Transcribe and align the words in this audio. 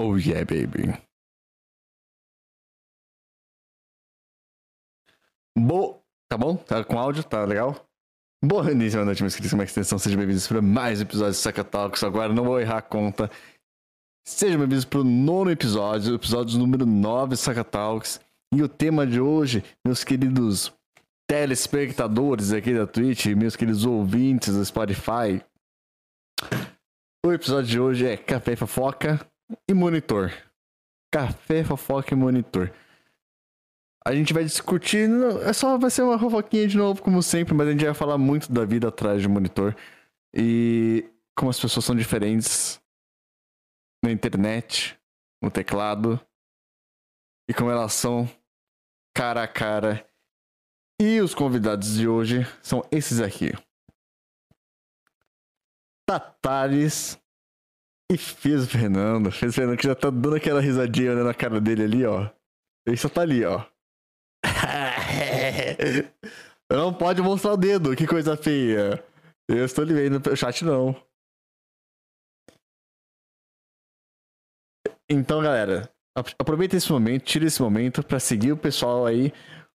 Oh 0.00 0.16
yeah, 0.16 0.44
baby. 0.44 0.98
Bo... 5.56 6.02
Tá 6.30 6.38
bom? 6.38 6.56
Tá 6.56 6.82
com 6.82 6.98
áudio? 6.98 7.22
Tá 7.22 7.44
legal? 7.44 7.86
Boa 8.42 8.62
noite, 8.74 8.96
noite, 8.96 9.22
meus 9.22 9.34
queridos. 9.34 9.50
Como 9.50 9.62
é 9.62 9.66
que 9.66 9.72
vocês 9.72 9.86
estão? 9.86 9.98
Sejam 9.98 10.18
bem-vindos 10.18 10.48
para 10.48 10.62
mais 10.62 10.98
um 10.98 11.02
episódio 11.02 11.32
de 11.32 11.38
Saca 11.38 11.62
Talks. 11.62 12.02
Agora 12.02 12.32
não 12.32 12.44
vou 12.44 12.58
errar 12.58 12.78
a 12.78 12.82
conta. 12.82 13.30
Sejam 14.26 14.60
bem-vindos 14.60 14.86
para 14.86 15.00
o 15.00 15.04
nono 15.04 15.50
episódio, 15.50 16.14
episódio 16.14 16.58
número 16.58 16.86
9 16.86 17.36
Saca 17.36 17.62
Talks. 17.62 18.18
E 18.54 18.62
o 18.62 18.68
tema 18.68 19.06
de 19.06 19.20
hoje, 19.20 19.62
meus 19.86 20.02
queridos 20.02 20.72
telespectadores 21.28 22.52
aqui 22.52 22.72
da 22.72 22.86
Twitch, 22.86 23.26
meus 23.26 23.56
queridos 23.56 23.84
ouvintes 23.84 24.54
do 24.54 24.64
Spotify. 24.64 25.44
O 27.24 27.30
episódio 27.30 27.70
de 27.70 27.78
hoje 27.78 28.06
é 28.06 28.16
Café 28.16 28.56
Fofoca 28.56 29.20
e 29.68 29.74
Monitor. 29.74 30.32
Café, 31.12 31.62
Fofoca 31.62 32.14
e 32.14 32.16
Monitor. 32.16 32.72
A 34.04 34.14
gente 34.14 34.32
vai 34.32 34.42
discutir, 34.42 35.08
não, 35.08 35.40
é 35.42 35.52
só 35.52 35.78
vai 35.78 35.90
ser 35.90 36.02
uma 36.02 36.18
fofoquinha 36.18 36.66
de 36.66 36.76
novo, 36.76 37.00
como 37.00 37.22
sempre, 37.22 37.54
mas 37.54 37.68
a 37.68 37.70
gente 37.70 37.84
vai 37.84 37.94
falar 37.94 38.18
muito 38.18 38.50
da 38.50 38.64
vida 38.64 38.88
atrás 38.88 39.22
de 39.22 39.28
monitor 39.28 39.76
e 40.34 41.08
como 41.36 41.50
as 41.50 41.60
pessoas 41.60 41.84
são 41.84 41.94
diferentes 41.94 42.80
na 44.04 44.10
internet, 44.10 44.98
no 45.40 45.52
teclado 45.52 46.20
e 47.48 47.54
como 47.54 47.70
elas 47.70 47.92
são 47.92 48.28
cara 49.14 49.44
a 49.44 49.48
cara. 49.48 50.04
E 51.00 51.20
os 51.20 51.32
convidados 51.32 51.94
de 51.94 52.08
hoje 52.08 52.44
são 52.60 52.84
esses 52.90 53.20
aqui. 53.20 53.52
Tatares 56.08 57.21
e 58.12 58.18
Fez 58.18 58.70
Fernando. 58.70 59.30
Fez 59.30 59.54
Fernando 59.54 59.78
que 59.78 59.86
já 59.86 59.94
tá 59.94 60.10
dando 60.10 60.36
aquela 60.36 60.60
risadinha 60.60 61.12
olhando 61.12 61.30
a 61.30 61.34
cara 61.34 61.60
dele 61.60 61.84
ali, 61.84 62.04
ó. 62.04 62.28
Ele 62.86 62.96
só 62.96 63.08
tá 63.08 63.22
ali, 63.22 63.44
ó. 63.44 63.64
não 66.70 66.92
pode 66.92 67.22
mostrar 67.22 67.52
o 67.52 67.56
dedo, 67.56 67.96
que 67.96 68.06
coisa 68.06 68.36
feia. 68.36 69.02
Eu 69.48 69.64
estou 69.64 69.84
lhe 69.84 69.94
vendo 69.94 70.30
no 70.30 70.36
chat, 70.36 70.64
não. 70.64 70.94
Então, 75.08 75.42
galera, 75.42 75.92
aproveita 76.38 76.76
esse 76.76 76.90
momento, 76.90 77.24
tira 77.24 77.46
esse 77.46 77.60
momento 77.60 78.02
para 78.02 78.18
seguir 78.18 78.52
o 78.52 78.56
pessoal 78.56 79.04
aí, 79.04 79.32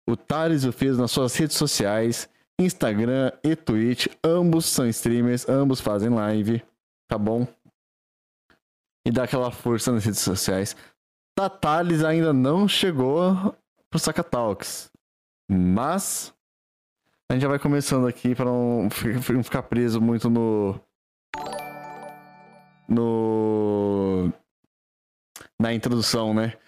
o 0.08 0.16
Thales 0.16 0.62
e 0.62 0.68
o 0.68 0.72
Fez 0.72 0.96
nas 0.96 1.10
suas 1.10 1.34
redes 1.34 1.56
sociais, 1.56 2.28
Instagram 2.60 3.32
e 3.42 3.56
Twitch. 3.56 4.06
Ambos 4.22 4.66
são 4.66 4.88
streamers, 4.88 5.48
ambos 5.48 5.80
fazem 5.80 6.08
live, 6.08 6.62
tá 7.08 7.18
bom? 7.18 7.48
E 9.06 9.10
dá 9.10 9.24
aquela 9.24 9.50
força 9.50 9.92
nas 9.92 10.04
redes 10.04 10.20
sociais. 10.20 10.74
Tatales 11.36 12.02
ainda 12.02 12.32
não 12.32 12.66
chegou 12.66 13.54
pro 13.90 13.98
Saca 13.98 14.24
Talks. 14.24 14.90
Mas 15.50 16.34
a 17.30 17.34
gente 17.34 17.42
já 17.42 17.48
vai 17.48 17.58
começando 17.58 18.06
aqui 18.06 18.34
para 18.34 18.46
não 18.46 18.88
ficar 19.42 19.62
preso 19.64 20.00
muito 20.00 20.30
no. 20.30 20.80
No. 22.88 24.32
Na 25.60 25.72
introdução, 25.72 26.32
né? 26.32 26.58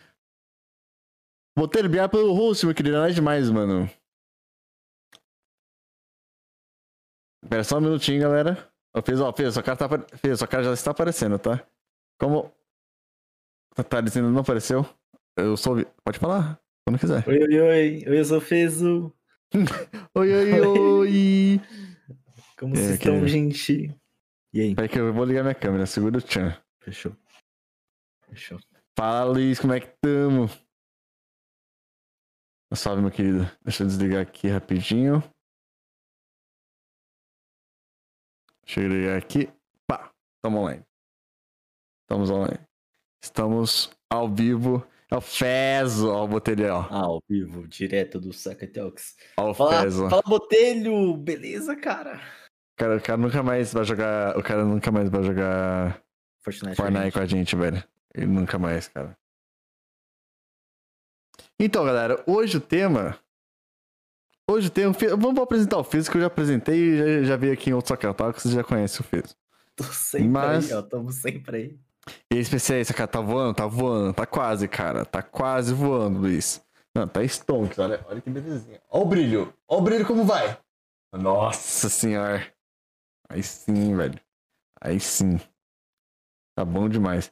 Vou 1.57 1.67
terbiar 1.67 2.09
pelo 2.11 2.35
host, 2.35 2.67
meu 2.67 2.75
querido. 2.75 2.97
Não 2.97 3.05
é 3.05 3.11
demais, 3.11 3.51
mano. 3.51 3.89
Espera 7.43 7.65
só 7.65 7.79
um 7.79 7.81
minutinho, 7.81 8.21
galera. 8.21 8.69
Fez, 9.05 9.21
ó, 9.21 9.33
fez, 9.33 9.55
sua 9.55 9.63
cara 9.63 9.77
tá, 9.77 9.89
fez, 10.19 10.39
sua 10.39 10.49
cara 10.49 10.65
já 10.65 10.73
está 10.73 10.91
aparecendo, 10.91 11.39
tá? 11.39 11.65
Como. 12.19 12.53
Tá 13.89 14.01
dizendo 14.01 14.31
não 14.31 14.41
apareceu? 14.41 14.87
Eu 15.37 15.57
sou. 15.57 15.85
Pode 16.03 16.19
falar, 16.19 16.61
quando 16.85 16.99
quiser. 16.99 17.27
Oi, 17.29 17.39
oi, 17.39 17.61
oi. 17.61 18.05
Oi, 18.07 18.19
eu 18.19 18.25
sou 18.25 18.41
Fezo. 18.41 19.15
oi, 20.15 20.33
oi, 20.33 20.61
oi. 20.61 21.61
Como 22.59 22.75
é, 22.75 22.79
vocês 22.79 22.91
estão, 22.93 23.21
que... 23.21 23.29
gente? 23.29 23.95
E 24.53 24.61
aí? 24.61 24.75
Peraí 24.75 24.89
que 24.89 24.99
eu 24.99 25.13
vou 25.13 25.25
ligar 25.27 25.43
minha 25.43 25.55
câmera, 25.55 25.85
segura 25.85 26.17
o 26.17 26.23
tchan. 26.23 26.57
Fechou. 26.81 27.15
Fechou. 28.29 28.59
Fala, 28.99 29.31
Luiz, 29.31 29.61
como 29.61 29.75
é 29.75 29.81
que 29.81 29.89
tamo? 30.01 30.49
Salve, 32.75 33.03
meu 33.03 33.11
querido. 33.11 33.45
Deixa 33.63 33.83
eu 33.83 33.87
desligar 33.87 34.23
aqui 34.23 34.49
rapidinho. 34.49 35.23
Deixa 38.65 38.81
eu 38.81 38.89
ligar 38.89 39.19
aqui. 39.19 39.49
Pá, 39.87 40.11
tamo 40.43 40.61
online. 40.61 40.83
Estamos 42.07 42.31
online. 42.31 42.61
Estamos 43.21 43.91
ao 44.09 44.33
vivo. 44.33 44.87
É 45.11 45.17
o 45.17 45.21
Fezo, 45.21 46.09
ó, 46.09 46.23
o 46.23 46.29
Botelho, 46.29 46.73
ó. 46.73 46.87
Ah, 46.89 47.05
ao 47.05 47.21
vivo, 47.29 47.67
direto 47.67 48.21
do 48.21 48.33
Sacatelx. 48.33 49.17
Ó, 49.37 49.51
o 49.51 49.55
fala, 49.55 49.83
Fezo. 49.83 50.09
Fala, 50.09 50.23
Botelho! 50.23 51.17
Beleza, 51.17 51.75
cara? 51.75 52.21
Cara, 52.77 52.97
o 52.97 53.01
cara 53.01 53.19
nunca 53.19 53.43
mais 53.43 53.73
vai 53.73 53.83
jogar. 53.83 54.39
O 54.39 54.43
cara 54.43 54.65
nunca 54.65 54.93
mais 54.93 55.11
vai 55.11 55.25
jogar 55.25 56.01
Fortnite, 56.45 56.77
Fortnite 56.77 57.11
com 57.11 57.19
a 57.19 57.27
gente, 57.27 57.57
velho. 57.57 57.83
Ele 58.15 58.27
nunca 58.27 58.57
mais, 58.57 58.87
cara. 58.87 59.19
Então, 61.59 61.85
galera, 61.85 62.23
hoje 62.25 62.59
o 62.59 62.61
tema. 62.61 63.19
Hoje 64.49 64.69
o 64.69 64.71
tema. 64.71 64.95
Vamos 65.19 65.43
apresentar 65.43 65.79
o 65.79 65.85
Fez, 65.85 66.09
que 66.09 66.17
eu 66.19 66.21
já 66.21 66.29
apresentei 66.29 66.79
e 66.79 66.99
já, 66.99 67.23
já 67.31 67.37
veio 67.37 67.53
aqui 67.53 67.71
em 67.71 67.73
outro 67.73 67.89
Sacatelx, 67.89 68.45
você 68.45 68.55
já 68.55 68.63
conhece 68.63 69.01
o 69.01 69.05
Fez. 69.05 69.37
Tô 69.75 69.83
sempre 69.83 70.29
Mas... 70.29 70.71
aí, 70.71 70.79
ó. 70.79 70.83
Tamo 70.83 71.11
sempre 71.11 71.57
aí. 71.57 71.86
E 72.33 72.37
especialista, 72.37 72.95
cara, 72.95 73.09
tá 73.09 73.21
voando, 73.21 73.55
tá 73.55 73.67
voando, 73.67 74.15
tá 74.15 74.27
quase, 74.27 74.69
cara. 74.69 75.05
Tá 75.05 75.23
quase 75.23 75.73
voando, 75.73 76.21
Luiz. 76.21 76.65
Não, 76.95 77.07
tá 77.07 77.23
stonks, 77.25 77.79
olha, 77.79 78.05
olha 78.09 78.21
que 78.21 78.31
belezinha. 78.31 78.81
Olha 78.91 79.03
o 79.05 79.07
brilho, 79.07 79.55
olha 79.69 79.81
o 79.81 79.85
brilho 79.85 80.07
como 80.07 80.25
vai. 80.25 80.59
Nossa 81.13 81.89
senhora. 81.89 82.47
Aí 83.29 83.43
sim, 83.43 83.95
velho. 83.95 84.19
Aí 84.81 84.99
sim. 85.01 85.39
Tá 86.57 86.65
bom 86.65 86.89
demais. 86.89 87.31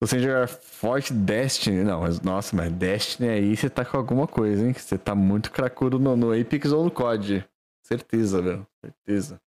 Você 0.00 0.18
jogar 0.18 0.48
forte 0.48 1.12
Destiny, 1.12 1.84
não, 1.84 2.00
mas 2.00 2.20
nossa, 2.20 2.56
mas 2.56 2.72
Destiny 2.72 3.28
aí 3.28 3.56
você 3.56 3.68
tá 3.68 3.84
com 3.84 3.96
alguma 3.96 4.26
coisa, 4.26 4.66
hein? 4.66 4.72
Você 4.72 4.96
tá 4.96 5.14
muito 5.14 5.50
cracudo 5.50 5.98
no, 5.98 6.16
no 6.16 6.32
Apex 6.32 6.72
ou 6.72 6.84
no 6.84 6.90
COD. 6.90 7.44
Certeza, 7.82 8.40
velho. 8.40 8.66
Certeza. 8.80 9.40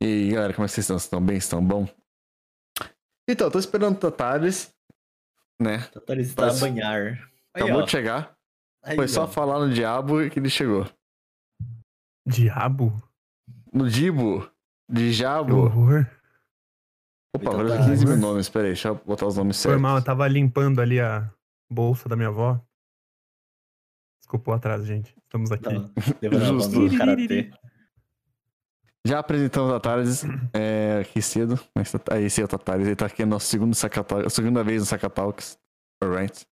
E 0.00 0.04
aí, 0.04 0.30
galera, 0.32 0.54
como 0.54 0.64
é 0.64 0.68
que 0.68 0.74
vocês 0.74 0.84
estão? 0.84 0.96
Vocês 0.98 1.04
estão 1.06 1.24
bem? 1.24 1.36
Estão 1.36 1.64
bom? 1.64 1.88
Então, 3.28 3.50
tô 3.50 3.58
esperando 3.58 3.96
o 3.96 3.98
Tatares, 3.98 4.72
né? 5.60 5.78
Tatares 5.92 6.28
está 6.28 6.50
a 6.50 6.54
banhar. 6.54 7.30
Acabou 7.52 7.82
de 7.84 7.90
chegar. 7.90 8.36
Aí, 8.84 8.96
Foi 8.96 9.08
só 9.08 9.24
ó. 9.24 9.26
falar 9.26 9.58
no 9.58 9.72
diabo 9.72 10.28
que 10.30 10.38
ele 10.38 10.48
chegou. 10.48 10.88
Diabo? 12.26 12.96
No 13.72 13.88
Dibo? 13.88 14.48
De 14.88 15.12
Jabo? 15.12 15.56
horror. 15.64 16.06
Opa, 17.34 17.50
agora 17.50 17.76
tá 17.76 17.84
15 17.84 18.06
mil 18.06 18.16
nomes, 18.16 18.48
peraí, 18.48 18.68
deixa 18.68 18.88
eu 18.88 18.94
botar 18.94 19.26
os 19.26 19.36
nomes 19.36 19.56
certos. 19.58 19.74
Foi 19.74 19.82
mal, 19.82 19.98
eu 19.98 20.04
tava 20.04 20.26
limpando 20.26 20.80
ali 20.80 20.98
a 20.98 21.30
bolsa 21.70 22.08
da 22.08 22.16
minha 22.16 22.28
avó. 22.28 22.58
Desculpa 24.22 24.52
o 24.52 24.54
atraso, 24.54 24.86
gente. 24.86 25.14
Estamos 25.24 25.52
aqui. 25.52 25.64
Tá, 25.64 25.70
Justo. 26.46 26.88
Já 29.08 29.20
apresentamos 29.20 29.72
a 29.72 29.80
Thales 29.80 30.22
é, 30.52 30.98
aqui 31.00 31.22
cedo. 31.22 31.58
Mas 31.74 31.90
tá, 31.90 31.98
aí 32.10 32.24
esse 32.24 32.42
é 32.42 32.44
o 32.44 32.48
Tatares. 32.48 32.86
Ele 32.86 32.94
tá 32.94 33.06
aqui 33.06 33.24
no 33.24 33.30
nosso 33.30 33.46
segundo 33.46 33.74
Sacatalks, 33.74 34.34
segunda 34.34 34.62
vez 34.62 34.82
no 34.82 34.86
Sacatalks. 34.86 35.58
Alright. 36.04 36.46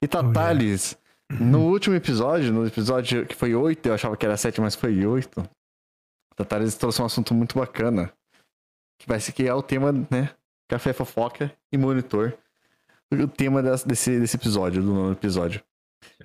E 0.00 0.06
Tatares, 0.06 0.96
oh, 0.96 1.34
yeah. 1.34 1.50
no 1.50 1.66
último 1.66 1.96
episódio, 1.96 2.52
no 2.52 2.64
episódio 2.64 3.26
que 3.26 3.34
foi 3.34 3.52
8, 3.52 3.84
eu 3.84 3.94
achava 3.94 4.16
que 4.16 4.24
era 4.24 4.36
7, 4.36 4.60
mas 4.60 4.76
foi 4.76 5.04
8. 5.04 5.42
Tatares 6.36 6.76
trouxe 6.76 7.02
um 7.02 7.04
assunto 7.04 7.34
muito 7.34 7.58
bacana. 7.58 8.12
Que 8.96 9.08
vai 9.08 9.18
ser 9.18 9.32
que 9.32 9.48
é 9.48 9.52
o 9.52 9.60
tema, 9.60 9.90
né? 10.08 10.30
Café 10.68 10.92
fofoca 10.92 11.52
e 11.72 11.76
monitor. 11.76 12.38
O 13.10 13.26
tema 13.26 13.60
desse, 13.60 14.20
desse 14.20 14.36
episódio, 14.36 14.80
do 14.80 14.94
nono 14.94 15.12
episódio. 15.12 15.60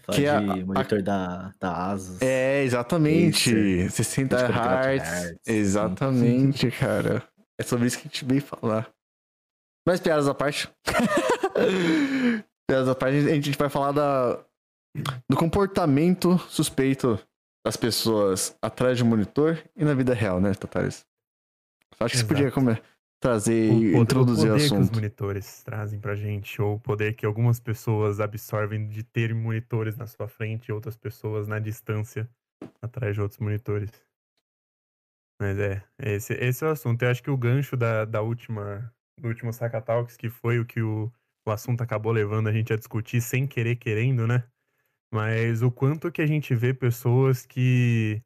Fala 0.04 0.18
que 0.18 0.26
é 0.26 0.40
de 0.40 0.62
a, 0.62 0.66
monitor 0.66 1.00
a... 1.00 1.02
da, 1.02 1.54
da 1.60 1.92
Asus. 1.92 2.22
É, 2.22 2.64
exatamente. 2.64 3.50
Acer, 3.50 3.92
60 3.92 4.38
Hz. 4.38 5.36
Exatamente, 5.46 6.70
cara. 6.72 7.28
É 7.60 7.64
sobre 7.64 7.88
isso 7.88 7.98
que 7.98 8.08
a 8.08 8.10
gente 8.10 8.26
veio 8.26 8.42
falar. 8.42 8.92
Mas 9.88 10.00
piadas 10.00 10.28
à 10.28 10.34
parte. 10.34 10.70
piadas 12.68 12.88
à 12.88 12.96
parte, 12.96 13.18
a 13.18 13.36
gente 13.36 13.52
vai 13.58 13.70
falar 13.70 13.92
da, 13.92 14.44
do 15.30 15.38
comportamento 15.38 16.38
suspeito 16.50 17.20
das 17.66 17.78
pessoas 17.78 18.56
atrás 18.62 18.98
de 18.98 19.04
um 19.04 19.08
monitor 19.08 19.62
e 19.76 19.86
na 19.86 19.94
vida 19.94 20.14
real, 20.14 20.40
né, 20.40 20.54
Tatares? 20.54 21.06
Acho 22.00 22.16
que 22.16 22.18
você 22.20 22.26
podia 22.26 22.52
comer 22.52 22.82
trazer 23.24 23.72
e 23.72 23.96
introduzir 23.96 24.50
o, 24.50 24.52
poder 24.52 24.66
assunto. 24.66 24.78
que 24.78 24.84
os 24.84 24.92
monitores 24.92 25.64
trazem 25.64 25.98
pra 25.98 26.14
gente, 26.14 26.62
ou 26.62 26.76
o 26.76 26.80
poder 26.80 27.14
que 27.14 27.26
algumas 27.26 27.58
pessoas 27.58 28.20
absorvem 28.20 28.90
de 28.90 29.02
ter 29.02 29.34
monitores 29.34 29.96
na 29.96 30.06
sua 30.06 30.28
frente 30.28 30.68
e 30.68 30.72
outras 30.74 30.98
pessoas 30.98 31.48
na 31.48 31.58
distância 31.58 32.30
atrás 32.82 33.16
de 33.16 33.22
outros 33.22 33.40
monitores. 33.40 33.90
Mas 35.42 35.58
é, 35.58 35.82
esse, 36.00 36.34
esse 36.34 36.66
é 36.66 36.68
o 36.68 36.72
assunto. 36.72 37.02
Eu 37.02 37.10
acho 37.10 37.24
que 37.24 37.32
o 37.32 37.38
gancho 37.38 37.78
da, 37.78 38.04
da 38.04 38.22
última 38.22 38.94
do 39.18 39.30
último 39.30 39.52
Talks, 39.86 40.18
que 40.18 40.30
foi 40.30 40.60
o 40.60 40.66
que 40.66 40.82
o, 40.82 41.10
o 41.48 41.52
assunto 41.52 41.82
acabou 41.82 42.12
levando 42.12 42.50
a 42.50 42.52
gente 42.52 42.74
a 42.74 42.78
discutir 42.78 43.22
sem 43.22 43.48
querer 43.48 43.78
querendo, 43.78 44.28
né? 44.28 44.44
Mas 45.14 45.62
o 45.62 45.72
quanto 45.72 46.12
que 46.12 46.22
a 46.22 46.26
gente 46.26 46.54
vê 46.54 46.74
pessoas 46.74 47.46
que, 47.46 48.22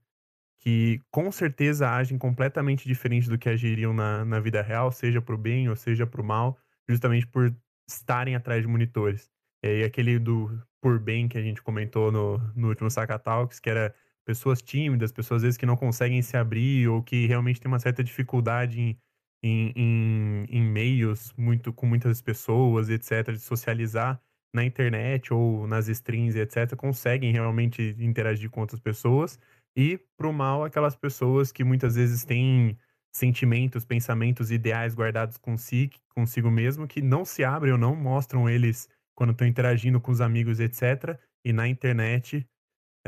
que 0.68 1.02
com 1.10 1.32
certeza 1.32 1.90
agem 1.90 2.18
completamente 2.18 2.86
diferente 2.90 3.30
do 3.30 3.38
que 3.38 3.48
agiriam 3.48 3.94
na, 3.94 4.26
na 4.26 4.38
vida 4.38 4.62
real, 4.62 4.92
seja 4.92 5.22
pro 5.22 5.38
bem 5.38 5.70
ou 5.70 5.78
seja 5.78 6.06
pro 6.06 6.22
mal, 6.22 6.60
justamente 6.90 7.26
por 7.26 7.56
estarem 7.90 8.36
atrás 8.36 8.64
de 8.64 8.68
monitores. 8.68 9.32
E 9.64 9.68
aí 9.70 9.84
aquele 9.86 10.20
do 10.20 10.62
por 10.82 11.00
bem 11.00 11.30
que 11.30 11.38
a 11.38 11.42
gente 11.42 11.62
comentou 11.62 12.12
no, 12.12 12.38
no 12.54 12.68
último 12.68 12.92
Saca 12.92 13.18
Talks, 13.18 13.62
que 13.62 13.70
era 13.70 13.96
pessoas 14.26 14.62
tímidas, 14.62 15.14
pessoas 15.14 15.38
às 15.38 15.44
vezes 15.44 15.58
que 15.58 15.66
não 15.66 15.78
conseguem 15.78 16.22
se 16.22 16.36
abrir 16.36 16.90
ou 16.90 17.02
que 17.02 17.26
realmente 17.28 17.62
tem 17.62 17.72
uma 17.72 17.80
certa 17.80 18.04
dificuldade 18.04 18.78
em, 18.78 19.00
em, 19.42 19.72
em, 19.74 20.46
em 20.50 20.62
meios 20.62 21.32
muito, 21.38 21.72
com 21.72 21.86
muitas 21.86 22.22
pessoas, 22.22 22.90
etc., 22.90 23.32
de 23.32 23.40
socializar 23.40 24.22
na 24.54 24.66
internet 24.66 25.34
ou 25.34 25.66
nas 25.66 25.88
streams, 25.88 26.38
etc., 26.38 26.76
conseguem 26.76 27.32
realmente 27.32 27.96
interagir 28.00 28.50
com 28.50 28.60
outras 28.60 28.82
pessoas. 28.82 29.40
E, 29.78 30.00
pro 30.18 30.34
mal, 30.34 30.64
aquelas 30.64 30.96
pessoas 30.96 31.52
que 31.52 31.64
muitas 31.64 31.94
vezes 31.96 32.26
têm 32.26 32.76
sentimentos, 33.12 33.86
pensamentos, 33.86 34.50
ideais 34.52 34.96
guardados 34.96 35.38
consigo, 35.38 35.94
consigo 36.16 36.50
mesmo, 36.50 36.88
que 36.88 37.00
não 37.00 37.24
se 37.24 37.44
abrem 37.44 37.72
ou 37.74 37.78
não 37.78 37.96
mostram 37.96 38.50
eles 38.50 38.90
quando 39.16 39.32
estão 39.32 39.48
interagindo 39.48 40.02
com 40.02 40.12
os 40.12 40.20
amigos, 40.20 40.60
etc. 40.60 41.20
E 41.46 41.54
na 41.54 41.68
internet 41.68 42.48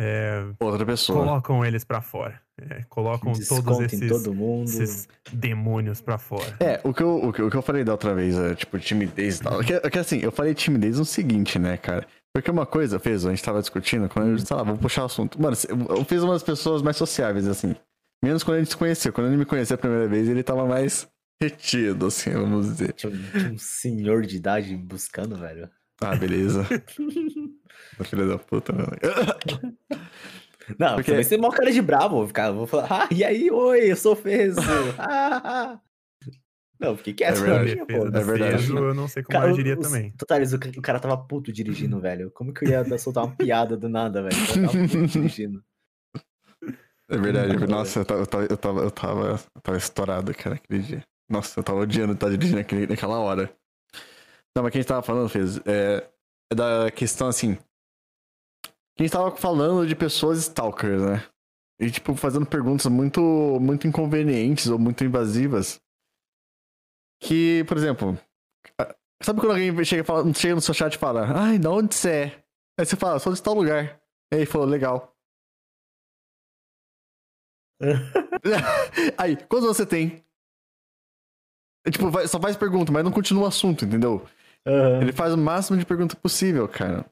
é, 0.01 0.45
outra 0.61 0.85
pessoa. 0.85 1.19
Colocam 1.19 1.65
eles 1.65 1.83
para 1.83 1.99
fora. 1.99 2.39
É, 2.69 2.83
colocam 2.87 3.33
todos 3.33 3.79
esses, 3.81 4.07
todo 4.07 4.63
esses, 4.63 5.09
demônios 5.33 5.99
para 5.99 6.17
fora. 6.17 6.55
É, 6.61 6.79
o 6.85 6.93
que, 6.93 7.03
eu, 7.03 7.17
o, 7.17 7.33
que, 7.33 7.41
o 7.41 7.49
que 7.49 7.57
eu 7.57 7.61
falei 7.61 7.83
da 7.83 7.91
outra 7.91 8.15
vez, 8.15 8.37
é, 8.37 8.55
tipo, 8.55 8.79
timidez 8.79 9.39
e 9.39 9.43
tal. 9.43 9.59
Que, 9.59 9.77
que 9.89 9.99
assim, 9.99 10.19
eu 10.19 10.31
falei 10.31 10.53
timidez 10.53 10.99
no 10.99 11.05
seguinte, 11.05 11.59
né, 11.59 11.75
cara? 11.75 12.07
Porque 12.33 12.51
uma 12.51 12.65
coisa, 12.65 12.99
fez, 12.99 13.25
a 13.25 13.29
gente 13.29 13.43
tava 13.43 13.59
discutindo, 13.59 14.07
quando 14.07 14.29
eu 14.29 14.39
sei 14.39 14.55
lá, 14.55 14.63
vamos 14.63 14.79
puxar 14.79 15.03
o 15.03 15.05
assunto. 15.05 15.41
Mano, 15.41 15.57
eu 15.89 16.05
fiz 16.05 16.21
umas 16.21 16.43
pessoas 16.43 16.81
mais 16.81 16.95
sociáveis, 16.95 17.47
assim. 17.47 17.75
Menos 18.23 18.43
quando 18.43 18.57
a 18.57 18.59
gente 18.59 18.69
se 18.69 18.77
conheceu. 18.77 19.11
Quando 19.13 19.27
ele 19.27 19.37
me 19.37 19.45
conheceu 19.45 19.75
a 19.75 19.77
primeira 19.77 20.07
vez, 20.07 20.27
ele 20.27 20.43
tava 20.43 20.65
mais 20.65 21.07
retido, 21.41 22.07
assim, 22.07 22.31
vamos 22.31 22.67
dizer. 22.67 22.93
Tinha 22.93 23.11
um, 23.11 23.53
um 23.53 23.57
senhor 23.57 24.23
de 24.23 24.35
idade 24.35 24.75
buscando, 24.75 25.37
velho. 25.37 25.69
Ah, 26.01 26.15
beleza. 26.15 26.65
Filha 28.03 28.25
da 28.25 28.37
puta, 28.37 28.71
mano. 28.73 28.91
Não, 30.77 30.95
porque 30.95 31.11
vai 31.11 31.23
ser 31.23 31.37
mó 31.37 31.49
cara 31.49 31.71
de 31.71 31.81
bravo. 31.81 32.17
Vou, 32.17 32.27
ficar, 32.27 32.51
vou 32.51 32.67
falar, 32.67 32.87
ah, 32.89 33.07
e 33.11 33.23
aí, 33.23 33.49
oi, 33.51 33.91
eu 33.91 33.95
sou 33.95 34.15
Fezo. 34.15 34.61
ah, 34.97 35.79
Não, 36.79 36.95
fiquei 36.95 37.13
quieto. 37.13 37.37
É 37.37 37.41
verdade, 37.41 37.75
pô, 37.85 38.07
é 38.07 38.23
verdade. 38.23 38.69
eu 38.69 38.93
não 38.93 39.07
sei 39.07 39.21
como 39.21 39.37
cara, 39.37 39.49
eu 39.49 39.53
agiria 39.53 39.77
os, 39.77 39.85
também. 39.85 40.11
Totales, 40.13 40.53
o, 40.53 40.55
o, 40.55 40.81
cara 40.81 40.99
tava 40.99 41.17
puto 41.17 41.51
dirigindo, 41.51 41.99
velho. 42.01 42.31
Como 42.31 42.53
que 42.53 42.65
eu 42.65 42.69
ia 42.69 42.97
soltar 42.97 43.25
uma 43.25 43.35
piada 43.35 43.75
do 43.75 43.89
nada, 43.89 44.23
velho? 44.23 44.35
Eu 44.35 44.67
tava 44.67 44.87
puto 44.87 45.07
dirigindo. 45.07 45.63
É 47.09 47.17
verdade, 47.17 47.67
nossa, 47.67 47.99
eu 47.99 48.05
tava, 48.05 48.21
eu 48.21 48.27
tava, 48.27 48.43
eu 48.45 48.57
tava, 48.57 48.79
eu 48.81 48.91
tava, 48.91 49.41
eu 49.55 49.61
tava 49.61 49.77
estourado, 49.77 50.33
cara, 50.33 50.55
aquele 50.55 50.81
dia. 50.81 51.03
Nossa, 51.27 51.59
eu 51.59 51.63
tava 51.63 51.79
odiando 51.79 52.13
estar 52.13 52.29
dirigindo 52.29 52.57
naquele, 52.57 52.87
naquela 52.87 53.19
hora. 53.19 53.51
Não, 54.55 54.63
mas 54.63 54.71
quem 54.71 54.79
a 54.79 54.81
gente 54.81 54.87
tava 54.87 55.01
falando, 55.01 55.27
Fez, 55.27 55.57
é, 55.65 56.07
é 56.51 56.55
da 56.55 56.91
questão 56.91 57.27
assim, 57.27 57.57
a 58.99 59.01
gente 59.01 59.13
tava 59.13 59.31
falando 59.31 59.87
de 59.87 59.95
pessoas 59.95 60.39
stalkers, 60.39 61.01
né? 61.01 61.25
E, 61.79 61.89
tipo, 61.89 62.13
fazendo 62.15 62.45
perguntas 62.45 62.85
muito, 62.87 63.21
muito 63.61 63.87
inconvenientes 63.87 64.67
ou 64.67 64.77
muito 64.77 65.05
invasivas. 65.05 65.79
Que, 67.21 67.63
por 67.65 67.77
exemplo, 67.77 68.17
sabe 69.21 69.39
quando 69.39 69.51
alguém 69.51 69.85
chega, 69.85 70.03
fala, 70.03 70.33
chega 70.33 70.55
no 70.55 70.61
seu 70.61 70.73
chat 70.73 70.93
e 70.93 70.97
fala, 70.97 71.25
ai, 71.35 71.59
de 71.59 71.67
onde 71.67 71.95
você 71.95 72.09
é? 72.09 72.43
Aí 72.79 72.85
você 72.85 72.95
fala, 72.95 73.19
sou 73.19 73.33
de 73.33 73.43
tal 73.43 73.53
lugar. 73.53 73.99
Aí 74.31 74.39
ele 74.39 74.45
falou, 74.45 74.67
legal. 74.67 75.15
aí, 79.17 79.35
quantos 79.47 79.67
você 79.67 79.85
tem? 79.85 80.23
tipo, 81.91 82.09
vai, 82.09 82.27
só 82.27 82.39
faz 82.39 82.55
pergunta, 82.55 82.91
mas 82.91 83.03
não 83.03 83.11
continua 83.11 83.43
o 83.43 83.47
assunto, 83.47 83.85
entendeu? 83.85 84.25
Uhum. 84.65 85.01
Ele 85.01 85.11
faz 85.11 85.33
o 85.33 85.37
máximo 85.37 85.77
de 85.77 85.85
pergunta 85.85 86.15
possível, 86.15 86.67
cara. 86.67 87.05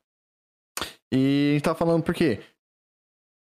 E 1.12 1.50
a 1.52 1.54
gente 1.54 1.64
tava 1.64 1.78
falando 1.78 2.04
por 2.04 2.14
quê? 2.14 2.42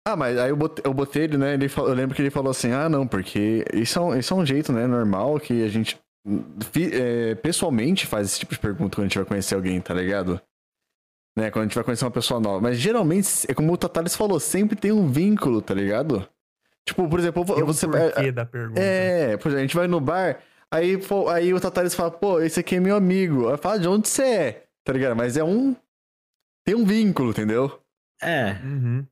Ah, 0.07 0.15
mas 0.17 0.39
aí 0.39 0.51
eu 0.51 0.57
botei, 0.57 0.85
eu 0.87 0.95
botei 0.95 1.25
ele, 1.25 1.37
né? 1.37 1.55
Ele, 1.55 1.67
eu 1.67 1.95
lembro 1.95 2.15
que 2.15 2.23
ele 2.23 2.31
falou 2.31 2.51
assim: 2.51 2.71
ah, 2.71 2.89
não, 2.89 3.07
porque 3.09 3.65
isso 3.75 3.99
é 3.99 4.03
um, 4.03 4.17
isso 4.17 4.33
é 4.33 4.37
um 4.37 4.47
jeito, 4.47 4.73
né? 4.73 4.87
Normal 4.87 5.41
que 5.41 5.65
a 5.65 5.69
gente 5.69 5.99
é, 6.93 7.35
pessoalmente 7.37 8.07
faz 8.07 8.29
esse 8.29 8.41
tipo 8.41 8.55
de 8.55 8.61
pergunta 8.61 8.97
quando 8.97 9.05
a 9.05 9.09
gente 9.09 9.19
vai 9.19 9.27
conhecer 9.27 9.55
alguém, 9.55 9.81
tá 9.81 9.95
ligado? 9.95 10.41
Né? 11.37 11.51
Quando 11.51 11.65
a 11.65 11.67
gente 11.67 11.75
vai 11.75 11.85
conhecer 11.85 12.05
uma 12.05 12.11
pessoa 12.11 12.41
nova. 12.41 12.61
Mas 12.61 12.79
geralmente, 12.79 13.29
é 13.49 13.55
como 13.55 13.73
o 13.73 13.77
Tatares 13.77 14.17
falou, 14.17 14.41
sempre 14.41 14.77
tem 14.77 14.93
um 14.93 15.09
vínculo, 15.09 15.61
tá 15.61 15.75
ligado? 15.75 16.27
Tipo, 16.85 17.09
por 17.09 17.19
exemplo, 17.19 17.45
tem 17.45 17.65
você. 17.65 17.87
vai 17.87 18.33
da 18.33 18.47
pergunta. 18.47 18.81
É, 18.81 19.37
por 19.37 19.49
exemplo, 19.49 19.59
a 19.59 19.63
gente 19.63 19.77
vai 19.77 19.87
no 19.87 20.01
bar, 20.01 20.41
aí, 20.71 20.99
aí 21.35 21.53
o 21.53 21.61
Tatares 21.61 21.95
fala, 21.95 22.11
pô, 22.11 22.41
esse 22.41 22.61
aqui 22.61 22.77
é 22.77 22.81
meu 22.81 22.97
amigo. 22.97 23.49
Aí 23.51 23.57
fala, 23.57 23.79
de 23.79 23.89
onde 23.89 24.09
você 24.09 24.23
é? 24.23 24.67
Tá 24.85 24.93
ligado? 24.93 25.17
Mas 25.17 25.37
é 25.37 25.45
um 25.45 25.75
tem 26.67 26.75
um 26.75 26.85
vínculo, 26.85 27.31
entendeu? 27.31 27.81
É. 28.21 28.55
Uhum. 28.65 29.07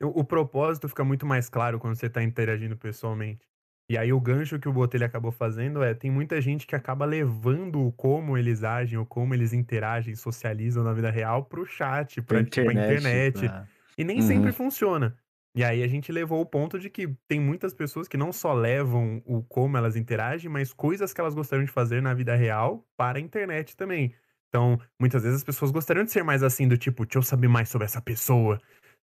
O, 0.00 0.20
o, 0.20 0.24
propósito 0.24 0.88
fica 0.88 1.02
muito 1.02 1.26
mais 1.26 1.48
claro 1.48 1.80
quando 1.80 1.96
você 1.96 2.08
tá 2.08 2.22
interagindo 2.22 2.76
pessoalmente. 2.76 3.44
E 3.90 3.96
aí 3.96 4.12
o 4.12 4.20
gancho 4.20 4.58
que 4.58 4.68
o 4.68 4.72
Botelho 4.72 5.06
acabou 5.06 5.32
fazendo 5.32 5.82
é, 5.82 5.94
tem 5.94 6.10
muita 6.10 6.40
gente 6.42 6.66
que 6.66 6.76
acaba 6.76 7.06
levando 7.06 7.90
como 7.96 8.36
eles 8.36 8.62
agem 8.62 8.98
ou 8.98 9.06
como 9.06 9.32
eles 9.32 9.54
interagem, 9.54 10.14
socializam 10.14 10.84
na 10.84 10.92
vida 10.92 11.10
real 11.10 11.44
pro 11.44 11.64
chat, 11.64 12.20
pra, 12.20 12.36
pra 12.36 12.40
internet. 12.40 12.74
Pra 12.74 12.82
internet 12.82 13.48
pra... 13.48 13.66
E 13.96 14.04
nem 14.04 14.20
uhum. 14.20 14.26
sempre 14.26 14.52
funciona. 14.52 15.16
E 15.56 15.64
aí 15.64 15.82
a 15.82 15.88
gente 15.88 16.12
levou 16.12 16.40
o 16.40 16.46
ponto 16.46 16.78
de 16.78 16.90
que 16.90 17.08
tem 17.26 17.40
muitas 17.40 17.72
pessoas 17.72 18.06
que 18.06 18.16
não 18.16 18.30
só 18.30 18.52
levam 18.52 19.22
o 19.24 19.42
como 19.42 19.76
elas 19.76 19.96
interagem, 19.96 20.50
mas 20.50 20.72
coisas 20.72 21.12
que 21.12 21.20
elas 21.20 21.34
gostariam 21.34 21.64
de 21.64 21.72
fazer 21.72 22.02
na 22.02 22.12
vida 22.12 22.36
real 22.36 22.86
para 22.96 23.18
a 23.18 23.20
internet 23.20 23.74
também. 23.74 24.14
Então, 24.48 24.78
muitas 25.00 25.22
vezes 25.22 25.38
as 25.38 25.44
pessoas 25.44 25.70
gostariam 25.70 26.04
de 26.04 26.12
ser 26.12 26.22
mais 26.22 26.42
assim, 26.42 26.68
do 26.68 26.76
tipo, 26.76 27.04
deixa 27.04 27.18
eu 27.18 27.22
saber 27.22 27.48
mais 27.48 27.68
sobre 27.70 27.86
essa 27.86 28.00
pessoa. 28.00 28.60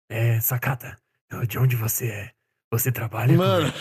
É, 0.08 0.40
Sakata, 0.40 0.96
de 1.46 1.58
onde 1.58 1.76
você 1.76 2.08
é? 2.08 2.37
Você 2.70 2.92
trabalha 2.92 3.34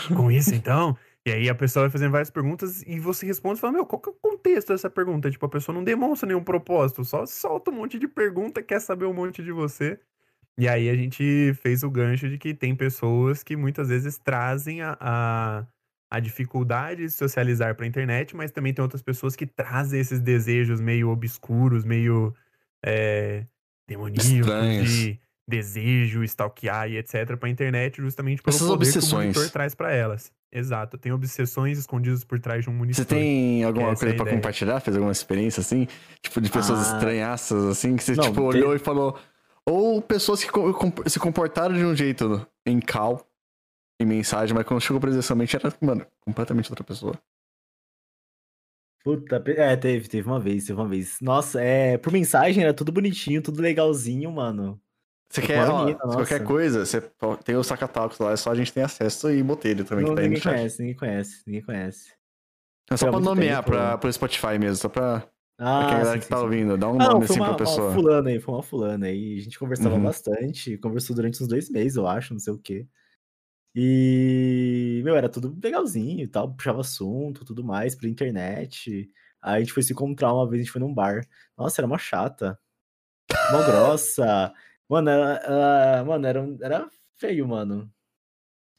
com, 0.08 0.14
com, 0.14 0.30
isso 0.30 0.54
então? 0.54 0.96
E 1.26 1.30
aí 1.30 1.48
a 1.48 1.54
pessoa 1.54 1.84
vai 1.84 1.90
fazendo 1.90 2.12
várias 2.12 2.30
perguntas 2.30 2.82
e 2.86 2.98
você 2.98 3.26
responde 3.26 3.58
e 3.58 3.60
fala, 3.60 3.74
meu, 3.74 3.84
qual 3.84 4.00
que 4.00 4.08
é 4.08 4.12
o 4.12 4.14
contexto 4.14 4.68
dessa 4.68 4.88
pergunta? 4.88 5.30
Tipo, 5.30 5.44
a 5.44 5.50
pessoa 5.50 5.74
não 5.74 5.84
demonstra 5.84 6.26
nenhum 6.26 6.42
propósito, 6.42 7.04
só 7.04 7.26
solta 7.26 7.70
um 7.70 7.74
monte 7.74 7.98
de 7.98 8.08
pergunta, 8.08 8.62
quer 8.62 8.80
saber 8.80 9.04
um 9.04 9.12
monte 9.12 9.42
de 9.42 9.52
você. 9.52 10.00
E 10.56 10.66
aí 10.66 10.88
a 10.88 10.94
gente 10.94 11.52
fez 11.62 11.82
o 11.82 11.90
gancho 11.90 12.28
de 12.28 12.38
que 12.38 12.54
tem 12.54 12.74
pessoas 12.74 13.42
que 13.42 13.56
muitas 13.56 13.88
vezes 13.88 14.18
trazem 14.18 14.80
a, 14.80 14.96
a 14.98 15.66
a 16.10 16.20
dificuldade 16.20 17.02
de 17.02 17.10
socializar 17.10 17.74
para 17.74 17.84
a 17.84 17.88
internet, 17.88 18.34
mas 18.34 18.50
também 18.50 18.72
tem 18.72 18.82
outras 18.82 19.02
pessoas 19.02 19.36
que 19.36 19.46
trazem 19.46 20.00
esses 20.00 20.20
desejos 20.20 20.80
meio 20.80 21.10
obscuros, 21.10 21.84
meio 21.84 22.34
é, 22.84 23.44
demoníacos 23.86 24.90
de 24.90 25.20
desejo, 25.48 26.22
stalkear 26.24 26.90
e 26.90 26.98
etc 26.98 27.36
para 27.38 27.48
a 27.48 27.50
internet, 27.50 27.96
justamente 27.96 28.42
pelo 28.42 28.54
Essas 28.54 28.68
poder 28.68 28.74
obsessões. 28.74 29.10
que 29.10 29.14
o 29.14 29.40
monitor 29.40 29.50
traz 29.50 29.74
para 29.74 29.92
elas. 29.92 30.30
Exato, 30.52 30.98
tem 30.98 31.10
obsessões 31.10 31.78
escondidas 31.78 32.22
por 32.22 32.38
trás 32.38 32.64
de 32.64 32.70
um 32.70 32.74
monitor. 32.74 33.04
Você 33.04 33.04
tem 33.04 33.64
alguma 33.64 33.96
coisa 33.96 34.14
é 34.14 34.16
para 34.16 34.30
compartilhar? 34.30 34.80
Fez 34.80 34.96
alguma 34.96 35.12
experiência 35.12 35.60
assim? 35.60 35.88
Tipo, 36.22 36.40
de 36.40 36.50
pessoas 36.50 36.80
ah. 36.80 36.94
estranhaças 36.94 37.64
assim, 37.64 37.96
que 37.96 38.04
você 38.04 38.14
Não, 38.14 38.24
tipo, 38.24 38.42
olhou 38.42 38.74
e 38.74 38.78
falou... 38.78 39.18
Ou 39.64 40.00
pessoas 40.00 40.42
que 40.42 40.50
se 41.10 41.20
comportaram 41.20 41.74
de 41.74 41.84
um 41.84 41.94
jeito 41.94 42.46
em 42.64 42.80
cal 42.80 43.26
em 44.00 44.06
mensagem, 44.06 44.54
mas 44.54 44.64
quando 44.64 44.80
chegou 44.80 45.00
presencialmente 45.00 45.56
era, 45.56 45.74
mano, 45.80 46.06
completamente 46.20 46.70
outra 46.70 46.84
pessoa. 46.84 47.20
Puta, 49.04 49.42
é, 49.48 49.76
teve, 49.76 50.08
teve 50.08 50.26
uma 50.26 50.40
vez, 50.40 50.64
teve 50.64 50.80
uma 50.80 50.88
vez. 50.88 51.18
Nossa, 51.20 51.60
é, 51.60 51.98
por 51.98 52.12
mensagem 52.12 52.62
era 52.62 52.72
tudo 52.72 52.92
bonitinho, 52.92 53.42
tudo 53.42 53.60
legalzinho, 53.60 54.32
mano. 54.32 54.80
Você 55.30 55.42
quer, 55.42 55.68
ó, 55.68 55.94
qualquer 55.94 56.42
coisa, 56.42 56.86
você 56.86 57.02
tem 57.44 57.54
o 57.54 57.62
Sacatalcos 57.62 58.18
lá, 58.18 58.32
é 58.32 58.36
só 58.36 58.50
a 58.50 58.54
gente 58.54 58.72
tem 58.72 58.82
acesso 58.82 59.30
e 59.30 59.42
Botelho 59.42 59.84
também 59.84 60.04
Não, 60.04 60.14
que 60.14 60.16
tá 60.16 60.22
ninguém 60.22 60.40
conhece, 60.40 60.80
ninguém 60.80 60.96
conhece, 60.96 61.42
ninguém 61.46 61.62
conhece. 61.62 62.12
É 62.90 62.96
só 62.96 63.10
pra 63.10 63.20
nomear 63.20 63.62
tempo, 63.62 63.76
pra, 63.76 63.98
pro 63.98 64.10
Spotify 64.10 64.58
mesmo, 64.58 64.76
só 64.76 64.88
pra, 64.88 65.28
ah, 65.58 65.84
pra 65.84 65.88
quem 65.88 66.04
sim, 66.04 66.18
que 66.18 66.24
sim, 66.24 66.30
tá 66.30 66.36
sim. 66.38 66.42
ouvindo, 66.42 66.78
dá 66.78 66.88
um 66.88 66.98
ah, 66.98 67.08
nome 67.10 67.24
assim 67.26 67.38
uma, 67.38 67.48
pra 67.48 67.56
pessoa. 67.56 67.88
Uma 67.88 67.94
fulana 67.94 68.30
aí, 68.30 68.40
foi 68.40 68.54
uma 68.54 68.62
fulana 68.62 69.06
aí, 69.06 69.38
a 69.38 69.42
gente 69.42 69.58
conversava 69.58 69.96
uhum. 69.96 70.02
bastante, 70.02 70.78
conversou 70.78 71.14
durante 71.14 71.42
uns 71.42 71.48
dois 71.48 71.68
meses, 71.68 71.96
eu 71.96 72.06
acho, 72.06 72.32
não 72.32 72.40
sei 72.40 72.54
o 72.54 72.58
quê. 72.58 72.86
E, 73.74 75.02
meu, 75.04 75.14
era 75.14 75.28
tudo 75.28 75.56
legalzinho 75.62 76.24
e 76.24 76.26
tal, 76.26 76.54
puxava 76.54 76.80
assunto, 76.80 77.44
tudo 77.44 77.62
mais, 77.62 77.94
pra 77.94 78.08
internet. 78.08 79.10
Aí 79.42 79.56
a 79.56 79.60
gente 79.60 79.74
foi 79.74 79.82
se 79.82 79.92
encontrar 79.92 80.32
uma 80.32 80.48
vez, 80.48 80.62
a 80.62 80.64
gente 80.64 80.72
foi 80.72 80.80
num 80.80 80.92
bar. 80.92 81.20
Nossa, 81.56 81.80
era 81.80 81.86
uma 81.86 81.98
chata. 81.98 82.58
Uma 83.50 83.62
grossa. 83.62 84.52
Mano, 84.88 85.10
era, 85.10 85.34
era, 85.44 86.04
mano, 86.04 86.26
era, 86.26 86.40
era 86.62 86.90
feio, 87.16 87.46
mano. 87.46 87.92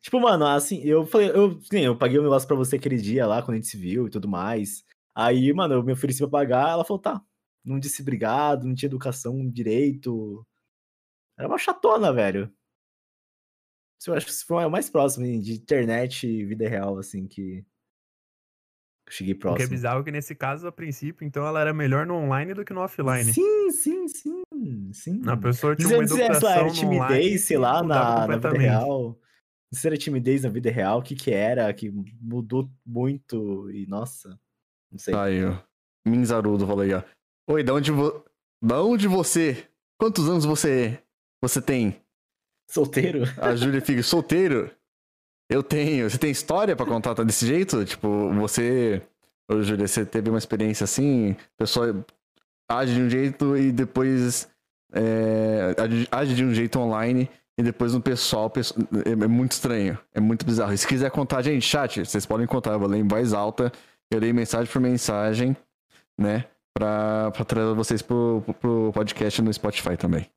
Tipo, 0.02 0.20
mano, 0.20 0.46
assim, 0.48 0.82
eu 0.84 1.06
falei, 1.06 1.30
eu, 1.32 1.60
sim, 1.62 1.80
eu 1.82 1.98
paguei 1.98 2.18
o 2.18 2.22
um 2.22 2.24
negócio 2.26 2.48
pra 2.48 2.56
você 2.58 2.78
aquele 2.78 2.98
dia 2.98 3.28
lá, 3.28 3.42
quando 3.42 3.54
a 3.54 3.56
gente 3.58 3.68
se 3.68 3.78
viu 3.78 4.08
e 4.08 4.10
tudo 4.10 4.28
mais. 4.28 4.84
Aí, 5.14 5.52
mano, 5.54 5.76
eu 5.76 5.84
me 5.84 5.92
ofereci 5.94 6.20
pra 6.20 6.30
pagar, 6.30 6.72
ela 6.72 6.86
falou, 6.86 7.02
tá. 7.02 7.22
Não 7.64 7.80
disse 7.80 8.02
obrigado, 8.02 8.66
não 8.66 8.76
tinha 8.76 8.88
educação 8.88 9.50
direito. 9.52 10.46
Era 11.38 11.48
uma 11.48 11.58
chatona, 11.58 12.14
velho. 12.14 12.52
Eu 14.08 14.14
acho 14.14 14.26
que 14.28 14.46
foi 14.46 14.66
o 14.66 14.70
mais 14.70 14.90
próximo 14.90 15.26
de 15.42 15.54
internet 15.54 16.26
e 16.26 16.46
vida 16.46 16.68
real, 16.70 16.98
assim, 16.98 17.28
que 17.28 17.66
cheguei 19.10 19.34
O 19.34 19.38
que 19.38 19.40
é 19.40 19.50
próximo. 19.50 19.70
bizarro 19.70 20.02
é 20.02 20.04
que 20.04 20.12
nesse 20.12 20.36
caso, 20.36 20.68
a 20.68 20.72
princípio, 20.72 21.26
então 21.26 21.46
ela 21.46 21.60
era 21.60 21.74
melhor 21.74 22.06
no 22.06 22.16
online 22.16 22.54
do 22.54 22.64
que 22.64 22.74
no 22.74 22.82
offline. 22.82 23.34
Sim, 23.34 23.72
sim, 23.72 24.08
sim, 24.08 24.44
sim. 24.94 25.22
A 25.28 25.36
pessoa 25.36 25.76
tinha 25.76 25.88
Se 25.88 25.94
uma 25.96 26.04
educação 26.04 26.50
era 26.50 26.64
no 26.64 26.70
online 26.70 26.80
timidez, 26.80 27.42
sei 27.42 27.58
lá, 27.58 27.84
na, 27.84 28.28
na 28.28 28.36
vida 28.36 28.50
real. 28.52 29.20
Se 29.74 29.88
era 29.88 29.98
timidez 29.98 30.44
na 30.44 30.50
vida 30.50 30.72
real, 30.72 31.00
o 31.00 31.04
que 31.04 31.16
que 31.16 31.32
era? 31.32 31.72
Que 31.74 31.92
mudou 32.22 32.70
muito 32.86 33.70
e, 33.72 33.86
nossa, 33.88 34.40
não 34.92 34.98
sei. 34.98 35.14
Aí, 35.14 35.46
ó. 35.46 35.58
Minzarudo 36.08 36.66
falou 36.66 36.82
aí, 36.82 36.94
ó. 36.94 37.04
Oi, 37.50 37.64
da 37.64 37.74
onde, 37.74 37.92
vo... 37.92 38.24
da 38.64 38.82
onde 38.82 39.08
você. 39.08 39.68
Quantos 40.00 40.30
anos 40.30 40.46
você 40.46 41.00
você 41.42 41.62
tem? 41.62 41.96
Solteiro? 42.70 43.24
A 43.38 43.56
Júlia 43.56 43.82
fica 43.82 44.04
solteiro? 44.04 44.72
Eu 45.50 45.64
tenho. 45.64 46.10
Você 46.10 46.18
tem 46.18 46.30
história 46.32 46.76
pra 46.76 46.86
contar 46.86 47.16
tá 47.16 47.24
desse 47.24 47.46
jeito? 47.46 47.84
Tipo, 47.86 48.30
você. 48.34 49.02
Ô, 49.52 49.62
Júlia, 49.64 49.88
você 49.88 50.06
teve 50.06 50.30
uma 50.30 50.38
experiência 50.38 50.84
assim? 50.84 51.32
A 51.32 51.58
pessoa 51.58 52.06
age 52.70 52.94
de 52.94 53.02
um 53.02 53.10
jeito 53.10 53.58
e 53.58 53.72
depois. 53.72 54.48
é, 54.94 55.76
age- 56.12 56.36
de 56.36 56.44
um 56.46 56.54
jeito 56.54 56.80
online 56.80 57.30
e 57.58 57.64
depois 57.64 57.94
no 57.94 58.02
pessoal. 58.02 58.50
pesso- 58.50 58.76
É 59.06 59.12
é 59.12 59.28
muito 59.28 59.54
estranho. 59.54 59.98
É 60.14 60.20
muito 60.20 60.46
bizarro. 60.46 60.72
E 60.74 60.78
se 60.78 60.88
quiser 60.88 61.10
contar, 61.12 61.42
gente, 61.42 61.64
chat, 61.66 62.06
vocês 62.06 62.26
podem 62.26 62.46
contar. 62.48 62.74
Eu 62.74 62.80
vou 62.80 62.88
ler 62.88 63.00
em 63.00 63.08
voz 63.08 63.34
alta. 63.34 63.72
Eu 64.12 64.20
leio 64.20 64.34
mensagem 64.36 64.72
por 64.72 64.80
mensagem, 64.82 65.56
né? 66.18 66.46
Pra, 66.74 67.32
pra 67.32 67.44
trazer 67.46 67.74
vocês 67.76 68.02
pro- 68.02 68.44
pro 68.62 68.92
podcast 68.94 69.42
no 69.42 69.52
Spotify 69.54 69.98
também. 69.98 70.28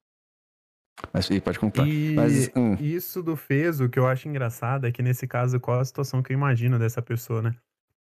Mas 1.12 1.28
pode 1.40 1.58
contar. 1.58 1.86
E 1.86 2.14
Mas, 2.14 2.50
hum. 2.56 2.74
isso 2.80 3.22
do 3.22 3.36
Feso, 3.36 3.84
o 3.84 3.88
que 3.88 3.98
eu 3.98 4.06
acho 4.06 4.28
engraçado 4.28 4.86
é 4.86 4.92
que 4.92 5.02
nesse 5.02 5.26
caso, 5.26 5.58
qual 5.58 5.80
a 5.80 5.84
situação 5.84 6.22
que 6.22 6.32
eu 6.32 6.36
imagino 6.36 6.78
dessa 6.78 7.02
pessoa, 7.02 7.42
né? 7.42 7.54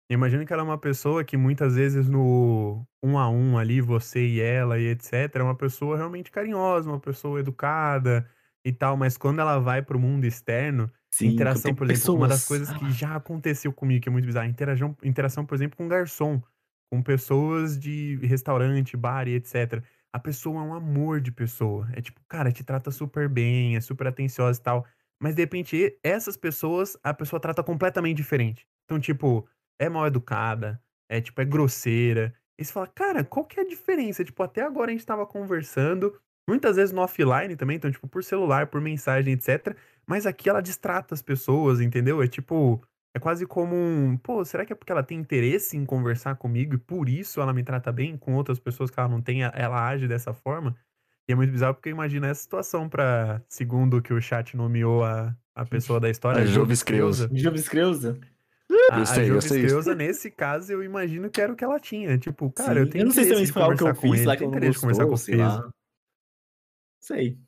Eu 0.08 0.14
imagino 0.14 0.44
que 0.44 0.52
ela 0.52 0.62
é 0.62 0.64
uma 0.64 0.78
pessoa 0.78 1.24
que 1.24 1.36
muitas 1.36 1.74
vezes 1.74 2.08
no 2.08 2.86
um 3.02 3.18
a 3.18 3.30
um 3.30 3.56
ali, 3.56 3.80
você 3.80 4.26
e 4.26 4.40
ela 4.40 4.78
e 4.78 4.88
etc, 4.88 5.36
é 5.36 5.42
uma 5.42 5.56
pessoa 5.56 5.96
realmente 5.96 6.30
carinhosa, 6.30 6.90
uma 6.90 7.00
pessoa 7.00 7.40
educada 7.40 8.28
e 8.64 8.72
tal, 8.72 8.96
mas 8.96 9.16
quando 9.16 9.40
ela 9.40 9.58
vai 9.58 9.82
pro 9.82 9.98
mundo 9.98 10.24
externo, 10.26 10.90
Sim, 11.10 11.28
interação, 11.28 11.74
por 11.74 11.90
exemplo, 11.90 12.14
uma 12.14 12.28
das 12.28 12.40
pessoas. 12.40 12.68
coisas 12.68 12.78
que 12.78 12.90
já 12.90 13.16
aconteceu 13.16 13.72
comigo, 13.72 14.02
que 14.02 14.08
é 14.08 14.12
muito 14.12 14.26
bizarro, 14.26 14.48
interação, 14.48 14.96
interação, 15.02 15.46
por 15.46 15.54
exemplo, 15.54 15.76
com 15.76 15.88
garçom, 15.88 16.42
com 16.90 17.02
pessoas 17.02 17.78
de 17.78 18.16
restaurante, 18.22 18.96
bar 18.96 19.26
e 19.28 19.34
etc. 19.34 19.82
A 20.12 20.18
pessoa 20.18 20.60
é 20.60 20.64
um 20.64 20.74
amor 20.74 21.20
de 21.20 21.32
pessoa. 21.32 21.88
É 21.94 22.00
tipo, 22.00 22.20
cara, 22.28 22.52
te 22.52 22.62
trata 22.64 22.90
super 22.90 23.28
bem, 23.28 23.76
é 23.76 23.80
super 23.80 24.06
atenciosa 24.06 24.60
e 24.60 24.62
tal. 24.62 24.86
Mas 25.20 25.34
de 25.34 25.42
repente, 25.42 25.98
essas 26.02 26.36
pessoas, 26.36 26.96
a 27.02 27.14
pessoa 27.14 27.40
trata 27.40 27.62
completamente 27.62 28.16
diferente. 28.16 28.66
Então, 28.84 29.00
tipo, 29.00 29.48
é 29.78 29.88
mal 29.88 30.06
educada, 30.06 30.82
é 31.08 31.20
tipo, 31.20 31.40
é 31.40 31.44
grosseira. 31.44 32.34
E 32.58 32.64
você 32.64 32.72
fala, 32.72 32.86
cara, 32.88 33.24
qual 33.24 33.46
que 33.46 33.58
é 33.58 33.62
a 33.62 33.66
diferença? 33.66 34.24
Tipo, 34.24 34.42
até 34.42 34.62
agora 34.62 34.90
a 34.90 34.92
gente 34.92 35.06
tava 35.06 35.26
conversando, 35.26 36.18
muitas 36.48 36.76
vezes 36.76 36.92
no 36.92 37.00
offline 37.00 37.56
também, 37.56 37.76
então, 37.76 37.90
tipo, 37.90 38.06
por 38.08 38.22
celular, 38.22 38.66
por 38.66 38.80
mensagem, 38.80 39.32
etc. 39.34 39.76
Mas 40.06 40.26
aqui 40.26 40.48
ela 40.48 40.60
distrata 40.60 41.14
as 41.14 41.22
pessoas, 41.22 41.80
entendeu? 41.80 42.22
É 42.22 42.28
tipo, 42.28 42.82
é 43.14 43.18
quase 43.18 43.46
como 43.46 43.74
um, 43.76 44.16
pô, 44.16 44.44
será 44.44 44.64
que 44.64 44.72
é 44.72 44.76
porque 44.76 44.90
ela 44.90 45.02
tem 45.02 45.18
interesse 45.18 45.76
em 45.76 45.84
conversar 45.84 46.36
comigo 46.36 46.74
e 46.74 46.78
por 46.78 47.08
isso 47.08 47.40
ela 47.40 47.52
me 47.52 47.62
trata 47.62 47.92
bem 47.92 48.16
com 48.16 48.34
outras 48.34 48.58
pessoas 48.58 48.90
que 48.90 48.98
ela 48.98 49.08
não 49.08 49.20
tem, 49.20 49.42
ela 49.42 49.86
age 49.86 50.08
dessa 50.08 50.32
forma? 50.32 50.74
E 51.28 51.32
é 51.32 51.36
muito 51.36 51.52
bizarro 51.52 51.74
porque 51.74 51.90
eu 51.90 51.92
imagino 51.92 52.26
essa 52.26 52.42
situação 52.42 52.88
pra, 52.88 53.42
segundo 53.48 53.98
o 53.98 54.02
que 54.02 54.12
o 54.12 54.20
chat 54.20 54.56
nomeou 54.56 55.04
a, 55.04 55.36
a 55.54 55.64
pessoa 55.64 56.00
da 56.00 56.08
história, 56.08 56.40
A 56.40 56.44
Jovis 56.44 56.54
Jovis 56.54 56.82
Creuza. 56.82 57.28
Jobs 57.28 57.68
Creuza? 57.68 58.18
A, 58.90 58.94
a 58.94 58.98
Gostei, 59.00 59.26
Jovis 59.26 59.44
gostei. 59.44 59.62
Creuza, 59.62 59.94
nesse 59.94 60.30
caso, 60.30 60.72
eu 60.72 60.82
imagino 60.82 61.30
que 61.30 61.40
era 61.40 61.52
o 61.52 61.56
que 61.56 61.62
ela 61.62 61.78
tinha. 61.78 62.18
Tipo, 62.18 62.50
cara, 62.50 62.80
eu 62.80 62.86
Sim, 62.86 62.90
tenho 62.92 63.04
não 63.04 63.12
sei 63.12 63.24
se 63.24 63.30
eu 63.30 63.54
conversar 63.54 63.94
com 63.94 64.00
fiz 64.00 64.20
ele, 64.20 64.26
lá 64.26 64.32
que 64.34 64.38
tenho 64.40 64.50
interesse 64.50 64.78
em 64.78 64.80
conversar 64.80 65.06
com 65.06 65.12
o 65.12 65.18
sei. 65.18 65.38
Sei. 66.98 67.38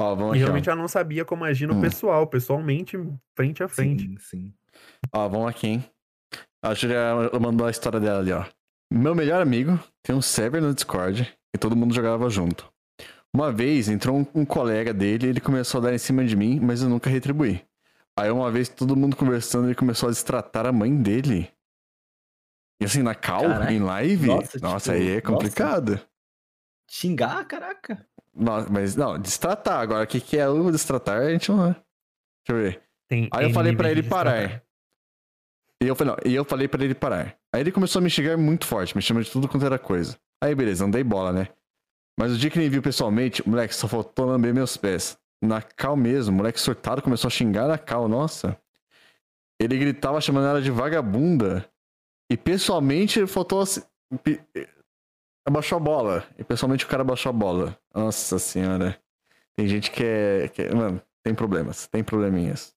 Ó, 0.00 0.14
vamos 0.14 0.32
E 0.32 0.36
aqui, 0.36 0.44
realmente 0.44 0.68
ó. 0.68 0.72
ela 0.72 0.80
não 0.80 0.88
sabia 0.88 1.24
como 1.24 1.44
agir 1.44 1.66
no 1.66 1.74
Hum. 1.74 1.80
pessoal, 1.80 2.26
pessoalmente, 2.26 2.96
frente 3.36 3.62
a 3.62 3.68
frente. 3.68 4.04
Sim, 4.08 4.16
sim. 4.18 4.54
Ó, 5.12 5.28
vamos 5.28 5.48
aqui, 5.48 5.66
hein? 5.66 5.84
A 6.64 6.72
Júlia 6.74 6.98
mandou 7.40 7.66
a 7.66 7.70
história 7.70 8.00
dela 8.00 8.18
ali, 8.20 8.32
ó. 8.32 8.44
Meu 8.92 9.14
melhor 9.14 9.40
amigo 9.42 9.78
tem 10.02 10.14
um 10.16 10.22
server 10.22 10.60
no 10.62 10.74
Discord 10.74 11.30
e 11.54 11.58
todo 11.58 11.76
mundo 11.76 11.94
jogava 11.94 12.28
junto. 12.30 12.70
Uma 13.32 13.52
vez 13.52 13.88
entrou 13.88 14.16
um, 14.18 14.26
um 14.34 14.44
colega 14.44 14.92
dele 14.92 15.26
e 15.26 15.30
ele 15.30 15.40
começou 15.40 15.80
a 15.80 15.84
dar 15.84 15.94
em 15.94 15.98
cima 15.98 16.24
de 16.24 16.34
mim, 16.34 16.58
mas 16.60 16.82
eu 16.82 16.88
nunca 16.88 17.08
retribuí. 17.08 17.62
Aí 18.18 18.30
uma 18.30 18.50
vez 18.50 18.68
todo 18.68 18.96
mundo 18.96 19.14
conversando, 19.16 19.68
ele 19.68 19.74
começou 19.74 20.08
a 20.08 20.10
destratar 20.12 20.66
a 20.66 20.72
mãe 20.72 20.94
dele. 20.94 21.48
E 22.82 22.84
assim, 22.86 23.02
na 23.02 23.14
cal, 23.14 23.42
Caraca. 23.42 23.72
em 23.72 23.78
live? 23.78 24.26
Nossa, 24.26 24.58
Nossa, 24.60 24.92
tipo, 24.92 25.04
aí 25.04 25.16
é 25.18 25.22
nossa. 25.22 26.08
Xingar, 26.90 27.44
caraca. 27.46 28.04
Nossa, 28.34 28.68
mas 28.68 28.96
não, 28.96 29.16
destratar. 29.16 29.80
Agora, 29.80 30.04
o 30.04 30.06
que, 30.06 30.20
que 30.20 30.36
é 30.36 30.48
o 30.48 30.70
destratar, 30.72 31.22
a 31.22 31.30
gente 31.30 31.50
não. 31.50 31.68
Deixa 31.68 31.78
eu 32.48 32.56
ver. 32.56 32.82
Tem 33.08 33.28
Aí 33.32 33.44
eu 33.46 33.50
falei 33.52 33.74
pra 33.74 33.88
níveis 33.88 34.04
ele 34.04 34.08
parar. 34.08 34.32
destratar. 34.40 34.66
E 35.82 35.86
eu 35.86 35.94
falei, 35.96 36.14
não, 36.14 36.30
e 36.30 36.34
eu 36.34 36.44
falei 36.44 36.68
pra 36.68 36.84
ele 36.84 36.94
parar. 36.94 37.36
Aí 37.54 37.60
ele 37.60 37.72
começou 37.72 38.00
a 38.00 38.02
me 38.02 38.10
xingar 38.10 38.36
muito 38.36 38.66
forte, 38.66 38.96
me 38.96 39.02
chamando 39.02 39.24
de 39.24 39.30
tudo 39.30 39.48
quanto 39.48 39.64
era 39.64 39.78
coisa. 39.78 40.18
Aí 40.42 40.54
beleza, 40.54 40.84
não 40.84 40.90
dei 40.90 41.04
bola, 41.04 41.32
né? 41.32 41.48
Mas 42.18 42.32
o 42.32 42.36
dia 42.36 42.50
que 42.50 42.58
ele 42.58 42.66
me 42.66 42.70
viu 42.70 42.82
pessoalmente, 42.82 43.40
o 43.42 43.48
moleque 43.48 43.74
só 43.74 43.86
faltou 43.88 44.26
lamber 44.26 44.52
meus 44.52 44.76
pés. 44.76 45.16
Na 45.42 45.62
cal 45.62 45.96
mesmo, 45.96 46.34
o 46.34 46.36
moleque 46.36 46.60
surtado 46.60 47.00
começou 47.00 47.28
a 47.28 47.30
xingar 47.30 47.66
na 47.68 47.78
cal, 47.78 48.08
nossa. 48.08 48.60
Ele 49.60 49.78
gritava 49.78 50.20
chamando 50.20 50.48
ela 50.48 50.60
de 50.60 50.70
vagabunda. 50.70 51.64
E 52.30 52.36
pessoalmente 52.36 53.26
faltou 53.26 53.60
assim. 53.60 53.82
Abaixou 55.50 55.76
a 55.76 55.80
bola. 55.80 56.24
E 56.38 56.44
pessoalmente 56.44 56.84
o 56.84 56.88
cara 56.88 57.02
abaixou 57.02 57.30
a 57.30 57.32
bola. 57.32 57.76
Nossa 57.94 58.38
senhora. 58.38 58.96
Tem 59.56 59.66
gente 59.66 59.90
que 59.90 60.02
é. 60.04 60.48
Que 60.48 60.62
é- 60.62 60.74
mano, 60.74 61.02
tem 61.24 61.34
problemas, 61.34 61.86
tem 61.88 62.04
probleminhas. 62.04 62.72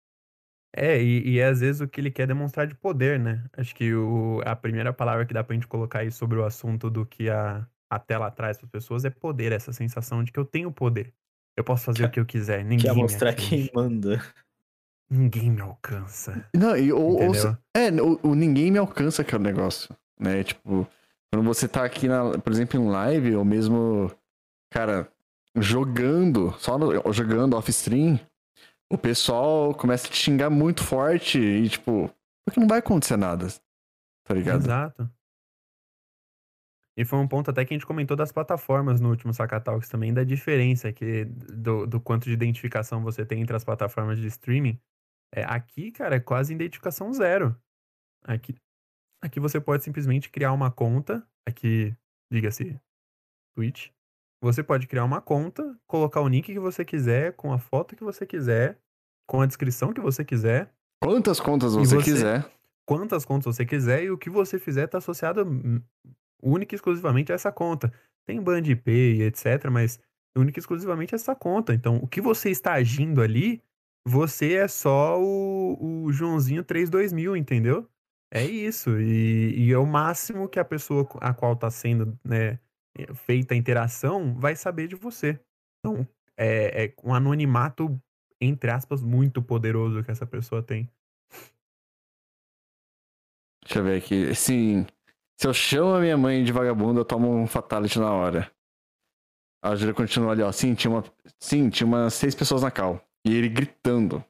É, 0.75 0.99
e, 1.01 1.33
e 1.33 1.41
às 1.41 1.59
vezes 1.59 1.81
o 1.81 1.87
que 1.87 2.01
ele 2.01 2.09
quer 2.09 2.23
é 2.23 2.27
demonstrar 2.27 2.65
de 2.65 2.73
poder, 2.73 3.19
né? 3.19 3.43
Acho 3.55 3.75
que 3.75 3.93
o, 3.93 4.41
a 4.43 4.55
primeira 4.55 4.91
palavra 4.91 5.23
que 5.23 5.33
dá 5.33 5.43
pra 5.43 5.53
gente 5.53 5.67
colocar 5.67 5.99
aí 5.99 6.11
sobre 6.11 6.39
o 6.39 6.43
assunto 6.45 6.89
do 6.89 7.05
que 7.05 7.29
a, 7.29 7.67
a 7.91 7.99
tela 7.99 8.31
traz 8.31 8.57
para 8.57 8.67
pessoas 8.67 9.05
é 9.05 9.11
poder, 9.11 9.51
essa 9.51 9.71
sensação 9.71 10.23
de 10.23 10.31
que 10.31 10.39
eu 10.39 10.45
tenho 10.45 10.71
poder. 10.71 11.13
Eu 11.55 11.63
posso 11.63 11.85
fazer 11.85 11.99
Quer- 11.99 12.07
o 12.07 12.11
que 12.11 12.19
eu 12.21 12.25
quiser, 12.25 12.63
ninguém 12.65 12.87
Quer 12.89 12.95
me 12.95 13.01
mostrar 13.03 13.29
atinge, 13.29 13.69
quem 13.69 13.71
manda. 13.75 14.19
ninguém 15.07 15.51
me 15.51 15.61
alcança. 15.61 16.43
Não, 16.55 16.75
e, 16.75 16.91
ou, 16.91 17.21
ou 17.23 17.35
é, 17.75 17.91
o, 18.01 18.19
o 18.31 18.33
ninguém 18.35 18.71
me 18.71 18.79
alcança 18.79 19.23
que 19.23 19.35
é 19.35 19.37
o 19.37 19.41
negócio, 19.41 19.95
né? 20.19 20.43
Tipo, 20.43 20.87
quando 21.33 21.45
você 21.45 21.67
tá 21.67 21.83
aqui, 21.83 22.07
na, 22.07 22.37
por 22.37 22.53
exemplo, 22.53 22.79
em 22.79 22.87
live, 22.87 23.35
ou 23.35 23.43
mesmo, 23.43 24.11
cara, 24.71 25.11
jogando, 25.55 26.51
só 26.59 26.77
no- 26.77 27.11
jogando 27.11 27.55
off-stream, 27.55 28.19
o 28.87 28.99
pessoal 28.99 29.73
começa 29.73 30.05
a 30.05 30.11
te 30.11 30.17
xingar 30.17 30.51
muito 30.51 30.83
forte 30.83 31.39
e, 31.39 31.67
tipo, 31.67 32.07
porque 32.45 32.59
não 32.59 32.67
vai 32.67 32.77
acontecer 32.77 33.17
nada, 33.17 33.47
tá 34.23 34.35
ligado? 34.35 34.61
Exato. 34.61 35.11
E 36.95 37.03
foi 37.03 37.17
um 37.17 37.27
ponto 37.27 37.49
até 37.49 37.65
que 37.65 37.73
a 37.73 37.77
gente 37.77 37.87
comentou 37.87 38.15
das 38.15 38.31
plataformas 38.31 39.01
no 39.01 39.09
último 39.09 39.33
Sacatalks 39.33 39.89
também, 39.89 40.13
da 40.13 40.23
diferença 40.23 40.93
que, 40.93 41.25
do, 41.25 41.87
do 41.87 41.99
quanto 41.99 42.25
de 42.25 42.33
identificação 42.33 43.01
você 43.01 43.25
tem 43.25 43.41
entre 43.41 43.55
as 43.55 43.63
plataformas 43.63 44.19
de 44.19 44.27
streaming. 44.27 44.79
É, 45.33 45.43
aqui, 45.45 45.91
cara, 45.91 46.17
é 46.17 46.19
quase 46.19 46.53
identificação 46.53 47.11
zero. 47.11 47.59
Aqui, 48.23 48.55
aqui 49.23 49.39
você 49.39 49.59
pode 49.59 49.83
simplesmente 49.83 50.29
criar 50.29 50.51
uma 50.51 50.69
conta, 50.71 51.25
aqui, 51.47 51.95
diga-se, 52.31 52.79
Twitch. 53.55 53.89
Você 54.41 54.61
pode 54.61 54.87
criar 54.87 55.05
uma 55.05 55.21
conta, 55.21 55.77
colocar 55.87 56.19
o 56.21 56.27
nick 56.27 56.51
que 56.51 56.59
você 56.59 56.83
quiser, 56.83 57.33
com 57.33 57.53
a 57.53 57.57
foto 57.57 57.95
que 57.95 58.03
você 58.03 58.25
quiser, 58.25 58.77
com 59.27 59.39
a 59.41 59.45
descrição 59.45 59.93
que 59.93 60.01
você 60.01 60.23
quiser, 60.25 60.71
Quantas 61.01 61.39
contas 61.39 61.73
você, 61.75 61.95
você- 61.95 62.03
quiser. 62.11 62.51
quantas 62.85 63.25
contas 63.25 63.55
você 63.55 63.65
quiser 63.65 64.03
e 64.03 64.11
o 64.11 64.17
que 64.17 64.29
você 64.29 64.57
fizer 64.59 64.85
está 64.85 64.97
associado 64.99 65.43
hum, 65.45 65.81
única 66.41 66.73
e 66.73 66.77
exclusivamente 66.77 67.31
a 67.31 67.35
essa 67.35 67.51
conta. 67.51 67.91
Tem 68.25 68.41
Band 68.41 68.59
IP 68.65 68.89
e 68.91 69.21
etc, 69.23 69.69
mas 69.71 69.99
única 70.35 70.59
e 70.59 70.61
exclusivamente 70.61 71.13
a 71.13 71.17
essa 71.17 71.35
conta. 71.35 71.73
Então, 71.73 71.97
o 71.97 72.07
que 72.07 72.21
você 72.21 72.49
está 72.49 72.73
agindo 72.73 73.21
ali, 73.21 73.61
você 74.05 74.53
é 74.55 74.67
só 74.67 75.21
o, 75.21 76.03
o 76.05 76.11
Joãozinho 76.13 76.63
32000, 76.63 77.35
entendeu? 77.37 77.87
É 78.33 78.43
isso. 78.43 78.99
E, 78.99 79.67
e 79.67 79.71
é 79.71 79.77
o 79.77 79.85
máximo 79.85 80.49
que 80.49 80.59
a 80.59 80.65
pessoa 80.65 81.07
a 81.21 81.33
qual 81.35 81.53
está 81.53 81.69
sendo 81.69 82.17
né, 82.25 82.59
feita 83.13 83.53
a 83.53 83.57
interação 83.57 84.33
vai 84.33 84.55
saber 84.55 84.87
de 84.87 84.95
você. 84.95 85.39
Então, 85.79 86.07
é, 86.35 86.85
é 86.85 86.93
um 87.03 87.13
anonimato, 87.13 88.01
entre 88.41 88.71
aspas, 88.71 89.03
muito 89.03 89.39
poderoso 89.39 90.03
que 90.03 90.09
essa 90.09 90.25
pessoa 90.25 90.63
tem. 90.63 90.89
Deixa 93.63 93.79
eu 93.79 93.83
ver 93.83 93.99
aqui. 93.99 94.33
Sim. 94.33 94.87
Se 95.39 95.47
eu 95.47 95.53
chamo 95.53 95.93
a 95.93 95.99
minha 95.99 96.17
mãe 96.17 96.43
de 96.43 96.51
vagabunda, 96.51 97.01
eu 97.01 97.05
tomo 97.05 97.31
um 97.31 97.45
fatality 97.45 97.99
na 97.99 98.11
hora. 98.11 98.51
A 99.63 99.75
Júlia 99.75 99.93
continua 99.93 100.31
ali, 100.31 100.41
ó. 100.41 100.51
Sim, 100.51 100.73
tinha 100.73 100.91
uma. 100.91 101.03
Sim, 101.39 101.69
tinha 101.69 101.85
umas 101.87 102.15
seis 102.15 102.33
pessoas 102.33 102.63
na 102.63 102.71
cal. 102.71 102.99
E 103.25 103.33
ele 103.33 103.47
gritando. 103.47 104.23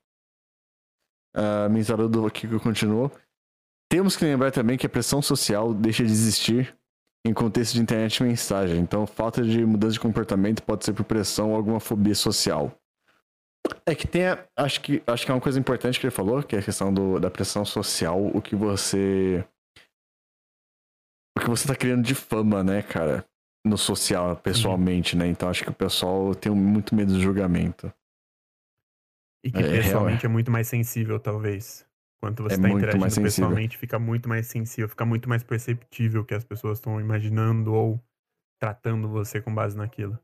A 1.36 1.67
uh, 1.67 2.10
do 2.10 2.29
Kiko 2.29 2.60
continuou. 2.60 3.12
Temos 3.93 4.17
que 4.17 4.25
lembrar 4.25 4.50
também 4.50 4.75
que 4.75 4.88
a 4.88 4.89
pressão 4.89 5.21
social 5.21 5.71
deixa 5.71 6.03
de 6.03 6.12
existir 6.12 6.75
em 7.23 7.31
contexto 7.31 7.75
de 7.75 7.81
internet 7.81 8.17
e 8.17 8.23
mensagem. 8.23 8.79
Então, 8.79 9.05
falta 9.05 9.43
de 9.43 9.63
mudança 9.63 9.93
de 9.93 10.00
comportamento 10.00 10.63
pode 10.63 10.83
ser 10.83 10.93
por 10.93 11.03
pressão 11.03 11.51
ou 11.51 11.55
alguma 11.55 11.79
fobia 11.79 12.15
social. 12.15 12.75
É 13.85 13.93
que 13.93 14.07
tem. 14.07 14.25
A, 14.25 14.43
acho, 14.57 14.81
que, 14.81 15.03
acho 15.05 15.23
que 15.23 15.31
é 15.31 15.35
uma 15.35 15.39
coisa 15.39 15.59
importante 15.59 16.00
que 16.00 16.07
ele 16.07 16.12
falou, 16.12 16.41
que 16.41 16.55
é 16.55 16.59
a 16.59 16.63
questão 16.63 16.91
do, 16.91 17.19
da 17.19 17.29
pressão 17.29 17.63
social, 17.63 18.19
o 18.19 18.41
que 18.41 18.55
você. 18.55 19.45
O 21.38 21.41
que 21.41 21.47
você 21.47 21.67
tá 21.67 21.75
criando 21.75 22.01
de 22.01 22.15
fama, 22.15 22.63
né, 22.63 22.81
cara? 22.81 23.23
No 23.63 23.77
social, 23.77 24.35
pessoalmente, 24.38 25.13
uhum. 25.13 25.19
né? 25.19 25.27
Então 25.27 25.47
acho 25.47 25.63
que 25.63 25.69
o 25.69 25.73
pessoal 25.73 26.33
tem 26.33 26.51
muito 26.51 26.95
medo 26.95 27.13
do 27.13 27.21
julgamento. 27.21 27.93
E 29.45 29.51
que 29.51 29.59
é, 29.59 29.69
pessoalmente 29.69 30.25
é, 30.25 30.29
é 30.29 30.31
muito 30.31 30.50
mais 30.50 30.67
sensível, 30.67 31.19
talvez. 31.19 31.85
Quanto 32.24 32.42
você 32.42 32.56
é 32.56 32.58
tá 32.58 32.70
interagindo 32.70 33.22
pessoalmente, 33.22 33.77
fica 33.77 34.00
muito 34.00 34.30
mais 34.30 34.48
sensível, 34.48 34.88
fica 34.88 35.03
muito 35.03 35.27
mais 35.27 35.44
perceptível 35.44 36.24
que 36.24 36.34
as 36.34 36.46
pessoas 36.46 36.77
estão 36.77 36.98
imaginando 37.01 37.74
ou 37.74 38.01
tratando 38.58 39.10
você 39.10 39.42
com 39.42 39.53
base 39.53 39.75
naquilo. 39.75 40.18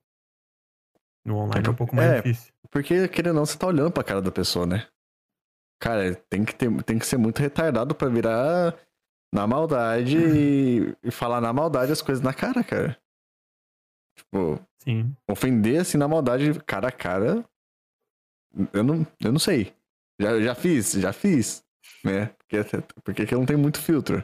No 1.26 1.36
online 1.36 1.68
é 1.68 1.70
um 1.70 1.76
pouco 1.76 1.94
mais 1.94 2.10
é, 2.10 2.16
difícil. 2.22 2.54
Porque, 2.72 3.06
querendo 3.10 3.34
ou 3.34 3.40
não, 3.42 3.46
você 3.46 3.58
tá 3.58 3.68
olhando 3.68 3.92
pra 3.92 4.02
cara 4.02 4.22
da 4.22 4.32
pessoa, 4.32 4.66
né? 4.66 4.88
Cara, 5.78 6.16
tem 6.16 6.46
que, 6.46 6.56
ter, 6.56 6.84
tem 6.84 6.98
que 6.98 7.06
ser 7.06 7.18
muito 7.18 7.42
retardado 7.42 7.94
pra 7.94 8.08
virar 8.08 8.80
na 9.34 9.46
maldade 9.46 10.18
e, 10.18 10.96
e, 11.04 11.12
falar 11.12 11.42
na 11.42 11.52
maldade 11.52 11.92
as 11.92 12.02
coisas 12.02 12.24
na 12.24 12.34
cara, 12.34 12.64
cara. 12.64 12.98
Tipo, 14.16 14.58
Sim. 14.82 15.14
ofender 15.30 15.82
assim 15.82 15.98
na 15.98 16.08
maldade, 16.08 16.62
cara 16.62 16.88
a 16.88 16.94
cara. 16.94 17.44
Eu 18.72 18.86
não, 18.86 19.06
eu 19.20 19.34
não 19.34 19.40
sei. 19.40 19.76
Já, 20.18 20.40
já 20.40 20.56
fiz, 20.56 20.94
já 20.94 21.12
fiz. 21.12 21.68
Né? 22.04 22.28
Porque, 22.38 22.58
porque 23.04 23.22
aqui 23.24 23.36
não 23.36 23.46
tem 23.46 23.58
muito 23.58 23.82
filtro. 23.82 24.24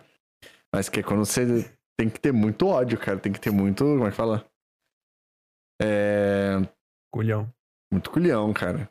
Mas 0.73 0.89
que 0.89 0.99
é 0.99 1.03
quando 1.03 1.25
você 1.25 1.65
tem 1.97 2.09
que 2.09 2.19
ter 2.19 2.31
muito 2.31 2.67
ódio, 2.67 2.99
cara. 2.99 3.19
Tem 3.19 3.31
que 3.31 3.39
ter 3.39 3.51
muito. 3.51 3.83
Como 3.83 4.07
é 4.07 4.11
que 4.11 4.15
fala? 4.15 4.45
É. 5.81 6.55
Culhão. 7.11 7.51
Muito 7.91 8.11
culhão, 8.11 8.53
cara. 8.53 8.89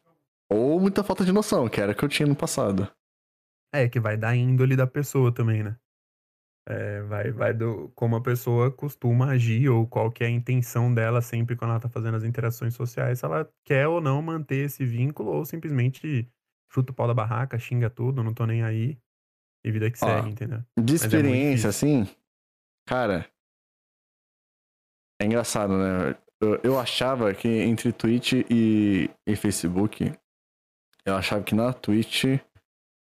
Ou 0.50 0.81
muita 0.81 1.02
falta 1.02 1.25
de 1.25 1.33
noção, 1.33 1.69
que 1.69 1.81
era 1.81 1.93
o 1.93 1.95
que 1.95 2.04
eu 2.04 2.09
tinha 2.09 2.26
no 2.26 2.37
passado. 2.37 2.90
É, 3.75 3.88
que 3.88 3.99
vai 3.99 4.16
da 4.16 4.35
índole 4.35 4.76
da 4.76 4.87
pessoa 4.87 5.33
também, 5.33 5.62
né? 5.62 5.76
É, 6.66 7.02
vai, 7.02 7.31
vai 7.31 7.52
do 7.52 7.90
como 7.95 8.16
a 8.16 8.23
pessoa 8.23 8.71
costuma 8.71 9.33
agir 9.33 9.69
ou 9.69 9.87
qual 9.87 10.11
que 10.11 10.25
é 10.25 10.28
a 10.28 10.31
intenção 10.31 10.95
dela 10.95 11.21
sempre 11.21 11.57
quando 11.57 11.73
ela 11.73 11.81
tá 11.81 11.90
fazendo 11.90 12.16
as 12.16 12.25
interações 12.25 12.73
sociais, 12.73 13.19
se 13.19 13.25
ela 13.26 13.47
quer 13.66 13.87
ou 13.87 14.00
não 14.00 14.23
manter 14.23 14.64
esse 14.64 14.87
vínculo 14.87 15.31
ou 15.31 15.45
simplesmente 15.45 16.26
chuta 16.75 16.90
o 16.90 16.95
pau 16.95 17.07
da 17.07 17.14
barraca, 17.14 17.59
xinga 17.59 17.88
tudo, 17.88 18.25
não 18.25 18.35
tô 18.35 18.45
nem 18.45 18.64
aí 18.64 18.99
e 19.64 19.71
vida 19.71 19.90
que 19.90 20.04
Ó, 20.04 20.07
segue, 20.07 20.31
entendeu? 20.31 20.62
De 20.78 20.93
é 20.93 20.97
experiência, 20.97 21.69
é 21.69 21.71
assim, 21.71 22.09
cara, 22.87 23.31
é 25.21 25.25
engraçado, 25.25 25.78
né? 25.78 26.16
Eu, 26.40 26.61
eu 26.64 26.78
achava 26.78 27.33
que 27.33 27.49
entre 27.49 27.93
Twitch 27.93 28.33
e, 28.50 29.09
e 29.26 29.37
Facebook, 29.37 30.12
eu 31.07 31.14
achava 31.14 31.45
que 31.45 31.54
na 31.54 31.73
Twitch 31.73 32.25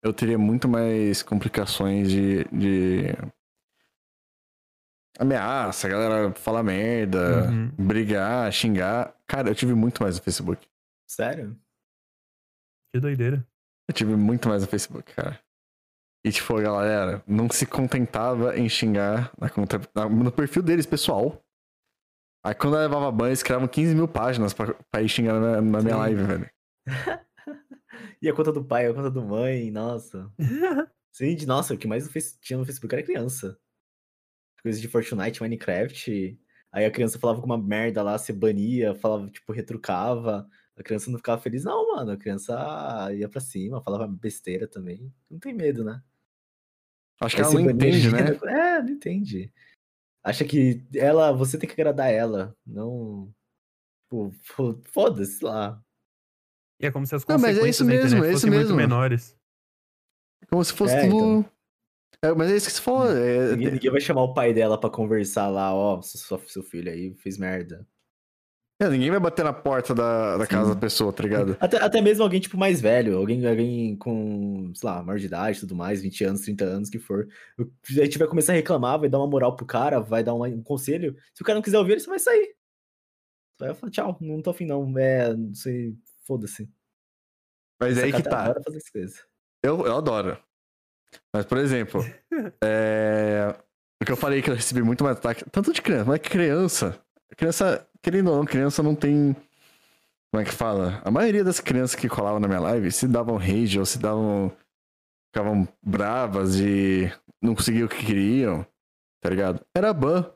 eu 0.04 0.13
teria 0.13 0.38
muito 0.38 0.68
mais 0.68 1.24
complicações 1.24 2.10
de, 2.10 2.44
de 2.46 3.06
ameaça, 5.18 5.88
a 5.88 5.90
galera 5.90 6.34
falar 6.34 6.62
merda, 6.62 7.50
uhum. 7.50 7.70
brigar, 7.78 8.52
xingar. 8.52 9.15
Cara, 9.26 9.50
eu 9.50 9.56
tive 9.56 9.74
muito 9.74 10.04
mais 10.04 10.17
no 10.17 10.24
Facebook. 10.24 10.67
Sério? 11.08 11.58
Que 12.93 13.00
doideira. 13.00 13.48
Eu 13.91 13.93
tive 13.93 14.15
muito 14.15 14.47
mais 14.47 14.62
no 14.62 14.69
Facebook, 14.69 15.13
cara. 15.13 15.38
E 16.25 16.32
tipo, 16.32 16.56
a 16.56 16.62
galera 16.62 17.21
não 17.27 17.49
se 17.49 17.65
contentava 17.65 18.58
em 18.58 18.69
xingar 18.69 19.34
na 19.38 19.49
conta, 19.49 19.82
no 20.10 20.32
perfil 20.32 20.63
deles, 20.63 20.86
pessoal. 20.86 21.43
Aí 22.41 22.56
quando 22.56 22.77
eu 22.77 22.84
levava 22.84 23.12
banho, 23.12 23.32
eles 23.32 23.43
criavam 23.43 23.67
15 23.67 23.93
mil 23.93 24.08
páginas 24.08 24.54
pra, 24.54 24.73
pra 24.89 25.01
ir 25.01 25.10
xingando 25.10 25.41
na, 25.41 25.62
na 25.62 25.82
minha 25.82 25.97
live, 25.97 26.23
velho. 26.23 26.49
e 28.21 28.30
a 28.30 28.34
conta 28.34 28.54
do 28.54 28.63
pai, 28.63 28.88
a 28.88 28.93
conta 28.93 29.12
do 29.12 29.25
mãe, 29.25 29.69
nossa. 29.71 30.32
Sim, 31.12 31.36
nossa, 31.45 31.73
o 31.73 31.77
que 31.77 31.86
mais 31.86 32.08
tinha 32.39 32.58
no 32.58 32.65
Facebook 32.65 32.95
era 32.95 33.04
criança. 33.04 33.60
Coisas 34.63 34.80
de 34.80 34.88
Fortnite, 34.88 35.41
Minecraft. 35.41 36.39
Aí 36.71 36.86
a 36.86 36.91
criança 36.91 37.19
falava 37.19 37.41
com 37.41 37.45
uma 37.45 37.62
merda 37.62 38.01
lá, 38.01 38.17
se 38.17 38.32
bania, 38.32 38.95
falava, 38.95 39.30
tipo, 39.30 39.51
retrucava. 39.51 40.47
A 40.77 40.84
criança 40.84 41.12
não 41.12 41.17
ficava 41.17 41.41
feliz, 41.41 41.63
não, 41.63 41.95
mano. 41.95 42.12
A 42.12 42.17
criança 42.17 43.10
ia 43.13 43.29
pra 43.29 43.41
cima, 43.41 43.81
falava 43.81 44.07
besteira 44.07 44.67
também. 44.67 45.13
Não 45.29 45.39
tem 45.39 45.53
medo, 45.53 45.84
né? 45.84 46.01
Acho 47.19 47.36
que 47.36 47.41
Aí 47.41 47.47
ela 47.47 47.62
não 47.62 47.69
entende, 47.69 48.12
né? 48.12 48.19
É, 48.45 48.81
não 48.81 48.89
entende 48.89 49.51
acha 50.23 50.45
que 50.45 50.84
ela, 50.95 51.31
você 51.31 51.57
tem 51.57 51.67
que 51.67 51.73
agradar 51.73 52.12
ela, 52.12 52.55
não. 52.65 53.34
Tipo, 54.03 54.31
foda-se 54.91 55.43
lá. 55.43 55.81
E 56.79 56.86
é 56.86 56.91
como 56.91 57.05
se 57.05 57.15
as 57.15 57.23
consequências 57.23 57.55
não, 57.55 57.63
mas 57.63 57.65
é 57.65 57.69
isso 57.69 57.86
mesmo, 57.86 58.25
é 58.25 58.34
isso 58.34 58.47
mesmo. 58.47 58.65
muito 58.65 58.75
menores. 58.75 59.36
Como 60.49 60.63
se 60.63 60.73
fosse 60.73 60.95
é, 60.95 61.10
tudo. 61.10 61.39
Então... 61.39 61.51
É, 62.23 62.34
mas 62.34 62.51
é 62.51 62.55
isso 62.55 62.67
que 62.67 62.73
se 62.73 62.81
for. 62.81 63.15
É... 63.15 63.51
Ninguém, 63.51 63.71
ninguém, 63.71 63.91
vai 63.91 64.01
chamar 64.01 64.23
o 64.23 64.34
pai 64.34 64.53
dela 64.53 64.79
para 64.79 64.89
conversar 64.89 65.47
lá, 65.47 65.73
ó, 65.73 66.01
seu, 66.01 66.39
seu 66.39 66.63
filho 66.63 66.91
aí 66.91 67.13
fez 67.15 67.38
merda. 67.38 67.88
É, 68.82 68.89
ninguém 68.89 69.12
vai 69.12 69.20
bater 69.20 69.46
na 69.46 69.54
porta 69.54 69.94
da, 69.94 70.38
da 70.38 70.48
casa 70.48 70.74
da 70.74 70.82
pessoa, 70.82 71.13
tá 71.13 71.22
ligado? 71.22 71.56
Até, 71.60 71.78
até 71.78 72.02
mesmo 72.02 72.24
alguém, 72.24 72.39
tipo, 72.39 72.58
mais 72.58 72.82
velho, 72.82 73.15
alguém, 73.15 73.46
alguém 73.46 73.96
com, 73.96 74.74
sei 74.74 74.89
lá, 74.89 75.04
maior 75.04 75.20
de 75.20 75.28
idade 75.28 75.60
tudo 75.60 75.76
mais, 75.76 76.02
20 76.02 76.24
anos, 76.24 76.41
30 76.41 76.65
anos, 76.65 76.89
que 76.89 76.98
for. 76.98 77.28
A 77.60 77.63
gente 77.91 78.17
vai 78.17 78.28
começar 78.28 78.54
a 78.54 78.56
reclamar, 78.56 79.00
vai 79.00 79.08
dar 79.08 79.20
uma 79.20 79.28
moral 79.28 79.56
pro 79.56 79.67
cara, 79.67 80.00
vai 80.00 80.24
dar 80.24 80.34
um 80.34 80.63
conselho. 80.63 81.15
Se 81.32 81.44
o 81.44 81.46
cara 81.46 81.58
não 81.58 81.62
quiser 81.62 81.78
ouvir, 81.78 81.91
ele 81.91 82.00
só 82.00 82.10
vai 82.10 82.17
sair. 82.17 82.56
Só 83.60 83.65
vai 83.67 83.76
falar, 83.76 83.91
tchau, 83.91 84.17
não 84.20 84.41
tô 84.41 84.50
afim 84.50 84.65
não, 84.65 84.98
é, 84.98 85.32
não 85.32 85.54
sei, 85.54 85.96
foda-se. 86.26 86.67
Mas 87.80 88.00
Essa 88.00 88.08
aí 88.08 88.13
que 88.13 88.24
tá. 88.24 88.56
Eu, 89.63 89.86
eu 89.86 89.96
adoro. 89.96 90.39
Mas, 91.32 91.46
por 91.46 91.60
exemplo, 91.60 92.02
é... 92.63 93.56
o 94.02 94.06
que 94.06 94.12
eu 94.12 94.17
falei 94.17 94.41
que 94.41 94.50
eu 94.50 94.56
recebi 94.56 94.82
muito 94.82 95.04
mais 95.04 95.17
ataque, 95.17 95.48
tanto 95.52 95.72
de 95.72 95.84
criança, 95.84 96.06
mas 96.06 96.20
criança. 96.20 97.00
Criança 97.36 97.88
querendo 98.02 98.32
ou 98.32 98.38
não, 98.38 98.46
criança 98.46 98.82
não 98.82 98.96
tem. 98.96 99.36
Como 100.32 100.41
é 100.41 100.46
que 100.46 100.52
fala? 100.52 101.02
A 101.04 101.12
maioria 101.12 101.44
das 101.44 101.60
crianças 101.60 101.96
que 101.96 102.10
colavam 102.10 102.39
na 102.39 102.48
minha 102.48 102.60
live 102.60 102.91
se 102.91 103.08
davam 103.08 103.38
rage 103.38 103.80
ou 103.80 103.86
se 103.86 104.00
davam. 104.00 104.52
ficavam 105.28 105.67
bravas 105.84 106.60
e 106.60 107.12
não 107.41 107.56
conseguiam 107.56 107.86
o 107.86 107.89
que 107.89 108.06
queriam, 108.06 108.65
tá 109.22 109.30
ligado? 109.30 109.62
Era 109.76 109.94
ban. 109.94 110.30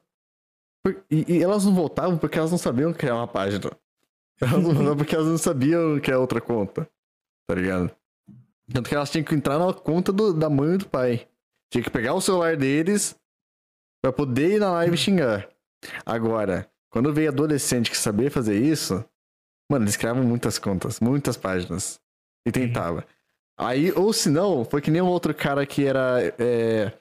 E, 1.10 1.26
e, 1.34 1.44
elas 1.44 1.66
não 1.66 1.74
voltavam 1.74 2.18
porque 2.18 2.38
elas 2.38 2.52
não 2.52 2.58
sabiam 2.58 2.94
criar 2.94 3.16
uma 3.16 3.28
página. 3.28 3.72
Elas 4.40 4.62
não 4.62 4.74
voltavam 4.74 4.98
porque 4.98 5.16
elas 5.16 5.28
não 5.28 5.38
sabiam 5.38 5.98
que 5.98 6.12
é 6.12 6.18
outra 6.18 6.42
conta, 6.42 6.88
tá 7.48 7.56
ligado? 7.56 7.90
Tanto 8.70 8.90
que 8.90 8.94
elas 8.94 9.10
tinham 9.10 9.24
que 9.24 9.34
entrar 9.34 9.58
na 9.58 9.74
conta 9.74 10.12
do, 10.12 10.34
da 10.34 10.50
mãe 10.50 10.76
e 10.76 10.78
do 10.78 10.90
pai. 10.90 11.26
Tinha 11.72 11.82
que 11.82 11.90
pegar 11.90 12.14
o 12.14 12.20
celular 12.20 12.58
deles 12.58 13.16
pra 14.02 14.12
poder 14.12 14.56
ir 14.56 14.60
na 14.60 14.72
live 14.72 14.98
xingar. 14.98 15.48
Agora, 16.06 16.70
quando 16.96 17.14
veio 17.14 17.28
adolescente 17.28 17.92
que 17.92 17.98
sabia 17.98 18.32
fazer 18.32 18.58
isso, 18.58 19.04
mano, 19.70 19.84
eles 19.84 19.98
criavam 19.98 20.24
muitas 20.24 20.58
contas, 20.58 21.02
muitas 21.02 21.36
páginas. 21.36 22.00
E 22.48 22.54
tentava. 22.54 23.06
Aí, 23.60 23.92
ou 23.92 24.14
se 24.14 24.30
não, 24.30 24.64
foi 24.64 24.82
que 24.82 24.90
nem 24.90 25.02
um 25.02 25.08
outro 25.08 25.36
cara 25.36 25.66
que 25.66 25.86
era. 25.86 26.34
É, 26.40 26.98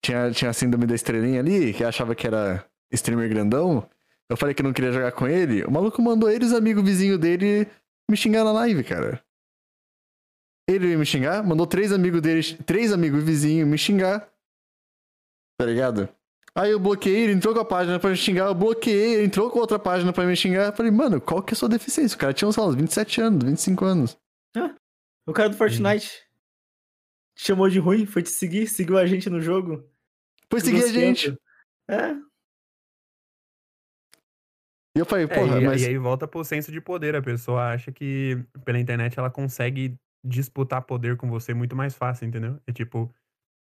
tinha, 0.00 0.30
tinha 0.30 0.48
a 0.48 0.54
síndrome 0.54 0.86
da 0.86 0.94
estrelinha 0.94 1.40
ali, 1.40 1.74
que 1.74 1.82
achava 1.82 2.14
que 2.14 2.24
era 2.24 2.64
streamer 2.92 3.28
grandão. 3.28 3.84
Eu 4.30 4.36
falei 4.36 4.54
que 4.54 4.62
não 4.62 4.72
queria 4.72 4.92
jogar 4.92 5.10
com 5.10 5.26
ele. 5.26 5.64
O 5.64 5.72
maluco 5.72 6.00
mandou 6.00 6.30
eles, 6.30 6.52
amigo 6.52 6.80
vizinho 6.80 7.18
dele, 7.18 7.66
me 8.08 8.16
xingar 8.16 8.44
na 8.44 8.52
live, 8.52 8.84
cara. 8.84 9.20
Ele 10.68 10.86
ia 10.86 10.98
me 10.98 11.04
xingar, 11.04 11.42
mandou 11.42 11.66
três 11.66 11.90
amigos 11.90 12.20
dele, 12.20 12.42
três 12.64 12.92
amigos 12.92 13.24
vizinhos 13.24 13.68
me 13.68 13.76
xingar. 13.76 14.20
Tá 15.58 15.66
ligado? 15.66 16.08
Aí 16.54 16.70
eu 16.70 16.78
bloqueei, 16.78 17.24
ele 17.24 17.32
entrou 17.32 17.54
com 17.54 17.60
a 17.60 17.64
página 17.64 17.98
pra 17.98 18.10
me 18.10 18.16
xingar, 18.16 18.46
eu 18.46 18.54
bloqueei, 18.54 19.14
ele 19.14 19.24
entrou 19.24 19.50
com 19.50 19.58
outra 19.58 19.78
página 19.78 20.12
pra 20.12 20.24
me 20.24 20.36
xingar. 20.36 20.66
Eu 20.66 20.72
falei, 20.72 20.92
mano, 20.92 21.20
qual 21.20 21.42
que 21.42 21.52
é 21.52 21.54
a 21.54 21.56
sua 21.56 21.68
deficiência? 21.68 22.14
O 22.14 22.18
cara 22.18 22.34
tinha, 22.34 22.46
uns 22.46 22.56
27 22.56 23.20
anos, 23.22 23.44
25 23.44 23.84
anos. 23.84 24.18
Ah, 24.54 24.74
o 25.26 25.32
cara 25.32 25.48
do 25.48 25.56
Fortnite 25.56 26.08
te 27.34 27.46
chamou 27.46 27.70
de 27.70 27.78
ruim, 27.78 28.04
foi 28.04 28.22
te 28.22 28.30
seguir, 28.30 28.66
seguiu 28.66 28.98
a 28.98 29.06
gente 29.06 29.30
no 29.30 29.40
jogo. 29.40 29.82
Foi 30.50 30.60
seguir 30.60 30.84
a 30.84 30.88
gente. 30.88 31.34
É. 31.88 32.12
E 34.94 34.98
eu 34.98 35.06
falei, 35.06 35.26
porra, 35.26 35.56
é, 35.56 35.62
e, 35.62 35.64
mas. 35.64 35.82
E 35.82 35.86
aí 35.86 35.96
volta 35.96 36.28
pro 36.28 36.44
senso 36.44 36.70
de 36.70 36.80
poder. 36.80 37.16
A 37.16 37.22
pessoa 37.22 37.72
acha 37.72 37.90
que 37.90 38.44
pela 38.62 38.78
internet 38.78 39.18
ela 39.18 39.30
consegue 39.30 39.96
disputar 40.22 40.82
poder 40.82 41.16
com 41.16 41.30
você 41.30 41.54
muito 41.54 41.74
mais 41.74 41.94
fácil, 41.94 42.26
entendeu? 42.26 42.60
É 42.66 42.72
tipo, 42.72 43.12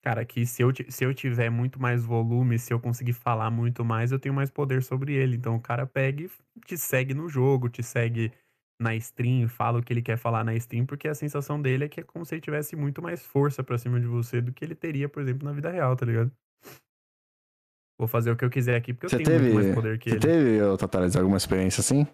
Cara, 0.02 0.24
que 0.24 0.46
se 0.46 0.62
eu, 0.62 0.72
ti- 0.72 0.90
se 0.90 1.04
eu 1.04 1.14
tiver 1.14 1.50
muito 1.50 1.80
mais 1.82 2.06
volume, 2.06 2.58
se 2.58 2.72
eu 2.74 2.80
conseguir 2.80 3.14
falar 3.14 3.52
muito 3.52 3.84
mais, 3.84 4.12
eu 4.12 4.20
tenho 4.20 4.34
mais 4.34 4.50
poder 4.50 4.82
sobre 4.82 5.14
ele. 5.14 5.36
Então 5.36 5.56
o 5.56 5.62
cara 5.62 5.86
pega 5.86 6.24
e 6.24 6.30
te 6.66 6.78
segue 6.78 7.14
no 7.14 7.28
jogo, 7.28 7.68
te 7.70 7.84
segue 7.84 8.32
na 8.82 8.96
stream, 8.96 9.50
fala 9.50 9.80
o 9.80 9.84
que 9.84 9.92
ele 9.92 10.02
quer 10.02 10.18
falar 10.18 10.42
na 10.46 10.56
stream, 10.56 10.86
porque 10.86 11.10
a 11.10 11.14
sensação 11.14 11.62
dele 11.62 11.84
é 11.84 11.90
que 11.90 12.00
é 12.00 12.04
como 12.04 12.24
se 12.24 12.36
ele 12.36 12.42
tivesse 12.42 12.78
muito 12.78 13.02
mais 13.02 13.22
força 13.26 13.62
pra 13.62 13.78
cima 13.78 14.00
de 14.00 14.08
você 14.08 14.40
do 14.40 14.54
que 14.54 14.64
ele 14.64 14.74
teria, 14.74 15.10
por 15.10 15.22
exemplo, 15.22 15.46
na 15.46 15.52
vida 15.52 15.70
real, 15.70 15.98
tá 15.98 16.06
ligado? 16.06 16.32
Vou 18.00 18.08
fazer 18.08 18.32
o 18.32 18.38
que 18.38 18.46
eu 18.46 18.50
quiser 18.50 18.78
aqui, 18.78 18.94
porque 18.94 19.08
eu 19.08 19.10
Você 19.10 19.18
tenho 19.18 19.32
muito 19.32 19.54
mais 19.54 19.66
teve, 19.66 19.76
poder 19.76 20.00
que 20.00 20.10
você 20.10 20.16
ele. 20.16 20.26
teve, 20.26 20.62
ô, 20.62 20.78
Tatares, 20.78 21.18
alguma 21.18 21.36
experiência 21.36 21.82
assim? 21.82 22.08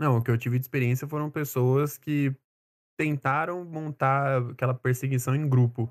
Não, 0.00 0.18
o 0.18 0.22
que 0.22 0.30
eu 0.30 0.36
tive 0.36 0.58
de 0.58 0.64
experiência 0.64 1.06
foram 1.06 1.30
pessoas 1.30 1.96
que 1.96 2.34
tentaram 2.98 3.64
montar 3.64 4.42
aquela 4.50 4.74
perseguição 4.74 5.36
em 5.36 5.48
grupo 5.48 5.88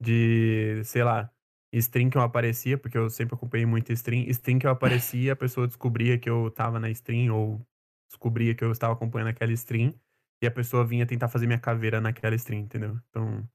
de, 0.00 0.82
sei 0.84 1.02
lá, 1.04 1.30
stream 1.72 2.10
que 2.10 2.18
eu 2.18 2.22
aparecia, 2.22 2.78
porque 2.78 2.96
eu 2.98 3.10
sempre 3.10 3.34
acompanhei 3.34 3.66
muito 3.66 3.92
stream, 3.92 4.24
stream 4.30 4.58
que 4.58 4.66
eu 4.66 4.70
aparecia, 4.70 5.32
a 5.32 5.36
pessoa 5.36 5.66
descobria 5.66 6.18
que 6.18 6.28
eu 6.30 6.50
tava 6.50 6.78
na 6.80 6.90
stream 6.90 7.34
ou 7.34 7.66
descobria 8.08 8.54
que 8.54 8.64
eu 8.64 8.72
estava 8.72 8.92
acompanhando 8.94 9.28
aquela 9.28 9.52
stream 9.52 9.94
e 10.42 10.46
a 10.46 10.50
pessoa 10.50 10.84
vinha 10.86 11.06
tentar 11.06 11.28
fazer 11.28 11.46
minha 11.46 11.58
caveira 11.58 12.00
naquela 12.00 12.34
stream, 12.36 12.60
entendeu? 12.62 12.98
Então, 13.10 13.48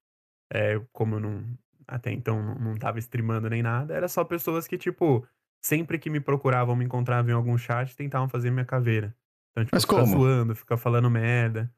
é, 0.54 0.80
como 0.92 1.16
eu 1.16 1.20
não 1.20 1.58
até 1.88 2.12
então 2.12 2.42
não, 2.42 2.56
não 2.56 2.76
tava 2.76 3.00
streamando 3.00 3.50
nem 3.50 3.62
nada, 3.62 3.94
era 3.94 4.08
só 4.08 4.24
pessoas 4.24 4.68
que 4.68 4.78
tipo 4.78 5.28
sempre 5.64 6.00
que 6.00 6.10
me 6.10 6.20
procuravam, 6.20 6.76
me 6.76 6.86
encontravam 6.86 7.32
em 7.32 7.34
algum 7.34 7.58
chat, 7.58 7.96
tentavam 7.96 8.30
fazer 8.30 8.52
minha 8.52 8.66
caveira. 8.66 9.16
Então, 9.52 9.66
tipo, 9.66 9.82
Mas 9.82 9.86
ficar 9.86 10.06
como? 10.06 10.06
zoando, 10.06 10.56
ficar 10.56 10.78
falando 10.78 11.10
merda. 11.10 11.74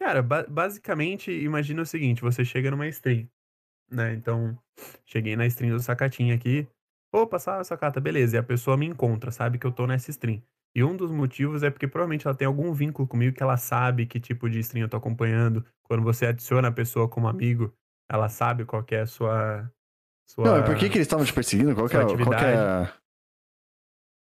Cara, 0.00 0.22
ba- 0.22 0.46
basicamente, 0.48 1.30
imagina 1.32 1.82
o 1.82 1.86
seguinte: 1.86 2.22
você 2.22 2.44
chega 2.44 2.70
numa 2.70 2.86
stream, 2.88 3.28
né? 3.90 4.14
Então, 4.14 4.58
cheguei 5.04 5.36
na 5.36 5.46
stream 5.46 5.74
do 5.76 5.80
Sacatinha 5.82 6.34
aqui. 6.34 6.66
Opa, 7.12 7.38
salve, 7.38 7.64
Sacata, 7.64 8.00
beleza. 8.00 8.36
E 8.36 8.38
a 8.38 8.42
pessoa 8.42 8.76
me 8.76 8.86
encontra, 8.86 9.30
sabe 9.30 9.58
que 9.58 9.66
eu 9.66 9.72
tô 9.72 9.86
nessa 9.86 10.10
stream. 10.10 10.42
E 10.74 10.84
um 10.84 10.94
dos 10.94 11.10
motivos 11.10 11.62
é 11.62 11.70
porque 11.70 11.88
provavelmente 11.88 12.26
ela 12.26 12.36
tem 12.36 12.46
algum 12.46 12.72
vínculo 12.72 13.08
comigo 13.08 13.34
que 13.34 13.42
ela 13.42 13.56
sabe 13.56 14.04
que 14.04 14.20
tipo 14.20 14.50
de 14.50 14.58
stream 14.58 14.84
eu 14.84 14.88
tô 14.88 14.96
acompanhando. 14.98 15.64
Quando 15.82 16.02
você 16.02 16.26
adiciona 16.26 16.68
a 16.68 16.72
pessoa 16.72 17.08
como 17.08 17.28
amigo, 17.28 17.72
ela 18.10 18.28
sabe 18.28 18.64
qual 18.66 18.84
que 18.84 18.94
é 18.94 19.00
a 19.00 19.06
sua. 19.06 19.72
sua... 20.28 20.44
Não, 20.44 20.58
e 20.58 20.64
por 20.64 20.76
que, 20.76 20.88
que 20.90 20.96
eles 20.98 21.06
estavam 21.06 21.24
te 21.24 21.32
perseguindo? 21.32 21.74
Qual 21.74 21.88
que 21.88 21.96
é, 21.96 22.00
qual 22.00 22.16
que 22.16 22.44
é 22.44 22.56
a- 22.56 22.92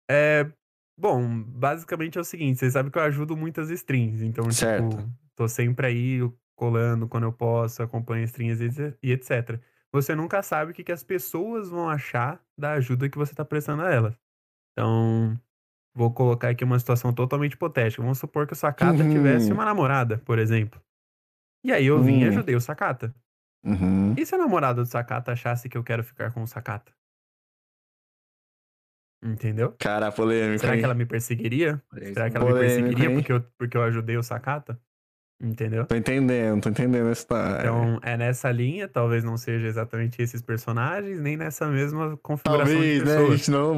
É. 0.09 0.51
Bom, 0.97 1.43
basicamente 1.43 2.17
é 2.17 2.21
o 2.21 2.25
seguinte: 2.25 2.59
você 2.59 2.71
sabe 2.71 2.89
que 2.91 2.97
eu 2.97 3.03
ajudo 3.03 3.35
muitas 3.35 3.69
streams, 3.69 4.23
então, 4.25 4.49
Certo. 4.51 4.89
tipo, 4.97 5.09
tô 5.35 5.47
sempre 5.47 5.87
aí 5.87 6.19
colando 6.59 7.07
quando 7.09 7.23
eu 7.25 7.33
posso, 7.33 7.81
acompanho 7.83 8.25
streams 8.25 8.61
e 8.61 8.97
e 9.03 9.13
etc. 9.13 9.61
Você 9.93 10.15
nunca 10.15 10.43
sabe 10.43 10.71
o 10.71 10.75
que, 10.75 10.83
que 10.83 10.91
as 10.93 11.03
pessoas 11.03 11.69
vão 11.69 11.89
achar 11.89 12.43
da 12.57 12.73
ajuda 12.73 13.09
que 13.09 13.17
você 13.17 13.33
tá 13.35 13.45
prestando 13.45 13.83
a 13.83 13.91
elas. 13.91 14.15
Então, 14.73 15.39
vou 15.95 16.13
colocar 16.13 16.49
aqui 16.49 16.63
uma 16.65 16.79
situação 16.79 17.13
totalmente 17.13 17.53
hipotética. 17.53 18.01
Vamos 18.03 18.19
supor 18.19 18.47
que 18.47 18.53
o 18.53 18.57
Sakata 18.57 19.03
Uhum. 19.03 19.09
tivesse 19.09 19.53
uma 19.53 19.65
namorada, 19.65 20.19
por 20.19 20.39
exemplo. 20.39 20.81
E 21.65 21.71
aí 21.73 21.85
eu 21.87 22.01
vim 22.03 22.21
e 22.21 22.25
Hum. 22.25 22.29
ajudei 22.29 22.55
o 22.55 22.61
Sakata. 22.61 23.13
Uhum. 23.63 24.13
E 24.17 24.25
se 24.25 24.35
a 24.35 24.37
namorada 24.37 24.81
do 24.83 24.87
Sakata 24.87 25.31
achasse 25.33 25.69
que 25.69 25.77
eu 25.77 25.83
quero 25.83 26.03
ficar 26.03 26.31
com 26.33 26.43
o 26.43 26.47
Sakata? 26.47 26.93
Entendeu? 29.21 29.77
Cara, 29.77 30.11
polêmico, 30.11 30.61
Será 30.61 30.73
hein? 30.73 30.79
que 30.79 30.85
ela 30.85 30.93
me 30.95 31.05
perseguiria? 31.05 31.83
Será 32.13 32.29
que 32.29 32.37
ela 32.37 32.45
me 32.45 32.51
Polêmico, 32.53 32.59
perseguiria 32.77 33.09
hein? 33.09 33.15
porque 33.15 33.31
eu, 33.31 33.43
porque 33.57 33.77
eu 33.77 33.83
ajudei 33.83 34.17
o 34.17 34.23
Sakata? 34.23 34.81
Entendeu? 35.41 35.85
Tô 35.85 35.95
entendendo, 35.95 36.61
tô 36.61 36.69
entendendo 36.69 37.07
essa 37.09 37.21
história. 37.21 37.59
Então, 37.61 37.97
é 38.03 38.17
nessa 38.17 38.51
linha, 38.51 38.89
talvez 38.89 39.23
não 39.23 39.37
seja 39.37 39.67
exatamente 39.67 40.21
esses 40.21 40.41
personagens, 40.41 41.17
nem 41.21 41.37
nessa 41.37 41.65
mesma 41.67 42.17
configuração 42.17 42.73
Talvez, 42.73 42.99
de 42.99 43.05
né? 43.05 43.13
A 43.13 43.17
pessoas. 43.19 43.37
gente 43.39 43.51
não... 43.51 43.75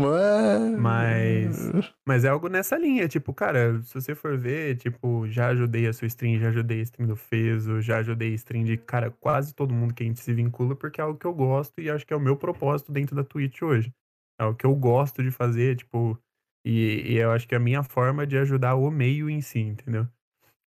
Mas... 0.78 0.80
Mas- 0.80 1.94
Mas 2.08 2.26
é 2.26 2.30
algo 2.30 2.48
nessa 2.50 2.78
linha, 2.78 3.08
tipo, 3.08 3.32
cara, 3.32 3.80
se 3.84 3.94
você 3.94 4.16
for 4.16 4.36
ver, 4.38 4.76
tipo, 4.78 5.28
já 5.30 5.50
ajudei 5.50 5.88
a 5.88 5.94
sua 5.94 6.08
stream, 6.08 6.40
já 6.40 6.50
ajudei 6.50 6.80
a 6.80 6.84
stream 6.84 7.08
do 7.08 7.16
Fezo, 7.16 7.80
já 7.80 7.98
ajudei 8.00 8.32
a 8.32 8.36
stream 8.36 8.64
de, 8.64 8.76
cara, 8.78 9.12
quase 9.12 9.54
todo 9.54 9.72
mundo 9.74 9.94
que 9.94 10.02
a 10.04 10.06
gente 10.08 10.20
se 10.20 10.34
vincula, 10.34 10.76
porque 10.76 11.00
é 11.00 11.04
algo 11.04 11.20
que 11.20 11.28
eu 11.28 11.34
gosto 11.34 11.80
e 11.80 11.92
acho 11.92 12.06
que 12.08 12.14
é 12.14 12.18
o 12.18 12.20
meu 12.20 12.36
propósito 12.36 12.92
dentro 12.92 13.16
da 13.16 13.24
Twitch 13.24 13.62
hoje. 13.62 13.94
É 14.40 14.46
o 14.46 14.56
que 14.56 14.66
eu 14.66 14.76
gosto 14.76 15.22
de 15.22 15.30
fazer, 15.30 15.76
tipo, 15.76 16.18
e, 16.66 17.04
e 17.14 17.18
eu 17.18 17.32
acho 17.32 17.48
que 17.48 17.54
é 17.54 17.58
a 17.58 17.62
minha 17.62 17.84
forma 17.84 18.26
de 18.26 18.36
ajudar 18.40 18.74
o 18.74 18.90
meio 18.90 19.30
em 19.30 19.42
si, 19.42 19.60
entendeu? 19.60 20.08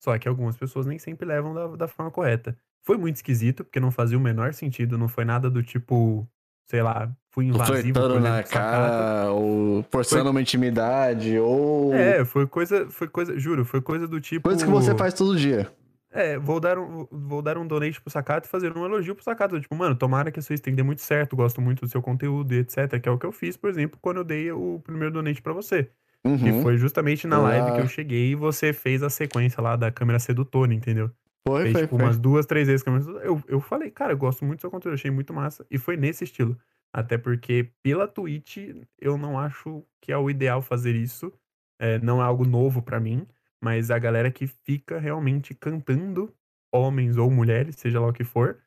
Só 0.03 0.19
que 0.19 0.27
algumas 0.27 0.57
pessoas 0.57 0.85
nem 0.85 0.99
sempre 0.99 1.27
levam 1.27 1.55
da, 1.55 1.67
da 1.69 1.89
forma 1.89 2.11
correta. 2.11 2.57
Foi 2.85 2.97
muito 2.97 3.17
esquisito, 3.17 3.63
porque 3.63 3.79
não 3.79 3.93
fazia 3.93 4.19
o 4.19 4.21
menor 4.21 4.53
sentido, 4.53 4.99
não 4.99 5.07
foi 5.07 5.25
nada 5.25 5.49
do 5.49 5.63
tipo, 5.63 6.27
sei 6.67 6.83
lá, 6.83 7.09
fui 7.31 7.47
invasivo, 7.47 7.81
Flertando 7.81 8.19
na 8.19 8.43
cara, 8.43 9.31
ou 9.31 9.85
forçando 9.91 10.31
uma 10.31 10.41
intimidade, 10.41 11.39
ou... 11.39 11.95
É, 11.95 12.25
foi 12.25 12.49
coisa, 12.49 12.91
foi 12.91 13.07
coisa, 13.07 13.39
juro, 13.39 13.65
foi 13.65 13.81
coisa 13.81 14.09
do 14.09 14.21
tipo. 14.21 14.49
Coisa 14.49 14.65
que 14.65 14.71
você 14.71 14.93
faz 14.97 15.15
todo 15.15 15.37
dia. 15.37 15.71
É, 16.11 16.37
vou 16.37 16.61
dar 16.61 16.79
um, 16.79 17.07
vou 17.11 17.41
dar 17.41 17.57
um 17.57 17.67
donate 17.67 18.01
pro 18.01 18.11
Sakato 18.11 18.47
e 18.47 18.51
fazer 18.51 18.77
um 18.77 18.85
elogio 18.85 19.15
pro 19.15 19.25
Sakato. 19.25 19.59
Tipo, 19.61 19.75
mano, 19.75 19.95
tomara 19.95 20.31
que 20.31 20.41
a 20.41 20.43
sua 20.43 20.55
stream 20.55 20.75
dê 20.75 20.83
muito 20.83 21.01
certo, 21.01 21.35
gosto 21.37 21.61
muito 21.61 21.81
do 21.81 21.89
seu 21.89 22.03
conteúdo 22.03 22.53
e 22.53 22.59
etc. 22.59 23.01
Que 23.01 23.09
é 23.09 23.13
o 23.13 23.17
que 23.17 23.25
eu 23.25 23.33
fiz, 23.33 23.57
por 23.57 23.71
exemplo, 23.71 23.99
quando 24.03 24.19
eu 24.19 24.25
dei 24.25 24.53
o 24.53 24.81
primeiro 24.85 25.15
donate 25.15 25.41
pra 25.41 25.55
você. 25.55 25.91
Que 26.25 26.51
Uhum. 26.51 26.63
foi 26.63 26.77
justamente 26.79 27.27
na 27.27 27.39
live 27.39 27.73
que 27.73 27.79
Ah. 27.79 27.81
eu 27.81 27.89
cheguei 27.89 28.31
e 28.31 28.35
você 28.35 28.73
fez 28.73 29.03
a 29.03 29.11
sequência 29.11 29.61
lá 29.61 29.75
da 29.75 29.91
câmera 29.91 30.19
sedutora, 30.21 30.73
entendeu? 30.73 31.11
Foi, 31.47 31.63
Fez, 31.65 31.73
foi, 31.73 31.83
tipo, 31.83 31.97
foi. 31.97 32.05
umas 32.05 32.19
duas, 32.19 32.47
três 32.47 32.69
vezes. 32.69 32.83
câmera 32.85 33.03
sedutora. 33.03 33.27
Eu, 33.27 33.43
eu 33.49 33.61
falei, 33.61 33.91
cara, 33.91 34.13
eu 34.13 34.17
gosto 34.19 34.45
muito 34.45 34.59
do 34.59 34.63
seu 34.63 34.71
conteúdo, 34.71 34.95
achei 34.95 35.11
muito 35.11 35.35
massa. 35.35 35.67
E 35.71 35.79
foi 35.79 35.97
nesse 35.97 36.23
estilo. 36.25 36.57
Até 36.95 37.19
porque, 37.19 37.71
pela 37.83 38.07
Twitch, 38.07 38.59
eu 39.01 39.19
não 39.19 39.39
acho 39.39 39.83
que 40.01 40.13
é 40.13 40.17
o 40.17 40.31
ideal 40.31 40.63
fazer 40.63 40.95
isso. 40.95 41.33
É, 41.81 41.99
não 41.99 42.21
é 42.21 42.25
algo 42.25 42.45
novo 42.45 42.81
pra 42.83 43.01
mim. 43.01 43.27
Mas 43.61 43.91
a 43.91 43.99
galera 43.99 44.31
que 44.31 44.47
fica 44.47 44.99
realmente 45.01 45.55
cantando, 45.55 46.33
homens 46.73 47.17
ou 47.17 47.31
mulheres, 47.31 47.75
seja 47.77 47.99
lá 47.99 48.07
o 48.09 48.13
que 48.13 48.25
for, 48.25 48.59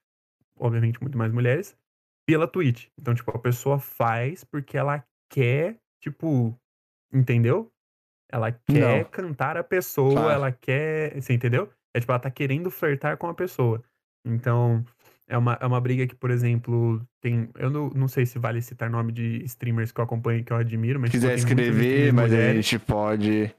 obviamente 0.60 1.02
muito 1.02 1.18
mais 1.18 1.32
mulheres, 1.32 1.78
pela 2.28 2.48
Twitch. 2.48 2.88
Então, 3.00 3.13
tipo, 3.15 3.32
a 3.32 3.39
pessoa 3.39 3.80
faz 3.80 4.44
porque 4.44 4.78
ela 4.78 5.06
quer, 5.32 5.78
tipo, 6.02 6.58
entendeu? 7.13 7.72
Ela 8.32 8.52
quer 8.52 8.98
Não. 9.04 9.04
cantar 9.06 9.58
a 9.58 9.63
pessoa, 9.63 10.12
Claro. 10.13 10.30
ela 10.32 10.52
quer. 10.52 11.22
Você 11.22 11.34
entendeu? 11.34 11.70
É 11.94 12.00
tipo, 12.00 12.12
ela 12.12 12.20
tá 12.20 12.30
querendo 12.32 12.70
flertar 12.72 13.18
com 13.18 13.28
a 13.28 13.34
pessoa. 13.34 13.82
Então, 14.26 14.84
é 15.28 15.38
uma, 15.38 15.58
é 15.62 15.65
uma 15.65 15.80
briga 15.80 16.06
que, 16.08 16.15
por 16.15 16.32
exemplo, 16.32 17.02
tem. 17.22 17.50
Eu 17.56 17.70
não, 17.70 17.89
não 17.89 18.08
sei 18.08 18.26
se 18.26 18.39
vale 18.39 18.62
citar 18.62 18.89
nome 18.89 19.12
de 19.12 19.44
streamers 19.46 19.91
que 19.91 20.00
eu 20.00 20.04
acompanho 20.04 20.39
e 20.39 20.44
que 20.44 20.52
eu 20.52 20.58
admiro, 20.58 21.00
mas. 21.00 21.12
Se 21.12 21.18
tipo, 21.20 21.28
quiser 21.32 21.38
muitas 21.38 21.52
escrever, 21.68 22.13
mas 22.13 22.26
a 22.34 22.36
mulheres. 22.36 22.65
gente 22.65 22.80
pode... 22.80 23.56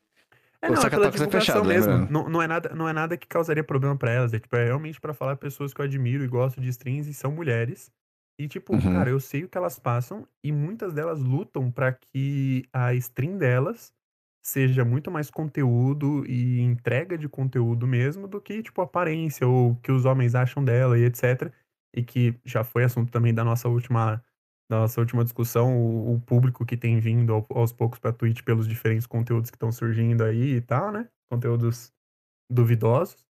É, 0.63 0.69
não, 0.69 0.75
é 0.75 0.79
pela 0.79 0.81
Sacatox 0.81 1.07
é 1.07 1.11
divulgação 1.19 1.41
fechado, 1.41 1.65
mesmo. 1.69 1.93
lembrando. 1.93 2.11
Não, 2.11 2.29
não, 2.29 2.43
é 2.43 2.47
nada, 2.49 2.69
não 2.75 2.89
é 2.89 2.93
nada 2.93 3.17
que 3.17 3.27
causaria 3.29 3.63
problema 3.63 3.97
pra 3.97 4.11
elas. 4.11 4.33
É, 4.35 4.39
tipo, 4.41 4.57
é 4.57 4.65
realmente 4.65 5.01
pra 5.01 5.15
falar 5.15 5.37
pessoas 5.37 5.73
que 5.73 5.81
eu 5.81 5.85
admiro 5.85 6.25
e 6.25 6.29
gosto 6.29 6.61
de 6.61 6.69
streams 6.69 7.09
e 7.09 7.15
são 7.15 7.31
mulheres. 7.31 7.91
E, 8.39 8.49
tipo, 8.49 8.83
Uhum. 8.83 8.83
cara, 8.85 9.11
eu 9.11 9.19
sei 9.21 9.45
o 9.45 9.49
que 9.49 9.57
elas 9.57 9.79
passam 9.79 10.29
e 10.45 10.53
muitas 10.53 10.93
delas 10.93 11.23
lutam 11.23 11.71
pra 11.71 11.93
que 11.93 12.65
a 12.73 12.93
stream 12.95 13.39
delas 13.39 13.95
seja 14.45 14.85
muito 14.85 15.11
mais 15.11 15.31
conteúdo 15.31 16.25
e 16.27 16.61
entrega 16.61 17.19
de 17.19 17.29
conteúdo 17.29 17.87
mesmo 17.87 18.29
do 18.29 18.41
que, 18.41 18.63
tipo, 18.63 18.81
aparência 18.83 19.47
ou 19.49 19.73
o 19.73 19.77
que 19.81 19.91
os 19.91 20.05
homens 20.05 20.35
acham 20.35 20.65
dela 20.65 20.99
e 20.99 21.05
etc. 21.05 21.53
E 21.95 22.03
que 22.05 22.39
já 22.45 22.63
foi 22.63 22.85
assunto 22.85 23.11
também 23.11 23.33
da 23.35 23.43
nossa 23.45 23.69
última, 23.69 24.23
da 24.71 24.81
nossa 24.81 25.01
última 25.01 25.25
discussão, 25.25 25.77
o, 25.79 26.15
o 26.17 26.21
público 26.21 26.65
que 26.67 26.77
tem 26.77 27.01
vindo 27.01 27.33
ao- 27.33 27.47
aos 27.51 27.73
poucos 27.73 27.99
pra 27.99 28.13
Twitch 28.13 28.43
pelos 28.43 28.69
diferentes 28.69 29.07
conteúdos 29.07 29.51
que 29.51 29.57
estão 29.57 29.73
surgindo 29.73 30.23
aí 30.25 30.57
e 30.57 30.61
tal, 30.61 30.93
né? 30.93 31.09
Conteúdos 31.31 31.93
duvidosos. 32.51 33.26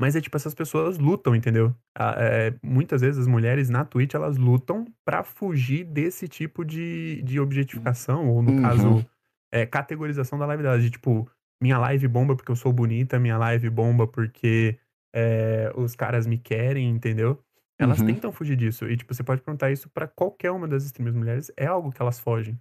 Mas 0.00 0.16
é 0.16 0.20
tipo, 0.20 0.36
essas 0.36 0.54
pessoas 0.54 0.98
lutam, 0.98 1.34
entendeu? 1.34 1.74
É, 1.98 2.54
muitas 2.62 3.02
vezes 3.02 3.20
as 3.20 3.26
mulheres 3.26 3.68
na 3.68 3.84
Twitch, 3.84 4.14
elas 4.14 4.36
lutam 4.38 4.86
pra 5.04 5.22
fugir 5.22 5.84
desse 5.84 6.26
tipo 6.26 6.64
de, 6.64 7.22
de 7.22 7.38
objetificação, 7.38 8.28
ou 8.30 8.42
no 8.42 8.50
Uhum. 8.50 8.62
caso, 8.62 9.06
é, 9.52 9.66
categorização 9.66 10.38
da 10.38 10.46
live 10.46 10.62
delas. 10.62 10.82
De 10.82 10.90
tipo, 10.90 11.28
minha 11.62 11.78
live 11.78 12.08
bomba 12.08 12.34
porque 12.34 12.50
eu 12.50 12.56
sou 12.56 12.72
bonita, 12.72 13.18
minha 13.18 13.36
live 13.36 13.68
bomba 13.68 14.06
porque 14.06 14.78
é, 15.14 15.70
os 15.76 15.94
caras 15.94 16.26
me 16.26 16.38
querem, 16.38 16.88
entendeu? 16.88 17.38
Elas 17.78 18.00
Uhum. 18.00 18.06
tentam 18.06 18.32
fugir 18.32 18.56
disso. 18.56 18.88
E, 18.88 18.96
tipo, 18.96 19.12
você 19.14 19.22
pode 19.22 19.42
perguntar 19.42 19.70
isso 19.70 19.88
pra 19.90 20.06
qualquer 20.08 20.50
uma 20.50 20.66
das 20.68 20.84
streamers 20.84 21.16
mulheres, 21.16 21.52
é 21.56 21.66
algo 21.66 21.90
que 21.92 22.00
elas 22.00 22.18
fogem. 22.20 22.58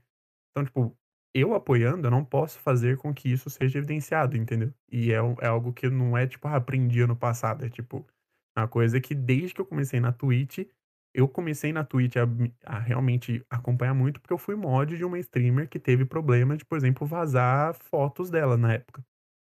Então, 0.52 0.65
tipo, 0.65 0.97
eu 1.33 1.53
apoiando, 1.53 2.07
eu 2.07 2.11
não 2.11 2.25
posso 2.25 2.59
fazer 2.59 2.97
com 2.97 3.13
que 3.13 3.29
isso 3.31 3.49
seja 3.49 3.77
evidenciado, 3.79 4.35
entendeu? 4.37 4.73
E 4.91 5.11
é, 5.11 5.17
é 5.41 5.47
algo 5.47 5.73
que 5.73 5.89
não 5.89 6.17
é, 6.17 6.27
tipo, 6.27 6.47
ah, 6.47 6.55
aprendi 6.55 7.01
ano 7.01 7.15
passado. 7.15 7.65
É, 7.65 7.69
tipo, 7.69 8.05
uma 8.57 8.67
coisa 8.67 8.99
que 9.01 9.13
desde 9.15 9.53
que 9.53 9.61
eu 9.61 9.65
comecei 9.65 9.99
na 9.99 10.11
Twitch, 10.11 10.59
eu 11.13 11.27
comecei 11.27 11.71
na 11.73 11.83
Twitch 11.83 12.15
a, 12.17 12.23
a 12.65 12.79
realmente 12.79 13.43
acompanhar 13.49 13.93
muito, 13.93 14.19
porque 14.21 14.33
eu 14.33 14.37
fui 14.37 14.55
mod 14.55 14.95
de 14.97 15.03
uma 15.05 15.19
streamer 15.19 15.67
que 15.69 15.79
teve 15.79 16.05
problema 16.05 16.57
de, 16.57 16.65
por 16.65 16.77
exemplo, 16.77 17.05
vazar 17.07 17.73
fotos 17.75 18.29
dela 18.29 18.57
na 18.57 18.73
época. 18.73 19.03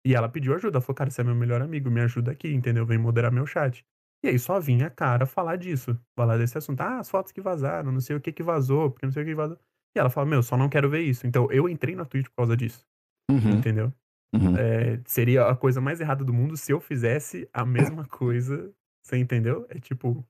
E 0.06 0.14
ela 0.14 0.28
pediu 0.28 0.54
ajuda. 0.54 0.80
Falou, 0.80 0.94
cara, 0.96 1.10
você 1.10 1.20
é 1.22 1.24
meu 1.24 1.34
melhor 1.34 1.62
amigo, 1.62 1.90
me 1.90 2.00
ajuda 2.00 2.32
aqui, 2.32 2.48
entendeu? 2.52 2.86
Vem 2.86 2.98
moderar 2.98 3.32
meu 3.32 3.46
chat. 3.46 3.84
E 4.22 4.28
aí 4.28 4.38
só 4.38 4.58
vinha 4.60 4.90
cara 4.90 5.26
falar 5.26 5.56
disso, 5.56 5.98
falar 6.16 6.38
desse 6.38 6.56
assunto. 6.58 6.80
Ah, 6.80 6.98
as 7.00 7.10
fotos 7.10 7.32
que 7.32 7.40
vazaram, 7.40 7.92
não 7.92 8.00
sei 8.00 8.16
o 8.16 8.20
que 8.20 8.32
que 8.32 8.42
vazou, 8.42 8.90
porque 8.90 9.06
não 9.06 9.12
sei 9.12 9.22
o 9.22 9.26
que 9.26 9.34
vazou. 9.34 9.58
E 9.96 9.98
ela 9.98 10.10
fala, 10.10 10.26
meu, 10.26 10.42
só 10.42 10.56
não 10.56 10.68
quero 10.68 10.88
ver 10.90 11.02
isso. 11.02 11.26
Então 11.26 11.50
eu 11.52 11.68
entrei 11.68 11.94
na 11.94 12.04
Twitch 12.04 12.26
por 12.28 12.36
causa 12.36 12.56
disso, 12.56 12.84
Uhum, 13.30 13.58
entendeu? 13.58 13.92
uhum. 14.34 14.56
É, 14.56 15.00
seria 15.06 15.46
a 15.48 15.56
coisa 15.56 15.80
mais 15.80 16.00
errada 16.00 16.24
do 16.24 16.32
mundo 16.32 16.56
se 16.56 16.72
eu 16.72 16.80
fizesse 16.80 17.48
a 17.52 17.64
mesma 17.64 18.04
coisa. 18.08 18.72
Você 19.04 19.16
entendeu? 19.18 19.66
É 19.68 19.78
tipo. 19.78 20.24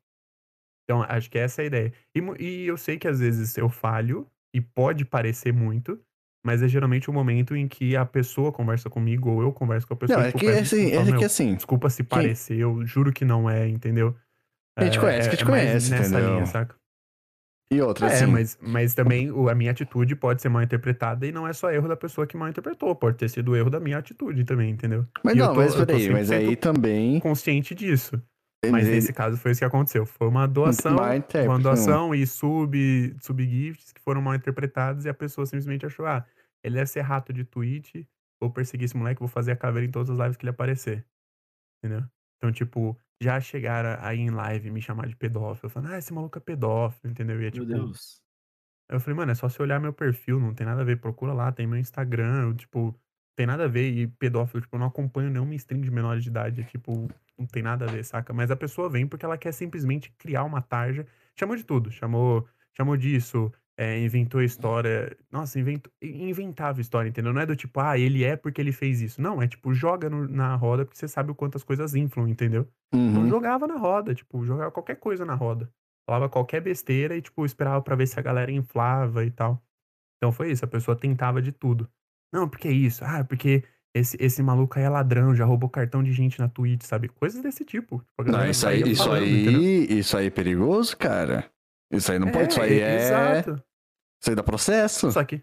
Então, 0.85 1.03
acho 1.03 1.31
que 1.31 1.39
essa 1.39 1.63
é 1.63 1.65
a 1.65 1.67
ideia. 1.67 1.93
E, 2.15 2.21
e 2.43 2.67
eu 2.67 2.77
sei 2.77 2.99
que 2.99 3.09
às 3.09 3.21
vezes 3.21 3.57
eu 3.57 3.69
falho, 3.69 4.29
e 4.55 4.61
pode 4.61 5.05
parecer 5.05 5.53
muito, 5.53 5.99
mas 6.45 6.63
é 6.63 6.69
geralmente 6.69 7.09
o 7.09 7.13
momento 7.13 7.57
em 7.57 7.67
que 7.67 7.97
a 7.97 8.05
pessoa 8.05 8.53
conversa 8.53 8.91
comigo, 8.91 9.31
ou 9.31 9.43
eu 9.43 9.53
converso 9.53 9.87
com 9.87 9.95
a 9.95 9.97
pessoa. 9.97 10.19
Não, 10.19 10.27
é 10.27 10.33
que 10.33 10.47
assim, 10.47 10.91
desculpa, 10.91 11.11
é 11.11 11.19
que 11.19 11.25
assim, 11.25 11.55
Desculpa 11.55 11.91
se 11.91 12.05
parecer, 12.05 12.59
eu 12.59 12.87
juro 12.87 13.13
que 13.13 13.25
não 13.25 13.49
é, 13.49 13.67
entendeu? 13.67 14.15
Quem 14.79 14.91
te 14.91 15.01
conhece, 15.01 15.29
quem 15.31 15.39
te 15.39 15.45
mais 15.45 15.63
conhece, 15.63 15.91
nessa 15.91 16.09
entendeu? 16.11 16.31
linha, 16.33 16.47
saca? 16.47 16.77
E 17.71 17.81
outra, 17.81 18.07
É, 18.07 18.15
assim, 18.15 18.27
mas, 18.27 18.59
mas 18.61 18.95
também 18.95 19.29
a 19.51 19.55
minha 19.55 19.71
atitude 19.71 20.15
pode 20.17 20.43
ser 20.43 20.49
mal 20.49 20.63
interpretada 20.63 21.27
e 21.27 21.33
não 21.33 21.47
é 21.47 21.53
só 21.53 21.71
erro 21.71 21.89
da 21.89 21.97
pessoa 21.97 22.27
que 22.27 22.37
mal 22.37 22.49
interpretou, 22.49 22.95
pode 22.95 23.17
ter 23.17 23.29
sido 23.29 23.57
erro 23.57 23.71
da 23.71 23.81
minha 23.81 23.99
atitude 23.99 24.45
também, 24.45 24.71
entendeu? 24.71 25.07
mas 25.25 25.35
e 25.35 25.39
eu 25.39 25.47
não, 25.47 25.55
tô- 25.55 25.61
mas 25.61 25.75
peraí, 25.75 26.09
mas 26.11 26.29
100% 26.29 26.49
aí 26.51 26.57
também, 26.57 27.21
Consciente 27.21 27.75
disso. 27.75 28.21
Mas 28.71 28.89
nesse 28.89 29.13
caso 29.13 29.37
foi 29.37 29.51
isso 29.51 29.61
que 29.61 29.65
aconteceu. 29.65 30.07
Foi 30.07 30.27
uma 30.27 30.47
doação, 30.49 30.97
uma 30.97 31.59
doação 31.59 32.15
e 32.15 32.27
sub, 32.27 33.15
subgifts 33.21 33.93
que 33.93 34.01
foram 34.01 34.23
mal 34.23 34.35
interpretados 34.35 35.05
e 35.05 35.09
a 35.09 35.15
pessoa 35.15 35.45
simplesmente 35.47 35.85
achou, 35.85 36.07
ah, 36.07 36.25
ele 36.63 36.77
deve 36.77 36.87
ser 36.89 37.03
rato 37.03 37.31
de 37.31 37.45
tweet, 37.45 38.09
vou 38.41 38.51
perseguir 38.51 38.87
esse 38.87 38.97
moleque, 38.97 39.21
vou 39.21 39.29
fazer 39.29 39.53
a 39.53 39.57
caveira 39.57 39.87
em 39.87 39.91
todas 39.91 40.09
as 40.09 40.17
lives 40.19 40.37
que 40.39 40.45
ele 40.45 40.51
aparecer. 40.51 41.05
Entendeu? 41.85 42.05
Então, 42.39 42.51
tipo, 42.53 42.99
já 43.21 43.41
chegaram 43.41 43.97
aí 44.05 44.19
em 44.21 44.31
live 44.31 44.71
me 44.71 44.81
chamar 44.83 45.07
de 45.09 45.17
pedófilo, 45.17 45.71
falando, 45.71 45.93
ah, 45.93 45.99
esse 45.99 46.13
maluco 46.13 46.39
é 46.39 46.41
pedófilo, 46.41 47.11
entendeu? 47.13 47.41
E 47.43 47.47
é 47.47 47.51
Meu 47.51 47.65
tipo, 47.65 47.67
Deus. 47.67 48.23
eu 48.89 49.01
falei, 49.01 49.17
mano, 49.17 49.33
é 49.33 49.35
só 49.35 49.49
você 49.49 49.63
olhar 49.63 49.81
meu 49.81 49.93
perfil, 49.93 50.39
não 50.41 50.55
tem 50.55 50.67
nada 50.67 50.83
a 50.83 50.85
ver, 50.85 51.01
procura 51.01 51.33
lá, 51.33 51.51
tem 51.53 51.67
meu 51.67 51.79
Instagram, 51.79 52.49
eu, 52.49 52.55
tipo, 52.55 52.99
tem 53.35 53.47
nada 53.47 53.65
a 53.65 53.69
ver, 53.69 53.91
e 53.93 54.07
pedófilo, 54.07 54.61
tipo, 54.63 54.77
eu 54.77 54.81
não 54.81 54.87
acompanho 54.89 55.31
nenhuma 55.31 55.55
stream 55.55 55.81
de 55.81 55.91
menores 55.91 56.23
de 56.23 56.29
idade, 56.31 56.61
é, 56.61 56.65
tipo, 56.65 57.09
não 57.39 57.47
tem 57.47 57.63
nada 57.63 57.87
a 57.87 57.89
ver, 57.89 58.05
saca? 58.05 58.33
Mas 58.33 58.51
a 58.51 58.57
pessoa 58.57 58.89
vem 58.91 59.07
porque 59.07 59.25
ela 59.25 59.39
quer 59.39 59.53
simplesmente 59.53 60.11
criar 60.19 60.45
uma 60.45 60.61
tarja, 60.63 61.07
chamou 61.39 61.57
de 61.57 61.65
tudo, 61.65 61.91
chamou, 61.91 62.47
chamou 62.77 62.97
disso, 62.97 63.51
é, 63.77 63.99
inventou 64.01 64.43
história, 64.43 65.17
nossa, 65.31 65.59
inventou, 65.59 65.93
inventava 66.03 66.81
história, 66.81 67.09
entendeu? 67.09 67.33
Não 67.33 67.41
é 67.41 67.47
do 67.47 67.57
tipo, 67.57 67.81
ah, 67.81 67.99
ele 67.99 68.23
é 68.25 68.37
porque 68.37 68.61
ele 68.61 68.73
fez 68.73 69.01
isso, 69.01 69.21
não, 69.21 69.43
é 69.43 69.49
tipo, 69.49 69.75
joga 69.75 70.09
no- 70.09 70.29
na 70.29 70.55
roda 70.55 70.85
porque 70.85 70.97
você 70.99 71.09
sabe 71.09 71.31
o 71.31 71.35
quanto 71.35 71.57
as 71.57 71.65
coisas 71.65 71.95
inflam, 71.95 72.29
entendeu? 72.29 72.69
Então 72.95 73.23
Uhum. 73.23 73.29
jogava 73.29 73.67
na 73.67 73.77
roda, 73.77 74.15
tipo, 74.15 74.45
jogava 74.47 74.71
qualquer 74.71 74.97
coisa 74.97 75.25
na 75.25 75.35
roda. 75.35 75.69
Falava 76.09 76.29
qualquer 76.29 76.61
besteira 76.61 77.17
e, 77.17 77.23
tipo, 77.23 77.45
esperava 77.47 77.81
pra 77.83 77.97
ver 77.97 78.07
se 78.07 78.19
a 78.19 78.23
galera 78.23 78.53
inflava 78.53 79.25
e 79.25 79.31
tal. 79.31 79.61
Então 80.19 80.31
foi 80.33 80.51
isso, 80.51 80.65
a 80.65 80.69
pessoa 80.69 80.97
tentava 80.97 81.41
de 81.43 81.51
tudo. 81.51 81.89
Não, 82.33 82.49
porque 82.49 82.69
é 82.69 82.73
isso? 82.73 83.05
Ah, 83.05 83.25
porque 83.25 83.65
esse, 83.95 84.17
esse 84.21 84.43
maluco 84.43 84.79
aí 84.79 84.85
é 84.85 84.89
ladrão, 84.89 85.35
já 85.35 85.45
roubou 85.45 85.69
cartão 85.69 86.03
de 86.03 86.13
gente 86.13 86.39
na 86.39 86.49
Twitch, 86.49 86.83
sabe? 86.83 87.09
Coisas 87.09 87.43
desse 87.43 87.65
tipo. 87.65 87.99
Tipo, 88.19 88.31
Não, 88.31 88.47
isso 88.47 88.67
aí, 88.67 88.83
isso 88.83 89.05
falando, 89.05 89.23
entendeu? 89.27 89.61
aí, 89.61 89.99
isso 89.99 90.17
aí 90.17 90.27
é 90.27 90.31
perigoso, 90.31 90.97
cara. 90.97 91.51
Isso 91.97 92.13
aí 92.13 92.19
não 92.19 92.31
pode, 92.31 92.51
isso 92.53 92.61
aí 92.61 92.81
é, 92.81 92.97
Exato. 92.97 93.63
isso 94.21 94.31
aí 94.31 94.35
dá 94.37 94.43
processo. 94.43 95.11
Só 95.13 95.25
que. 95.25 95.43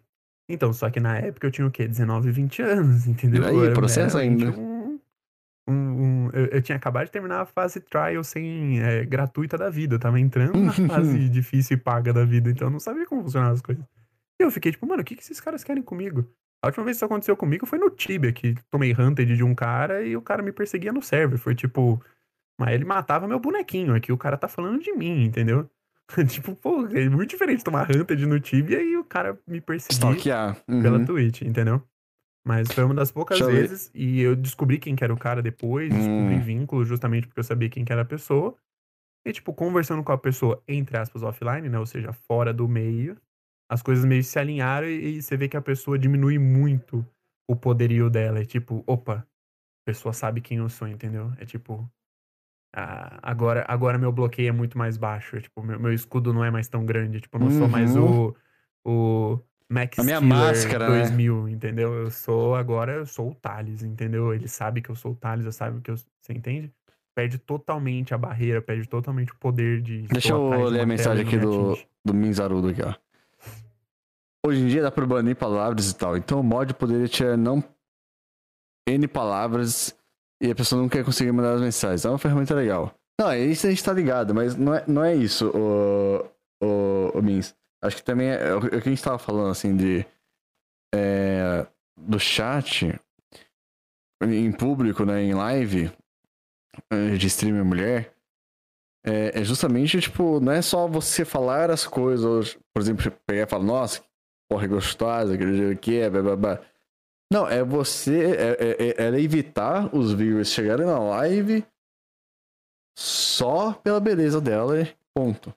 Então, 0.49 0.73
só 0.73 0.89
que 0.89 0.99
na 0.99 1.17
época 1.17 1.47
eu 1.47 1.51
tinha 1.51 1.65
o 1.67 1.71
quê? 1.71 1.87
19, 1.87 2.31
20 2.31 2.61
anos, 2.61 3.07
entendeu? 3.07 3.43
E 3.43 3.45
aí, 3.47 3.55
Eu 3.67 3.73
processo 3.73 4.17
era 4.17 4.25
ainda. 4.27 4.49
Um, 4.51 4.99
um, 5.67 5.73
um- 5.73 6.29
eu, 6.33 6.45
eu 6.47 6.61
tinha 6.61 6.75
acabado 6.75 7.05
de 7.05 7.11
terminar 7.11 7.41
a 7.41 7.45
fase 7.45 7.79
trial 7.79 8.23
sem 8.23 8.81
é, 8.81 9.05
gratuita 9.05 9.57
da 9.57 9.69
vida. 9.69 9.95
Eu 9.95 9.99
tava 9.99 10.19
entrando 10.19 10.57
na 10.59 10.73
fase 10.87 11.29
difícil 11.29 11.77
e 11.77 11.79
paga 11.79 12.11
da 12.11 12.25
vida, 12.25 12.49
então 12.49 12.67
eu 12.67 12.71
não 12.71 12.79
sabia 12.79 13.05
como 13.05 13.21
funcionavam 13.23 13.53
as 13.53 13.61
coisas. 13.61 13.83
E 14.39 14.43
eu 14.43 14.51
fiquei 14.51 14.71
tipo, 14.71 14.85
mano, 14.87 15.01
o 15.01 15.05
que, 15.05 15.15
que 15.15 15.21
esses 15.21 15.39
caras 15.39 15.63
querem 15.63 15.83
comigo? 15.83 16.25
A 16.63 16.67
última 16.67 16.83
vez 16.83 16.95
que 16.95 16.99
isso 16.99 17.05
aconteceu 17.05 17.37
comigo 17.37 17.65
foi 17.65 17.79
no 17.79 17.89
Tibia, 17.89 18.31
que 18.33 18.55
tomei 18.69 18.93
hunted 18.93 19.35
de 19.35 19.43
um 19.43 19.55
cara 19.55 20.03
e 20.03 20.15
o 20.17 20.21
cara 20.21 20.43
me 20.43 20.51
perseguia 20.51 20.91
no 20.91 21.01
server. 21.01 21.37
Foi 21.37 21.55
tipo. 21.55 22.03
Mas 22.59 22.73
ele 22.73 22.85
matava 22.85 23.27
meu 23.27 23.39
bonequinho, 23.39 23.95
aqui 23.95 24.11
o 24.11 24.17
cara 24.17 24.37
tá 24.37 24.47
falando 24.47 24.79
de 24.81 24.91
mim, 24.93 25.23
entendeu? 25.23 25.69
tipo, 26.28 26.56
pô, 26.56 26.86
é 26.88 27.10
muito 27.10 27.30
diferente 27.30 27.63
tomar 27.63 27.89
hunted 27.89 28.26
no 28.26 28.39
Tibia 28.39 28.82
e 28.82 28.97
o 28.97 29.04
cara 29.04 29.39
me 29.47 29.62
perseguir. 29.62 30.00
Uhum. 30.67 30.82
pela 30.82 31.06
Twitch, 31.06 31.41
entendeu? 31.41 31.82
Mas 32.45 32.71
foi 32.71 32.84
uma 32.84 32.95
das 32.95 33.12
poucas 33.12 33.39
Deixa 33.39 33.52
eu 33.52 33.56
vezes 33.56 33.91
e 33.93 34.19
eu 34.21 34.36
descobri 34.36 34.80
quem 34.80 34.95
que 34.95 35.04
era 35.04 35.13
o 35.13 35.17
cara 35.17 35.41
depois, 35.41 35.93
descobri 35.93 36.36
Hum. 36.36 36.41
vínculo 36.41 36.84
justamente 36.84 37.28
porque 37.28 37.39
eu 37.39 37.43
sabia 37.43 37.69
quem 37.69 37.86
que 37.86 37.93
era 37.93 38.02
a 38.02 38.06
pessoa. 38.06 38.56
E, 39.26 39.32
tipo, 39.32 39.54
conversando 39.54 40.04
com 40.04 40.12
a 40.12 40.17
pessoa, 40.17 40.62
entre 40.67 40.97
aspas, 40.97 41.21
offline, 41.21 41.69
né? 41.69 41.78
Ou 41.78 41.86
seja, 41.86 42.12
fora 42.12 42.52
do 42.52 42.67
meio, 42.67 43.15
as 43.69 43.84
coisas 43.84 44.04
meio 44.04 44.24
se 44.24 44.39
alinharam 44.39 44.88
e, 44.88 45.17
e 45.17 45.21
você 45.21 45.38
vê 45.38 45.47
que 45.47 45.56
a 45.56 45.62
pessoa 45.62 46.00
diminui 46.00 46.39
muito 46.39 47.06
o 47.47 47.56
poderio 47.56 48.10
dela. 48.10 48.39
É 48.39 48.45
tipo, 48.45 48.84
opa, 48.88 49.17
a 49.17 49.86
pessoa 49.86 50.13
sabe 50.13 50.41
quem 50.41 50.58
eu 50.58 50.69
sou, 50.69 50.88
entendeu? 50.88 51.32
É 51.38 51.45
tipo. 51.45 51.88
Ah, 52.73 53.19
agora, 53.21 53.65
agora 53.67 53.97
meu 53.97 54.12
bloqueio 54.12 54.49
é 54.49 54.51
muito 54.51 54.77
mais 54.77 54.97
baixo. 54.97 55.39
Tipo, 55.41 55.62
meu, 55.62 55.79
meu 55.79 55.93
escudo 55.93 56.34
não 56.34 56.43
é 56.43 56.49
mais 56.49 56.67
tão 56.67 56.86
grande. 56.86 57.19
Tipo, 57.19 57.38
eu 57.38 57.41
não 57.41 57.51
sou 57.51 57.67
mais 57.67 57.95
o. 57.95 58.36
O. 58.84 59.39
Max 59.69 59.99
A 59.99 60.03
minha 60.03 60.19
máscara, 60.19 60.89
né? 60.89 60.99
2000, 60.99 61.47
entendeu? 61.47 61.93
Eu 61.93 62.12
sou 62.12 62.55
agora, 62.55 62.93
eu 62.93 63.05
sou 63.05 63.31
o 63.31 63.36
Thales, 63.36 63.84
entendeu? 63.84 64.34
Ele 64.34 64.47
sabe 64.47 64.81
que 64.81 64.89
eu 64.89 64.95
sou 64.95 65.13
o 65.13 65.15
Thales, 65.15 65.45
eu 65.45 65.51
sabe 65.51 65.79
que 65.81 65.91
eu. 65.91 65.95
Você 65.95 66.34
entende? 66.34 66.71
Perde 67.15 67.38
totalmente 67.38 68.13
a 68.13 68.17
barreira, 68.17 68.62
perde 68.62 68.88
totalmente 68.88 69.31
o 69.31 69.38
poder 69.38 69.81
de. 69.81 70.03
Deixa 70.03 70.34
eu 70.34 70.65
ler 70.65 70.81
a 70.81 70.86
mensagem 70.86 71.25
aqui 71.25 71.38
do, 71.38 71.71
atinge. 71.71 71.88
do 72.03 72.13
Minzarudo 72.13 72.69
aqui, 72.69 72.81
ó. 72.81 72.93
Hoje 74.45 74.62
em 74.62 74.67
dia 74.67 74.81
dá 74.81 74.91
pra 74.91 75.05
banir 75.05 75.36
palavras 75.36 75.89
e 75.91 75.95
tal. 75.95 76.17
Então 76.17 76.39
o 76.39 76.43
mod 76.43 76.73
poderia 76.73 77.07
tirar 77.07 77.38
não 77.38 77.63
N 78.88 79.07
palavras 79.07 79.95
e 80.41 80.49
a 80.49 80.56
pessoa 80.56 80.82
não 80.82 80.89
quer 80.89 81.06
conseguir 81.06 81.32
mandar 81.32 81.54
as 81.54 81.62
mensagens. 81.62 82.04
É 82.04 82.10
uma 82.10 82.17
ferramenta 82.17 82.56
legal. 82.56 82.93
Não, 83.19 83.30
é 83.30 83.39
isso 83.39 83.67
a 83.67 83.69
gente 83.69 83.84
tá 83.84 83.93
ligado, 83.93 84.34
mas 84.34 84.56
não 84.56 84.73
é, 84.73 84.84
não 84.88 85.04
é 85.04 85.15
isso, 85.15 85.49
o, 85.49 86.25
o, 86.63 87.19
o 87.19 87.21
Mins. 87.21 87.54
Acho 87.84 87.97
que 87.97 88.04
também 88.04 88.30
é, 88.30 88.49
é 88.49 88.56
o 88.56 88.62
que 88.62 88.75
a 88.75 88.91
gente 88.91 89.04
tava 89.04 89.19
falando, 89.19 89.51
assim, 89.51 89.75
de. 89.75 90.06
é, 90.93 91.65
do 91.95 92.19
chat 92.19 92.99
em 94.23 94.51
público, 94.51 95.04
né, 95.04 95.21
em 95.23 95.34
live, 95.34 95.91
de 97.17 97.27
streamer 97.27 97.65
mulher. 97.65 98.13
É, 99.04 99.41
é 99.41 99.43
justamente, 99.43 99.99
tipo, 99.99 100.39
não 100.39 100.51
é 100.51 100.62
só 100.62 100.88
você 100.88 101.25
falar 101.25 101.71
as 101.71 101.88
coisas, 101.88 102.58
por 102.73 102.82
exemplo, 102.82 103.12
pegar 103.25 103.43
e 103.43 103.49
falar, 103.49 103.63
nossa, 103.63 104.04
porra 104.49 104.67
gostosa, 104.67 105.34
aquele 105.34 105.75
que 105.75 105.99
é, 105.99 106.10
blá, 106.10 106.21
blá, 106.21 106.36
blá. 106.36 106.62
Não, 107.31 107.47
é 107.47 107.63
você, 107.63 108.35
é, 108.35 108.51
é, 108.59 108.87
é- 108.89 109.03
era 109.07 109.19
evitar 109.21 109.95
os 109.95 110.11
viewers 110.11 110.49
chegarem 110.49 110.85
na 110.85 110.99
live 110.99 111.65
só 112.93 113.71
pela 113.73 113.99
beleza 114.01 114.41
dela, 114.41 114.81
e 114.81 114.93
ponto. 115.13 115.53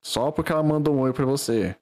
Só 0.00 0.30
porque 0.30 0.52
ela 0.52 0.62
mandou 0.62 0.94
um 0.94 1.00
oi 1.00 1.12
pra 1.12 1.26
você. 1.26 1.76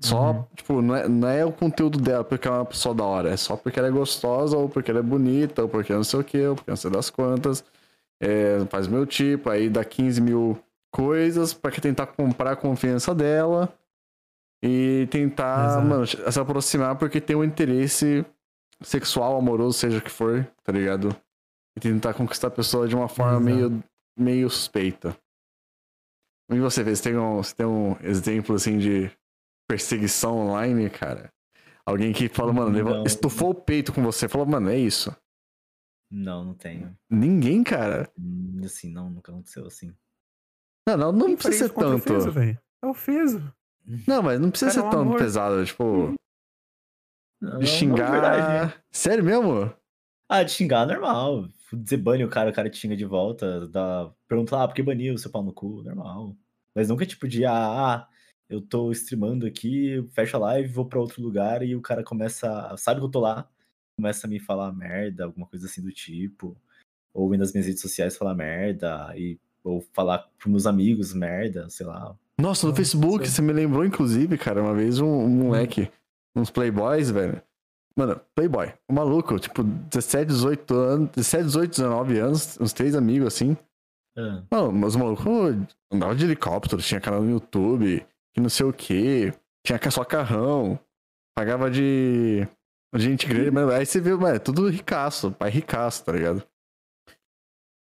Só, 0.00 0.32
Uhum. 0.32 0.44
tipo, 0.54 0.82
não 0.82 0.96
é, 0.96 1.08
não 1.08 1.28
é 1.28 1.44
o 1.44 1.52
conteúdo 1.52 1.98
dela 2.00 2.24
porque 2.24 2.46
ela 2.48 2.58
é 2.58 2.60
uma 2.60 2.66
pessoa 2.66 2.94
da 2.94 3.04
hora, 3.04 3.30
é 3.30 3.36
só 3.36 3.56
porque 3.56 3.78
ela 3.78 3.88
é 3.88 3.90
gostosa, 3.90 4.56
ou 4.56 4.68
porque 4.68 4.90
ela 4.90 5.00
é 5.00 5.02
bonita, 5.02 5.62
ou 5.62 5.68
porque 5.68 5.92
não 5.92 6.04
sei 6.04 6.20
o 6.20 6.24
que, 6.24 6.46
ou 6.46 6.54
porque 6.56 6.70
não 6.70 6.76
sei 6.76 6.90
das 6.90 7.10
quantas. 7.10 7.64
É, 8.20 8.64
faz 8.70 8.86
meu 8.86 9.04
tipo, 9.06 9.50
aí 9.50 9.68
dá 9.68 9.84
15 9.84 10.20
mil 10.20 10.58
coisas 10.90 11.52
pra 11.54 11.70
que 11.70 11.80
tentar 11.80 12.06
comprar 12.06 12.52
a 12.52 12.56
confiança 12.56 13.14
dela 13.14 13.72
e 14.62 15.06
tentar, 15.10 15.66
Exato. 15.66 15.86
mano, 15.86 16.06
se 16.06 16.40
aproximar 16.40 16.96
porque 16.96 17.20
tem 17.20 17.34
um 17.36 17.44
interesse 17.44 18.24
sexual, 18.80 19.36
amoroso, 19.36 19.78
seja 19.78 19.98
o 19.98 20.02
que 20.02 20.10
for, 20.10 20.44
tá 20.62 20.72
ligado? 20.72 21.14
E 21.76 21.80
tentar 21.80 22.14
conquistar 22.14 22.48
a 22.48 22.50
pessoa 22.52 22.86
de 22.86 22.94
uma 22.94 23.08
forma 23.08 23.38
Exato. 23.50 23.70
meio, 23.70 23.84
meio 24.18 24.50
suspeita. 24.50 25.16
E 26.50 26.58
você 26.60 26.82
vê, 26.84 26.94
você 26.94 27.02
tem 27.10 27.16
um, 27.18 27.36
você 27.42 27.54
tem 27.54 27.66
um 27.66 27.96
exemplo 28.02 28.54
assim 28.54 28.78
de 28.78 29.10
perseguição 29.68 30.36
online, 30.38 30.90
cara? 30.90 31.32
Alguém 31.86 32.12
que 32.12 32.28
fala, 32.28 32.52
mano, 32.52 32.70
leva- 32.70 33.02
estufou 33.06 33.50
o 33.50 33.54
peito 33.54 33.92
com 33.92 34.02
você, 34.02 34.28
falou, 34.28 34.46
mano, 34.46 34.68
é 34.68 34.76
isso. 34.78 35.14
Não, 36.10 36.44
não 36.44 36.54
tenho. 36.54 36.94
Ninguém, 37.10 37.64
cara. 37.64 38.08
Hum, 38.18 38.60
Assim, 38.64 38.92
não, 38.92 39.08
nunca 39.08 39.32
aconteceu 39.32 39.66
assim. 39.66 39.92
Não, 40.86 40.96
não, 40.96 41.12
não 41.12 41.34
precisa 41.36 41.68
ser 41.68 41.74
tanto. 41.74 42.30
Velho? 42.30 42.60
É 42.82 42.86
o 42.86 42.92
Fezo. 42.94 43.52
Não, 44.06 44.22
mas 44.22 44.40
não 44.40 44.50
precisa 44.50 44.70
Cara, 44.70 44.82
ser 44.82 44.88
é 44.88 44.90
tão 44.90 45.00
amor. 45.02 45.18
pesado, 45.18 45.64
tipo, 45.64 46.14
Não, 47.40 47.50
de 47.58 47.58
não, 47.58 47.66
xingar. 47.66 48.10
verdade. 48.10 48.74
Sério 48.90 49.24
mesmo? 49.24 49.74
Ah, 50.28 50.42
de 50.42 50.50
xingar 50.52 50.86
normal. 50.86 51.48
Dizer 51.72 51.96
bane 51.96 52.24
o 52.24 52.28
cara, 52.28 52.50
o 52.50 52.52
cara 52.52 52.70
te 52.70 52.76
xinga 52.78 52.96
de 52.96 53.04
volta. 53.04 53.66
Dá... 53.68 54.10
Pergunta, 54.28 54.62
ah, 54.62 54.68
por 54.68 54.74
que 54.74 54.82
baniu 54.82 55.16
seu 55.18 55.30
pau 55.30 55.42
no 55.42 55.52
cu? 55.52 55.82
Normal. 55.82 56.36
Mas 56.74 56.88
nunca 56.88 57.04
tipo 57.06 57.26
de, 57.28 57.44
ah, 57.44 57.52
ah, 57.54 58.08
eu 58.48 58.60
tô 58.60 58.90
streamando 58.92 59.46
aqui, 59.46 60.06
fecho 60.12 60.36
a 60.36 60.40
live, 60.40 60.68
vou 60.72 60.86
pra 60.86 61.00
outro 61.00 61.22
lugar 61.22 61.62
e 61.62 61.74
o 61.74 61.82
cara 61.82 62.04
começa. 62.04 62.74
Sabe 62.76 63.00
que 63.00 63.06
eu 63.06 63.10
tô 63.10 63.20
lá? 63.20 63.48
Começa 63.98 64.26
a 64.26 64.30
me 64.30 64.38
falar 64.40 64.72
merda, 64.72 65.24
alguma 65.24 65.46
coisa 65.46 65.66
assim 65.66 65.82
do 65.82 65.90
tipo. 65.92 66.56
ou 67.14 67.34
ir 67.34 67.38
nas 67.38 67.52
minhas 67.52 67.66
redes 67.66 67.82
sociais 67.82 68.16
falar 68.16 68.34
merda, 68.34 69.12
e, 69.16 69.38
ou 69.64 69.80
falar 69.92 70.18
pros 70.38 70.50
meus 70.50 70.66
amigos 70.66 71.12
merda, 71.14 71.68
sei 71.70 71.86
lá. 71.86 72.16
Nossa, 72.40 72.66
no. 72.66 72.74
Facebook, 72.74 73.28
você 73.28 73.42
me 73.42 73.52
lembrou, 73.52 73.84
inclusive, 73.84 74.36
cara, 74.38 74.62
uma 74.62 74.74
vez 74.74 75.00
um, 75.00 75.06
um 75.06 75.28
moleque, 75.28 75.90
uns 76.36 76.50
playboys, 76.50 77.10
velho. 77.10 77.40
Mano, 77.96 78.20
playboy, 78.34 78.72
um 78.88 78.94
maluco, 78.94 79.38
tipo, 79.38 79.62
17, 79.62 80.26
18 80.26 80.74
anos, 80.74 81.10
17, 81.10 81.44
18, 81.44 81.70
19 81.70 82.18
anos, 82.18 82.58
uns 82.60 82.72
três 82.72 82.94
amigos, 82.94 83.26
assim. 83.26 83.56
Ah, 84.16 84.42
Mano, 84.50 84.72
mas 84.72 84.94
o 84.94 84.98
maluco 84.98 85.28
andava 85.92 86.14
de 86.14 86.24
helicóptero, 86.24 86.80
tinha 86.82 87.00
canal 87.00 87.22
no 87.22 87.30
YouTube, 87.30 88.04
que 88.34 88.40
não 88.40 88.48
sei 88.48 88.66
o 88.66 88.72
que, 88.72 89.32
tinha 89.64 89.78
só 89.90 90.04
carrão, 90.04 90.78
pagava 91.36 91.70
de 91.70 92.46
de 92.94 93.04
gente 93.04 93.26
grande, 93.26 93.50
mas 93.50 93.70
aí 93.70 93.86
você 93.86 94.00
vê, 94.00 94.14
mano, 94.14 94.36
é 94.36 94.38
tudo 94.38 94.68
ricaço, 94.68 95.32
pai 95.32 95.50
ricaço, 95.50 96.04
tá 96.04 96.12
ligado? 96.12 96.42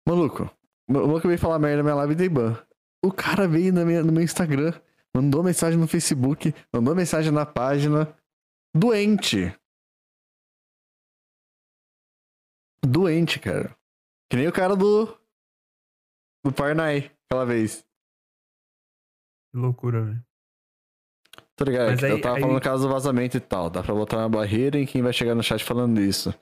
Maluco, 0.07 0.51
o 0.89 0.93
maluco 0.93 1.27
veio 1.27 1.39
falar 1.39 1.59
merda 1.59 1.79
na 1.79 1.83
minha 1.83 1.95
live 1.95 2.15
de 2.15 2.29
ban. 2.29 2.59
O 3.05 3.13
cara 3.13 3.47
veio 3.47 3.73
na 3.73 3.85
minha, 3.85 4.03
no 4.03 4.13
meu 4.13 4.23
Instagram, 4.23 4.73
mandou 5.15 5.43
mensagem 5.43 5.79
no 5.79 5.87
Facebook, 5.87 6.53
mandou 6.73 6.95
mensagem 6.95 7.31
na 7.33 7.47
página, 7.47 8.13
doente. 8.75 9.55
Doente, 12.85 13.39
cara. 13.39 13.77
Que 14.31 14.37
nem 14.37 14.49
o 14.49 14.53
cara 14.53 14.75
do 14.77 15.07
do 16.45 16.53
Parnai, 16.53 17.11
aquela 17.27 17.45
vez. 17.45 17.85
Que 19.53 19.59
loucura, 19.59 20.05
velho. 20.05 20.25
Tá 21.57 21.65
ligado? 21.65 22.05
Aí- 22.05 22.11
eu 22.13 22.21
tava 22.21 22.37
aí- 22.37 22.41
falando 22.41 22.55
no 22.57 22.63
caso 22.63 22.87
do 22.87 22.93
vazamento 22.93 23.37
e 23.37 23.41
tal. 23.41 23.69
Dá 23.69 23.83
pra 23.83 23.95
botar 23.95 24.19
uma 24.19 24.29
barreira 24.29 24.79
em 24.79 24.87
quem 24.87 25.03
vai 25.03 25.13
chegar 25.13 25.35
no 25.35 25.43
chat 25.43 25.65
falando 25.65 26.01
isso. 26.01 26.33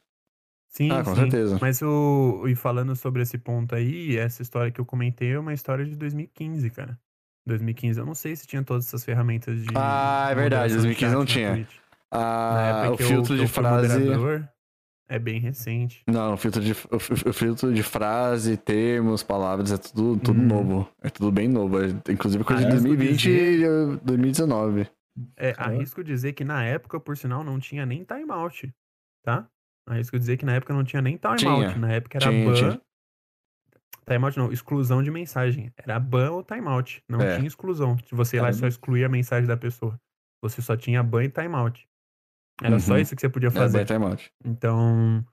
Sim, 0.69 0.91
Ah, 0.93 1.03
com 1.03 1.15
sim. 1.15 1.21
certeza. 1.23 1.59
Mas 1.61 1.81
o. 1.83 2.45
E 2.47 2.55
falando 2.55 2.95
sobre 2.95 3.23
esse 3.23 3.39
ponto 3.39 3.75
aí, 3.75 4.17
essa 4.17 4.43
história 4.43 4.71
que 4.71 4.81
eu 4.81 4.85
comentei 4.85 5.33
é 5.33 5.39
uma 5.39 5.55
história 5.55 5.85
de 5.85 5.97
2015, 5.97 6.69
cara. 6.71 6.99
2015, 7.47 8.01
eu 8.01 8.05
não 8.07 8.15
sei 8.15 8.35
se 8.37 8.47
tinha 8.47 8.63
todas 8.63 8.87
essas 8.87 9.05
ferramentas 9.05 9.63
de. 9.65 9.73
Ah, 9.77 10.27
é 10.31 10.35
de 10.35 10.41
verdade, 10.41 10.75
moderação 10.75 10.91
de 10.91 10.97
2015 10.99 11.15
não 11.15 11.27
chat 11.27 11.29
na 11.29 11.35
tinha. 11.35 11.55
Twitch. 11.55 11.77
Na 12.13 12.21
Ah, 12.21 12.69
época 12.71 12.91
o 12.93 12.97
que 12.97 13.03
eu- 13.03 13.09
filtro 13.09 13.35
que 13.35 13.39
de 13.41 13.45
eu 13.45 13.49
fui 13.49 13.63
frase. 13.63 13.89
moderador, 13.89 14.49
É 15.09 15.21
bem 15.21 15.39
recente. 15.39 16.03
Não, 16.09 16.35
o 16.35 16.37
filtro 16.37 16.61
de, 16.61 16.73
o, 16.73 16.99
fi- 16.99 17.29
o 17.29 17.33
filtro 17.33 17.73
de 17.73 17.81
frase, 17.85 18.57
termos, 18.57 19.23
palavras, 19.23 19.71
é 19.71 19.79
tudo, 19.79 20.19
tudo 20.19 20.41
Hum. 20.41 20.47
novo. 20.49 20.89
É 21.01 21.09
tudo 21.09 21.31
bem 21.31 21.47
novo. 21.47 21.79
É, 21.81 21.87
inclusive 22.11 22.43
coisa 22.43 22.63
de 22.63 22.69
é? 22.69 22.71
2020 22.73 23.31
e 23.31 23.63
eh, 23.65 23.97
2019. 24.03 24.89
É, 25.37 25.55
arrisco 25.57 26.03
dizer 26.03 26.33
que 26.33 26.45
na 26.45 26.65
época, 26.65 26.99
por 26.99 27.17
sinal, 27.17 27.45
não 27.45 27.61
tinha 27.61 27.87
nem 27.87 28.03
timeout, 28.05 28.75
tá? 29.23 29.49
Arrisco 29.87 30.19
dizer 30.19 30.37
que 30.37 30.45
na 30.45 30.55
época 30.55 30.75
não 30.75 30.83
tinha 30.85 31.01
nem 31.01 31.17
timeout. 31.17 31.39
Tinha. 31.41 31.77
Na 31.77 31.93
época 31.93 32.19
era 32.19 32.29
Tinha, 32.31 32.45
ban. 32.45 32.55
tinha. 32.55 32.81
Timeout 34.09 34.39
não, 34.39 34.53
exclusão 34.53 35.03
de 35.03 35.11
mensagem. 35.11 35.73
Era 35.77 35.99
ban 35.99 36.31
ou 36.33 36.43
timeout. 36.43 37.03
Não 37.09 37.21
É. 37.21 37.37
tinha 37.37 37.47
exclusão. 37.47 37.97
Você 38.13 38.37
ir 38.37 38.41
lá 38.41 38.51
e 38.51 38.55
só 38.55 38.67
excluir 38.67 39.05
a 39.05 39.09
mensagem 39.09 39.47
da 39.47 39.57
pessoa. 39.57 39.99
Você 40.43 40.63
só 40.63 40.77
tinha 40.77 41.03
ban 41.03 41.25
e 41.25 41.29
timeout. 41.29 41.89
Era 42.63 42.79
só 42.79 42.95
Uhum. 42.95 43.01
isso 43.01 43.15
que 43.15 43.21
você 43.21 43.29
podia 43.29 43.49
É, 43.49 43.53
fazer. 43.53 43.79
vai 43.79 43.85
timeout. 43.85 44.31
Então, 44.45 45.25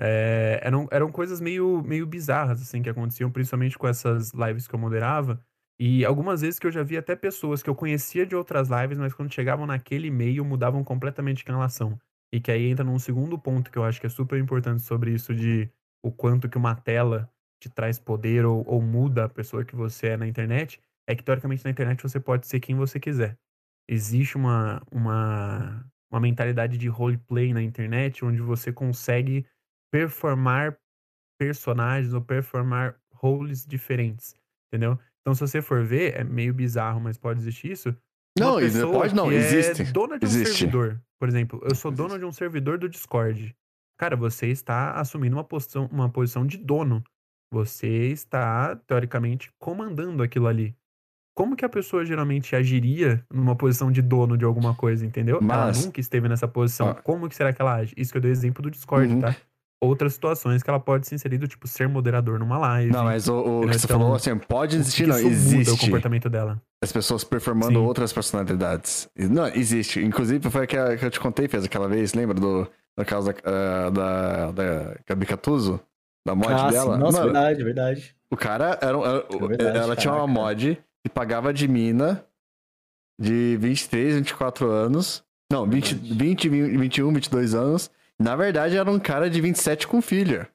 é, 0.00 0.60
eram, 0.62 0.88
eram 0.90 1.12
coisas 1.12 1.40
meio, 1.40 1.82
meio 1.82 2.06
bizarras, 2.06 2.60
assim, 2.62 2.82
que 2.82 2.88
aconteciam, 2.90 3.30
principalmente 3.30 3.78
com 3.78 3.86
essas 3.86 4.32
lives 4.32 4.66
que 4.66 4.74
eu 4.74 4.78
moderava. 4.78 5.40
E 5.78 6.04
algumas 6.04 6.40
vezes 6.40 6.58
que 6.58 6.66
eu 6.66 6.70
já 6.72 6.82
vi 6.82 6.96
até 6.96 7.14
pessoas 7.16 7.62
que 7.62 7.68
eu 7.68 7.74
conhecia 7.74 8.24
de 8.26 8.34
outras 8.36 8.68
lives, 8.68 8.98
mas 8.98 9.12
quando 9.14 9.32
chegavam 9.32 9.66
naquele 9.66 10.10
meio, 10.10 10.44
mudavam 10.44 10.82
completamente 10.84 11.38
de 11.38 11.44
canalação. 11.44 11.98
E 12.32 12.40
que 12.40 12.50
aí 12.50 12.66
entra 12.70 12.84
num 12.84 12.98
segundo 12.98 13.38
ponto 13.38 13.70
que 13.70 13.78
eu 13.78 13.84
acho 13.84 14.00
que 14.00 14.06
é 14.06 14.10
super 14.10 14.38
importante 14.38 14.82
sobre 14.82 15.12
isso 15.12 15.34
de 15.34 15.70
o 16.02 16.10
quanto 16.10 16.48
que 16.48 16.56
uma 16.58 16.74
tela 16.74 17.30
te 17.60 17.68
traz 17.68 17.98
poder 17.98 18.44
ou, 18.44 18.64
ou 18.66 18.80
muda 18.82 19.24
a 19.24 19.28
pessoa 19.28 19.64
que 19.64 19.76
você 19.76 20.08
é 20.08 20.16
na 20.16 20.26
internet, 20.26 20.80
é 21.06 21.14
que 21.14 21.22
teoricamente 21.22 21.64
na 21.64 21.70
internet 21.70 22.02
você 22.02 22.18
pode 22.18 22.46
ser 22.46 22.58
quem 22.60 22.74
você 22.74 22.98
quiser. 22.98 23.38
Existe 23.88 24.36
uma, 24.36 24.82
uma, 24.90 25.84
uma 26.10 26.20
mentalidade 26.20 26.78
de 26.78 26.88
roleplay 26.88 27.52
na 27.52 27.62
internet 27.62 28.24
onde 28.24 28.40
você 28.40 28.72
consegue 28.72 29.46
performar 29.92 30.78
personagens 31.38 32.14
ou 32.14 32.22
performar 32.22 32.96
roles 33.12 33.66
diferentes, 33.66 34.34
entendeu? 34.68 34.98
Então, 35.20 35.34
se 35.34 35.40
você 35.40 35.62
for 35.62 35.84
ver, 35.84 36.14
é 36.16 36.24
meio 36.24 36.54
bizarro, 36.54 37.00
mas 37.00 37.18
pode 37.18 37.40
existir 37.40 37.72
isso. 37.72 37.96
Não, 38.38 38.58
isso 38.60 38.74
pessoa 38.76 38.92
pode 38.92 39.14
não, 39.14 39.28
que 39.28 39.34
existe. 39.34 39.82
É 39.82 39.84
dona 39.86 40.18
de 40.18 40.24
um 40.24 40.28
Existe. 40.28 40.58
servidor. 40.58 41.00
Por 41.20 41.28
exemplo, 41.28 41.60
eu 41.68 41.74
sou 41.74 41.90
dono 41.90 42.18
de 42.18 42.24
um 42.24 42.32
servidor 42.32 42.78
do 42.78 42.88
Discord. 42.88 43.54
Cara, 43.98 44.16
você 44.16 44.48
está 44.48 44.92
assumindo 44.92 45.36
uma 45.36 45.44
posição, 45.44 45.86
uma 45.92 46.08
posição 46.08 46.46
de 46.46 46.56
dono. 46.56 47.02
Você 47.52 48.06
está, 48.08 48.74
teoricamente, 48.86 49.50
comandando 49.60 50.22
aquilo 50.22 50.46
ali. 50.46 50.74
Como 51.36 51.54
que 51.56 51.64
a 51.64 51.68
pessoa 51.68 52.04
geralmente 52.04 52.56
agiria 52.56 53.24
numa 53.32 53.54
posição 53.56 53.92
de 53.92 54.02
dono 54.02 54.36
de 54.36 54.44
alguma 54.44 54.74
coisa, 54.74 55.04
entendeu? 55.04 55.38
Mas- 55.42 55.76
Ela 55.78 55.86
nunca 55.86 56.00
esteve 56.00 56.28
nessa 56.28 56.48
posição. 56.48 56.88
Ah. 56.88 56.94
Como 56.94 57.28
que 57.28 57.34
será 57.34 57.52
que 57.52 57.60
ela 57.60 57.74
age? 57.74 57.94
Isso 57.96 58.10
que 58.12 58.18
eu 58.18 58.22
dei 58.22 58.30
o 58.30 58.32
exemplo 58.32 58.62
do 58.62 58.70
Discord, 58.70 59.12
Uhum. 59.12 59.20
tá? 59.20 59.36
Outras 59.84 60.14
situações 60.14 60.62
que 60.62 60.70
ela 60.70 60.78
pode 60.78 61.08
se 61.08 61.14
inserir 61.16 61.38
do 61.38 61.48
tipo 61.48 61.66
ser 61.66 61.88
moderador 61.88 62.38
numa 62.38 62.56
live. 62.56 62.92
Não, 62.92 63.02
mas 63.02 63.26
o, 63.26 63.34
o 63.34 63.60
que 63.66 63.72
você 63.78 63.86
Então, 63.86 63.98
falou, 63.98 64.14
assim, 64.14 64.38
pode 64.38 64.76
existir, 64.76 65.08
não, 65.08 65.16
isso 65.16 65.24
muda 65.26 65.34
o 65.36 65.60
existe. 65.60 65.80
comportamento 65.86 66.30
dela. 66.30 66.62
As 66.80 66.92
pessoas 66.92 67.24
performando 67.24 67.80
Sim. 67.80 67.84
outras 67.84 68.12
personalidades. 68.12 69.08
Não, 69.18 69.48
existe. 69.48 70.00
Inclusive, 70.00 70.48
foi 70.50 70.62
a 70.62 70.66
que 70.68 70.76
eu 70.76 71.10
te 71.10 71.18
contei, 71.18 71.48
fez 71.48 71.64
aquela 71.64 71.88
vez, 71.88 72.14
lembra 72.14 72.34
do, 72.38 72.68
do 72.96 73.04
caso 73.04 73.32
da, 73.32 73.34
ah, 73.44 73.90
da, 73.90 74.52
da 74.52 74.96
Gabi 75.04 75.26
Catuso? 75.26 75.80
Da 76.24 76.36
mod 76.36 76.52
ah, 76.52 76.70
dela? 76.70 76.94
sim. 76.94 77.00
Nossa, 77.00 77.18
Mano, 77.18 77.32
verdade, 77.32 77.64
verdade. 77.64 78.16
O 78.30 78.36
cara 78.36 78.78
era, 78.80 78.96
era- 78.96 79.26
É 79.28 79.46
verdade, 79.48 79.78
ela 79.78 79.96
tinha 79.96 80.14
uma 80.14 80.28
mod 80.28 80.78
que 81.04 81.12
pagava 81.12 81.52
de 81.52 81.66
mina 81.66 82.24
de 83.20 83.56
23, 83.60 84.14
24 84.16 84.70
anos. 84.70 85.24
Não, 85.52 85.68
20, 85.68 85.94
Verdade. 85.96 86.14
20, 86.24 86.48
21, 86.48 87.12
22 87.12 87.54
anos. 87.54 87.90
Na 88.22 88.36
verdade, 88.36 88.76
era 88.76 88.90
um 88.90 89.00
cara 89.00 89.28
de 89.28 89.40
27 89.40 89.86
com 89.88 90.00
filha. 90.00 90.48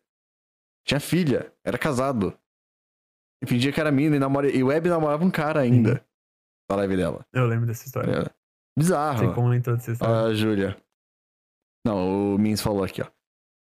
Tinha 0.85 0.99
filha, 0.99 1.51
era 1.63 1.77
casado. 1.77 2.37
E 3.43 3.47
fingia 3.47 3.71
que 3.71 3.79
era 3.79 3.91
mina 3.91 4.15
e, 4.15 4.19
namora... 4.19 4.49
e 4.49 4.63
o 4.63 4.67
Web 4.67 4.89
namorava 4.89 5.23
um 5.23 5.29
cara 5.31 5.59
ainda. 5.59 6.03
Na 6.69 6.75
live 6.77 6.97
dela. 6.97 7.25
Eu 7.33 7.45
lembro 7.45 7.65
dessa 7.65 7.85
história. 7.85 8.11
É. 8.11 8.25
Bizarro. 8.77 9.19
Você 9.27 9.33
comentou 9.33 9.75
dessa 9.75 9.91
história. 9.91 10.25
A 10.27 10.33
Júlia. 10.33 10.77
Não, 11.85 12.35
o 12.35 12.37
Mins 12.37 12.61
falou 12.61 12.83
aqui, 12.83 13.01
ó. 13.01 13.07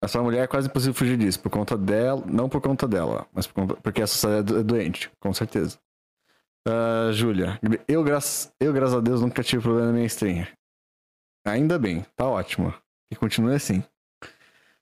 Essa 0.03 0.23
mulher 0.23 0.45
é 0.45 0.47
quase 0.47 0.69
impossível 0.69 0.95
fugir 0.95 1.17
disso, 1.17 1.41
por 1.41 1.51
conta 1.51 1.77
dela, 1.77 2.23
não 2.27 2.49
por 2.49 2.61
conta 2.61 2.87
dela, 2.87 3.27
mas 3.33 3.47
por 3.47 3.55
conta- 3.55 3.77
porque 3.77 4.03
a 4.03 4.07
sociedade 4.07 4.55
é 4.55 4.63
doente, 4.63 5.11
com 5.19 5.33
certeza. 5.33 5.79
Ah, 6.69 7.11
Júlia, 7.13 7.59
eu, 7.89 8.05
graças, 8.05 8.53
eu, 8.61 8.73
graças 8.73 8.95
a 8.95 9.01
Deus, 9.01 9.21
nunca 9.23 9.43
tive 9.43 9.63
problema 9.63 9.87
na 9.89 9.93
minha 9.95 10.07
stream. 10.07 10.47
Ainda 11.47 11.79
bem, 11.79 12.05
tá 12.15 12.27
ótimo. 12.27 12.75
E 13.13 13.17
continue 13.17 13.55
assim. 13.55 13.83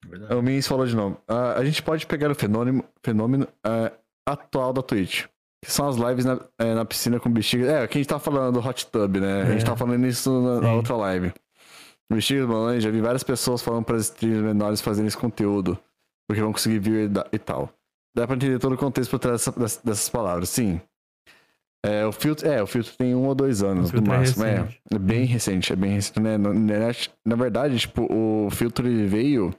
verdade. 0.07 0.35
O 0.35 0.43
Mins 0.43 0.67
falou 0.67 0.87
de 0.87 0.95
novo. 0.97 1.21
Ah, 1.29 1.55
a 1.55 1.65
gente 1.65 1.83
pode 1.83 2.07
pegar 2.07 2.31
o 2.31 2.35
fenômeno, 2.35 2.85
fenômeno 3.03 3.47
ah, 3.65 3.93
atual 4.27 4.73
da 4.73 4.83
Twitch. 4.83 5.27
Que 5.65 5.71
são 5.71 5.89
as 5.89 5.97
lives 5.97 6.25
na, 6.27 6.39
eh, 6.59 6.75
na 6.75 6.85
piscina 6.85 7.19
com 7.19 7.31
bexiga. 7.31 7.65
É, 7.67 7.85
o 7.85 7.89
que 7.89 7.97
a 7.97 8.01
gente 8.01 8.09
tá 8.09 8.19
falando 8.19 8.61
do 8.61 8.67
hot 8.69 8.87
tub, 8.89 9.17
né? 9.17 9.43
A 9.43 9.51
gente 9.53 9.63
É. 9.63 9.65
tá 9.67 9.75
falando 9.77 10.07
isso 10.07 10.31
na, 10.43 10.61
na 10.61 10.73
outra 10.75 10.95
live. 10.97 11.33
Bexiga 12.13 12.47
do 12.47 12.81
já 12.81 12.91
vi 12.91 13.01
várias 13.01 13.23
pessoas 13.23 13.63
falando 13.63 13.83
para 13.85 13.97
streamers 13.97 14.43
menores 14.43 14.81
fazerem 14.83 15.09
esse 15.09 15.17
conteúdo. 15.17 15.79
Porque 16.29 16.43
vão 16.43 16.53
conseguir 16.53 16.79
vir 16.81 17.11
e, 17.11 17.37
e 17.37 17.39
tal. 17.39 17.71
Dá 18.15 18.27
pra 18.27 18.37
entender 18.37 18.59
todo 18.59 18.75
o 18.75 18.79
contexto 18.79 19.11
por 19.11 19.19
trás 19.19 19.47
dessa- 19.49 19.81
dessas 19.83 20.09
palavras, 20.11 20.51
sim. 20.51 20.81
É, 21.85 22.07
o 22.07 22.13
filtro, 22.13 22.49
é, 22.49 22.63
o 22.63 22.67
filtro 22.67 22.93
tem 22.97 23.15
um 23.15 23.27
ou 23.27 23.35
dois 23.35 23.63
anos, 23.63 23.93
no 23.93 23.99
é 23.99 24.03
máximo. 24.03 24.45
É, 24.45 24.67
é 24.91 24.99
bem 24.99 25.25
recente, 25.27 25.73
é 25.73 25.77
bem 25.77 25.93
recente, 25.93 26.19
né? 26.21 26.39
Na, 26.39 26.51
na- 26.53 27.37
verdade, 27.37 27.79
tipo, 27.79 28.07
o 28.11 28.49
filtro 28.51 28.85
veio, 29.07 29.55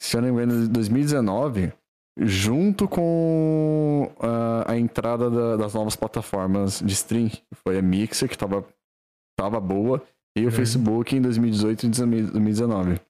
se 0.00 0.16
eu 0.16 0.22
não 0.22 0.28
me 0.32 0.34
engano, 0.44 0.64
em 0.64 0.68
2019, 0.68 1.72
junto 2.20 2.86
com 2.88 4.12
a, 4.20 4.72
a 4.72 4.78
entrada 4.78 5.28
da- 5.30 5.56
das 5.56 5.74
novas 5.74 5.96
plataformas 5.96 6.80
de 6.80 6.92
stream. 6.92 7.30
Foi 7.64 7.78
a 7.78 7.82
Mixer, 7.82 8.28
que 8.28 8.38
tava, 8.38 8.64
tava 9.36 9.58
boa, 9.60 10.02
e 10.36 10.42
o 10.42 10.44
Uhum. 10.46 10.50
Facebook 10.52 11.16
em 11.16 11.20
2018 11.20 11.86
e 11.86 11.88
2019. 11.88 13.00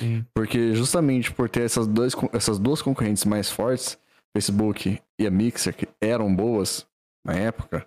Sim. 0.00 0.24
Porque 0.34 0.74
justamente 0.74 1.30
por 1.30 1.48
ter 1.50 1.62
essas, 1.62 1.86
dois, 1.86 2.14
essas 2.32 2.58
duas 2.58 2.80
concorrentes 2.80 3.24
mais 3.26 3.50
fortes, 3.50 3.98
Facebook 4.34 4.98
e 5.20 5.26
a 5.26 5.30
Mixer, 5.30 5.74
que 5.76 5.86
eram 6.00 6.34
boas 6.34 6.86
na 7.24 7.34
época, 7.34 7.86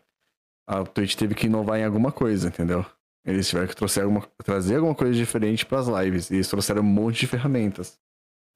a 0.67 0.83
Twitch 0.83 1.15
teve 1.15 1.35
que 1.35 1.47
inovar 1.47 1.79
em 1.79 1.83
alguma 1.85 2.11
coisa, 2.11 2.47
entendeu? 2.47 2.85
Eles 3.25 3.47
tiveram 3.47 3.67
que 3.67 3.75
trazer 3.75 4.01
alguma, 4.01 4.21
trazer 4.43 4.75
alguma 4.75 4.95
coisa 4.95 5.13
diferente 5.13 5.65
pras 5.65 5.87
lives. 5.87 6.29
E 6.29 6.35
eles 6.35 6.47
trouxeram 6.49 6.81
um 6.81 6.85
monte 6.85 7.21
de 7.21 7.27
ferramentas. 7.27 7.97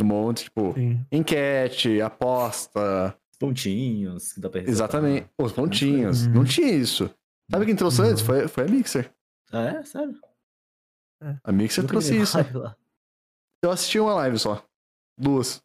Um 0.02 0.06
monte, 0.06 0.44
tipo, 0.46 0.74
Sim. 0.74 1.06
enquete, 1.12 2.02
aposta. 2.02 3.18
Os 3.32 3.38
pontinhos 3.40 4.34
que 4.34 4.40
dá 4.42 4.50
pra. 4.50 4.62
Exatamente. 4.62 5.30
Os 5.40 5.54
pontinhos. 5.54 6.26
Uhum. 6.28 6.34
Não 6.34 6.44
tinha 6.44 6.72
isso. 6.72 7.10
Sabe 7.50 7.66
quem 7.66 7.76
trouxe 7.76 8.02
antes? 8.02 8.22
Foi, 8.22 8.48
foi 8.48 8.66
a 8.66 8.68
Mixer. 8.68 9.12
Ah, 9.52 9.62
é? 9.62 9.84
Sério? 9.84 10.20
A 11.44 11.52
Mixer 11.52 11.86
trouxe 11.86 12.18
isso. 12.18 12.38
Eu 13.64 13.72
assisti 13.72 14.00
uma 14.00 14.14
live 14.16 14.38
só. 14.38 14.64
Duas. 15.18 15.64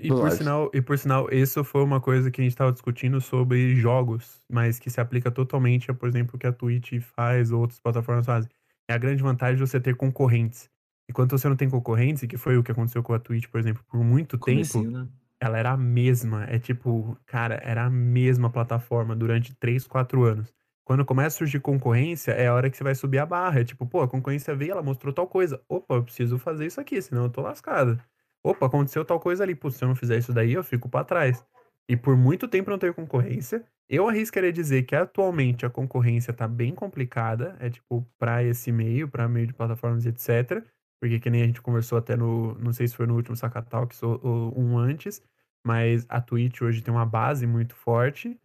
E 0.00 0.08
por, 0.08 0.30
sinal, 0.30 0.70
e 0.72 0.80
por 0.80 0.96
sinal, 0.96 1.28
isso 1.32 1.64
foi 1.64 1.82
uma 1.82 2.00
coisa 2.00 2.30
que 2.30 2.40
a 2.40 2.44
gente 2.44 2.52
estava 2.52 2.72
discutindo 2.72 3.20
sobre 3.20 3.74
jogos, 3.74 4.40
mas 4.48 4.78
que 4.78 4.90
se 4.90 5.00
aplica 5.00 5.30
totalmente 5.30 5.90
a, 5.90 5.94
por 5.94 6.08
exemplo, 6.08 6.36
o 6.36 6.38
que 6.38 6.46
a 6.46 6.52
Twitch 6.52 7.00
faz 7.00 7.50
ou 7.50 7.60
outras 7.60 7.80
plataformas 7.80 8.24
fazem. 8.24 8.48
É 8.88 8.94
a 8.94 8.98
grande 8.98 9.22
vantagem 9.22 9.56
de 9.56 9.60
você 9.60 9.80
ter 9.80 9.96
concorrentes. 9.96 10.70
Enquanto 11.10 11.32
você 11.32 11.48
não 11.48 11.56
tem 11.56 11.68
concorrentes, 11.68 12.22
e 12.22 12.28
que 12.28 12.36
foi 12.36 12.56
o 12.56 12.62
que 12.62 12.70
aconteceu 12.70 13.02
com 13.02 13.12
a 13.12 13.18
Twitch, 13.18 13.48
por 13.48 13.58
exemplo, 13.58 13.82
por 13.88 14.04
muito 14.04 14.38
tempo, 14.38 14.82
né? 14.82 15.08
ela 15.40 15.58
era 15.58 15.72
a 15.72 15.76
mesma. 15.76 16.44
É 16.44 16.58
tipo, 16.58 17.16
cara, 17.26 17.60
era 17.62 17.84
a 17.84 17.90
mesma 17.90 18.50
plataforma 18.50 19.16
durante 19.16 19.54
3, 19.56 19.86
4 19.86 20.22
anos. 20.24 20.54
Quando 20.84 21.04
começa 21.04 21.36
a 21.36 21.38
surgir 21.38 21.60
concorrência, 21.60 22.32
é 22.32 22.46
a 22.48 22.54
hora 22.54 22.70
que 22.70 22.76
você 22.76 22.84
vai 22.84 22.94
subir 22.94 23.18
a 23.18 23.26
barra. 23.26 23.60
É 23.60 23.64
tipo, 23.64 23.86
pô, 23.86 24.00
a 24.00 24.08
concorrência 24.08 24.54
veio, 24.54 24.72
ela 24.72 24.82
mostrou 24.82 25.12
tal 25.12 25.26
coisa. 25.26 25.60
Opa, 25.68 25.96
eu 25.96 26.04
preciso 26.04 26.38
fazer 26.38 26.66
isso 26.66 26.80
aqui, 26.80 27.00
senão 27.02 27.24
eu 27.24 27.30
tô 27.30 27.42
lascado. 27.42 28.00
Opa, 28.44 28.66
aconteceu 28.66 29.04
tal 29.04 29.20
coisa 29.20 29.42
ali. 29.42 29.54
Pô, 29.54 29.70
se 29.70 29.82
eu 29.82 29.88
não 29.88 29.94
fizer 29.96 30.18
isso 30.18 30.32
daí, 30.32 30.52
eu 30.52 30.64
fico 30.64 30.88
para 30.88 31.04
trás. 31.04 31.44
E 31.88 31.96
por 31.96 32.16
muito 32.16 32.46
tempo 32.46 32.70
não 32.70 32.78
teve 32.78 32.94
concorrência. 32.94 33.64
Eu 33.88 34.08
arriscaria 34.08 34.52
dizer 34.52 34.82
que 34.82 34.94
atualmente 34.94 35.64
a 35.64 35.70
concorrência 35.70 36.32
tá 36.32 36.46
bem 36.46 36.74
complicada. 36.74 37.56
É 37.60 37.70
tipo, 37.70 38.06
para 38.18 38.42
esse 38.44 38.70
meio, 38.70 39.08
para 39.08 39.28
meio 39.28 39.46
de 39.46 39.54
plataformas 39.54 40.04
etc. 40.06 40.62
Porque 41.00 41.18
que 41.18 41.30
nem 41.30 41.42
a 41.42 41.46
gente 41.46 41.62
conversou 41.62 41.98
até 41.98 42.16
no. 42.16 42.54
Não 42.58 42.72
sei 42.72 42.86
se 42.88 42.96
foi 42.96 43.06
no 43.06 43.14
último 43.14 43.36
Sacatalks 43.36 44.02
ou, 44.02 44.20
ou 44.22 44.58
um 44.58 44.78
antes. 44.78 45.22
Mas 45.66 46.06
a 46.08 46.20
Twitch 46.20 46.60
hoje 46.62 46.82
tem 46.82 46.92
uma 46.92 47.06
base 47.06 47.46
muito 47.46 47.74
forte. 47.74 48.38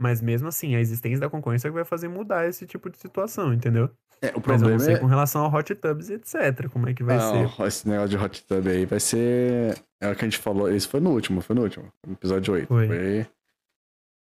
Mas 0.00 0.22
mesmo 0.22 0.48
assim, 0.48 0.74
a 0.74 0.80
existência 0.80 1.20
da 1.20 1.28
concorrência 1.28 1.70
vai 1.70 1.84
fazer 1.84 2.08
mudar 2.08 2.48
esse 2.48 2.66
tipo 2.66 2.88
de 2.88 2.96
situação, 2.96 3.52
entendeu? 3.52 3.90
É, 4.22 4.28
o 4.28 4.40
problema 4.40 4.60
Mas 4.60 4.62
eu 4.62 4.70
não 4.70 4.78
sei 4.78 4.94
é... 4.94 4.98
com 4.98 5.04
relação 5.04 5.44
ao 5.44 5.52
Hot 5.52 5.74
Tubs, 5.74 6.08
etc. 6.08 6.70
Como 6.72 6.88
é 6.88 6.94
que 6.94 7.04
vai 7.04 7.18
não, 7.18 7.50
ser? 7.50 7.66
Esse 7.66 7.86
negócio 7.86 8.08
de 8.08 8.16
Hot 8.16 8.44
Tub 8.44 8.66
aí 8.66 8.86
vai 8.86 8.98
ser. 8.98 9.78
É 10.00 10.10
o 10.10 10.16
que 10.16 10.24
a 10.24 10.28
gente 10.28 10.38
falou. 10.38 10.72
Isso 10.72 10.88
foi 10.88 11.00
no 11.00 11.10
último, 11.10 11.42
foi 11.42 11.54
no 11.54 11.62
último. 11.62 11.92
No 12.06 12.14
episódio 12.14 12.54
8. 12.54 12.66
Foi. 12.66 12.86
foi... 12.86 13.26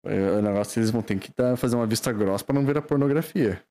foi 0.05 0.31
o 0.39 0.43
negócio 0.43 0.74
que 0.74 0.81
eles 0.81 0.91
vão 0.91 1.01
ter 1.01 1.16
que 1.16 1.31
dar, 1.37 1.57
fazer 1.57 1.76
uma 1.76 1.87
vista 1.87 2.12
grossa 2.12 2.45
pra 2.45 2.57
não 2.57 2.66
ver 2.66 2.76
a 2.76 2.83
pornografia. 2.83 3.62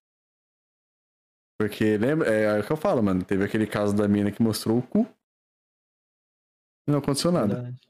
Porque 1.59 1.97
lembra. 1.97 2.33
É, 2.33 2.43
é 2.43 2.59
o 2.61 2.63
que 2.65 2.71
eu 2.71 2.77
falo, 2.77 3.03
mano. 3.03 3.21
Teve 3.21 3.43
aquele 3.43 3.67
caso 3.67 3.93
da 3.93 4.07
mina 4.07 4.31
que 4.31 4.41
mostrou 4.41 4.77
o 4.77 4.81
cu. 4.81 5.05
E 6.87 6.91
não 6.91 6.99
aconteceu 6.99 7.33
nada. 7.33 7.55
Verdade. 7.55 7.81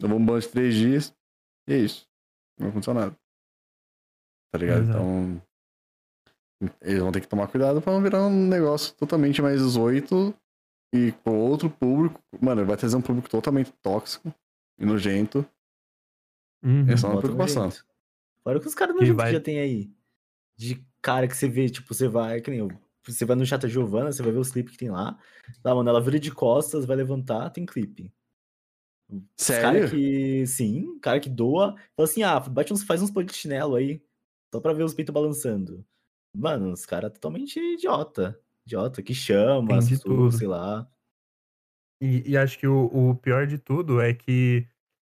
Tomou 0.00 0.18
um 0.18 0.26
banho 0.26 0.40
de 0.40 0.48
três 0.48 0.74
dias. 0.74 1.14
E 1.68 1.74
é 1.74 1.78
isso. 1.78 2.08
Não 2.58 2.68
aconteceu 2.68 2.94
nada. 2.94 3.16
Tá 4.52 4.58
ligado? 4.58 4.82
Exato. 4.82 4.98
Então. 4.98 5.42
Eles 6.80 7.00
vão 7.00 7.12
ter 7.12 7.20
que 7.20 7.28
tomar 7.28 7.48
cuidado 7.48 7.82
pra 7.82 7.92
não 7.92 8.02
virar 8.02 8.26
um 8.26 8.48
negócio 8.48 8.94
totalmente 8.94 9.42
mais 9.42 9.60
18 9.60 10.34
e 10.94 11.12
com 11.22 11.38
outro 11.38 11.68
público. 11.68 12.18
Mano, 12.40 12.64
vai 12.64 12.76
trazer 12.76 12.96
um 12.96 13.02
público 13.02 13.28
totalmente 13.28 13.72
tóxico 13.82 14.34
e 14.78 14.86
nojento. 14.86 15.46
Uhum, 16.62 16.88
Essa 16.88 17.06
é 17.06 17.10
uma 17.10 17.20
preocupação. 17.20 17.70
Fora 18.42 18.58
que 18.58 18.66
os 18.66 18.74
caras 18.74 18.94
nojentos 18.94 19.16
vai... 19.16 19.26
que 19.26 19.36
já 19.36 19.40
tem 19.40 19.58
aí. 19.58 19.90
De 20.56 20.82
cara 21.02 21.28
que 21.28 21.36
você 21.36 21.48
vê, 21.48 21.68
tipo, 21.68 21.92
você 21.92 22.08
vai, 22.08 22.40
que 22.40 22.50
nem 22.50 22.60
eu. 22.60 22.70
Você 23.06 23.24
vai 23.24 23.36
no 23.36 23.44
Chata 23.44 23.68
Giovana, 23.68 24.10
você 24.10 24.22
vai 24.22 24.32
ver 24.32 24.38
os 24.38 24.50
clipes 24.50 24.72
que 24.72 24.78
tem 24.78 24.90
lá. 24.90 25.18
Lá, 25.62 25.74
mano, 25.74 25.88
ela 25.88 26.00
vira 26.00 26.18
de 26.18 26.32
costas, 26.32 26.86
vai 26.86 26.96
levantar, 26.96 27.50
tem 27.50 27.66
clipe. 27.66 28.12
Sério? 29.36 29.62
Cara 29.62 29.90
que. 29.90 30.46
Sim, 30.46 30.98
cara 31.00 31.20
que 31.20 31.30
doa. 31.30 31.76
Fala 31.96 32.08
assim, 32.08 32.22
ah, 32.22 32.40
bate 32.40 32.72
uns, 32.72 32.82
faz 32.82 33.00
uns 33.02 33.12
chinelo 33.32 33.76
aí. 33.76 34.02
Só 34.52 34.60
pra 34.60 34.72
ver 34.72 34.84
os 34.84 34.94
peitos 34.94 35.12
balançando. 35.12 35.84
Mano, 36.36 36.72
os 36.72 36.84
caras 36.84 37.12
totalmente 37.12 37.58
idiota. 37.58 38.38
Idiota, 38.66 39.02
que 39.02 39.14
chama, 39.14 39.78
tudo. 40.02 40.32
sei 40.32 40.46
lá. 40.46 40.88
E, 42.00 42.30
e 42.30 42.36
acho 42.36 42.58
que 42.58 42.66
o, 42.66 42.86
o, 42.86 43.14
pior 43.14 43.46
de 43.46 43.58
tudo 43.58 44.00
é 44.00 44.12
que, 44.12 44.66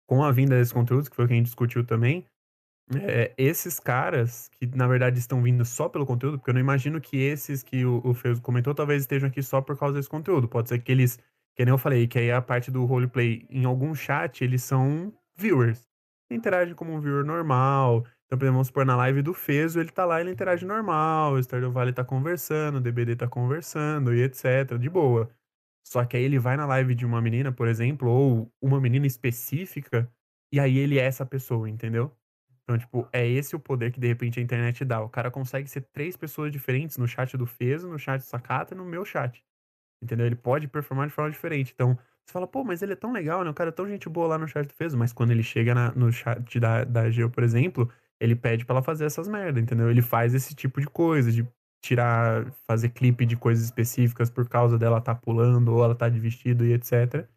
com 0.07 0.23
a 0.23 0.31
vinda 0.31 0.55
desses 0.55 0.71
conteúdos, 0.71 1.09
que 1.09 1.15
foi 1.15 1.25
o 1.25 1.27
que 1.27 1.33
a 1.33 1.37
gente 1.37 1.47
discutiu 1.47 1.85
também, 1.85 2.25
é, 2.95 3.33
esses 3.37 3.79
caras 3.79 4.49
que, 4.49 4.65
na 4.65 4.87
verdade, 4.87 5.19
estão 5.19 5.43
vindo 5.43 5.65
só 5.65 5.89
pelo 5.89 6.05
conteúdo, 6.05 6.37
porque 6.37 6.51
eu 6.51 6.53
não 6.53 6.61
imagino 6.61 7.01
que 7.01 7.17
esses 7.17 7.61
que 7.61 7.85
o, 7.85 8.01
o 8.03 8.13
Feuzo 8.13 8.41
comentou 8.41 8.73
talvez 8.73 9.01
estejam 9.01 9.27
aqui 9.27 9.43
só 9.43 9.61
por 9.61 9.77
causa 9.77 9.95
desse 9.95 10.09
conteúdo. 10.09 10.47
Pode 10.47 10.69
ser 10.69 10.79
que 10.79 10.91
eles 10.91 11.19
que 11.59 11.65
nem 11.65 11.73
eu 11.73 11.77
falei, 11.77 12.07
que 12.07 12.17
aí 12.17 12.31
a 12.31 12.41
parte 12.41 12.71
do 12.71 12.85
roleplay, 12.85 13.45
em 13.49 13.65
algum 13.65 13.93
chat, 13.93 14.45
eles 14.45 14.63
são 14.63 15.13
viewers. 15.35 15.89
Interagem 16.31 16.73
como 16.73 16.93
um 16.93 17.01
viewer 17.01 17.25
normal. 17.25 18.05
Então, 18.25 18.39
por 18.39 18.45
exemplo, 18.45 18.53
vamos 18.53 18.67
supor, 18.67 18.85
na 18.85 18.95
live 18.95 19.21
do 19.21 19.33
Fezo, 19.33 19.77
ele 19.77 19.91
tá 19.91 20.05
lá, 20.05 20.21
ele 20.21 20.31
interage 20.31 20.65
normal, 20.65 21.33
o 21.33 21.43
Stardew 21.43 21.69
Valley 21.69 21.91
tá 21.91 22.05
conversando, 22.05 22.77
o 22.77 22.79
DBD 22.79 23.17
tá 23.17 23.27
conversando 23.27 24.15
e 24.15 24.21
etc, 24.23 24.77
de 24.79 24.89
boa. 24.89 25.29
Só 25.85 26.05
que 26.05 26.15
aí 26.15 26.23
ele 26.23 26.39
vai 26.39 26.55
na 26.55 26.65
live 26.65 26.95
de 26.95 27.05
uma 27.05 27.21
menina, 27.21 27.51
por 27.51 27.67
exemplo, 27.67 28.09
ou 28.09 28.49
uma 28.61 28.79
menina 28.79 29.05
específica, 29.05 30.09
e 30.53 30.61
aí 30.61 30.77
ele 30.77 30.97
é 30.97 31.03
essa 31.03 31.25
pessoa, 31.25 31.69
entendeu? 31.69 32.15
Então, 32.63 32.77
tipo, 32.77 33.05
é 33.11 33.27
esse 33.27 33.53
o 33.53 33.59
poder 33.59 33.91
que 33.91 33.99
de 33.99 34.07
repente 34.07 34.39
a 34.39 34.43
internet 34.43 34.85
dá. 34.85 35.01
O 35.01 35.09
cara 35.09 35.29
consegue 35.29 35.69
ser 35.69 35.81
três 35.91 36.15
pessoas 36.15 36.53
diferentes 36.53 36.97
no 36.97 37.05
chat 37.05 37.35
do 37.35 37.45
Fezo, 37.45 37.89
no 37.89 37.99
chat 37.99 38.21
do 38.21 38.23
Sakata 38.23 38.73
e 38.73 38.77
no 38.77 38.85
meu 38.85 39.03
chat. 39.03 39.43
Entendeu? 40.01 40.25
Ele 40.25 40.35
pode 40.35 40.67
performar 40.67 41.07
de 41.07 41.13
forma 41.13 41.31
diferente. 41.31 41.71
Então, 41.73 41.97
você 42.25 42.33
fala, 42.33 42.47
pô, 42.47 42.63
mas 42.63 42.81
ele 42.81 42.93
é 42.93 42.95
tão 42.95 43.11
legal, 43.11 43.43
né? 43.43 43.49
O 43.49 43.53
cara 43.53 43.69
é 43.69 43.73
tão 43.73 43.87
gente 43.87 44.07
boa 44.07 44.27
lá 44.27 44.37
no 44.37 44.47
chat 44.47 44.67
do 44.67 44.73
Fezo. 44.73 44.97
Mas 44.97 45.11
quando 45.11 45.31
ele 45.31 45.43
chega 45.43 45.73
na, 45.73 45.91
no 45.91 46.11
chat 46.11 46.59
da, 46.59 46.83
da 46.83 47.09
Geo, 47.09 47.29
por 47.29 47.43
exemplo, 47.43 47.91
ele 48.19 48.35
pede 48.35 48.65
para 48.65 48.75
ela 48.75 48.83
fazer 48.83 49.05
essas 49.05 49.27
merdas, 49.27 49.61
entendeu? 49.61 49.89
Ele 49.89 50.01
faz 50.01 50.33
esse 50.33 50.53
tipo 50.53 50.79
de 50.79 50.87
coisa, 50.87 51.31
de 51.31 51.47
tirar, 51.81 52.51
fazer 52.67 52.89
clipe 52.89 53.25
de 53.25 53.35
coisas 53.35 53.63
específicas 53.63 54.29
por 54.29 54.47
causa 54.47 54.77
dela 54.77 55.01
tá 55.01 55.15
pulando 55.15 55.73
ou 55.73 55.83
ela 55.83 55.95
tá 55.95 56.09
de 56.09 56.19
vestido 56.19 56.65
e 56.65 56.73
etc. 56.73 57.27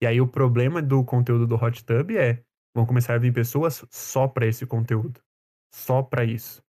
E 0.00 0.06
aí 0.06 0.20
o 0.20 0.26
problema 0.28 0.80
do 0.80 1.04
conteúdo 1.04 1.46
do 1.46 1.56
Hot 1.56 1.84
Tub 1.84 2.10
é, 2.12 2.42
vão 2.74 2.86
começar 2.86 3.14
a 3.14 3.18
vir 3.18 3.32
pessoas 3.32 3.84
só 3.90 4.28
para 4.28 4.46
esse 4.46 4.64
conteúdo. 4.64 5.20
Só 5.74 6.02
para 6.02 6.24
isso. 6.24 6.62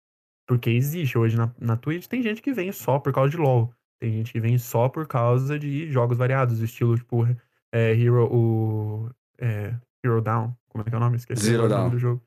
Porque 0.47 0.71
existe 0.71 1.19
hoje 1.19 1.37
na, 1.37 1.53
na 1.59 1.77
Twitch, 1.77 2.07
tem 2.07 2.23
gente 2.23 2.41
que 2.41 2.53
vem 2.53 2.71
só 2.71 2.99
por 2.99 3.13
causa 3.13 3.31
de 3.31 3.37
LoL. 3.37 3.75
Tem 3.99 4.13
gente 4.13 4.33
que 4.33 4.41
vem 4.41 4.59
só 4.59 4.89
por 4.89 5.07
causa 5.07 5.59
de 5.59 5.91
jogos 5.91 6.19
variados, 6.19 6.61
estilo, 6.61 6.97
tipo, 6.97 7.25
é, 7.73 7.93
Hero, 7.93 8.29
o, 8.33 9.11
é, 9.39 9.75
Hero 10.05 10.21
Down. 10.21 10.55
Como 10.69 10.83
é 10.83 10.89
que 10.89 10.95
é 10.95 10.99
o 10.99 11.01
nome? 11.01 11.17
Esqueci 11.17 11.45
Zero 11.45 11.65
o 11.65 11.69
nome 11.69 11.75
Down. 11.83 11.91
do 11.91 11.99
jogo. 11.99 12.23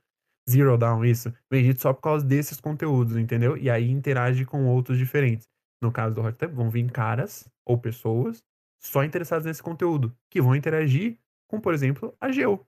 Zero 0.49 0.77
Down, 0.77 1.05
isso. 1.05 1.31
Vem 1.51 1.63
gente 1.63 1.79
só 1.79 1.93
por 1.93 2.01
causa 2.01 2.25
desses 2.25 2.59
conteúdos, 2.59 3.15
entendeu? 3.17 3.55
E 3.55 3.69
aí 3.69 3.89
interage 3.89 4.45
com 4.45 4.65
outros 4.65 4.97
diferentes. 4.97 5.47
No 5.81 5.91
caso 5.91 6.15
do 6.15 6.21
Hot 6.21 6.37
Tub, 6.37 6.51
vão 6.51 6.69
vir 6.69 6.89
caras 6.91 7.47
ou 7.65 7.77
pessoas 7.77 8.43
só 8.81 9.03
interessadas 9.03 9.45
nesse 9.45 9.61
conteúdo, 9.61 10.15
que 10.29 10.41
vão 10.41 10.55
interagir 10.55 11.17
com, 11.47 11.59
por 11.59 11.73
exemplo, 11.73 12.15
a 12.19 12.31
Geo. 12.31 12.65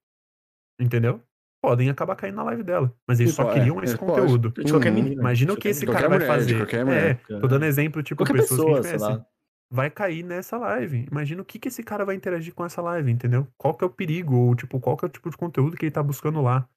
Entendeu? 0.79 1.21
Podem 1.61 1.89
acabar 1.89 2.15
caindo 2.15 2.35
na 2.35 2.43
live 2.43 2.63
dela. 2.63 2.93
Mas 3.07 3.19
eles 3.19 3.33
só 3.33 3.53
queriam 3.53 3.79
é, 3.79 3.83
esse 3.83 3.97
conteúdo. 3.97 4.51
De 4.51 4.71
qualquer 4.71 4.91
menina. 4.91 5.21
Imagina 5.21 5.53
o 5.53 5.57
que 5.57 5.67
esse 5.67 5.85
cara 5.85 6.09
vai 6.09 6.21
fazer. 6.21 6.67
É, 6.89 7.13
tô 7.39 7.47
dando 7.47 7.65
exemplo, 7.65 8.01
tipo, 8.01 8.25
qualquer 8.25 8.41
pessoas 8.41 8.87
pessoa, 8.87 8.99
que 8.99 9.05
a 9.05 9.15
gente 9.15 9.25
vai 9.69 9.89
cair 9.89 10.23
nessa 10.23 10.57
live. 10.57 11.07
Imagina 11.09 11.41
o 11.41 11.45
que, 11.45 11.59
que 11.59 11.67
esse 11.67 11.83
cara 11.83 12.03
vai 12.03 12.15
interagir 12.15 12.53
com 12.53 12.65
essa 12.65 12.81
live, 12.81 13.11
entendeu? 13.11 13.47
Qual 13.57 13.73
que 13.73 13.83
é 13.83 13.87
o 13.87 13.91
perigo, 13.91 14.35
ou 14.35 14.55
tipo, 14.55 14.79
qual 14.79 14.97
que 14.97 15.05
é 15.05 15.07
o 15.07 15.11
tipo 15.11 15.29
de 15.29 15.37
conteúdo 15.37 15.77
que 15.77 15.85
ele 15.85 15.91
tá 15.91 16.01
buscando 16.01 16.41
lá. 16.41 16.67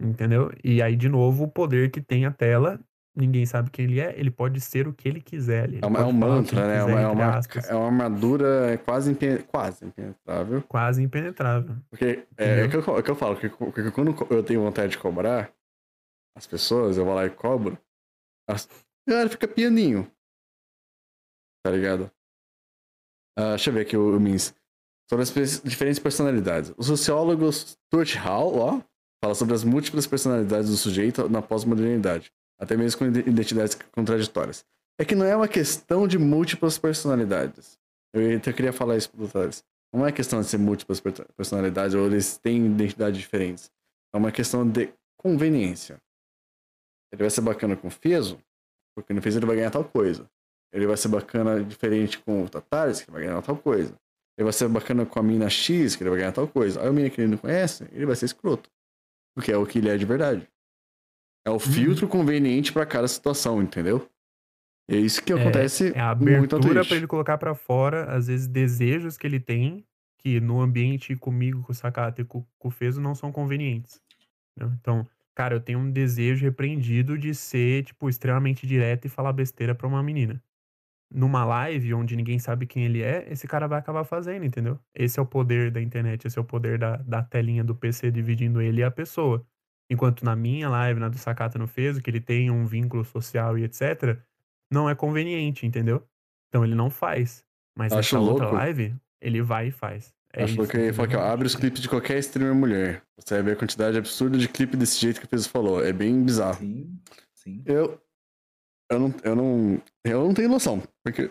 Entendeu? 0.00 0.50
E 0.64 0.82
aí, 0.82 0.96
de 0.96 1.08
novo, 1.08 1.44
o 1.44 1.48
poder 1.48 1.90
que 1.90 2.00
tem 2.00 2.26
a 2.26 2.30
tela 2.30 2.80
ninguém 3.16 3.46
sabe 3.46 3.70
quem 3.70 3.86
ele 3.86 3.98
é, 3.98 4.14
ele 4.18 4.30
pode 4.30 4.60
ser 4.60 4.86
o 4.86 4.92
que 4.92 5.08
ele 5.08 5.20
quiser 5.20 5.64
ali. 5.64 5.80
É, 5.82 5.86
uma, 5.86 6.00
é 6.00 6.04
um 6.04 6.12
mantra, 6.12 6.66
né? 6.66 6.84
Quiser, 6.84 7.00
é, 7.00 7.06
uma, 7.08 7.40
é 7.68 7.74
uma 7.74 7.86
armadura 7.86 8.78
quase, 8.84 9.16
quase 9.48 9.84
impenetrável. 9.86 10.62
Quase 10.62 11.02
impenetrável. 11.02 11.76
Porque 11.88 12.26
é, 12.36 12.60
é, 12.60 12.68
que 12.68 12.76
eu, 12.76 12.98
é 12.98 13.02
que 13.02 13.10
eu 13.10 13.16
falo, 13.16 13.36
que, 13.36 13.48
que 13.48 13.90
quando 13.90 14.14
eu 14.30 14.42
tenho 14.42 14.60
vontade 14.60 14.92
de 14.92 14.98
cobrar 14.98 15.50
as 16.36 16.46
pessoas, 16.46 16.98
eu 16.98 17.04
vou 17.06 17.14
lá 17.14 17.24
e 17.24 17.30
cobro, 17.30 17.78
as... 18.48 18.68
galera 19.08 19.30
fica 19.30 19.48
pianinho. 19.48 20.10
Tá 21.64 21.72
ligado? 21.72 22.10
Uh, 23.38 23.50
deixa 23.50 23.70
eu 23.70 23.74
ver 23.74 23.80
aqui 23.80 23.96
o, 23.96 24.14
o 24.14 24.20
Mins. 24.20 24.54
Sobre 25.08 25.22
as 25.22 25.62
diferentes 25.62 25.98
personalidades. 25.98 26.72
O 26.76 26.82
sociólogo 26.82 27.50
Stuart 27.50 28.14
Hall, 28.16 28.58
ó, 28.58 28.80
fala 29.22 29.34
sobre 29.34 29.54
as 29.54 29.64
múltiplas 29.64 30.06
personalidades 30.06 30.68
do 30.68 30.76
sujeito 30.76 31.28
na 31.28 31.40
pós-modernidade 31.40 32.30
até 32.58 32.76
mesmo 32.76 32.98
com 32.98 33.06
identidades 33.06 33.76
contraditórias. 33.92 34.64
É 34.98 35.04
que 35.04 35.14
não 35.14 35.26
é 35.26 35.36
uma 35.36 35.48
questão 35.48 36.08
de 36.08 36.18
múltiplas 36.18 36.78
personalidades. 36.78 37.78
Eu, 38.14 38.32
eu 38.32 38.40
queria 38.40 38.72
falar 38.72 38.96
isso 38.96 39.10
para 39.10 39.42
os 39.44 39.64
Não 39.92 40.06
é 40.06 40.12
questão 40.12 40.40
de 40.40 40.46
ser 40.46 40.58
múltiplas 40.58 41.00
personalidades 41.36 41.94
ou 41.94 42.06
eles 42.06 42.38
têm 42.38 42.66
identidades 42.66 43.20
diferentes. 43.20 43.70
É 44.14 44.16
uma 44.16 44.32
questão 44.32 44.66
de 44.66 44.92
conveniência. 45.18 46.00
Ele 47.12 47.22
vai 47.22 47.30
ser 47.30 47.42
bacana 47.42 47.76
com 47.76 47.88
o 47.88 47.90
Feso, 47.90 48.38
porque 48.94 49.12
no 49.12 49.20
Feso 49.20 49.38
ele 49.38 49.46
vai 49.46 49.56
ganhar 49.56 49.70
tal 49.70 49.84
coisa. 49.84 50.28
Ele 50.72 50.86
vai 50.86 50.96
ser 50.96 51.08
bacana 51.08 51.62
diferente 51.62 52.18
com 52.18 52.44
o 52.44 52.48
Tatares, 52.48 53.02
que 53.02 53.10
vai 53.10 53.22
ganhar 53.22 53.40
tal 53.42 53.56
coisa. 53.56 53.94
Ele 54.36 54.44
vai 54.44 54.52
ser 54.52 54.68
bacana 54.68 55.06
com 55.06 55.18
a 55.18 55.22
mina 55.22 55.48
X, 55.48 55.96
que 55.96 56.02
ele 56.02 56.10
vai 56.10 56.18
ganhar 56.20 56.32
tal 56.32 56.48
coisa. 56.48 56.82
Aí 56.82 56.88
o 56.88 56.92
mina 56.92 57.08
que 57.08 57.20
ele 57.20 57.30
não 57.30 57.38
conhece, 57.38 57.84
ele 57.92 58.04
vai 58.04 58.16
ser 58.16 58.26
escroto. 58.26 58.70
Porque 59.34 59.52
é 59.52 59.56
o 59.56 59.66
que 59.66 59.78
ele 59.78 59.88
é 59.88 59.96
de 59.96 60.04
verdade. 60.04 60.48
É 61.46 61.50
o 61.50 61.60
filtro 61.60 62.08
conveniente 62.08 62.72
para 62.72 62.84
cada 62.84 63.06
situação, 63.06 63.62
entendeu? 63.62 64.10
É 64.90 64.96
isso 64.96 65.22
que 65.22 65.32
é, 65.32 65.40
acontece 65.40 65.92
é 65.94 66.00
a 66.00 66.10
abertura 66.10 66.84
para 66.84 66.96
ele 66.96 67.06
colocar 67.06 67.38
para 67.38 67.54
fora, 67.54 68.04
às 68.12 68.26
vezes, 68.26 68.48
desejos 68.48 69.16
que 69.16 69.24
ele 69.24 69.38
tem, 69.38 69.86
que 70.18 70.40
no 70.40 70.60
ambiente 70.60 71.14
comigo, 71.14 71.62
com 71.62 71.70
o 71.70 71.74
Sakata 71.74 72.20
e 72.20 72.24
com, 72.24 72.44
com 72.58 72.66
o 72.66 72.70
Fezo 72.70 73.00
não 73.00 73.14
são 73.14 73.30
convenientes. 73.30 74.02
entendeu? 74.56 74.76
Então, 74.80 75.06
cara, 75.36 75.54
eu 75.54 75.60
tenho 75.60 75.78
um 75.78 75.88
desejo 75.88 76.44
repreendido 76.44 77.16
de 77.16 77.32
ser, 77.32 77.84
tipo, 77.84 78.08
extremamente 78.08 78.66
direto 78.66 79.04
e 79.04 79.08
falar 79.08 79.32
besteira 79.32 79.72
pra 79.72 79.86
uma 79.86 80.02
menina. 80.02 80.42
Numa 81.08 81.44
live 81.44 81.94
onde 81.94 82.16
ninguém 82.16 82.40
sabe 82.40 82.66
quem 82.66 82.84
ele 82.84 83.02
é, 83.02 83.24
esse 83.30 83.46
cara 83.46 83.68
vai 83.68 83.78
acabar 83.78 84.02
fazendo, 84.02 84.44
entendeu? 84.44 84.80
Esse 84.92 85.20
é 85.20 85.22
o 85.22 85.26
poder 85.26 85.70
da 85.70 85.80
internet, 85.80 86.26
esse 86.26 86.36
é 86.36 86.42
o 86.42 86.44
poder 86.44 86.76
da, 86.76 86.96
da 86.96 87.22
telinha 87.22 87.62
do 87.62 87.76
PC 87.76 88.10
dividindo 88.10 88.60
ele 88.60 88.80
e 88.80 88.84
a 88.84 88.90
pessoa. 88.90 89.46
Enquanto 89.90 90.24
na 90.24 90.34
minha 90.34 90.68
live, 90.68 90.98
na 90.98 91.08
do 91.08 91.18
Sakata 91.18 91.58
no 91.58 91.66
Fezo, 91.66 92.02
que 92.02 92.10
ele 92.10 92.20
tem 92.20 92.50
um 92.50 92.66
vínculo 92.66 93.04
social 93.04 93.56
e 93.56 93.64
etc., 93.64 94.18
não 94.70 94.90
é 94.90 94.94
conveniente, 94.94 95.64
entendeu? 95.64 96.06
Então 96.48 96.64
ele 96.64 96.74
não 96.74 96.90
faz. 96.90 97.44
Mas 97.76 97.92
Acho 97.92 98.16
nessa 98.16 98.30
outra 98.30 98.46
louco. 98.46 98.58
live, 98.58 98.96
ele 99.20 99.42
vai 99.42 99.68
e 99.68 99.70
faz. 99.70 100.12
É 100.32 100.44
Acho 100.44 100.60
isso, 100.60 100.70
que 100.70 100.76
ele 100.76 100.92
falou 100.92 101.08
que 101.08 101.16
ó, 101.16 101.20
abre 101.20 101.46
os 101.46 101.54
clipes 101.54 101.80
de 101.80 101.88
qualquer 101.88 102.18
streamer 102.18 102.54
mulher. 102.54 103.02
Você 103.16 103.34
vai 103.34 103.42
ver 103.42 103.52
a 103.52 103.56
quantidade 103.56 103.96
absurda 103.96 104.36
de 104.36 104.48
clipe 104.48 104.76
desse 104.76 104.98
jeito 105.00 105.20
que 105.20 105.26
o 105.26 105.28
Peso 105.28 105.48
falou. 105.48 105.84
É 105.84 105.92
bem 105.92 106.22
bizarro. 106.22 106.58
Sim, 106.58 106.98
sim. 107.34 107.62
Eu. 107.64 108.00
Eu 108.90 109.00
não, 109.00 109.14
eu 109.24 109.36
não. 109.36 109.82
Eu 110.04 110.24
não 110.24 110.34
tenho 110.34 110.48
noção. 110.48 110.82
Porque 111.04 111.30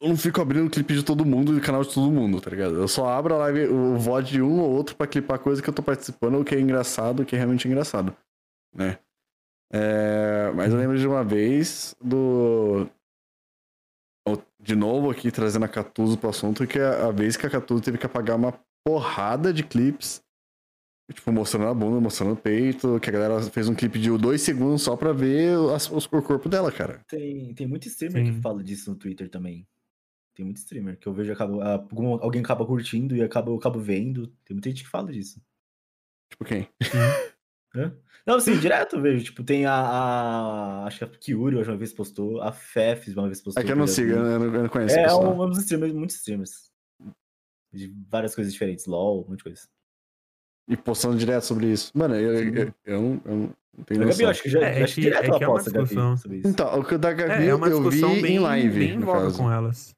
eu 0.00 0.08
não 0.08 0.16
fico 0.16 0.40
abrindo 0.40 0.70
clipe 0.70 0.94
de 0.94 1.02
todo 1.04 1.24
mundo 1.24 1.56
e 1.56 1.60
canal 1.60 1.82
de 1.84 1.92
todo 1.92 2.10
mundo, 2.10 2.40
tá 2.40 2.50
ligado? 2.50 2.74
Eu 2.76 2.88
só 2.88 3.08
abro 3.08 3.34
a 3.34 3.38
live, 3.38 3.66
o 3.68 3.96
VOD 3.98 4.30
de 4.32 4.42
um 4.42 4.60
ou 4.60 4.70
outro 4.70 4.96
pra 4.96 5.06
clipar 5.06 5.38
coisa 5.38 5.62
que 5.62 5.68
eu 5.68 5.74
tô 5.74 5.82
participando, 5.82 6.40
o 6.40 6.44
que 6.44 6.54
é 6.54 6.60
engraçado, 6.60 7.20
o 7.20 7.26
que 7.26 7.34
é 7.34 7.38
realmente 7.38 7.68
engraçado. 7.68 8.16
Né? 8.74 8.98
É, 9.72 10.50
mas 10.54 10.72
eu 10.72 10.78
lembro 10.78 10.98
de 10.98 11.06
uma 11.06 11.22
vez 11.24 11.94
do. 12.02 12.88
De 14.62 14.76
novo 14.76 15.10
aqui 15.10 15.30
trazendo 15.30 15.64
a 15.64 15.68
Catuso 15.68 16.18
pro 16.18 16.28
assunto, 16.28 16.66
que 16.66 16.78
é 16.78 16.84
a 17.02 17.10
vez 17.10 17.36
que 17.36 17.46
a 17.46 17.50
Catuso 17.50 17.82
teve 17.82 17.96
que 17.98 18.04
apagar 18.06 18.36
uma 18.36 18.52
porrada 18.84 19.52
de 19.52 19.62
clipes. 19.62 20.22
Tipo, 21.12 21.32
mostrando 21.32 21.66
a 21.66 21.74
bunda, 21.74 21.98
mostrando 22.00 22.34
o 22.34 22.36
peito, 22.36 23.00
que 23.00 23.08
a 23.10 23.12
galera 23.12 23.42
fez 23.42 23.68
um 23.68 23.74
clipe 23.74 23.98
de 23.98 24.16
dois 24.16 24.42
segundos 24.42 24.82
só 24.82 24.96
pra 24.96 25.12
ver 25.12 25.56
as- 25.74 25.90
os- 25.90 26.06
o 26.06 26.22
corpo 26.22 26.48
dela, 26.48 26.70
cara. 26.70 27.00
Tem, 27.08 27.52
tem 27.54 27.66
muito 27.66 27.88
streamer 27.88 28.24
Sim. 28.26 28.34
que 28.34 28.40
fala 28.40 28.62
disso 28.62 28.90
no 28.90 28.96
Twitter 28.96 29.28
também. 29.28 29.66
Tem 30.40 30.44
muito 30.46 30.56
streamer 30.56 30.98
que 30.98 31.06
eu 31.06 31.12
vejo 31.12 31.30
acaba, 31.34 31.62
ah, 31.62 31.72
algum- 31.74 32.14
alguém 32.14 32.40
acaba 32.40 32.64
curtindo 32.64 33.14
e 33.14 33.20
acaba, 33.20 33.50
eu 33.50 33.56
acabo 33.56 33.78
vendo. 33.78 34.28
Tem 34.42 34.54
muita 34.54 34.70
gente 34.70 34.84
que 34.84 34.88
fala 34.88 35.12
disso. 35.12 35.38
Tipo, 36.30 36.46
quem? 36.46 36.66
Hã? 37.76 37.94
Não, 38.26 38.36
assim, 38.36 38.58
direto 38.58 38.96
eu 38.96 39.02
vejo. 39.02 39.22
Tipo, 39.22 39.44
tem 39.44 39.66
a, 39.66 39.74
a- 39.74 40.86
Acho 40.86 40.96
que 40.98 41.04
a 41.04 41.08
Kyuri 41.08 41.56
hoje 41.56 41.70
uma 41.70 41.76
vez 41.76 41.92
postou, 41.92 42.40
a 42.40 42.52
Fefs 42.52 43.14
uma 43.14 43.26
vez 43.26 43.42
postou. 43.42 43.62
É 43.62 43.66
que 43.66 43.70
eu 43.70 43.76
não 43.76 43.86
sigo, 43.86 44.12
eu 44.12 44.16
não, 44.40 44.44
eu 44.54 44.62
não 44.62 44.68
conheço. 44.70 44.96
É, 44.98 45.02
É, 45.02 45.14
um, 45.14 45.42
um 45.42 45.48
dos 45.50 45.58
streamers, 45.58 45.92
muitos 45.92 46.16
streamers. 46.16 46.70
De 47.70 47.94
várias 48.08 48.34
coisas 48.34 48.50
diferentes. 48.50 48.86
LOL, 48.86 49.26
um 49.26 49.28
monte 49.28 49.38
de 49.38 49.44
coisa. 49.44 49.68
E 50.70 50.74
postando 50.74 51.18
direto 51.18 51.42
sobre 51.44 51.66
isso. 51.70 51.92
Mano, 51.94 52.14
eu, 52.14 52.32
eu, 52.34 52.54
eu, 52.54 52.74
eu 52.86 53.02
não, 53.02 53.22
eu 53.26 53.36
não 53.76 53.84
tenho 53.84 54.00
A 54.00 54.04
Gabi, 54.04 54.06
noção. 54.06 54.24
eu 54.24 54.30
acho 54.30 54.42
que 54.42 54.48
já, 54.48 54.60
É, 54.60 54.80
é 54.80 54.82
acho 54.84 54.94
que 54.94 55.00
que- 55.02 55.06
direto 55.06 55.24
é 55.24 55.26
ela 55.28 55.38
que 55.38 55.44
é 55.44 55.48
uma 55.48 55.54
posta, 55.56 55.70
Gabi, 55.70 55.84
discussão. 55.84 56.16
sobre 56.16 56.38
isso. 56.38 56.48
Então, 56.48 56.80
o 56.80 56.84
que 56.84 56.94
o 56.94 56.98
da 56.98 57.12
Gabi 57.12 57.32
É, 57.44 57.46
é 57.48 57.54
uma 57.54 57.68
eu 57.68 57.82
vi 57.82 57.90
discussão 57.90 58.22
bem, 58.22 58.36
em 58.36 58.38
live, 58.38 58.78
bem 58.78 58.90
em 58.94 59.00
voga 59.00 59.32
com 59.32 59.50
elas. 59.52 59.94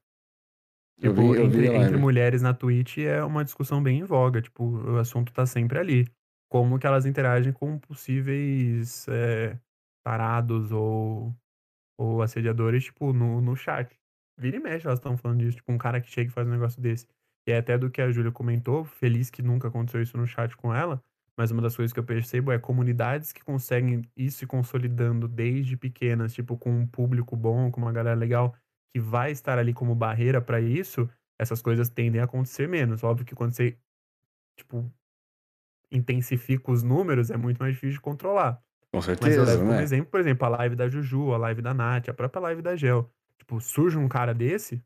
Tipo, 1.01 1.33
vi- 1.33 1.41
entre, 1.41 1.67
entre 1.75 1.97
mulheres 1.97 2.41
na 2.41 2.53
Twitch 2.53 2.99
é 2.99 3.23
uma 3.23 3.43
discussão 3.43 3.81
bem 3.83 3.99
em 3.99 4.03
voga. 4.03 4.41
Tipo, 4.41 4.63
o 4.63 4.97
assunto 4.97 5.33
tá 5.33 5.45
sempre 5.45 5.77
ali. 5.79 6.05
Como 6.49 6.79
que 6.79 6.87
elas 6.87 7.05
interagem 7.05 7.51
com 7.51 7.77
possíveis 7.79 9.07
é, 9.09 9.59
tarados 10.05 10.71
ou, 10.71 11.35
ou 11.97 12.21
assediadores, 12.21 12.85
tipo, 12.85 13.13
no, 13.13 13.41
no 13.41 13.55
chat. 13.55 13.99
Vira 14.39 14.57
e 14.57 14.59
mexe, 14.59 14.87
elas 14.87 14.99
estão 14.99 15.17
falando 15.17 15.39
disso. 15.39 15.57
Tipo, 15.57 15.71
um 15.71 15.77
cara 15.77 16.01
que 16.01 16.09
chega 16.09 16.29
e 16.29 16.33
faz 16.33 16.47
um 16.47 16.51
negócio 16.51 16.81
desse. 16.81 17.07
E 17.47 17.51
é 17.51 17.57
até 17.57 17.77
do 17.77 17.89
que 17.91 18.01
a 18.01 18.11
Júlia 18.11 18.31
comentou, 18.31 18.85
feliz 18.85 19.29
que 19.29 19.41
nunca 19.41 19.67
aconteceu 19.67 20.01
isso 20.01 20.17
no 20.17 20.25
chat 20.27 20.55
com 20.55 20.73
ela. 20.73 21.03
Mas 21.37 21.51
uma 21.51 21.61
das 21.61 21.75
coisas 21.75 21.91
que 21.91 21.99
eu 21.99 22.03
percebo 22.03 22.51
é 22.51 22.59
comunidades 22.59 23.33
que 23.33 23.43
conseguem 23.43 24.03
ir 24.15 24.31
se 24.31 24.45
consolidando 24.45 25.27
desde 25.27 25.75
pequenas, 25.75 26.33
tipo, 26.33 26.57
com 26.57 26.71
um 26.71 26.87
público 26.87 27.35
bom, 27.35 27.71
com 27.71 27.81
uma 27.81 27.91
galera 27.91 28.15
legal, 28.15 28.55
que 28.93 28.99
vai 28.99 29.31
estar 29.31 29.57
ali 29.57 29.73
como 29.73 29.95
barreira 29.95 30.39
pra 30.39 30.61
isso, 30.61 31.09
essas 31.39 31.61
coisas 31.61 31.89
tendem 31.89 32.21
a 32.21 32.25
acontecer 32.25 32.67
menos. 32.67 33.03
Óbvio 33.03 33.25
que 33.25 33.33
quando 33.33 33.53
você, 33.53 33.75
tipo, 34.55 34.89
intensifica 35.91 36.71
os 36.71 36.83
números, 36.83 37.31
é 37.31 37.37
muito 37.37 37.57
mais 37.57 37.73
difícil 37.73 37.95
de 37.95 38.01
controlar. 38.01 38.61
Com 38.91 38.99
Mas 38.99 39.07
eu 39.07 39.15
certeza, 39.15 39.45
levo 39.45 39.71
né? 39.71 39.81
exemplo, 39.81 40.11
por 40.11 40.19
exemplo, 40.19 40.45
a 40.45 40.49
live 40.49 40.75
da 40.75 40.87
Juju, 40.87 41.33
a 41.33 41.37
live 41.37 41.61
da 41.61 41.73
Nath, 41.73 42.09
a 42.09 42.13
própria 42.13 42.39
live 42.41 42.61
da 42.61 42.75
Gel. 42.75 43.11
Tipo, 43.39 43.59
surge 43.59 43.97
um 43.97 44.07
cara 44.07 44.33
desse, 44.33 44.83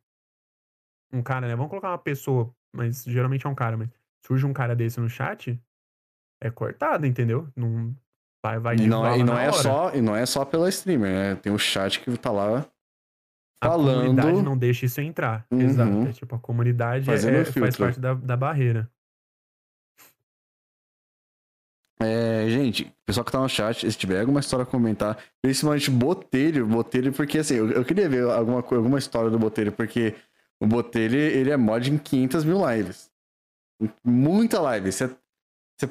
um 1.11 1.21
cara, 1.21 1.47
né? 1.47 1.55
Vamos 1.55 1.69
colocar 1.69 1.89
uma 1.89 1.97
pessoa, 1.97 2.53
mas 2.73 3.03
geralmente 3.03 3.45
é 3.45 3.49
um 3.49 3.55
cara, 3.55 3.75
mas 3.75 3.89
surge 4.25 4.45
um 4.45 4.53
cara 4.53 4.73
desse 4.73 5.01
no 5.01 5.09
chat, 5.09 5.61
é 6.41 6.49
cortado, 6.49 7.05
entendeu? 7.05 7.49
Não 7.55 7.93
vai, 8.41 8.57
vai 8.57 8.75
E 8.77 8.87
não, 8.87 9.05
é, 9.05 9.19
e, 9.19 9.23
não 9.23 9.37
é 9.37 9.47
hora. 9.47 9.53
só, 9.53 9.93
e 9.93 10.01
não 10.01 10.15
é 10.15 10.25
só 10.25 10.45
pela 10.45 10.69
streamer, 10.69 11.11
né? 11.11 11.35
Tem 11.35 11.51
o 11.51 11.59
chat 11.59 11.99
que 11.99 12.17
tá 12.17 12.31
lá 12.31 12.65
A 13.61 13.69
falando. 13.69 14.01
comunidade 14.01 14.41
não 14.43 14.57
deixa 14.57 14.85
isso 14.85 15.01
entrar. 15.01 15.45
Uhum. 15.51 15.61
Exato. 15.61 16.07
É 16.07 16.11
tipo, 16.13 16.35
a 16.35 16.39
comunidade 16.39 17.09
é- 17.09 17.45
faz 17.45 17.75
parte 17.75 17.99
da, 17.99 18.13
da 18.13 18.37
barreira. 18.37 18.89
É, 21.99 22.47
gente, 22.47 22.83
o 22.83 23.05
pessoal 23.07 23.25
que 23.25 23.31
tá 23.31 23.39
no 23.39 23.49
chat, 23.49 23.91
se 23.91 23.97
tiver 23.97 24.19
alguma 24.21 24.39
história 24.39 24.61
a 24.61 24.67
comentar, 24.67 25.17
principalmente 25.41 25.89
Botelho, 25.89 26.67
Botelho, 26.67 27.11
porque 27.11 27.39
assim, 27.39 27.55
eu, 27.55 27.71
eu 27.71 27.83
queria 27.83 28.07
ver 28.07 28.23
alguma, 28.29 28.59
alguma 28.59 28.99
história 28.99 29.31
do 29.31 29.39
Botelho, 29.39 29.71
porque 29.71 30.15
o 30.61 30.67
Botelho, 30.67 31.15
ele 31.17 31.49
é 31.49 31.57
mod 31.57 31.91
em 31.91 31.97
500 31.97 32.45
mil 32.45 32.59
lives. 32.69 33.11
Muita 34.03 34.61
live. 34.61 34.91
Você 34.91 35.07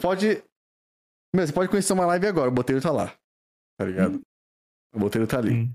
pode. 0.00 0.42
Meu, 1.34 1.44
você 1.46 1.52
pode 1.52 1.68
conhecer 1.68 1.92
uma 1.92 2.06
live 2.06 2.26
agora, 2.28 2.48
o 2.50 2.54
Botelho 2.54 2.80
tá 2.80 2.92
lá. 2.92 3.12
Tá 3.78 3.84
ligado? 3.84 4.20
O 4.94 4.98
Botelho 5.00 5.26
tá 5.26 5.38
ali. 5.38 5.70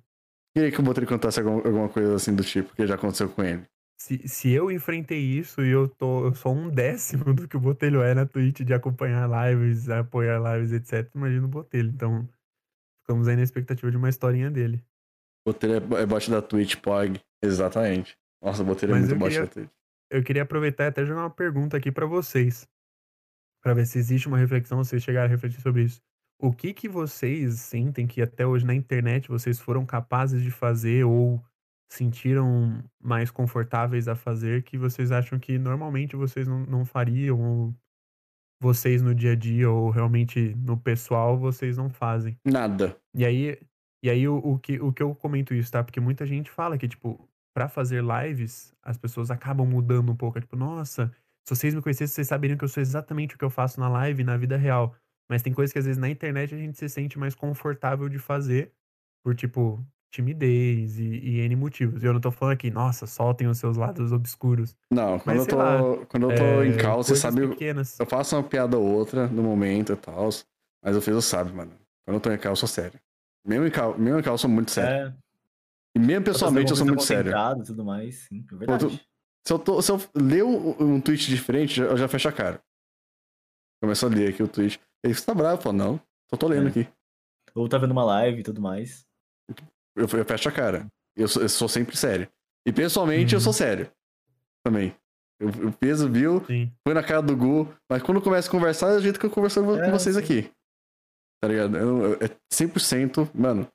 Queria 0.56 0.72
que 0.72 0.80
o 0.80 0.84
Botelho 0.84 1.08
contasse 1.08 1.40
alguma, 1.40 1.58
alguma 1.66 1.90
coisa 1.90 2.16
assim 2.16 2.36
do 2.36 2.44
tipo, 2.44 2.76
que 2.76 2.86
já 2.86 2.96
aconteceu 2.96 3.30
com 3.30 3.44
ele. 3.44 3.64
Se, 4.00 4.28
se 4.28 4.50
eu 4.52 4.72
enfrentei 4.72 5.20
isso 5.20 5.62
e 5.62 5.70
eu 5.70 5.88
tô 5.88 6.26
eu 6.26 6.34
sou 6.34 6.54
um 6.56 6.70
décimo 6.70 7.34
do 7.34 7.48
que 7.48 7.56
o 7.56 7.60
Botelho 7.60 8.02
é 8.02 8.14
na 8.14 8.26
Twitch 8.26 8.62
de 8.62 8.74
acompanhar 8.74 9.30
lives, 9.30 9.88
apoiar 9.90 10.40
lives, 10.40 10.72
etc. 10.74 11.10
Imagina 11.16 11.46
o 11.46 11.50
Botelho. 11.50 11.90
Então, 11.90 12.28
ficamos 13.02 13.28
aí 13.28 13.36
na 13.36 13.44
expectativa 13.44 13.92
de 13.92 13.98
uma 13.98 14.10
historinha 14.10 14.50
dele. 14.50 14.84
Botelho 15.48 15.74
é, 15.74 16.02
é 16.02 16.06
bot 16.06 16.30
da 16.32 16.42
Twitch, 16.42 16.76
POG. 16.78 17.20
Exatamente. 17.44 18.18
Nossa, 18.44 18.64
o 18.64 18.66
Botelho 18.66 18.92
é 18.92 19.00
Mas 19.00 19.10
muito 19.10 19.14
eu 19.16 19.20
bot 19.20 19.30
queria- 19.30 19.46
da 19.46 19.52
Twitch. 19.54 19.70
Eu 20.14 20.24
queria 20.24 20.44
aproveitar 20.44 20.84
e 20.84 20.88
até 20.88 21.06
jogar 21.06 21.22
uma 21.22 21.30
pergunta 21.30 21.78
aqui 21.78 21.90
pra 21.92 22.06
vocês. 22.06 22.68
Pra 23.64 23.74
ver 23.74 23.86
se 23.86 23.98
existe 23.98 24.28
uma 24.28 24.38
reflexão, 24.38 24.84
se 24.84 24.90
vocês 24.90 25.04
chegaram 25.04 25.28
a 25.28 25.30
refletir 25.30 25.62
sobre 25.62 25.84
isso. 25.84 26.02
O 26.42 26.52
que 26.52 26.74
que 26.74 26.90
vocês 26.90 27.60
sentem 27.60 28.08
que 28.08 28.22
até 28.22 28.46
hoje 28.48 28.66
na 28.66 28.74
internet 28.74 29.30
vocês 29.30 29.60
foram 29.60 29.86
capazes 29.86 30.42
de 30.42 30.50
fazer 30.50 31.04
ou 31.06 31.40
sentiram 31.92 32.84
mais 33.00 33.30
confortáveis 33.30 34.08
a 34.08 34.16
fazer 34.16 34.64
que 34.64 34.78
vocês 34.78 35.12
acham 35.12 35.38
que 35.38 35.60
normalmente 35.60 36.16
vocês 36.16 36.48
não, 36.48 36.66
não 36.66 36.84
fariam 36.84 37.40
ou 37.40 37.76
vocês 38.62 39.02
no 39.02 39.14
dia 39.14 39.34
a 39.34 39.36
dia 39.36 39.70
ou 39.70 39.90
realmente 39.90 40.56
no 40.56 40.78
pessoal 40.78 41.38
vocês 41.38 41.78
não 41.78 41.90
fazem? 41.90 42.38
Nada. 42.46 42.98
E 43.14 43.26
aí, 43.26 43.60
e 44.04 44.10
aí 44.10 44.28
o, 44.28 44.38
o 44.38 44.58
que, 44.58 44.80
o 44.80 44.92
que 44.92 45.04
eu 45.04 45.14
comento 45.14 45.54
isso, 45.54 45.72
tá? 45.72 45.84
Porque 45.84 46.00
muita 46.00 46.26
gente 46.26 46.50
fala 46.50 46.78
que, 46.78 46.88
tipo, 46.88 47.28
pra 47.54 47.68
fazer 47.68 48.04
lives, 48.04 48.74
as 48.82 48.98
pessoas 48.98 49.30
acabam 49.30 49.68
mudando 49.68 50.12
um 50.12 50.16
pouco. 50.16 50.38
É 50.38 50.42
tipo, 50.42 50.56
nossa, 50.56 51.12
se 51.46 51.56
vocês 51.56 51.74
me 51.74 51.82
conhecessem, 51.82 52.16
vocês 52.16 52.28
saberiam 52.28 52.58
que 52.58 52.64
eu 52.64 52.70
sou 52.70 52.82
exatamente 52.82 53.36
o 53.36 53.38
que 53.38 53.46
eu 53.46 53.50
faço 53.50 53.80
na 53.80 53.90
live, 53.90 54.24
na 54.24 54.38
vida 54.38 54.58
real. 54.58 54.96
Mas 55.32 55.42
tem 55.42 55.54
coisas 55.54 55.72
que 55.72 55.80
às 55.80 55.86
vezes 55.86 55.98
na 55.98 56.10
internet 56.10 56.54
a 56.54 56.58
gente 56.58 56.78
se 56.78 56.90
sente 56.90 57.18
mais 57.18 57.34
confortável 57.34 58.10
de 58.10 58.20
fazer 58.20 58.74
por, 59.24 59.34
tipo, 59.34 59.82
timidez 60.12 61.00
e, 61.00 61.06
e 61.06 61.40
N 61.40 61.56
motivos. 61.56 62.04
E 62.04 62.06
eu 62.06 62.12
não 62.12 62.20
tô 62.20 62.30
falando 62.32 62.54
aqui, 62.56 62.70
nossa, 62.70 63.08
soltem 63.08 63.48
os 63.48 63.58
seus 63.58 63.78
lados 63.78 64.12
obscuros. 64.12 64.76
Não, 64.92 65.18
quando 65.18 65.38
eu 65.38 65.46
sei 65.46 65.54
tô, 65.54 65.58
lá, 65.58 66.06
quando 66.08 66.30
eu 66.30 66.36
tô 66.38 66.44
É, 66.64 66.66
em 66.68 66.78
cal, 66.78 67.02
você 67.02 67.16
sabe. 67.16 67.48
pequenas. 67.48 67.98
Eu 67.98 68.06
faço 68.06 68.36
uma 68.36 68.44
piada 68.44 68.78
ou 68.78 68.86
outra 68.86 69.28
no 69.28 69.42
momento 69.42 69.94
e 69.94 69.96
tal, 69.96 70.28
mas 70.84 70.98
o 70.98 71.02
Fez 71.02 71.24
sabe, 71.24 71.54
mano. 71.54 71.72
Quando 72.06 72.16
eu 72.16 72.20
tô 72.22 72.30
em 72.30 72.38
cal, 72.38 72.52
eu 72.52 72.58
sou 72.58 72.68
sério. 72.68 73.00
Mesmo 73.48 73.66
em 73.66 73.72
cal, 73.72 73.98
mesmo 73.98 74.20
em 74.20 74.22
cal 74.22 74.34
eu 74.34 74.38
sou 74.38 74.50
muito 74.50 74.70
sério. 74.72 75.08
É, 75.08 75.16
E 75.96 76.00
mesmo 76.00 76.26
pessoalmente 76.26 76.72
eu 76.72 76.76
sou 76.76 76.86
muito 76.86 77.04
sério. 77.04 77.32
E 77.32 77.64
tudo 77.64 77.86
mais, 77.86 78.28
sim, 78.28 78.46
é 78.52 78.56
verdade. 78.58 78.98
tu- 78.98 79.04
Se 79.48 79.54
eu, 79.54 79.58
tô, 79.60 79.82
se 79.82 79.92
eu 79.94 79.98
ler 80.14 80.44
um, 80.44 80.96
um 80.96 81.00
tweet 81.02 81.30
diferente, 81.30 81.80
eu 81.80 81.96
já 81.96 82.10
fecho 82.10 82.28
a 82.28 82.34
cara. 82.34 82.62
Começo 83.82 84.06
a 84.06 84.10
ler 84.10 84.34
aqui 84.34 84.44
o 84.44 84.48
tweet. 84.48 84.80
Aí 85.06 85.14
você 85.14 85.26
tá 85.26 85.34
bravo? 85.34 85.58
Eu 85.58 85.62
falo, 85.62 85.78
não, 85.78 85.98
só 86.30 86.38
tô 86.38 86.48
lendo 86.48 86.68
É. 86.68 86.70
aqui. 86.70 86.88
Ou 87.56 87.68
tá 87.68 87.78
vendo 87.78 87.92
uma 87.92 88.04
live 88.06 88.40
e 88.40 88.44
tudo 88.44 88.62
mais. 88.62 89.06
Eu, 89.96 90.08
eu 90.14 90.26
fecho 90.26 90.48
a 90.48 90.52
cara. 90.52 90.88
Eu 91.16 91.28
sou, 91.28 91.42
eu 91.42 91.50
sou 91.50 91.68
sempre 91.68 91.98
sério. 91.98 92.30
E 92.66 92.72
pessoalmente 92.72 93.34
eu 93.34 93.40
Uhum. 93.40 93.44
sou 93.44 93.54
sério. 93.54 93.92
Também. 94.64 94.96
Eu- 95.40 95.50
O 95.70 95.74
peso 95.74 96.10
viu, 96.10 96.44
Sim. 96.46 96.72
foi 96.88 96.94
na 96.94 97.04
cara 97.04 97.22
do 97.22 97.36
Gu, 97.36 97.68
mas 97.90 98.02
quando 98.04 98.22
começa 98.22 98.48
a 98.48 98.52
conversar 98.52 98.92
é 98.92 98.96
do 98.98 99.02
jeito 99.02 99.20
que 99.20 99.26
eu 99.26 99.30
converso 99.32 99.62
com 99.64 99.76
É, 99.76 99.90
vocês 99.92 100.16
sim. 100.16 100.22
aqui. 100.22 100.52
Tá 101.42 101.48
ligado? 101.48 101.76
Eu, 101.76 102.14
eu- 102.14 102.14
é 102.22 102.30
100%, 102.54 103.30
mano. 103.34 103.68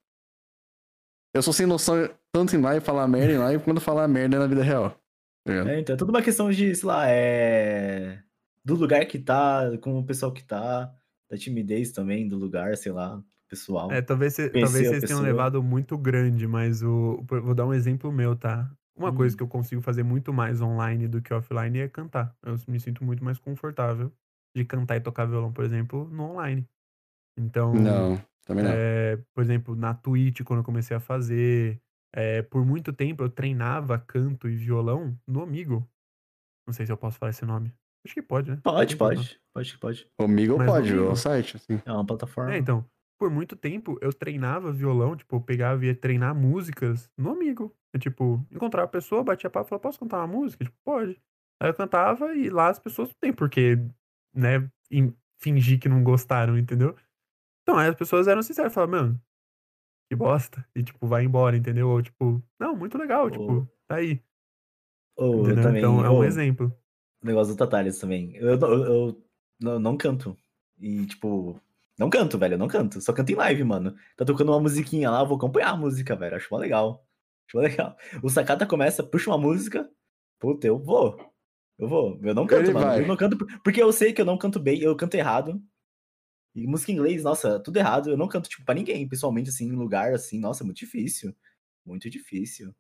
Eu 1.35 1.43
sou 1.43 1.53
sem 1.53 1.67
noção 1.67 1.97
tanto 2.33 2.55
em 2.57 2.61
live 2.61 2.85
falar 2.85 3.07
merda 3.09 3.33
em 3.33 3.39
live 3.39 3.65
quando 3.65 3.81
falar 3.81 4.07
merda 4.09 4.39
na 4.39 4.47
vida 4.47 4.63
real. 4.63 4.91
tá? 5.45 5.53
É, 5.53 5.81
então 5.81 5.95
é 5.95 5.99
tudo 5.99 6.11
uma 6.11 6.23
questão 6.23 6.51
de, 6.51 6.75
sei 6.75 6.87
lá, 6.89 7.05
é. 7.09 8.23
Do 8.65 8.75
lugar 8.75 9.05
que 9.07 9.19
tá, 9.19 9.63
com 9.83 9.99
o 9.99 10.05
pessoal 10.07 10.33
que 10.33 10.43
tá, 10.45 10.93
da 11.31 11.37
timidez 11.39 11.93
também 11.93 12.29
do 12.29 12.37
lugar, 12.39 12.77
sei 12.77 12.93
lá, 12.93 13.23
pessoal. 13.49 13.91
É, 13.91 14.03
talvez, 14.03 14.35
cê- 14.35 14.51
talvez 14.51 14.89
vocês 14.89 15.05
tenham 15.05 15.21
levado 15.23 15.63
muito 15.63 15.97
grande, 15.97 16.47
mas 16.47 16.83
o. 16.83 17.23
Vou 17.29 17.55
dar 17.55 17.67
um 17.67 17.75
exemplo 17.75 18.11
meu, 18.13 18.35
tá? 18.37 18.71
Uma 18.97 19.13
coisa 19.13 19.35
Hum. 19.35 19.37
que 19.37 19.43
eu 19.43 19.49
consigo 19.49 19.81
fazer 19.83 20.03
muito 20.03 20.33
mais 20.33 20.61
online 20.61 21.07
do 21.07 21.21
que 21.23 21.33
offline 21.33 21.79
é 21.81 21.89
cantar. 21.89 22.35
Eu 22.43 22.57
me 22.69 22.81
sinto 22.81 23.05
muito 23.05 23.23
mais 23.25 23.39
confortável 23.39 24.13
de 24.57 24.65
cantar 24.65 24.97
e 24.97 25.01
tocar 25.01 25.27
violão, 25.27 25.53
por 25.53 25.65
exemplo, 25.65 26.09
no 26.09 26.25
online. 26.33 26.67
Então, 27.39 27.73
Não, 27.73 28.21
também 28.45 28.65
não. 28.65 28.83
é, 28.83 29.19
por 29.35 29.43
exemplo, 29.45 29.77
na 29.77 29.95
Twitch, 29.95 30.43
quando 30.45 30.61
eu 30.61 30.65
comecei 30.65 30.97
a 30.97 31.01
fazer, 31.01 31.81
é, 32.15 32.43
por 32.43 32.65
muito 32.67 32.93
tempo 32.93 33.25
eu 33.25 33.31
treinava 33.31 33.99
canto 33.99 34.49
e 34.49 34.57
violão 34.57 35.19
no 35.29 35.43
Amigo. 35.43 35.89
Não 36.67 36.75
sei 36.75 36.87
se 36.87 36.93
eu 36.93 36.99
posso 36.99 37.19
falar 37.19 37.31
esse 37.31 37.45
nome. 37.47 37.73
Acho 38.07 38.15
que 38.15 38.23
pode, 38.23 38.53
né? 38.53 38.61
Pode, 38.63 38.97
pode, 38.97 39.41
pode, 39.53 39.79
pode. 39.79 40.09
O 40.17 40.29
Mas 40.57 40.71
pode, 40.71 40.95
o 40.95 41.17
site, 41.17 41.57
assim. 41.57 41.83
É 41.85 41.93
uma 41.93 42.07
plataforma. 42.07 42.55
É, 42.55 42.59
então, 42.59 42.89
por 43.19 43.29
muito 43.31 43.57
tempo 43.57 43.99
eu 44.01 44.13
treinava 44.13 44.73
violão, 44.73 45.17
tipo, 45.17 45.35
eu 45.35 45.41
pegava 45.41 45.85
e 45.85 45.89
ia 45.89 45.95
treinar 45.95 46.35
músicas 46.35 47.11
no 47.19 47.33
amigo. 47.33 47.75
Eu, 47.93 47.99
tipo, 47.99 48.47
encontrava 48.53 48.87
a 48.87 48.91
pessoa, 48.91 49.25
batia 49.25 49.51
papo 49.51 49.67
e 49.67 49.69
falava, 49.71 49.83
posso 49.83 49.99
cantar 49.99 50.19
uma 50.19 50.27
música? 50.29 50.65
Tipo, 50.65 50.77
pode. 50.85 51.21
Aí 51.61 51.69
eu 51.69 51.75
cantava 51.75 52.33
e 52.33 52.49
lá 52.49 52.69
as 52.69 52.79
pessoas 52.79 53.09
não 53.09 53.17
tem 53.21 53.33
porque, 53.33 53.77
né, 54.33 54.71
fingir 55.41 55.81
que 55.81 55.89
não 55.89 56.05
gostaram, 56.05 56.57
entendeu? 56.57 56.95
Então, 57.63 57.77
aí 57.77 57.89
as 57.89 57.97
pessoas 57.97 58.29
eram 58.29 58.43
sinceras, 58.43 58.73
falavam, 58.73 59.01
mano, 59.01 59.23
que 60.09 60.15
bosta. 60.15 60.65
E, 60.77 60.85
tipo, 60.85 61.09
vai 61.09 61.25
embora, 61.25 61.57
entendeu? 61.57 61.89
Ou, 61.89 62.01
tipo, 62.01 62.41
não, 62.61 62.77
muito 62.77 62.97
legal, 62.97 63.29
tipo, 63.31 63.67
tá 63.89 63.97
aí. 63.97 64.23
Entendeu? 65.19 65.63
também. 65.63 65.79
então, 65.79 66.05
é 66.05 66.11
um 66.11 66.23
exemplo. 66.23 66.73
Negócio 67.27 67.55
do 67.55 67.59
Tatares 67.59 67.99
também. 67.99 68.35
Eu, 68.37 68.59
eu, 68.59 68.85
eu 69.61 69.79
não, 69.81 69.97
canto. 69.97 70.37
E, 70.79 71.07
tipo, 71.07 71.61
não 71.99 72.09
canto, 72.11 72.39
velho. 72.39 72.55
Eu 72.55 72.59
não 72.59 72.69
canto. 72.69 73.01
Só 73.01 73.13
canto 73.13 73.31
em 73.33 73.35
live, 73.35 73.65
mano. 73.65 73.95
Tá 74.17 74.25
tocando 74.25 74.53
uma 74.53 74.61
musiquinha 74.61 75.11
lá, 75.11 75.21
eu 75.21 75.27
vou 75.27 75.37
acompanhar 75.37 75.71
a 75.71 75.77
música, 75.77 76.15
velho. 76.17 76.37
Acho 76.37 76.49
mó 76.51 76.59
legal. 76.59 77.07
Acho 77.49 77.57
mó 77.57 77.63
legal. 77.63 77.97
O 78.23 78.29
Sakata 78.31 78.67
começa, 78.67 79.03
puxa 79.03 79.31
uma 79.31 79.39
música. 79.39 79.89
Puta, 80.39 80.67
eu 80.67 80.79
vou. 80.79 81.19
Eu 81.79 81.89
vou. 81.89 82.19
Eu 82.23 82.35
não 82.35 82.47
canto, 82.47 82.65
Ele 82.67 82.73
mano. 82.73 82.87
vai. 82.87 83.03
Eu 83.03 83.07
não 83.07 83.17
canto 83.17 83.37
por- 83.39 83.61
porque 83.63 83.83
eu 83.83 83.93
sei 83.93 84.13
que 84.13 84.21
eu 84.21 84.25
não 84.27 84.39
canto 84.39 84.59
bem, 84.61 84.81
eu 84.81 84.95
canto 84.97 85.15
errado. 85.15 85.61
E 86.55 86.67
música 86.67 86.91
em 86.91 86.95
inglês, 86.95 87.23
nossa, 87.23 87.61
tudo 87.61 87.77
errado. 87.77 88.09
Eu 88.11 88.17
não 88.17 88.29
canto, 88.29 88.49
tipo, 88.49 88.65
pra 88.65 88.75
ninguém, 88.75 89.07
pessoalmente, 89.09 89.51
assim, 89.51 89.67
em 89.67 89.73
lugar 89.73 90.15
assim. 90.15 90.39
Nossa, 90.41 90.65
muito 90.65 90.79
difícil. 90.79 91.35
Muito 91.85 92.09
difícil. 92.09 92.75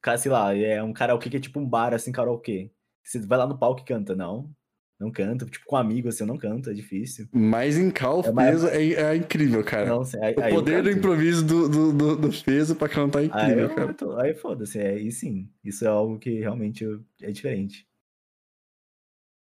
Cara, 0.00 0.16
sei 0.18 0.30
lá, 0.30 0.54
é 0.56 0.82
um 0.82 0.92
karaokê 0.92 1.28
que 1.30 1.36
é 1.36 1.40
tipo 1.40 1.58
um 1.58 1.68
bar, 1.68 1.92
assim, 1.92 2.12
karaokê. 2.12 2.70
Você 3.06 3.20
vai 3.20 3.38
lá 3.38 3.46
no 3.46 3.56
palco 3.56 3.80
e 3.82 3.84
canta. 3.84 4.16
Não. 4.16 4.50
Não 4.98 5.10
canto. 5.12 5.44
Tipo, 5.46 5.64
com 5.66 5.76
amigo, 5.76 6.08
assim, 6.08 6.24
eu 6.24 6.26
não 6.26 6.38
canto. 6.38 6.70
É 6.70 6.72
difícil. 6.74 7.28
Mas 7.32 7.76
em 7.76 7.90
Cal, 7.90 8.22
É 8.24 8.32
mais- 8.32 8.50
peso 8.62 8.68
é, 8.68 8.92
é 8.92 9.16
incrível, 9.16 9.62
cara. 9.62 9.86
Não, 9.86 10.00
assim, 10.00 10.18
aí, 10.22 10.34
o 10.34 10.42
aí 10.42 10.52
poder 10.52 10.82
do 10.82 10.90
improviso 10.90 11.44
do, 11.44 11.68
do, 11.68 11.92
do, 11.92 12.16
do 12.16 12.42
peso 12.42 12.74
pra 12.74 12.88
cantar 12.88 13.20
é 13.20 13.22
Aí 13.22 13.26
incrível, 13.28 13.58
eu 13.68 13.74
cara. 13.74 13.86
canto. 13.88 14.12
Aí 14.18 14.34
foda-se. 14.34 14.78
é, 14.80 14.88
Aí 14.90 15.12
sim. 15.12 15.48
Isso 15.62 15.84
é 15.84 15.88
algo 15.88 16.18
que 16.18 16.40
realmente 16.40 16.84
é 17.22 17.30
diferente. 17.30 17.86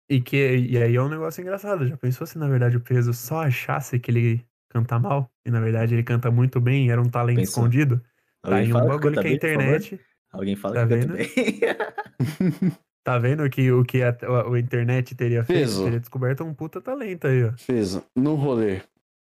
E, 0.09 0.19
que, 0.21 0.57
e 0.57 0.77
aí 0.77 0.95
é 0.95 1.01
um 1.01 1.07
negócio 1.09 1.41
engraçado. 1.41 1.85
Já 1.87 1.95
pensou 1.97 2.25
se, 2.25 2.37
na 2.37 2.47
verdade, 2.47 2.77
o 2.77 2.81
peso 2.81 3.13
só 3.13 3.43
achasse 3.43 3.99
que 3.99 4.09
ele 4.11 4.45
canta 4.69 4.97
mal? 4.99 5.31
E, 5.45 5.51
na 5.51 5.59
verdade, 5.59 5.93
ele 5.95 6.03
canta 6.03 6.31
muito 6.31 6.59
bem 6.59 6.87
e 6.87 6.89
era 6.91 7.01
um 7.01 7.09
talento 7.09 7.37
Pensou. 7.37 7.63
escondido? 7.63 7.99
Tá 8.41 8.49
Alguém 8.49 8.59
aí 8.63 8.69
um 8.69 8.73
fala 8.73 8.87
bagulho 8.87 9.15
canta 9.15 9.21
que 9.27 9.33
a 9.33 9.35
internet... 9.35 9.99
Alguém 10.31 10.55
fala 10.55 10.75
Tá 10.75 10.87
que 10.87 10.97
canta 10.97 11.13
bem. 11.13 11.29
Tá 13.03 13.17
vendo 13.17 13.49
que 13.49 13.71
o 13.71 13.83
que 13.83 14.03
a, 14.03 14.09
a- 14.09 14.53
a 14.53 14.59
internet 14.59 15.15
teria 15.15 15.43
feito? 15.43 15.83
Teria 15.83 15.99
descoberto 15.99 16.43
um 16.43 16.53
puta 16.53 16.79
talento 16.79 17.25
aí, 17.27 17.43
ó. 17.45 17.53
Peso, 17.65 18.05
no 18.15 18.35
rolê, 18.35 18.81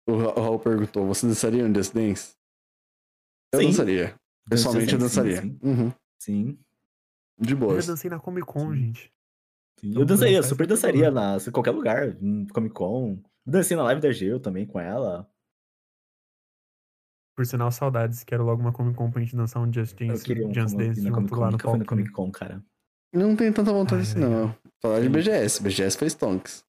o 0.09 0.17
Ra- 0.17 0.33
o 0.39 0.43
Raul 0.43 0.59
perguntou, 0.59 1.07
você 1.07 1.27
dançaria 1.27 1.65
um 1.65 1.73
Just 1.75 1.95
Dance? 1.95 2.35
Eu 3.55 3.61
Sim. 3.61 3.67
dançaria. 3.67 4.15
Pessoalmente 4.49 4.93
eu 4.95 5.01
Sim, 5.01 5.09
sim, 5.09 5.15
dançaria. 5.21 5.43
sim. 5.43 5.59
Uhum. 5.63 5.93
Sim. 6.21 6.59
De 7.39 7.53
Eu 7.53 7.59
boas. 7.59 7.85
já 7.85 7.93
dancei 7.93 8.11
na 8.11 8.19
Comic 8.19 8.47
Con, 8.47 8.71
Sim. 8.73 8.77
gente. 8.77 9.13
sim. 9.79 9.89
Então, 9.91 10.03
Eu 10.03 10.07
dançaria, 10.07 10.37
dançar 10.39 10.47
é 10.47 10.49
super 10.49 10.67
dançaria 10.67 11.11
na, 11.13 11.37
em 11.37 11.51
qualquer 11.53 11.71
lugar. 11.71 12.17
em 12.21 12.47
Comic 12.49 12.75
Con. 12.75 13.23
Dancei 13.47 13.77
na 13.77 13.85
live 13.85 14.01
da 14.01 14.11
Geo 14.11 14.41
também 14.41 14.67
com 14.67 14.81
ela. 14.81 15.29
Por 17.37 17.47
sinal, 17.47 17.71
saudades. 17.71 18.25
Quero 18.25 18.45
logo 18.45 18.61
uma 18.61 18.73
Comic 18.73 18.97
Con 18.97 19.11
pra 19.11 19.21
gente 19.23 19.37
dançar 19.37 19.63
um 19.63 19.73
Just 19.73 19.99
Eu 20.01 20.09
Dance, 20.09 20.25
queria 20.25 20.47
um 20.47 20.53
Just 20.53 20.77
Dance 20.77 21.01
na 21.01 21.09
junto 21.11 21.15
Comic 21.15 21.31
Con. 21.35 21.41
lá 21.41 21.47
no 21.47 21.53
Nunca 21.53 21.69
fui 21.69 21.79
na 21.79 21.85
palquinho. 21.85 21.87
Comic 21.87 22.11
Con, 22.13 22.31
cara. 22.33 22.65
Não 23.13 23.37
tem 23.37 23.53
tanta 23.53 23.73
vontade 23.73 24.03
assim, 24.03 24.19
não. 24.19 24.55
Falar 24.81 25.01
de. 25.01 25.09
BGS. 25.09 25.63
BGS 25.63 25.99
foi 25.99 26.09
Stonks. 26.09 26.65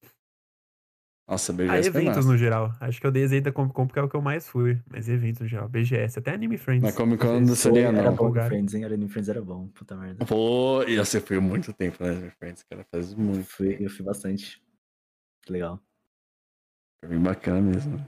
Nossa, 1.26 1.54
Ah, 1.54 1.56
BGS 1.56 1.91
foi 1.91 2.02
eventos 2.02 2.26
no 2.26 2.38
geral. 2.38 2.74
Acho 2.82 3.00
que 3.00 3.08
eu 3.08 3.12
dei 3.12 3.39
da 3.41 3.52
Comic 3.52 3.74
Con 3.74 3.88
porque 3.88 3.98
é 4.00 4.04
o 4.04 4.10
que 4.10 4.16
eu 4.16 4.22
mais 4.22 4.48
fui. 4.48 4.82
Mas 4.91 5.08
eventos 5.08 5.39
no 5.41 5.48
geral. 5.48 5.70
BGS, 5.70 6.20
até 6.20 6.32
Anime 6.34 6.58
Friends. 6.58 6.84
Na 6.84 6.91
Comic 6.91 7.22
Con 7.22 7.39
não 7.39 7.78
Era 7.78 7.91
não. 7.91 8.02
bom 8.02 8.08
no 8.08 8.14
Empolgaram. 8.14 8.48
Friends, 8.50 8.74
hein? 8.74 8.84
Era 8.84 8.98
no 8.98 9.08
Friends 9.08 9.30
era 9.30 9.41
bom. 9.41 9.68
Puta 9.70 9.96
merda. 9.96 10.26
Pô, 10.26 10.84
e 10.84 10.98
você 10.98 11.22
foi 11.22 11.39
muito 11.39 11.72
tempo, 11.72 12.04
né, 12.04 12.12
meu 12.12 12.32
friends, 12.32 12.64
cara? 12.64 12.86
Faz 12.91 13.14
Eu 13.14 13.18
muito. 13.18 13.46
fui, 13.46 13.78
eu 13.80 13.89
fui 13.89 14.04
bastante. 14.06 14.62
Legal. 15.48 15.80
Foi 17.00 17.10
bem 17.10 17.20
bacana 17.20 17.62
mesmo. 17.62 18.06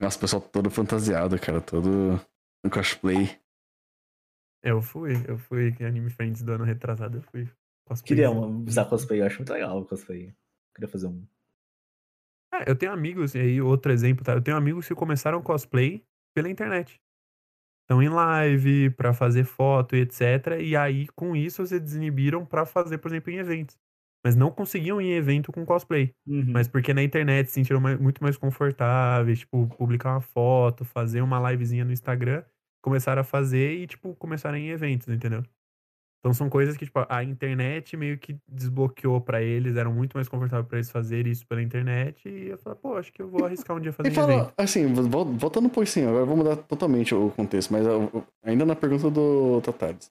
Nossa, 0.00 0.16
o 0.16 0.20
pessoal 0.20 0.42
todo 0.42 0.68
fantasiado, 0.70 1.38
cara. 1.38 1.60
Todo 1.60 2.20
no 2.64 2.70
cosplay. 2.70 3.38
Eu 4.62 4.82
fui, 4.82 5.12
eu 5.26 5.38
fui 5.38 5.74
Anime 5.80 6.10
Friends 6.10 6.42
do 6.42 6.52
ano 6.52 6.64
retrasado, 6.64 7.18
eu 7.18 7.22
fui. 7.22 7.48
cosplay. 7.86 8.06
Queria 8.08 8.30
um, 8.30 8.64
usar 8.64 8.84
cosplay, 8.86 9.20
eu 9.20 9.26
acho 9.26 9.38
muito 9.38 9.52
legal 9.52 9.78
o 9.80 9.84
cosplay. 9.86 10.34
Queria 10.74 10.88
fazer 10.88 11.06
um. 11.06 11.26
Ah, 12.52 12.64
eu 12.66 12.76
tenho 12.76 12.92
amigos, 12.92 13.34
e 13.34 13.38
aí 13.38 13.60
outro 13.62 13.92
exemplo, 13.92 14.24
tá? 14.24 14.32
Eu 14.32 14.42
tenho 14.42 14.56
amigos 14.56 14.86
que 14.88 14.94
começaram 14.94 15.42
cosplay 15.42 16.04
pela 16.34 16.48
internet. 16.50 17.00
Estão 17.82 18.02
em 18.02 18.08
live, 18.08 18.90
pra 18.90 19.12
fazer 19.14 19.44
foto 19.44 19.96
e 19.96 20.00
etc. 20.00 20.60
E 20.60 20.76
aí, 20.76 21.08
com 21.08 21.36
isso, 21.36 21.66
se 21.66 21.80
desinibiram 21.80 22.46
pra 22.46 22.66
fazer, 22.66 22.98
por 22.98 23.10
exemplo, 23.10 23.30
em 23.32 23.36
eventos. 23.38 23.78
Mas 24.24 24.36
não 24.36 24.50
conseguiam 24.50 25.00
ir 25.00 25.06
em 25.06 25.14
evento 25.14 25.52
com 25.52 25.64
cosplay. 25.66 26.14
Uhum. 26.26 26.52
Mas 26.52 26.68
porque 26.68 26.94
na 26.94 27.02
internet 27.02 27.48
se 27.48 27.54
sentiram 27.54 27.80
mais- 27.80 27.98
muito 28.00 28.22
mais 28.22 28.36
confortáveis, 28.36 29.40
tipo, 29.40 29.66
publicar 29.76 30.12
uma 30.14 30.20
foto, 30.20 30.84
fazer 30.84 31.22
uma 31.22 31.50
livezinha 31.50 31.84
no 31.84 31.92
Instagram, 31.92 32.44
começaram 32.80 33.20
a 33.20 33.24
fazer 33.24 33.74
e, 33.74 33.86
tipo, 33.86 34.14
começaram 34.16 34.56
em 34.56 34.68
eventos, 34.68 35.08
entendeu? 35.08 35.42
Então 36.20 36.34
são 36.34 36.50
coisas 36.50 36.76
que, 36.76 36.84
tipo, 36.84 37.04
a 37.08 37.24
internet 37.24 37.96
meio 37.96 38.18
que 38.18 38.36
desbloqueou 38.46 39.20
pra 39.22 39.40
eles, 39.40 39.76
eram 39.76 39.92
muito 39.92 40.14
mais 40.14 40.28
confortável 40.28 40.66
pra 40.66 40.76
eles 40.76 40.90
fazerem 40.90 41.32
isso 41.32 41.46
pela 41.46 41.62
internet, 41.62 42.28
e 42.28 42.48
eu 42.48 42.58
falei, 42.58 42.78
pô, 42.82 42.96
acho 42.96 43.10
que 43.10 43.22
eu 43.22 43.28
vou 43.28 43.44
arriscar 43.46 43.74
um 43.74 43.80
dia 43.80 43.90
fazer 43.92 44.10
E 44.10 44.12
fala, 44.12 44.32
evento. 44.34 44.52
assim, 44.58 44.86
vol- 44.92 45.24
voltando 45.24 45.66
um 45.66 45.70
pouquinho, 45.70 46.08
agora 46.08 46.22
eu 46.22 46.26
vou 46.26 46.36
mudar 46.36 46.56
totalmente 46.56 47.14
o 47.14 47.30
contexto, 47.30 47.72
mas 47.72 47.86
ainda 48.44 48.66
na 48.66 48.76
pergunta 48.76 49.10
do 49.10 49.62
Tatares. 49.62 50.10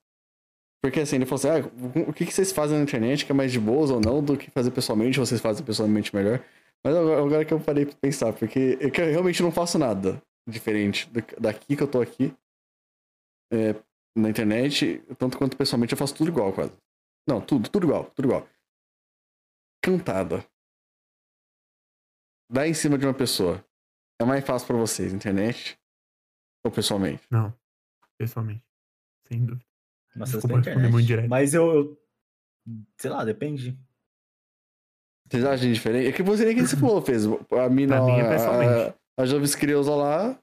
Porque 0.81 1.01
assim, 1.01 1.17
ele 1.17 1.25
falou 1.25 1.35
assim, 1.37 1.67
ah, 1.67 2.01
o 2.07 2.13
que 2.13 2.25
que 2.25 2.33
vocês 2.33 2.51
fazem 2.51 2.77
na 2.77 2.83
internet 2.83 3.25
que 3.25 3.31
é 3.31 3.35
mais 3.35 3.51
de 3.51 3.59
boas 3.59 3.91
ou 3.91 3.99
não 3.99 4.23
do 4.23 4.35
que 4.37 4.49
fazer 4.49 4.71
pessoalmente, 4.71 5.19
vocês 5.19 5.39
fazem 5.41 5.63
pessoalmente 5.63 6.15
melhor? 6.15 6.41
Mas 6.83 6.95
agora, 6.95 7.21
agora 7.21 7.45
que 7.45 7.53
eu 7.53 7.59
parei 7.59 7.85
pra 7.85 7.95
pensar, 8.01 8.31
porque 8.33 8.77
eu, 8.79 8.89
que 8.89 9.01
eu 9.01 9.11
realmente 9.11 9.43
não 9.43 9.51
faço 9.51 9.77
nada 9.77 10.19
diferente 10.47 11.07
do- 11.11 11.21
daqui 11.39 11.75
que 11.75 11.83
eu 11.83 11.87
tô 11.87 12.01
aqui, 12.01 12.33
é, 13.51 13.73
na 14.15 14.29
internet, 14.29 14.99
tanto 15.17 15.37
quanto 15.37 15.57
pessoalmente, 15.57 15.93
eu 15.93 15.97
faço 15.97 16.15
tudo 16.15 16.29
igual 16.29 16.53
quase. 16.53 16.71
Não, 17.27 17.39
tudo, 17.41 17.69
tudo 17.69 17.85
igual, 17.87 18.05
tudo 18.11 18.25
igual. 18.27 18.47
Cantada. 19.83 20.45
Dar 22.51 22.67
em 22.67 22.73
cima 22.73 22.97
de 22.97 23.05
uma 23.05 23.13
pessoa. 23.13 23.63
É 24.21 24.25
mais 24.25 24.43
fácil 24.45 24.67
pra 24.67 24.77
vocês, 24.77 25.13
internet 25.13 25.79
ou 26.65 26.71
pessoalmente? 26.71 27.23
Não, 27.31 27.53
pessoalmente. 28.17 28.63
Sem 29.27 29.45
dúvida. 29.45 29.65
Nossa, 30.15 30.33
Desculpa 30.33 30.47
pela 30.55 30.65
responder 30.65 30.89
muito 30.91 31.05
direto. 31.07 31.29
Mas 31.29 31.53
eu, 31.53 31.73
eu- 31.73 31.99
Sei 32.97 33.09
lá, 33.09 33.23
depende. 33.23 33.79
Vocês 35.29 35.43
acham 35.45 35.71
diferente? 35.71 36.07
É 36.09 36.11
que 36.11 36.21
você 36.23 36.45
nem 36.45 36.55
que 36.55 36.61
você 36.67 36.75
falou, 36.75 37.01
fez. 37.01 37.25
A 37.25 37.69
mina, 37.69 37.97
Pra 37.97 38.05
mim 38.05 38.19
é 38.19 38.25
a, 38.25 38.29
pessoalmente. 38.29 38.95
a, 39.17 39.21
a 39.23 39.25
Jovis 39.25 39.55
Creuza 39.55 39.95
lá 39.95 40.39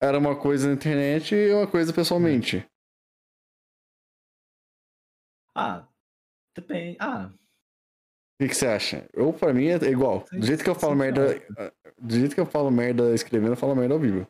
era 0.00 0.18
uma 0.18 0.38
coisa 0.40 0.68
na 0.68 0.74
internet 0.74 1.34
e 1.34 1.52
uma 1.52 1.70
coisa 1.70 1.92
pessoalmente. 1.92 2.66
Ah, 5.54 5.86
depende. 6.56 6.96
Ah, 7.00 7.26
O 7.26 8.42
que, 8.42 8.48
que 8.48 8.54
você 8.54 8.66
acha? 8.66 9.08
Eu, 9.12 9.32
pra 9.32 9.52
mim, 9.52 9.66
é 9.66 9.76
igual. 9.90 10.24
Do 10.32 10.46
jeito 10.46 10.64
que 10.64 10.70
eu 10.70 10.74
falo 10.74 10.94
merda. 10.94 11.38
claro. 11.40 11.74
Do 11.98 12.14
jeito 12.14 12.34
que 12.34 12.40
eu 12.40 12.46
falo 12.46 12.70
merda 12.70 13.14
escrevendo, 13.14 13.52
eu 13.52 13.56
falo 13.56 13.74
merda 13.76 13.94
ao 13.94 14.00
vivo. 14.00 14.26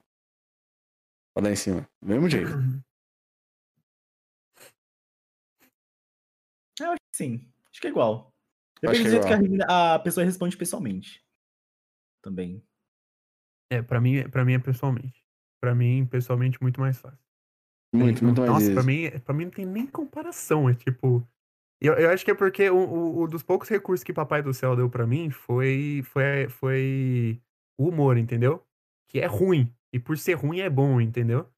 Pra 1.33 1.45
dar 1.45 1.53
em 1.53 1.57
cima. 1.57 1.89
Do 2.03 2.09
mesmo 2.09 2.29
jeito. 2.29 2.51
eu 6.81 6.87
acho 6.93 7.01
que 7.13 7.17
sim. 7.17 7.53
Acho 7.71 7.81
que 7.81 7.87
é 7.87 7.91
igual. 7.91 8.35
Depende 8.83 9.03
que 9.03 9.07
é 9.07 9.11
do 9.11 9.11
jeito 9.29 9.57
que 9.57 9.63
a, 9.71 9.95
a 9.95 9.99
pessoa 10.01 10.25
responde 10.25 10.57
pessoalmente. 10.57 11.25
Também. 12.23 12.67
É, 13.71 13.81
pra 13.83 14.01
mim, 14.01 14.29
pra 14.29 14.45
mim 14.45 14.55
é 14.55 14.59
pessoalmente. 14.59 15.20
Pra 15.61 15.75
mim, 15.75 16.07
pessoalmente, 16.07 16.61
muito 16.63 16.81
mais 16.81 16.99
fácil. 16.99 17.19
Muito, 17.95 18.25
muito 18.25 18.41
mais 18.41 18.53
Nossa, 18.53 18.73
pra 18.73 18.83
mim, 18.83 19.11
pra 19.25 19.35
mim 19.35 19.45
não 19.45 19.51
tem 19.51 19.67
nem 19.67 19.87
comparação. 19.87 20.69
É 20.69 20.75
tipo. 20.75 21.27
Eu, 21.83 21.95
eu 21.95 22.11
acho 22.11 22.25
que 22.25 22.31
é 22.31 22.35
porque 22.35 22.69
o, 22.69 22.77
o, 22.77 23.21
o 23.23 23.29
dos 23.29 23.43
poucos 23.43 23.69
recursos 23.69 24.05
que 24.05 24.13
Papai 24.13 24.43
do 24.43 24.53
Céu 24.53 24.77
deu 24.77 24.89
pra 24.89 25.07
mim 25.07 25.31
foi, 25.31 26.03
foi, 26.05 26.49
foi 26.49 27.41
o 27.79 27.89
humor, 27.89 28.19
entendeu? 28.19 28.63
Que 29.09 29.21
é 29.21 29.27
ruim. 29.27 29.73
E 29.93 29.99
por 29.99 30.17
ser 30.19 30.35
ruim 30.35 30.61
é 30.61 30.69
bom, 30.69 31.01
entendeu? 31.01 31.49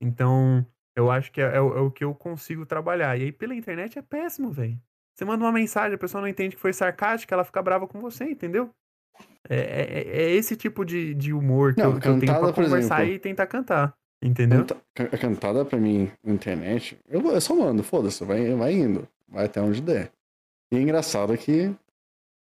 Então, 0.00 0.64
eu 0.94 1.10
acho 1.10 1.32
que 1.32 1.40
é, 1.40 1.44
é 1.44 1.56
é 1.56 1.60
o 1.60 1.90
que 1.90 2.04
eu 2.04 2.14
consigo 2.14 2.66
trabalhar. 2.66 3.16
E 3.18 3.24
aí, 3.24 3.32
pela 3.32 3.54
internet 3.54 3.98
é 3.98 4.02
péssimo, 4.02 4.50
velho. 4.50 4.80
Você 5.14 5.24
manda 5.24 5.44
uma 5.44 5.52
mensagem, 5.52 5.94
a 5.94 5.98
pessoa 5.98 6.20
não 6.20 6.28
entende 6.28 6.56
que 6.56 6.60
foi 6.62 6.72
sarcástica, 6.72 7.34
ela 7.34 7.44
fica 7.44 7.62
brava 7.62 7.86
com 7.86 7.98
você, 8.00 8.24
entendeu? 8.24 8.70
É, 9.50 9.56
é- 9.56 9.98
é- 9.98 10.22
é 10.22 10.30
esse 10.30 10.54
tipo 10.56 10.84
de, 10.84 11.12
de 11.14 11.32
humor 11.32 11.74
que, 11.74 11.80
Não, 11.82 11.90
eu, 11.94 12.00
que 12.00 12.06
eu 12.08 12.12
tenho 12.20 12.20
cantada, 12.32 12.52
pra 12.52 12.64
conversar 12.64 13.00
exemplo. 13.02 13.14
e 13.14 13.18
tentar 13.18 13.46
cantar. 13.48 13.94
Entendeu? 14.22 14.58
Canta- 14.60 14.80
ca- 14.94 15.18
cantada 15.18 15.64
pra 15.64 15.78
mim 15.78 16.10
na 16.22 16.32
internet, 16.32 16.96
eu, 17.08 17.20
eu 17.32 17.40
só 17.40 17.54
mando, 17.56 17.82
foda-se, 17.82 18.22
vai, 18.24 18.54
vai 18.54 18.72
indo. 18.74 19.08
Vai 19.28 19.46
até 19.46 19.60
onde 19.60 19.80
der. 19.80 20.12
E 20.72 20.76
é 20.76 20.80
engraçado 20.80 21.36
que 21.36 21.74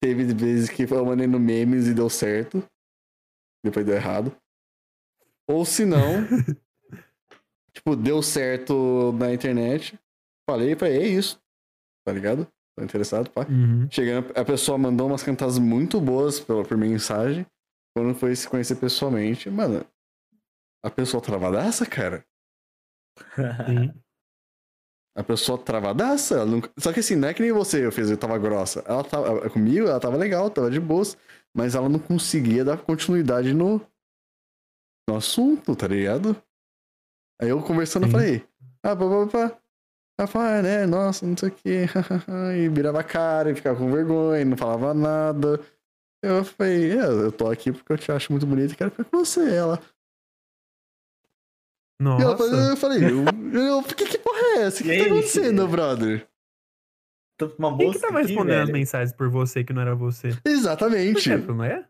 teve 0.02 0.24
vezes 0.34 0.70
que 0.70 0.84
eu 0.92 1.06
mandei 1.06 1.28
no 1.28 1.40
memes 1.40 1.88
e 1.88 1.94
deu 1.94 2.10
certo. 2.10 2.64
Depois 3.64 3.86
deu 3.86 3.96
errado. 3.96 4.36
Ou 5.48 5.66
se 5.66 5.86
não, 5.86 6.26
tipo, 7.74 7.96
deu 7.96 8.22
certo 8.24 9.12
na 9.14 9.34
internet. 9.34 10.00
Falei, 10.50 10.76
falei, 10.76 10.98
é 11.04 11.08
isso. 11.08 11.40
Tá 12.06 12.12
ligado? 12.14 12.48
Tô 12.78 12.84
interessado, 12.84 13.30
pá. 13.32 13.46
Uhum. 13.50 13.88
Chegando, 13.90 14.32
a 14.38 14.46
pessoa 14.46 14.78
mandou 14.78 15.08
umas 15.08 15.24
cantadas 15.24 15.58
muito 15.58 16.00
boas 16.00 16.40
pela, 16.40 16.64
por 16.64 16.78
mensagem. 16.78 17.44
Quando 17.96 18.14
foi 18.14 18.36
se 18.36 18.48
conhecer 18.48 18.76
pessoalmente, 18.76 19.50
mano, 19.50 19.84
a 20.86 20.90
pessoa 20.92 21.22
travadaça, 21.24 21.86
cara. 21.88 22.24
Sim. 23.66 23.92
A 25.18 25.24
pessoa 25.24 25.58
travadaça. 25.58 26.46
nunca- 26.46 26.70
Só 26.78 26.94
que 26.94 27.00
assim, 27.00 27.16
não 27.16 27.28
é 27.30 27.34
que 27.34 27.42
nem 27.42 27.52
você, 27.52 27.84
eu 27.84 27.92
fiz, 27.92 28.12
eu 28.12 28.18
tava 28.18 28.38
grossa. 28.38 28.84
Ela 28.86 29.04
tava 29.04 29.50
comigo, 29.50 29.88
ela 29.88 30.00
tava 30.00 30.16
legal, 30.16 30.52
tava 30.52 30.70
de 30.70 30.80
boas, 30.80 31.18
mas 31.56 31.74
ela 31.74 31.90
não 31.90 31.98
conseguia 31.98 32.64
dar 32.64 32.78
continuidade 32.78 33.54
no, 33.56 33.82
no 35.10 35.16
assunto, 35.16 35.76
tá 35.76 35.88
ligado? 35.88 36.40
Aí 37.42 37.50
eu 37.50 37.60
conversando, 37.64 38.06
Sim. 38.06 38.12
falei, 38.12 38.48
ah, 38.84 38.96
pá, 38.96 39.10
pá, 39.10 39.28
pá. 39.50 39.62
Ela 40.20 40.28
falou, 40.28 40.48
ah, 40.48 40.62
né, 40.64 40.86
nossa, 40.88 41.26
não 41.28 41.38
sei 41.38 41.50
o 41.50 41.52
quê. 41.52 41.86
e 42.58 42.70
virava 42.70 43.00
a 43.00 43.04
cara 43.04 43.52
e 43.52 43.56
ficava 43.56 43.78
com 43.78 43.92
vergonha, 43.92 44.44
não 44.46 44.58
falava 44.58 44.94
nada. 44.94 45.60
Eu 46.24 46.44
falei, 46.44 46.98
é, 46.98 47.04
eu 47.06 47.32
tô 47.32 47.50
aqui 47.50 47.72
porque 47.72 47.94
eu 47.94 47.98
te 47.98 48.12
acho 48.12 48.32
muito 48.32 48.46
bonita 48.48 48.74
e 48.74 48.76
quero 48.76 48.90
ficar 48.90 49.04
com 49.06 49.18
você. 49.24 49.56
Ela, 49.56 49.80
e 52.02 52.04
ela 52.24 52.36
falou- 52.38 52.52
Nossa. 52.52 52.72
eu 52.72 52.78
falei, 52.78 53.04
eu, 53.04 53.26
eu, 53.62 53.84
que, 53.84 54.06
que 54.06 54.18
porra 54.18 54.40
é 54.40 54.62
essa? 54.64 54.82
O 54.82 54.84
que, 54.86 54.92
que 54.92 54.98
tá 55.00 55.06
acontecendo, 55.06 55.68
brother? 55.68 56.28
Tô 57.40 57.50
com 57.50 57.58
uma 57.68 57.78
Quem 57.78 57.92
que 57.92 58.00
tava 58.00 58.20
aqui, 58.20 58.28
respondendo 58.30 58.56
as 58.62 58.66
velho. 58.66 58.74
mensagens 58.80 59.14
por 59.16 59.30
você 59.30 59.64
que 59.64 59.72
não 59.72 59.82
era 59.84 59.94
você? 59.96 60.30
Por 60.36 60.50
Exatamente. 60.52 61.30
exemplo, 61.30 61.54
não 61.56 61.64
é? 61.64 61.88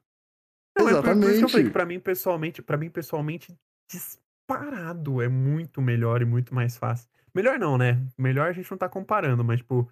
Não, 0.78 0.90
é 0.90 1.02
por- 1.02 1.04
por 1.04 1.12
isso 1.12 1.16
que 1.16 1.24
eu 1.24 1.24
falei 1.24 1.38
Exatamente. 1.40 1.64
que 1.68 1.72
pra 1.72 1.86
mim, 1.86 2.00
pessoalmente, 2.02 2.62
para 2.62 2.78
mim, 2.78 2.90
pessoalmente, 2.90 3.56
disparado 3.90 5.22
é 5.22 5.30
muito 5.30 5.82
melhor 5.82 6.22
e 6.22 6.26
muito 6.26 6.54
mais 6.54 6.76
fácil. 6.78 7.08
Melhor 7.38 7.60
não, 7.60 7.78
né? 7.78 8.02
Melhor 8.18 8.50
a 8.50 8.52
gente 8.52 8.70
não 8.72 8.78
tá 8.78 8.90
comparando, 8.90 9.44
mas, 9.44 9.60
tipo, 9.60 9.88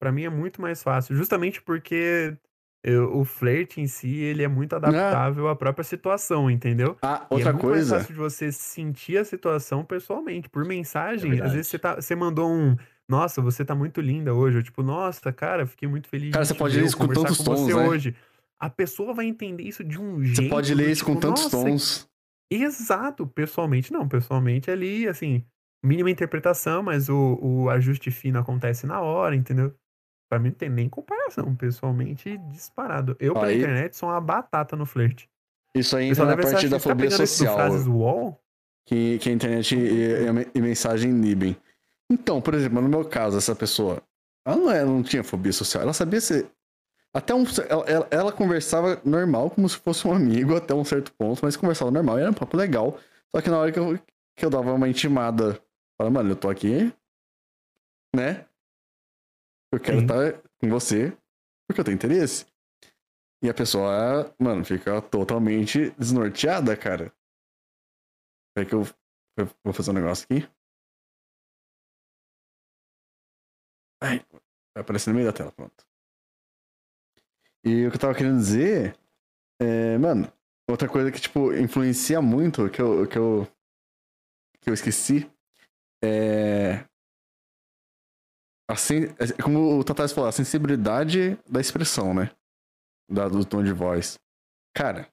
pra 0.00 0.10
mim 0.10 0.24
é 0.24 0.28
muito 0.30 0.60
mais 0.60 0.82
fácil. 0.82 1.14
Justamente 1.14 1.60
porque 1.62 2.36
eu- 2.82 3.16
o 3.16 3.24
flerte 3.24 3.80
em 3.80 3.86
si, 3.86 4.14
ele 4.16 4.42
é 4.42 4.48
muito 4.48 4.74
adaptável 4.76 5.48
à 5.48 5.56
própria 5.56 5.84
situação, 5.84 6.50
entendeu? 6.50 6.96
Ah, 7.02 7.26
E 7.30 7.34
outra 7.34 7.50
é 7.50 7.52
muito 7.52 7.62
coisa. 7.66 7.90
mais 7.96 8.02
fácil 8.02 8.14
de 8.14 8.20
você 8.20 8.50
sentir 8.52 9.18
a 9.18 9.24
situação 9.24 9.84
pessoalmente. 9.84 10.48
Por 10.48 10.64
mensagem, 10.64 11.30
às 11.32 11.36
verdade. 11.36 11.54
vezes 11.56 11.68
você, 11.68 11.78
tá, 11.78 11.96
você 11.96 12.14
mandou 12.14 12.50
um. 12.50 12.76
Nossa, 13.08 13.40
você 13.42 13.64
tá 13.64 13.74
muito 13.74 14.00
linda 14.00 14.34
hoje. 14.34 14.56
Ou 14.56 14.62
tipo, 14.62 14.82
nossa, 14.82 15.32
cara, 15.32 15.66
fiquei 15.66 15.88
muito 15.88 16.08
feliz 16.08 16.32
Cara, 16.32 16.44
você 16.44 16.54
pode 16.54 16.76
ler 16.76 16.86
isso 16.86 16.96
com 16.96 17.06
tantos 17.08 17.36
com 17.38 17.44
você 17.44 17.72
tons, 17.72 17.76
né? 17.82 17.88
hoje. 17.88 18.16
A 18.58 18.70
pessoa 18.70 19.12
vai 19.12 19.26
entender 19.26 19.62
isso 19.64 19.84
de 19.84 20.00
um 20.00 20.22
jeito. 20.24 20.42
Você 20.42 20.48
pode 20.48 20.74
ler 20.74 20.90
isso 20.90 21.04
com 21.04 21.14
tipo, 21.14 21.26
tantos 21.26 21.44
nossa, 21.44 21.56
tons. 21.56 22.08
Exato, 22.50 23.26
pessoalmente 23.26 23.92
não. 23.92 24.08
Pessoalmente 24.08 24.70
ali, 24.70 25.06
assim, 25.08 25.44
mínima 25.84 26.10
interpretação, 26.10 26.82
mas 26.82 27.08
o, 27.08 27.38
o 27.40 27.70
ajuste 27.70 28.10
fino 28.10 28.38
acontece 28.38 28.86
na 28.86 29.00
hora, 29.00 29.34
entendeu? 29.36 29.74
Pra 30.28 30.38
mim 30.38 30.48
não 30.48 30.56
tem 30.56 30.68
nem 30.68 30.88
comparação. 30.88 31.54
Pessoalmente, 31.54 32.36
disparado. 32.50 33.16
Eu, 33.20 33.32
pela 33.34 33.46
Aí- 33.46 33.58
internet, 33.58 33.96
sou 33.96 34.08
uma 34.08 34.20
batata 34.20 34.74
no 34.76 34.84
flerte. 34.86 35.28
Isso 35.74 35.96
aí 35.96 36.08
entra 36.08 36.24
na 36.24 36.36
parte 36.36 36.68
da 36.68 36.76
tá 36.78 36.82
fobia 36.82 37.10
social 37.10 37.54
frases 37.54 37.86
wall. 37.86 38.40
que, 38.86 39.18
que 39.18 39.28
a 39.28 39.32
internet 39.32 39.76
e, 39.76 40.48
e- 40.54 40.60
mensagem 40.60 41.10
inibem. 41.10 41.56
Então, 42.10 42.40
por 42.40 42.54
exemplo, 42.54 42.80
no 42.80 42.88
meu 42.88 43.04
caso, 43.04 43.36
essa 43.36 43.54
pessoa, 43.54 44.00
ela 44.46 44.56
não, 44.56 44.70
é- 44.70 44.84
não 44.84 45.02
tinha 45.02 45.22
fobia 45.22 45.52
social, 45.52 45.82
ela 45.82 45.92
sabia 45.92 46.20
ser. 46.20 46.46
Até 47.12 47.34
um. 47.34 47.44
Ela, 47.68 47.84
ela- 47.86 48.08
ela 48.10 48.32
conversava 48.32 49.00
normal, 49.04 49.50
como 49.50 49.68
se 49.68 49.76
fosse 49.76 50.06
um 50.08 50.12
amigo, 50.12 50.56
até 50.56 50.74
um 50.74 50.84
certo 50.84 51.12
ponto, 51.12 51.40
mas 51.42 51.56
conversava 51.56 51.90
normal, 51.90 52.18
e 52.18 52.22
era 52.22 52.30
um 52.30 52.34
papo 52.34 52.56
legal. 52.56 52.98
Só 53.34 53.40
que 53.42 53.50
na 53.50 53.58
hora 53.58 53.72
que 53.72 53.78
eu, 53.78 53.98
que 54.36 54.44
eu 54.44 54.50
dava 54.50 54.72
uma 54.72 54.88
intimada, 54.88 55.58
fala, 55.98 56.10
mano, 56.10 56.30
eu 56.30 56.36
tô 56.36 56.48
aqui, 56.48 56.92
né? 58.14 58.48
Eu 59.72 59.80
quero 59.80 59.98
Sim. 59.98 60.04
estar 60.04 60.42
com 60.60 60.68
você, 60.68 61.10
porque 61.66 61.80
eu 61.80 61.84
tenho 61.84 61.96
interesse. 61.96 62.46
E 63.42 63.50
a 63.50 63.54
pessoa, 63.54 64.34
mano, 64.38 64.64
fica 64.64 65.00
totalmente 65.02 65.90
desnorteada, 65.92 66.76
cara. 66.76 67.12
É 68.56 68.64
que 68.64 68.74
eu, 68.74 68.82
eu 69.36 69.46
vou 69.62 69.74
fazer 69.74 69.90
um 69.90 69.94
negócio 69.94 70.24
aqui. 70.24 70.48
Ai, 74.02 74.24
vai 74.74 74.82
aparecer 74.82 75.10
no 75.10 75.16
meio 75.16 75.26
da 75.26 75.36
tela, 75.36 75.52
pronto. 75.52 75.86
E 77.64 77.86
o 77.86 77.90
que 77.90 77.96
eu 77.96 78.00
tava 78.00 78.14
querendo 78.14 78.38
dizer 78.38 78.96
é, 79.60 79.96
mano, 79.98 80.30
outra 80.68 80.88
coisa 80.88 81.10
que, 81.10 81.20
tipo, 81.20 81.52
influencia 81.54 82.20
muito, 82.20 82.68
que 82.70 82.80
eu, 82.80 83.06
que 83.08 83.18
eu, 83.18 83.46
que 84.60 84.70
eu 84.70 84.74
esqueci, 84.74 85.30
é. 86.02 86.84
Assim, 88.68 89.02
como 89.42 89.78
o 89.78 89.84
Tatais 89.84 90.12
falou, 90.12 90.28
a 90.28 90.32
sensibilidade 90.32 91.38
da 91.48 91.60
expressão, 91.60 92.12
né? 92.12 92.30
Da, 93.08 93.28
do 93.28 93.44
tom 93.44 93.62
de 93.62 93.72
voz. 93.72 94.18
Cara, 94.74 95.08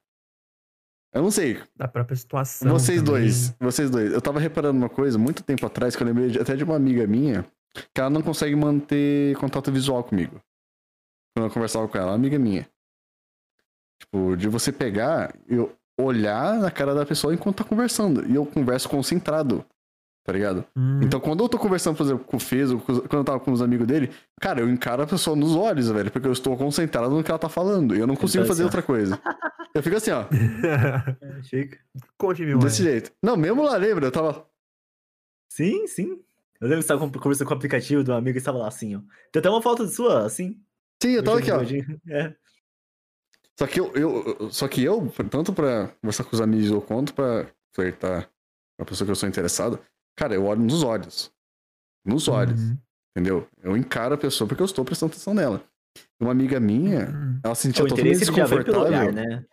eu 1.14 1.22
não 1.22 1.30
sei, 1.30 1.62
Da 1.76 1.86
própria 1.86 2.16
situação. 2.16 2.68
vocês 2.72 2.98
também. 3.00 3.22
dois, 3.22 3.50
vocês 3.60 3.88
dois. 3.90 4.12
Eu 4.12 4.20
tava 4.20 4.40
reparando 4.40 4.76
uma 4.78 4.88
coisa 4.90 5.16
muito 5.16 5.44
tempo 5.44 5.64
atrás 5.64 5.94
que 5.94 6.02
eu 6.02 6.06
lembrei 6.06 6.30
de- 6.30 6.40
até 6.40 6.56
de 6.56 6.64
uma 6.64 6.74
amiga 6.74 7.06
minha 7.06 7.44
que 7.94 8.00
ela 8.00 8.10
não 8.10 8.22
consegue 8.22 8.56
manter 8.56 9.36
contato 9.36 9.70
visual 9.70 10.02
comigo. 10.02 10.40
Quando 11.36 11.46
eu 11.48 11.52
conversava 11.54 11.86
com 11.88 11.96
ela, 11.96 12.08
uma 12.08 12.14
amiga 12.16 12.38
minha. 12.38 12.68
Tipo, 14.00 14.36
de 14.36 14.48
você 14.48 14.72
pegar 14.72 15.32
e 15.48 15.54
eu 15.54 15.72
olhar 15.98 16.58
na 16.58 16.70
cara 16.72 16.92
da 16.94 17.06
pessoa 17.06 17.32
enquanto 17.32 17.58
tá 17.58 17.64
conversando. 17.64 18.28
E 18.28 18.34
eu 18.34 18.44
converso 18.44 18.88
concentrado. 18.88 19.64
Tá 20.24 20.32
ligado? 20.32 20.64
Hum, 20.74 21.00
Então, 21.02 21.20
quando 21.20 21.44
eu 21.44 21.48
tô 21.50 21.58
conversando, 21.58 21.96
por 21.96 22.02
exemplo, 22.04 22.24
com 22.24 22.38
o 22.38 22.40
Fez, 22.40 22.70
ou 22.70 22.80
quando 22.80 23.04
eu 23.12 23.24
tava 23.24 23.38
com 23.40 23.52
os 23.52 23.60
amigos 23.60 23.86
dele, 23.86 24.10
cara, 24.40 24.60
eu 24.60 24.70
encaro 24.70 25.02
a 25.02 25.06
pessoa 25.06 25.36
nos 25.36 25.54
olhos, 25.54 25.90
velho, 25.90 26.10
porque 26.10 26.26
eu 26.26 26.32
estou 26.32 26.56
concentrado 26.56 27.14
no 27.14 27.22
que 27.22 27.30
ela 27.30 27.38
tá 27.38 27.48
falando. 27.50 27.94
E 27.94 27.98
eu 27.98 28.06
não 28.06 28.16
consigo 28.16 28.44
fazer 28.46 28.64
outra 28.64 28.80
coisa. 28.82 29.20
Eu 29.74 29.82
fico 29.82 29.96
assim, 29.96 30.12
ó, 30.12 30.24
É, 31.20 31.42
Fica. 31.42 31.78
Conte-me 32.16 32.54
desse 32.54 32.82
mais. 32.82 32.92
jeito. 32.92 33.12
Não, 33.22 33.36
mesmo 33.36 33.62
lá, 33.62 33.76
lembra? 33.76 34.06
Eu 34.06 34.12
tava. 34.12 34.46
Sim, 35.50 35.86
sim. 35.86 36.20
Eu 36.60 36.68
lembro 36.68 36.82
que 36.82 36.86
você 36.88 36.94
estava 36.94 37.10
conversando 37.20 37.46
com 37.48 37.54
o 37.54 37.56
aplicativo 37.56 38.02
do 38.02 38.12
amigo 38.14 38.36
e 38.36 38.38
estava 38.38 38.56
lá 38.56 38.68
assim, 38.68 38.96
ó. 38.96 39.00
Tem 39.30 39.40
até 39.40 39.50
uma 39.50 39.60
foto 39.60 39.86
sua, 39.88 40.24
assim. 40.24 40.58
Sim, 41.02 41.10
eu 41.10 41.22
tava 41.22 41.38
aqui, 41.38 41.50
ó. 41.50 41.60
É. 42.08 42.34
Só 43.58 43.66
que 43.66 43.78
eu, 43.78 43.92
eu, 43.94 44.36
eu- 44.40 44.50
só 44.50 44.66
que 44.66 44.82
eu, 44.82 45.12
tanto 45.30 45.52
pra 45.52 45.88
conversar 46.00 46.24
com 46.24 46.34
os 46.34 46.40
amigos 46.40 46.70
ou 46.70 46.80
quanto 46.80 47.12
pra 47.14 47.46
flertar 47.74 48.28
com 48.76 48.82
a 48.82 48.86
pessoa 48.86 49.04
que 49.06 49.10
eu 49.12 49.16
sou 49.16 49.28
interessado, 49.28 49.78
cara, 50.16 50.34
eu 50.34 50.44
olho 50.44 50.60
nos 50.60 50.82
olhos. 50.82 51.30
Nos 52.04 52.28
olhos, 52.28 52.60
Uhum. 52.60 52.78
entendeu? 53.16 53.48
Eu 53.62 53.76
encaro 53.76 54.14
a 54.14 54.18
pessoa 54.18 54.46
porque 54.46 54.62
eu 54.62 54.66
estou 54.66 54.84
prestando 54.84 55.12
atenção 55.12 55.32
nela. 55.34 55.64
Uma 56.20 56.32
amiga 56.32 56.58
minha, 56.60 57.08
Uhum. 57.08 57.40
ela 57.44 57.54
se 57.54 57.62
sentia 57.62 57.84
O 57.84 57.88
totalmente 57.88 58.18
desconfortável. 58.18 59.12
né? 59.12 59.44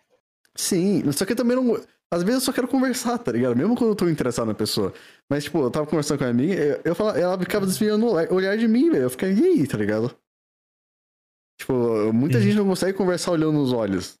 Sim, 0.56 1.10
só 1.12 1.24
que 1.24 1.32
eu 1.32 1.36
também 1.36 1.56
não. 1.56 1.80
Às 2.10 2.22
vezes 2.22 2.40
eu 2.42 2.44
só 2.44 2.52
quero 2.52 2.68
conversar, 2.68 3.16
tá 3.18 3.32
ligado? 3.32 3.56
Mesmo 3.56 3.74
quando 3.74 3.90
eu 3.90 3.96
tô 3.96 4.06
interessado 4.08 4.46
na 4.46 4.54
pessoa. 4.54 4.92
Mas, 5.30 5.44
tipo, 5.44 5.58
eu 5.62 5.70
tava 5.70 5.86
conversando 5.86 6.18
com 6.18 6.24
a 6.24 6.32
minha 6.32 6.44
amiga, 6.54 6.62
eu, 6.62 6.80
eu 6.84 6.94
falava, 6.94 7.18
ela 7.18 7.38
ficava 7.38 7.64
desviando 7.64 8.04
o 8.04 8.12
olhar- 8.12 8.32
olhar 8.32 8.58
de 8.58 8.68
mim, 8.68 8.90
velho. 8.90 9.04
Eu 9.04 9.10
ficava, 9.10 9.32
e 9.32 9.42
aí, 9.42 9.66
tá 9.66 9.78
ligado? 9.78 10.14
Tipo, 11.58 12.12
muita 12.12 12.38
Sim. 12.38 12.44
gente 12.44 12.56
não 12.56 12.66
consegue 12.66 12.96
conversar 12.98 13.30
olhando 13.32 13.52
nos 13.52 13.72
olhos. 13.72 14.18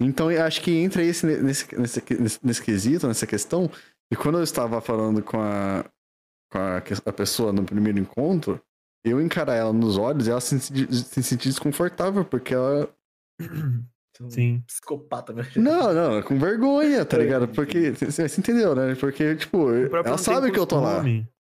Então 0.00 0.30
eu 0.32 0.42
acho 0.42 0.62
que 0.62 0.70
entra 0.70 1.02
esse 1.02 1.26
nesse, 1.26 1.76
nesse, 1.78 2.02
nesse, 2.18 2.38
nesse 2.42 2.62
quesito, 2.62 3.06
nessa 3.06 3.26
questão. 3.26 3.70
E 4.10 4.16
quando 4.16 4.38
eu 4.38 4.44
estava 4.44 4.80
falando 4.80 5.22
com 5.22 5.40
a, 5.40 5.84
com 6.50 6.58
a, 6.58 6.78
a 6.78 7.12
pessoa 7.12 7.52
no 7.52 7.64
primeiro 7.64 7.98
encontro, 7.98 8.60
eu 9.04 9.20
encarar 9.20 9.54
ela 9.54 9.72
nos 9.72 9.96
olhos 9.96 10.26
e 10.26 10.30
ela 10.30 10.40
se, 10.40 10.60
sentir- 10.60 10.92
se 10.92 11.22
sentir 11.22 11.48
desconfortável, 11.48 12.24
porque 12.24 12.54
ela 12.54 12.88
Um 14.20 14.30
Sim. 14.30 14.62
Psicopata, 14.66 15.32
meu. 15.32 15.44
não, 15.56 15.92
não, 15.92 16.18
é 16.18 16.22
com 16.22 16.38
vergonha, 16.38 17.04
tá 17.04 17.16
É, 17.16 17.20
ligado? 17.20 17.48
Porque, 17.48 17.90
você 17.92 18.28
você 18.28 18.40
entendeu, 18.40 18.74
né? 18.74 18.94
Porque, 18.94 19.34
tipo, 19.36 19.70
ela 19.70 20.18
sabe 20.18 20.52
que 20.52 20.58
eu 20.58 20.66
tô 20.66 20.80
lá. 20.80 21.02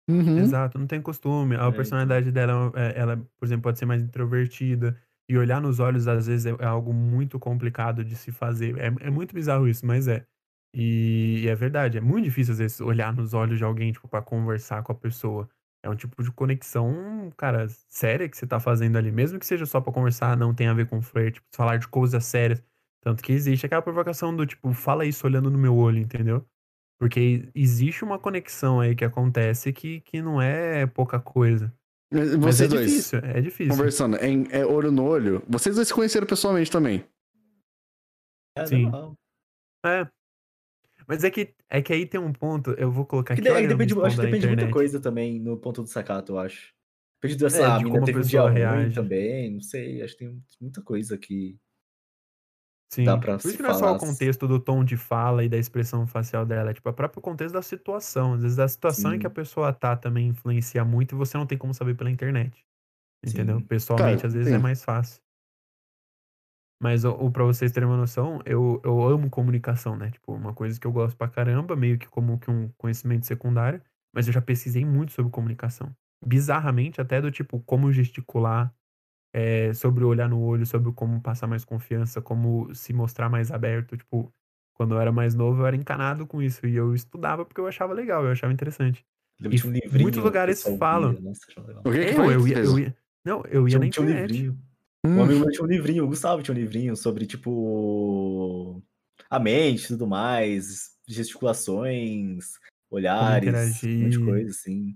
Uhum. 0.10 0.38
Exato, 0.40 0.78
não 0.78 0.88
tem 0.88 1.02
costume. 1.02 1.56
A 1.56 1.68
É, 1.68 1.72
personalidade 1.72 2.32
dela, 2.32 2.72
é, 2.76 3.00
ela, 3.00 3.18
por 3.18 3.46
exemplo, 3.46 3.64
pode 3.64 3.80
ser 3.80 3.86
mais 3.86 4.02
introvertida. 4.02 4.98
E 5.30 5.38
olhar 5.38 5.62
nos 5.62 5.80
olhos, 5.80 6.08
às 6.08 6.28
vezes, 6.28 6.46
é, 6.46 6.50
é 6.60 6.66
algo 6.66 6.94
muito 6.94 7.40
complicado 7.40 8.04
de 8.04 8.16
se 8.16 8.32
fazer. 8.32 8.78
É, 8.78 8.88
é 9.08 9.10
muito 9.10 9.34
bizarro 9.34 9.68
isso, 9.68 9.86
mas 9.86 10.08
é. 10.08 10.26
E, 10.74 11.42
e 11.44 11.48
é 11.48 11.56
verdade, 11.56 11.98
é 11.98 12.02
muito 12.02 12.26
difícil, 12.26 12.54
às 12.54 12.60
vezes, 12.60 12.80
olhar 12.80 13.14
nos 13.14 13.34
olhos 13.34 13.58
de 13.58 13.64
alguém, 13.64 13.92
tipo, 13.92 14.08
pra 14.08 14.22
conversar 14.22 14.84
com 14.84 14.92
a 14.92 14.96
pessoa. 14.96 15.50
É 15.84 15.90
um 15.90 15.96
tipo 15.96 16.22
de 16.24 16.32
conexão, 16.32 17.32
cara, 17.36 17.68
séria 17.90 18.30
que 18.30 18.38
você 18.38 18.46
tá 18.46 18.60
fazendo 18.60 18.98
ali. 18.98 19.12
Mesmo 19.12 19.40
que 19.40 19.46
seja 19.46 19.66
só 19.66 19.82
pra 19.82 19.92
conversar, 19.92 20.38
não 20.38 20.54
tem 20.54 20.68
a 20.68 20.74
ver 20.74 20.88
com 20.88 21.02
flirt, 21.02 21.36
tipo, 21.36 21.48
falar 21.54 21.78
de 21.78 21.88
coisas 21.88 22.24
sérias. 22.24 22.64
Tanto 23.04 23.24
que 23.24 23.34
existe 23.34 23.66
aquela 23.66 23.82
provocação 23.82 24.36
do 24.36 24.46
tipo, 24.46 24.72
fala 24.74 25.06
isso 25.06 25.26
olhando 25.26 25.50
no 25.50 25.58
meu 25.58 25.76
olho, 25.76 25.98
entendeu? 25.98 26.46
Porque 27.00 27.50
existe 27.56 28.04
uma 28.04 28.20
conexão 28.20 28.80
aí 28.80 28.96
que 28.96 29.04
acontece 29.04 29.74
que, 29.74 30.02
que 30.02 30.22
não 30.22 30.40
é 30.40 30.86
pouca 30.86 31.20
coisa. 31.20 31.74
Mas 32.14 32.36
Vocês 32.36 32.62
é 32.72 32.76
dois 32.76 32.92
difícil, 32.92 33.20
é 33.20 33.42
difícil. 33.42 33.76
conversando 33.76 34.18
em 34.18 34.46
é, 34.52 34.64
olho 34.64 34.92
no 34.92 35.04
olho, 35.04 35.42
vocês 35.48 35.76
dois 35.76 35.88
se 35.88 35.94
conheceram 35.94 36.28
pessoalmente 36.28 36.70
também. 36.70 37.04
É, 38.56 38.66
Sim. 38.68 38.84
normal. 38.84 39.16
É. 39.84 40.08
Mas 41.08 41.24
é 41.24 41.32
que, 41.32 41.56
é 41.70 41.82
que 41.82 41.94
aí 41.94 42.06
tem 42.06 42.20
um 42.20 42.34
ponto, 42.34 42.72
eu 42.72 42.92
vou 42.92 43.06
colocar 43.06 43.34
É 43.36 43.36
aqui. 43.36 43.52
é 43.52 43.64
depende, 43.68 43.94
acho 44.04 44.16
que 44.18 44.22
depende 44.22 44.42
de 44.44 44.48
muita 44.48 44.68
coisa 44.70 45.00
também 45.02 45.40
no 45.40 45.58
ponto 45.58 45.82
do 45.82 45.88
sacato, 45.88 46.34
eu 46.34 46.40
acho. 46.40 46.74
Depende 47.22 47.40
dessa 47.40 47.64
É, 47.64 47.72
de 47.72 47.86
como 47.86 48.06
a 48.06 48.10
pessoa 48.12 48.50
reage. 48.50 48.94
também, 48.94 49.52
não 49.52 49.62
sei, 49.62 50.02
acho 50.02 50.18
que 50.18 50.26
tem 50.26 50.44
muita 50.60 50.82
coisa 50.82 51.18
que 51.18 51.60
Sim. 52.94 53.06
dá 53.06 53.18
pra 53.18 53.38
Por 53.42 53.48
isso 53.48 53.58
que 53.58 53.64
não 53.64 53.70
é 53.70 53.74
só 53.74 53.90
o 53.92 53.96
contexto 53.96 54.48
do 54.48 54.60
tom 54.60 54.84
de 54.84 54.98
fala 54.98 55.44
e 55.46 55.50
da 55.50 55.58
expressão 55.58 56.06
facial 56.06 56.46
dela, 56.46 56.72
é 56.72 56.74
tipo, 56.74 56.90
o 56.90 56.94
próprio 56.94 57.22
contexto 57.22 57.54
da 57.54 57.62
situação. 57.62 58.34
Às 58.34 58.42
vezes 58.44 58.60
a 58.60 58.68
situação 58.68 59.14
em 59.14 59.20
que 59.20 59.26
a 59.26 59.30
Sim. 59.30 59.32
pessoa 59.32 59.72
tá 59.74 59.96
também 59.96 60.28
influencia 60.28 60.84
muito 60.84 61.16
e 61.16 61.18
você 61.18 61.38
não 61.38 61.46
tem 61.48 61.58
como 61.58 61.74
saber 61.74 61.96
pela 61.96 62.12
internet. 62.12 62.66
Entendeu? 63.26 63.62
Sim. 63.62 63.68
Pessoalmente, 63.68 64.26
Cara, 64.26 64.28
às 64.28 64.34
vezes 64.34 64.52
é 64.52 64.60
sim. 64.60 64.60
mais 64.60 64.84
fácil. 64.84 65.22
Mas 66.82 67.06
o, 67.06 67.12
o- 67.12 67.32
pra 67.32 67.44
vocês 67.44 67.72
terem 67.72 67.88
uma 67.88 67.98
noção, 67.98 68.40
eu, 68.46 68.82
eu 68.84 69.02
amo 69.04 69.30
comunicação, 69.30 69.96
né? 69.96 70.10
Tipo, 70.10 70.34
uma 70.34 70.54
coisa 70.54 70.80
que 70.80 70.88
eu 70.88 70.92
gosto 70.92 71.16
pra 71.16 71.28
caramba, 71.28 71.76
meio 71.76 71.98
que 72.00 72.08
como 72.10 72.40
que 72.40 72.50
um 72.50 72.70
conhecimento 72.78 73.26
secundário, 73.26 73.80
mas 74.14 74.26
eu 74.28 74.34
já 74.34 74.42
pesquisei 74.42 74.84
muito 74.84 75.12
sobre 75.12 75.32
comunicação. 75.32 75.96
Bizarramente, 76.26 77.00
até 77.00 77.22
do 77.22 77.30
tipo, 77.32 77.60
como 77.62 77.92
gesticular, 77.92 78.74
é, 79.34 79.74
sobre 79.74 80.04
olhar 80.04 80.28
no 80.28 80.42
olho, 80.42 80.66
sobre 80.66 80.92
como 80.92 81.22
passar 81.22 81.48
mais 81.48 81.64
confiança, 81.64 82.22
como 82.22 82.74
se 82.74 82.94
mostrar 82.94 83.30
mais 83.30 83.52
aberto. 83.52 83.96
Tipo, 83.96 84.34
quando 84.74 84.96
eu 84.96 85.00
era 85.00 85.12
mais 85.12 85.36
novo, 85.36 85.62
eu 85.62 85.68
era 85.68 85.76
encanado 85.76 86.26
com 86.26 86.42
isso. 86.42 86.66
E 86.66 86.76
eu 86.76 86.94
estudava 86.96 87.46
porque 87.46 87.62
eu 87.62 87.68
achava 87.68 87.94
legal, 87.94 88.26
eu 88.26 88.32
achava 88.32 88.52
interessante. 88.52 89.06
Que 89.38 89.44
tinha 89.62 89.72
um 89.88 90.02
muitos 90.04 90.20
lugares 90.24 90.64
falam. 90.80 91.14
Nossa, 91.22 91.42
Eu, 91.86 92.32
eu, 92.32 92.48
ia, 92.48 92.58
eu 92.60 92.80
ia. 92.80 92.98
Não, 93.24 93.44
eu 93.46 93.68
ia 93.70 93.78
na 93.78 93.86
um- 93.86 93.86
um 93.86 93.88
internet. 93.88 94.32
livrinho. 94.32 94.60
Hum, 95.06 95.12
Um 95.16 95.22
amigo 95.24 95.40
meu 95.42 95.50
tinha 95.52 95.64
um 95.66 95.68
livrinho, 95.68 96.04
o 96.06 96.08
Gustavo 96.08 96.42
tinha 96.42 96.56
um 96.56 96.58
livrinho 96.60 96.96
sobre, 96.96 97.26
tipo, 97.28 98.82
a 99.30 99.40
mente 99.40 99.86
e 99.86 99.88
tudo 99.90 100.08
mais, 100.08 100.98
gesticulações, 101.08 102.54
olhares, 102.90 103.90
um 103.98 104.04
monte 104.04 104.14
de 104.14 104.20
coisa, 104.20 104.50
assim. 104.52 104.96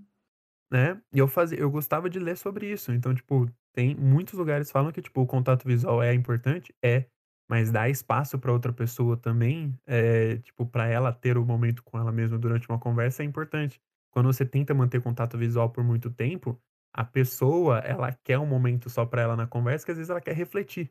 né? 0.70 1.00
E 1.12 1.18
eu 1.18 1.28
fazia, 1.28 1.58
eu 1.58 1.70
gostava 1.70 2.10
de 2.10 2.18
ler 2.18 2.36
sobre 2.36 2.70
isso. 2.72 2.92
Então, 2.92 3.14
tipo, 3.14 3.46
tem 3.72 3.94
muitos 3.94 4.34
lugares 4.34 4.68
que 4.68 4.72
falam 4.72 4.92
que 4.92 5.02
tipo 5.02 5.20
o 5.20 5.26
contato 5.26 5.66
visual 5.66 6.02
é 6.02 6.14
importante, 6.14 6.74
é, 6.82 7.06
mas 7.48 7.70
dar 7.70 7.88
espaço 7.88 8.38
para 8.38 8.52
outra 8.52 8.72
pessoa 8.72 9.16
também, 9.16 9.78
é, 9.86 10.38
tipo, 10.38 10.66
para 10.66 10.86
ela 10.88 11.12
ter 11.12 11.38
o 11.38 11.44
momento 11.44 11.82
com 11.84 11.98
ela 11.98 12.10
mesma 12.12 12.38
durante 12.38 12.68
uma 12.68 12.78
conversa 12.78 13.22
é 13.22 13.26
importante. 13.26 13.80
Quando 14.10 14.26
você 14.26 14.44
tenta 14.46 14.74
manter 14.74 15.02
contato 15.02 15.36
visual 15.38 15.70
por 15.70 15.84
muito 15.84 16.10
tempo, 16.10 16.60
a 16.96 17.04
pessoa, 17.04 17.78
ela 17.80 18.12
quer 18.24 18.38
um 18.38 18.46
momento 18.46 18.88
só 18.90 19.04
para 19.06 19.22
ela 19.22 19.36
na 19.36 19.46
conversa, 19.46 19.84
que 19.84 19.92
às 19.92 19.98
vezes 19.98 20.10
ela 20.10 20.20
quer 20.20 20.34
refletir, 20.34 20.90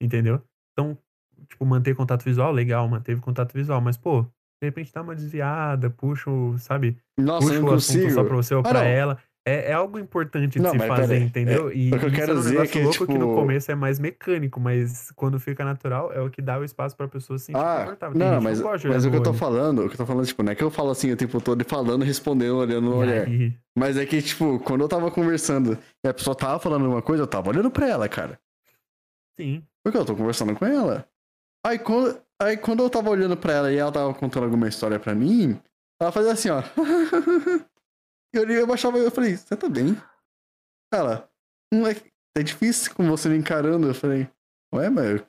entendeu? 0.00 0.42
Então, 0.72 0.98
tipo, 1.48 1.64
manter 1.64 1.94
contato 1.94 2.24
visual, 2.24 2.52
legal, 2.52 2.88
manteve 2.88 3.20
contato 3.20 3.52
visual, 3.54 3.80
mas 3.80 3.96
pô, 3.96 4.22
de 4.22 4.68
repente 4.68 4.92
dá 4.92 5.02
uma 5.02 5.14
desviada, 5.14 5.90
puxa, 5.90 6.30
o, 6.30 6.58
sabe? 6.58 6.98
Nossa, 7.18 7.46
puxa 7.46 7.58
eu 7.58 7.62
não 7.62 7.70
o 7.70 7.74
assunto 7.74 8.10
só 8.10 8.24
pra 8.24 8.36
você 8.36 8.54
ou 8.54 8.64
Ah, 8.64 8.68
pra 8.68 8.80
não. 8.80 8.86
ela. 8.86 9.18
É, 9.46 9.70
é 9.70 9.72
algo 9.74 9.98
importante 9.98 10.52
de 10.54 10.58
Não, 10.62 10.70
se 10.70 10.78
fazer, 10.78 11.16
aí. 11.16 11.22
entendeu? 11.22 11.68
É, 11.68 11.74
e 11.74 11.92
o 11.92 11.98
que 11.98 12.06
eu 12.06 12.10
quero 12.10 12.32
é 12.32 12.34
um 12.34 12.38
dizer 12.38 12.60
é 12.62 12.66
que, 12.66 12.80
louco 12.80 13.06
que 13.06 13.12
no 13.12 13.18
tipo- 13.26 13.34
começo 13.34 13.70
é 13.70 13.74
mais 13.74 13.98
mecânico, 13.98 14.58
mas 14.58 15.10
quando 15.14 15.38
fica 15.38 15.62
natural 15.66 16.10
é 16.14 16.20
o 16.22 16.30
que 16.30 16.40
dá 16.40 16.58
o 16.58 16.64
espaço 16.64 16.96
pra 16.96 17.06
pessoa 17.06 17.38
se 17.38 17.46
sentir 17.46 17.58
Ah, 17.58 17.80
confortável. 17.80 18.18
Tem 18.18 18.26
não, 18.30 18.40
mas, 18.40 18.58
não 18.60 18.70
mas 18.88 19.04
o 19.04 19.10
que 19.10 19.16
eu 19.16 19.22
tô 19.22 19.30
olho. 19.30 19.38
falando, 19.38 19.78
o 19.84 19.88
que 19.88 19.92
eu 19.94 19.98
tô 19.98 20.06
falando, 20.06 20.26
tipo, 20.26 20.42
não 20.42 20.50
é 20.52 20.54
que 20.54 20.64
eu 20.64 20.70
falo 20.70 20.90
assim 20.90 21.12
o 21.12 21.16
tempo 21.16 21.38
todo 21.42 21.60
e 21.60 21.64
falando, 21.64 22.02
respondendo, 22.04 22.56
olhando 22.56 22.88
no 22.88 22.96
olhar. 22.96 23.26
Mas 23.76 23.98
é 23.98 24.06
que, 24.06 24.22
tipo, 24.22 24.58
quando 24.60 24.80
eu 24.80 24.88
tava 24.88 25.10
conversando 25.10 25.76
e 26.02 26.08
a 26.08 26.14
pessoa 26.14 26.34
tava 26.34 26.58
falando 26.58 26.86
uma 26.88 27.02
coisa, 27.02 27.22
eu 27.24 27.26
tava 27.26 27.50
olhando 27.50 27.70
pra 27.70 27.86
ela, 27.86 28.08
cara. 28.08 28.40
sim. 29.38 29.62
Porque 29.84 29.98
eu 29.98 30.06
tô 30.06 30.16
conversando 30.16 30.54
com 30.54 30.64
ela. 30.64 31.06
Aí 31.66 31.78
quando, 31.78 32.18
aí 32.40 32.56
quando 32.56 32.82
eu 32.82 32.88
tava 32.88 33.10
olhando 33.10 33.36
pra 33.36 33.52
ela 33.52 33.70
e 33.72 33.76
ela 33.76 33.92
tava 33.92 34.14
contando 34.14 34.44
alguma 34.44 34.68
história 34.68 34.98
pra 34.98 35.14
mim, 35.14 35.60
ela 36.00 36.10
fazia 36.10 36.32
assim, 36.32 36.48
ó. 36.48 36.62
eu, 38.38 38.48
eu 38.50 38.66
baixava 38.66 38.98
e 38.98 39.04
eu 39.04 39.10
falei, 39.10 39.36
você 39.36 39.56
tá 39.56 39.68
bem? 39.68 39.96
Ela, 40.92 41.28
não 41.72 41.86
é, 41.86 41.96
é 42.36 42.42
difícil 42.42 42.94
com 42.94 43.06
você 43.08 43.28
me 43.28 43.36
encarando. 43.36 43.88
Eu 43.88 43.94
falei, 43.94 44.28
ué, 44.74 44.88
mas 44.90 45.20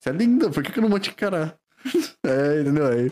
você 0.00 0.10
é 0.10 0.12
linda, 0.12 0.50
por 0.50 0.62
que, 0.62 0.72
que 0.72 0.78
eu 0.78 0.82
não 0.82 0.90
vou 0.90 0.98
te 1.00 1.10
encarar? 1.10 1.58
é, 2.24 2.60
entendeu? 2.60 2.86
Aí, 2.86 3.10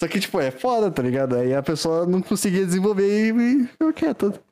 só 0.00 0.08
que, 0.08 0.18
tipo, 0.18 0.40
é 0.40 0.50
foda, 0.50 0.90
tá 0.90 1.02
ligado? 1.02 1.36
Aí 1.36 1.54
a 1.54 1.62
pessoa 1.62 2.06
não 2.06 2.22
conseguia 2.22 2.64
desenvolver 2.64 3.34
e 3.34 3.66
ficou 3.66 3.92
quieta. 3.92 4.42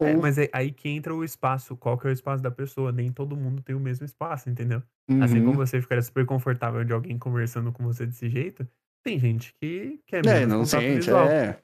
É, 0.00 0.16
mas 0.16 0.38
é 0.38 0.48
aí 0.52 0.72
que 0.72 0.88
entra 0.88 1.14
o 1.14 1.22
espaço. 1.22 1.76
Qual 1.76 1.96
que 1.98 2.06
é 2.06 2.10
o 2.10 2.12
espaço 2.12 2.42
da 2.42 2.50
pessoa? 2.50 2.90
Nem 2.90 3.12
todo 3.12 3.36
mundo 3.36 3.62
tem 3.62 3.74
o 3.74 3.80
mesmo 3.80 4.04
espaço, 4.04 4.50
entendeu? 4.50 4.82
Assim 5.20 5.38
Uhum. 5.38 5.46
como 5.46 5.56
você 5.58 5.80
ficaria 5.80 6.02
super 6.02 6.24
confortável 6.26 6.82
de 6.84 6.92
alguém 6.92 7.18
conversando 7.18 7.70
com 7.70 7.84
você 7.84 8.06
desse 8.06 8.28
jeito, 8.28 8.66
tem 9.02 9.18
gente 9.18 9.54
que 9.60 10.00
quer 10.06 10.24
É, 10.26 10.40
menos 10.40 10.48
não 10.48 10.64
sente, 10.64 10.96
visual. 10.96 11.28
é. 11.28 11.58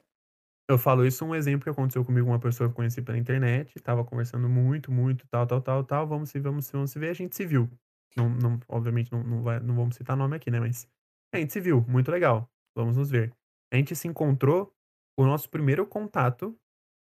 Eu 0.71 0.77
falo 0.77 1.05
isso 1.05 1.25
um 1.25 1.35
exemplo 1.35 1.65
que 1.65 1.69
aconteceu 1.69 2.05
comigo, 2.05 2.29
uma 2.29 2.39
pessoa 2.39 2.69
que 2.69 2.71
eu 2.71 2.75
conheci 2.75 3.01
pela 3.01 3.17
internet, 3.17 3.77
tava 3.81 4.05
conversando 4.05 4.47
muito, 4.47 4.89
muito, 4.89 5.27
tal, 5.27 5.45
tal, 5.45 5.59
tal, 5.59 5.83
tal, 5.83 6.07
vamos 6.07 6.29
se, 6.29 6.39
vamos 6.39 6.65
se, 6.65 6.71
vamos 6.71 6.91
se 6.91 6.97
ver, 6.97 7.09
a 7.09 7.13
gente 7.13 7.35
se 7.35 7.45
viu. 7.45 7.69
Não, 8.15 8.29
não, 8.29 8.57
obviamente 8.69 9.11
não, 9.11 9.21
não, 9.21 9.41
vai, 9.41 9.59
não 9.59 9.75
vamos 9.75 9.97
citar 9.97 10.15
nome 10.15 10.37
aqui, 10.37 10.49
né, 10.49 10.61
mas 10.61 10.87
a 11.33 11.37
gente 11.37 11.51
se 11.51 11.59
viu, 11.59 11.83
muito 11.89 12.09
legal, 12.09 12.49
vamos 12.73 12.95
nos 12.95 13.11
ver. 13.11 13.33
A 13.69 13.75
gente 13.75 13.93
se 13.97 14.07
encontrou, 14.07 14.73
o 15.19 15.25
nosso 15.25 15.49
primeiro 15.49 15.85
contato, 15.85 16.57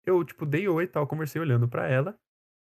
eu, 0.06 0.22
tipo, 0.26 0.46
dei 0.46 0.68
oi 0.68 0.84
e 0.84 0.88
tal, 0.88 1.08
conversei 1.08 1.42
olhando 1.42 1.66
pra 1.66 1.88
ela, 1.88 2.20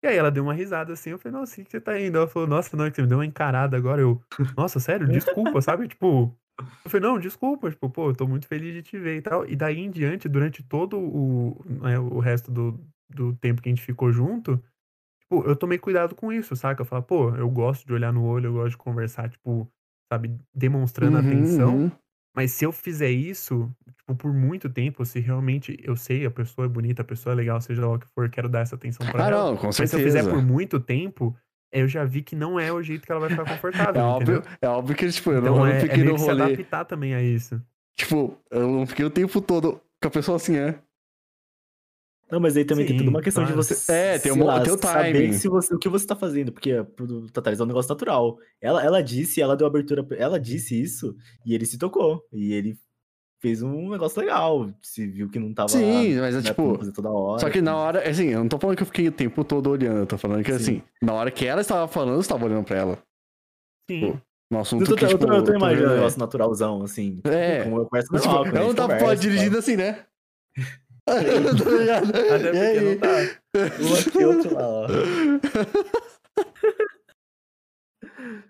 e 0.04 0.08
aí 0.08 0.18
ela 0.18 0.32
deu 0.32 0.44
uma 0.44 0.54
risada 0.54 0.94
assim, 0.94 1.12
eu 1.12 1.20
falei, 1.20 1.38
nossa, 1.38 1.62
o 1.62 1.64
que 1.64 1.70
você 1.70 1.80
tá 1.80 2.00
indo? 2.00 2.18
Ela 2.18 2.28
falou, 2.28 2.48
nossa, 2.48 2.76
não, 2.76 2.86
é 2.86 2.90
que 2.90 2.96
você 2.96 3.04
me 3.04 3.08
deu 3.08 3.20
uma 3.20 3.26
encarada 3.26 3.78
agora, 3.78 4.02
eu, 4.02 4.20
nossa, 4.58 4.80
sério, 4.80 5.08
desculpa, 5.08 5.62
sabe, 5.62 5.88
tipo... 5.88 6.36
Eu 6.84 6.90
falei, 6.92 7.08
não, 7.10 7.20
desculpa, 7.20 7.70
tipo, 7.70 7.90
pô, 7.90 8.10
eu 8.10 8.16
tô 8.16 8.28
muito 8.28 8.48
feliz 8.48 8.74
de 8.74 8.82
te 8.82 8.98
ver 8.98 9.18
e 9.18 9.22
tal. 9.22 9.46
E 9.48 9.56
daí 9.56 9.80
em 9.80 9.92
diante, 9.92 10.28
durante 10.30 10.64
todo 10.64 10.98
o, 11.00 11.64
né, 11.66 12.00
o 12.00 12.20
resto 12.20 12.52
do, 12.52 12.80
do 13.10 13.36
tempo 13.36 13.62
que 13.62 13.70
a 13.70 13.72
gente 13.72 13.84
ficou 13.86 14.12
junto, 14.12 14.58
tipo, 15.22 15.44
eu 15.48 15.56
tomei 15.56 15.78
cuidado 15.80 16.16
com 16.16 16.32
isso, 16.34 16.56
saca? 16.56 16.82
Eu 16.82 16.86
falei, 16.86 17.06
pô, 17.06 17.36
eu 17.36 17.50
gosto 17.50 17.86
de 17.86 17.94
olhar 17.94 18.14
no 18.14 18.24
olho, 18.26 18.48
eu 18.48 18.54
gosto 18.54 18.72
de 18.72 18.78
conversar, 18.78 19.30
tipo, 19.30 19.72
sabe, 20.12 20.38
demonstrando 20.54 21.18
Uhum, 21.18 21.18
atenção. 21.18 21.86
uhum. 21.86 21.92
Mas 22.36 22.52
se 22.54 22.66
eu 22.66 22.72
fizer 22.72 23.10
isso, 23.12 23.70
tipo, 23.98 24.16
por 24.16 24.34
muito 24.34 24.70
tempo, 24.70 25.06
se 25.06 25.20
realmente 25.20 25.78
eu 25.84 25.96
sei, 25.98 26.26
a 26.26 26.32
pessoa 26.32 26.66
é 26.66 26.70
bonita, 26.70 27.02
a 27.02 27.06
pessoa 27.06 27.34
é 27.34 27.36
legal, 27.36 27.60
seja 27.62 27.86
lá 27.86 27.94
o 27.96 28.00
que 28.00 28.08
for, 28.08 28.30
quero 28.30 28.48
dar 28.50 28.62
essa 28.62 28.76
atenção 28.76 29.10
pra 29.10 29.24
Ah, 29.24 29.30
ela. 29.30 29.46
não, 29.46 29.56
com 29.58 29.72
Mas 29.78 29.90
se 29.90 29.96
eu 29.96 30.00
certeza. 30.00 30.02
fizer 30.02 30.24
por 30.24 30.42
muito 30.42 30.80
tempo, 30.80 31.36
eu 31.72 31.88
já 31.88 32.04
vi 32.04 32.22
que 32.22 32.36
não 32.36 32.60
é 32.60 32.72
o 32.72 32.82
jeito 32.82 33.06
que 33.06 33.12
ela 33.12 33.22
vai 33.22 33.30
ficar 33.30 33.46
confortável, 33.46 33.96
É 34.02 34.04
óbvio, 34.04 34.36
entendeu? 34.38 34.58
é 34.62 34.68
óbvio 34.68 34.96
que, 34.96 35.10
tipo, 35.10 35.32
eu 35.32 35.40
Então 35.40 35.56
não, 35.56 35.66
é, 35.66 35.70
não 35.70 35.76
é 35.76 35.80
fiquei 35.82 35.98
meio 35.98 36.10
no 36.10 36.14
que 36.16 36.20
se 36.22 36.28
rolê. 36.30 36.44
adaptar 36.44 36.86
também 36.86 37.14
a 37.16 37.22
isso. 37.22 37.62
Tipo, 37.96 38.38
eu 38.50 38.68
não 38.72 38.86
fiquei 38.88 39.06
o 39.06 39.10
tempo 39.10 39.40
todo 39.42 39.80
com 40.02 40.08
a 40.08 40.12
pessoa 40.12 40.36
assim, 40.38 40.58
é. 40.58 40.80
Não, 42.32 42.40
mas 42.40 42.56
aí 42.56 42.64
também 42.64 42.86
tem 42.86 42.94
Sim, 42.98 43.00
tudo 43.04 43.10
uma 43.10 43.22
questão 43.22 43.44
de 43.44 43.52
você, 43.52 43.92
É, 43.92 44.14
tem 44.18 44.32
sei 44.32 44.42
um- 44.42 44.46
lá, 44.46 44.62
tem 44.64 44.72
o 44.74 44.78
saber 44.78 45.14
timing. 45.14 45.34
se 45.34 45.50
você- 45.50 45.76
o 45.76 45.78
que 45.78 45.90
você 45.90 46.08
tá 46.08 46.16
fazendo, 46.16 46.52
porque 46.54 46.82
pro 46.96 47.30
Tataris 47.30 47.60
é 47.60 47.64
um 47.64 47.68
negócio 47.68 47.90
natural. 47.90 48.38
Ela, 48.62 48.82
ela 48.84 49.04
disse, 49.04 49.42
ela 49.42 49.56
deu 49.58 49.68
abertura, 49.68 50.02
pra- 50.02 50.16
ela 50.18 50.40
disse 50.40 50.82
isso, 50.82 51.14
e 51.46 51.54
ele 51.54 51.66
se 51.66 51.78
tocou, 51.78 52.26
e 52.32 52.54
ele 52.54 52.80
fez 53.42 53.62
um 53.64 53.90
negócio 53.90 54.20
legal, 54.22 54.72
se 54.82 55.08
viu 55.08 55.28
que 55.30 55.40
não 55.40 55.54
tava 55.54 55.70
Sim, 55.70 56.20
mas 56.20 56.36
é 56.36 56.38
né, 56.38 56.44
tipo. 56.44 56.78
toda 56.94 57.10
hora. 57.10 57.40
Só 57.40 57.50
que 57.50 57.60
na 57.60 57.76
hora, 57.76 58.08
assim, 58.08 58.28
eu 58.28 58.40
não 58.40 58.48
tô 58.48 58.60
falando 58.60 58.78
que 58.78 58.84
eu 58.84 58.88
fiquei 58.88 59.08
o 59.08 59.12
tempo 59.12 59.44
todo 59.44 59.70
olhando, 59.70 59.98
eu 60.00 60.06
tô 60.06 60.18
falando 60.18 60.44
que, 60.44 60.52
Sim. 60.52 60.56
assim, 60.58 60.82
na 61.02 61.14
hora 61.14 61.32
que 61.32 61.46
ela 61.46 61.62
estava 61.62 61.88
falando, 61.88 62.14
eu 62.16 62.22
estava 62.22 62.46
olhando 62.46 62.64
pra 62.64 62.78
ela. 62.78 63.00
Sim. 63.90 64.00
Pô, 64.12 64.18
No 64.52 64.58
Eu 64.58 64.62
assunto 64.62 64.86
tô, 64.90 64.96
que, 64.96 65.06
eu 65.06 65.10
tipo, 65.10 65.26
tô, 65.26 65.34
eu 65.34 65.44
tô 65.44 65.54
imaginando 65.56 65.90
um 65.90 65.94
é- 65.94 65.96
negócio 65.98 66.20
naturalzão, 66.20 66.84
assim. 66.84 67.20
É. 67.24 67.64
Como 67.64 67.78
eu 67.80 67.86
converso 67.86 68.08
Tipo, 68.14 68.18
normal, 68.26 68.44
quando 68.44 68.58
a 68.58 68.60
eu 68.60 68.68
não 68.68 68.76
tava 68.76 68.94
conversa, 68.94 69.22
dirigindo 69.22 69.58
assim, 69.58 69.76
né? 69.76 70.06
tá? 71.08 71.16
Até 71.16 72.52
porque 72.52 72.82
não 72.82 72.98
tá. 73.00 73.18
Um 73.82 73.96
aqui, 73.96 74.26
outro 74.26 74.54
lá, 74.54 74.68
ó. 74.68 74.88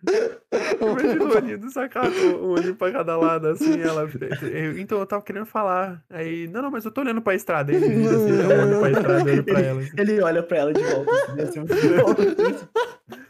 Imagina 0.82 1.24
o 1.24 1.36
olhinho 1.36 1.60
do 1.60 1.70
sacato, 1.70 2.10
o 2.42 2.50
olhinho 2.52 2.76
pra 2.76 2.92
cada 2.92 3.16
lado, 3.18 3.48
assim, 3.48 3.80
ela. 3.82 4.10
eu- 4.52 4.78
então 4.80 5.00
eu 5.00 5.06
tava 5.06 5.22
querendo 5.24 5.46
falar. 5.46 6.04
Aí, 6.10 6.48
não, 6.48 6.62
não, 6.62 6.72
mas 6.72 6.86
eu 6.86 6.92
tô 6.92 7.02
olhando 7.02 7.22
pra 7.22 7.36
estrada. 7.36 7.72
Ele 7.74 7.86
assim, 7.86 8.30
eu 8.42 8.50
olho 8.60 8.80
pra 8.80 8.92
estrada, 8.92 9.32
olho 9.32 9.44
pra 9.44 9.60
ela. 9.62 9.82
assim. 9.82 9.92
Ele 9.98 10.22
olha 10.22 10.44
pra 10.44 10.58
ela 10.58 10.74
de 10.74 10.84
volta. 10.84 11.12
Assim, 11.42 11.52
ser 11.52 11.60
muito 11.60 11.76
bom. 11.76 13.22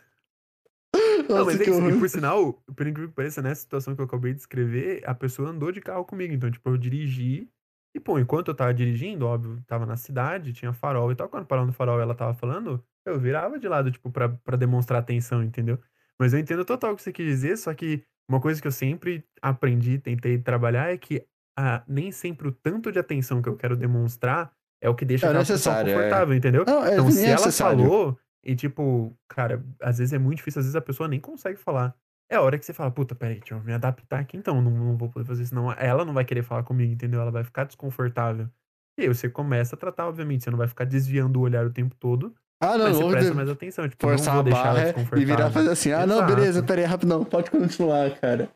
Não, 1.30 1.38
Nossa, 1.38 1.46
mas 1.46 1.62
é 1.62 1.64
isso. 1.64 1.90
E 1.90 2.00
por 2.00 2.10
sinal, 2.10 2.54
por 2.76 2.86
incrível 2.88 3.10
que 3.10 3.16
pareça, 3.16 3.42
nessa 3.42 3.62
situação 3.62 3.96
que 3.96 4.02
eu 4.02 4.06
acabei 4.06 4.32
de 4.34 4.38
descrever, 4.38 5.02
a 5.06 5.14
pessoa 5.16 5.50
andou 5.50 5.72
de 5.72 5.80
carro 5.82 6.04
comigo. 6.06 6.34
Então, 6.34 6.52
tipo, 6.52 6.70
eu 6.70 6.78
dirigi. 6.78 7.48
E, 7.96 8.00
pô, 8.00 8.18
enquanto 8.20 8.48
eu 8.50 8.56
tava 8.56 8.74
dirigindo, 8.74 9.26
óbvio, 9.26 9.62
tava 9.68 9.86
na 9.86 9.98
cidade, 9.98 10.54
tinha 10.54 10.74
farol 10.74 11.12
e 11.12 11.16
tal. 11.16 11.28
Quando 11.30 11.46
parou 11.46 11.66
no 11.66 11.74
farol 11.74 12.00
ela 12.00 12.16
tava 12.16 12.34
falando, 12.34 12.84
eu 13.06 13.20
virava 13.20 13.60
de 13.60 13.68
lado, 13.68 13.92
tipo, 13.92 14.10
pra, 14.12 14.30
pra 14.30 14.58
demonstrar 14.58 15.00
atenção, 15.00 15.44
entendeu? 15.44 15.78
Mas 16.22 16.34
eu 16.34 16.40
entendo 16.40 16.64
total 16.64 16.94
o 16.94 16.96
que 16.96 17.02
você 17.02 17.12
quis 17.12 17.26
dizer, 17.26 17.58
só 17.58 17.74
que 17.74 18.04
uma 18.30 18.40
coisa 18.40 18.62
que 18.62 18.68
eu 18.68 18.72
sempre 18.72 19.26
aprendi, 19.42 19.98
tentei 19.98 20.38
trabalhar, 20.38 20.94
é 20.94 20.98
que 20.98 21.26
ah, 21.58 21.84
nem 21.88 22.12
sempre 22.12 22.48
o 22.48 22.52
tanto 22.52 22.92
de 22.92 23.00
atenção 23.00 23.42
que 23.42 23.50
eu 23.50 23.58
quero 23.58 23.76
demonstrar 23.76 24.54
é 24.80 24.88
o 24.88 24.94
que 24.94 25.04
deixa 25.04 25.26
É 25.26 25.30
aquela 25.30 25.44
pessoa 25.44 25.80
é. 25.80 25.84
confortável, 25.84 26.36
entendeu? 26.36 26.64
Não, 26.64 26.86
é 26.86 26.94
Então, 26.94 27.10
se 27.10 27.26
ela 27.26 27.38
necessário. 27.38 27.80
falou, 27.80 28.20
e 28.46 28.56
tipo, 28.56 29.18
cara, 29.28 29.66
às 29.82 29.98
vezes 29.98 30.14
é 30.14 30.20
muito 30.20 30.38
difícil, 30.38 30.60
às 30.60 30.66
vezes 30.66 30.76
a 30.76 30.82
pessoa 30.82 31.10
nem 31.10 31.20
consegue 31.20 31.58
falar. 31.58 31.96
É 32.30 32.36
a 32.36 32.42
hora 32.42 32.58
que 32.60 32.66
você 32.66 32.72
fala, 32.72 32.92
puta, 32.92 33.16
peraí, 33.16 33.40
deixa 33.40 33.56
eu 33.56 33.64
me 33.64 33.74
adaptar 33.74 34.20
aqui 34.20 34.38
então, 34.38 34.62
não, 34.62 34.72
não 34.72 34.98
vou 34.98 35.10
poder 35.10 35.26
fazer 35.26 35.42
isso, 35.42 35.56
não. 35.56 35.72
Ela 35.74 36.06
não 36.06 36.14
vai 36.14 36.24
querer 36.24 36.44
falar 36.44 36.62
comigo, 36.64 36.94
entendeu? 36.94 37.20
Ela 37.20 37.32
vai 37.32 37.44
ficar 37.44 37.64
desconfortável. 37.64 38.48
E 38.96 39.02
aí 39.02 39.08
você 39.08 39.28
começa 39.28 39.76
a 39.76 39.80
tratar, 39.80 40.08
obviamente, 40.08 40.44
você 40.44 40.52
não 40.52 40.58
vai 40.60 40.68
ficar 40.68 40.86
desviando 40.86 41.40
o 41.40 41.42
olhar 41.42 41.66
o 41.66 41.74
tempo 41.74 41.96
todo, 41.96 42.36
Ah, 42.62 42.78
não, 42.78 42.86
mas 42.90 42.98
vou 43.00 43.10
presta 43.10 43.32
de- 43.32 43.36
mais 43.36 43.50
atenção. 43.50 43.90
Tipo, 43.90 44.08
forçar 44.08 44.38
a 44.38 44.44
barra 44.44 44.94
e 45.18 45.26
virar 45.26 45.50
e 45.50 45.54
fazer 45.54 45.70
assim. 45.72 45.92
Ah, 45.92 46.06
não, 46.06 46.18
Exato. 46.18 46.36
beleza, 46.36 46.64
peraí, 46.64 46.86
rapidão. 46.86 47.26
Pode 47.26 47.50
continuar, 47.50 48.12
cara. 48.20 48.50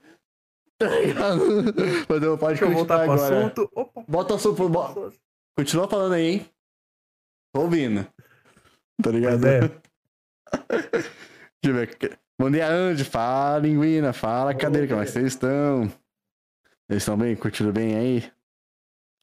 Mas 2.10 2.22
não, 2.22 2.38
pode 2.38 2.60
Deixa 2.60 2.66
eu 2.66 2.72
voltar 2.72 3.00
continuar 3.00 3.06
pro 3.06 3.14
agora. 3.14 3.38
assunto. 3.38 3.72
Opa! 3.74 4.04
Bota 4.08 4.34
o 4.34 4.36
assunto, 4.36 4.70
bo- 4.70 5.12
continua 5.58 5.88
falando 5.88 6.14
aí, 6.14 6.26
hein? 6.28 6.50
Tô 7.54 7.62
ouvindo. 7.62 8.06
Tá 9.02 9.10
ligado? 9.10 9.40
Mas 9.42 9.46
é, 9.46 9.60
Deixa 10.82 11.10
eu 11.66 11.74
ver. 11.74 12.20
Bom 12.40 12.52
dia, 12.52 12.68
Andy. 12.70 13.04
Fala, 13.06 13.60
linguina. 13.60 14.12
Fala, 14.14 14.54
cadeira. 14.54 14.88
Como 14.88 15.02
é 15.02 15.06
que 15.06 15.12
vocês 15.12 15.26
estão? 15.28 15.84
Eles 16.90 17.02
estão 17.04 17.18
bem? 17.18 17.36
Curtindo 17.36 17.72
bem 17.72 17.96
aí? 17.96 18.20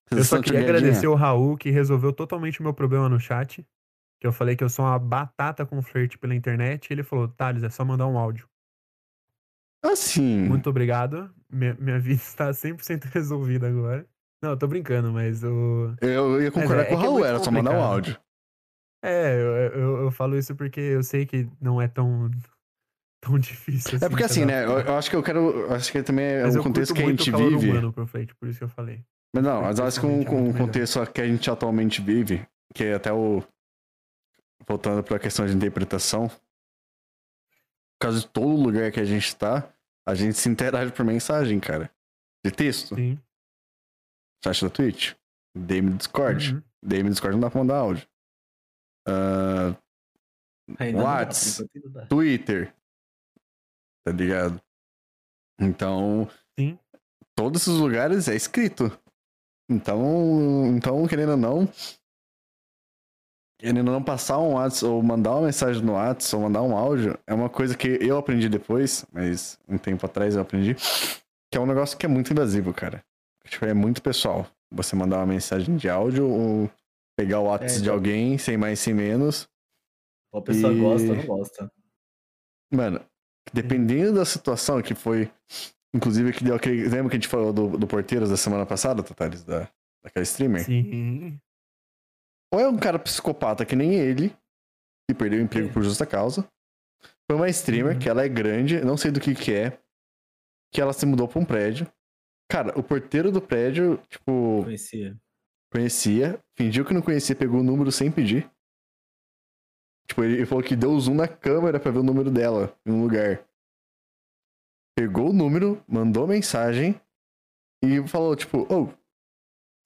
Vocês 0.09 0.19
eu 0.19 0.23
só 0.25 0.41
queria 0.41 0.61
agradecer 0.61 1.07
o 1.07 1.13
Raul, 1.15 1.55
que 1.55 1.69
resolveu 1.69 2.11
totalmente 2.11 2.59
o 2.59 2.63
meu 2.63 2.73
problema 2.73 3.07
no 3.07 3.19
chat. 3.19 3.65
Que 4.23 4.27
eu 4.27 4.31
falei 4.31 4.55
que 4.55 4.63
eu 4.63 4.69
sou 4.69 4.85
uma 4.85 4.97
batata 4.97 5.65
com 5.65 5.81
flerte 5.81 6.17
pela 6.17 6.33
internet. 6.33 6.89
E 6.89 6.93
ele 6.93 7.03
falou, 7.03 7.27
Thales, 7.27 7.61
é 7.61 7.69
só 7.69 7.83
mandar 7.83 8.07
um 8.07 8.17
áudio. 8.17 8.47
Assim. 9.83 10.47
Muito 10.47 10.69
obrigado. 10.69 11.29
Minha, 11.51 11.73
minha 11.73 11.99
vida 11.99 12.21
está 12.21 12.49
100% 12.49 13.03
resolvida 13.11 13.67
agora. 13.67 14.07
Não, 14.41 14.51
eu 14.51 14.57
tô 14.57 14.65
brincando, 14.65 15.11
mas 15.11 15.43
o. 15.43 15.93
Eu 15.99 16.41
ia 16.41 16.49
concordar 16.49 16.83
é- 16.83 16.85
com 16.85 16.93
é 16.93 16.95
o 16.95 16.99
é 16.99 17.01
Raul, 17.01 17.13
muito 17.15 17.25
era 17.25 17.39
só 17.39 17.51
mandar 17.51 17.71
um 17.71 17.83
áudio. 17.83 18.17
É, 19.03 19.35
eu, 19.35 19.81
eu, 19.81 19.97
eu 20.03 20.11
falo 20.11 20.37
isso 20.37 20.55
porque 20.55 20.79
eu 20.79 21.03
sei 21.03 21.25
que 21.25 21.49
não 21.59 21.81
é 21.81 21.89
tão, 21.89 22.31
tão 23.21 23.37
difícil 23.37 23.97
assim. 23.97 24.05
É 24.05 24.07
porque 24.07 24.23
assim, 24.23 24.45
né? 24.45 24.63
Eu, 24.63 24.79
eu 24.79 24.95
acho 24.95 25.09
que 25.09 25.17
eu 25.17 25.23
quero. 25.23 25.69
Acho 25.73 25.91
que 25.91 26.01
também 26.01 26.23
é 26.23 26.43
Mas 26.43 26.55
um 26.55 26.63
contexto 26.63 26.93
que 26.93 27.03
a 27.03 27.07
gente 27.07 27.29
vive. 27.29 27.71
humano 27.71 27.91
pro 27.91 28.07
Flate, 28.07 28.33
por 28.35 28.47
isso 28.47 28.57
que 28.57 28.63
eu 28.63 28.69
falei. 28.69 29.03
Mas 29.35 29.43
não, 29.43 29.63
mas 29.63 29.81
acho 29.81 29.99
que 29.99 30.05
um, 30.05 30.23
é 30.23 30.29
um 30.29 30.43
melhor. 30.43 30.57
contexto 30.59 31.05
que 31.11 31.19
a 31.19 31.27
gente 31.27 31.49
atualmente 31.49 32.01
vive, 32.01 32.47
que 32.73 32.85
é 32.85 32.93
até 32.93 33.11
o. 33.11 33.43
Voltando 34.67 35.03
para 35.03 35.17
a 35.17 35.19
questão 35.19 35.45
de 35.45 35.53
interpretação. 35.53 36.27
Por 36.29 38.07
causa 38.07 38.19
de 38.21 38.27
todo 38.27 38.61
lugar 38.61 38.91
que 38.91 38.99
a 38.99 39.05
gente 39.05 39.35
tá, 39.35 39.71
a 40.07 40.13
gente 40.15 40.37
se 40.37 40.49
interage 40.49 40.91
por 40.91 41.05
mensagem, 41.05 41.59
cara. 41.59 41.89
De 42.45 42.51
texto. 42.51 42.95
Sim. 42.95 43.17
Chat 44.43 44.63
da 44.65 44.69
Twitch. 44.69 45.13
DM 45.55 45.91
do 45.91 45.97
Discord. 45.97 46.55
Uhum. 46.55 46.63
DM 46.81 47.03
do 47.09 47.11
Discord 47.11 47.35
não 47.35 47.41
dá 47.41 47.49
pra 47.49 47.59
mandar 47.61 47.77
áudio. 47.77 48.07
Ah, 49.07 49.75
Ainda 50.79 50.97
não 50.97 51.03
dá, 51.03 51.09
Whats. 51.19 51.57
por 51.57 51.63
enquanto 51.63 51.75
ainda 51.85 51.99
dá. 52.01 52.05
Twitter. 52.07 52.75
Tá 54.05 54.11
ligado? 54.11 54.61
Então. 55.59 56.29
Sim. 56.59 56.77
Todos 57.35 57.61
esses 57.61 57.73
lugares 57.79 58.27
é 58.27 58.35
escrito. 58.35 58.85
Então, 59.69 60.67
então 60.75 61.07
querendo 61.07 61.31
ou 61.31 61.37
não. 61.37 61.65
Ou 63.65 63.73
não 63.83 64.03
passar 64.03 64.39
um 64.39 64.53
WhatsApp 64.53 64.85
ou 64.85 65.01
mandar 65.01 65.31
uma 65.31 65.45
mensagem 65.45 65.81
no 65.81 65.93
WhatsApp 65.93 66.35
ou 66.35 66.41
mandar 66.49 66.61
um 66.63 66.75
áudio 66.75 67.17
é 67.25 67.33
uma 67.33 67.49
coisa 67.49 67.75
que 67.77 67.87
eu 68.01 68.17
aprendi 68.17 68.49
depois, 68.49 69.05
mas 69.13 69.57
um 69.67 69.77
tempo 69.77 70.05
atrás 70.05 70.35
eu 70.35 70.41
aprendi, 70.41 70.75
que 71.51 71.57
é 71.57 71.59
um 71.59 71.65
negócio 71.65 71.97
que 71.97 72.05
é 72.05 72.09
muito 72.09 72.31
invasivo, 72.33 72.73
cara. 72.73 73.03
Tipo, 73.45 73.65
é 73.65 73.73
muito 73.73 74.01
pessoal. 74.01 74.45
Você 74.71 74.95
mandar 74.95 75.17
uma 75.17 75.25
mensagem 75.27 75.77
de 75.77 75.87
áudio 75.89 76.27
ou 76.27 76.69
pegar 77.17 77.39
o 77.39 77.45
WhatsApp 77.45 77.71
É, 77.71 77.75
de 77.77 77.81
então. 77.83 77.93
alguém, 77.93 78.37
sem 78.37 78.57
mais, 78.57 78.79
sem 78.79 78.93
menos. 78.93 79.47
Ou 80.33 80.39
a 80.39 80.43
pessoa 80.43 80.73
E- 80.73 80.77
gosta 80.79 81.09
ou 81.09 81.15
não 81.15 81.25
gosta. 81.25 81.71
Mano, 82.73 82.99
dependendo 83.53 84.15
da 84.15 84.25
situação 84.25 84.81
que 84.81 84.95
foi. 84.95 85.29
Inclusive, 85.95 86.33
que 86.33 86.43
deu 86.43 86.55
aquele. 86.55 86.83
Lembra 86.89 87.09
que 87.11 87.17
a 87.17 87.19
gente 87.19 87.27
falou 87.27 87.53
do, 87.53 87.77
do 87.77 87.85
Porteiros 87.85 88.29
da 88.31 88.35
semana 88.37 88.65
passada, 88.65 89.03
Tatares? 89.03 89.43
Da, 89.43 89.69
daquela 90.03 90.23
streamer? 90.23 90.63
Sim. 90.65 91.39
Ou 92.53 92.59
é 92.59 92.67
um 92.69 92.77
cara 92.77 92.99
psicopata 92.99 93.65
que 93.65 93.75
nem 93.75 93.95
ele, 93.95 94.29
que 95.09 95.15
perdeu 95.17 95.39
o 95.39 95.43
emprego 95.43 95.73
por 95.73 95.83
justa 95.83 96.05
causa. 96.05 96.47
Foi 97.25 97.35
uma 97.35 97.49
streamer 97.49 97.93
Uhum. 97.93 97.99
que 97.99 98.07
ela 98.09 98.23
é 98.23 98.29
grande, 98.29 98.79
não 98.81 98.95
sei 98.95 99.11
do 99.11 99.19
que 99.19 99.33
que 99.33 99.51
é, 99.53 99.79
que 100.71 100.79
ela 100.79 100.93
se 100.93 101.05
mudou 101.05 101.27
pra 101.27 101.39
um 101.39 101.45
prédio. 101.45 101.91
Cara, 102.51 102.77
o 102.77 102.83
porteiro 102.83 103.31
do 103.31 103.41
prédio, 103.41 103.97
tipo, 104.09 104.61
Conhecia. 104.63 105.17
conhecia, 105.71 106.39
fingiu 106.55 106.85
que 106.85 106.93
não 106.93 107.01
conhecia, 107.01 107.35
pegou 107.35 107.61
o 107.61 107.63
número 107.63 107.91
sem 107.91 108.11
pedir. 108.11 108.49
Tipo, 110.07 110.23
ele 110.23 110.45
falou 110.45 110.63
que 110.63 110.75
deu 110.75 110.99
zoom 110.99 111.15
na 111.15 111.27
câmera 111.27 111.79
pra 111.79 111.91
ver 111.91 111.99
o 111.99 112.03
número 112.03 112.29
dela 112.29 112.77
em 112.85 112.91
um 112.91 113.01
lugar. 113.01 113.43
Pegou 114.95 115.29
o 115.29 115.33
número, 115.33 115.83
mandou 115.87 116.27
mensagem 116.27 116.99
e 117.83 118.05
falou, 118.07 118.35
tipo, 118.35 118.59
ô, 118.71 118.93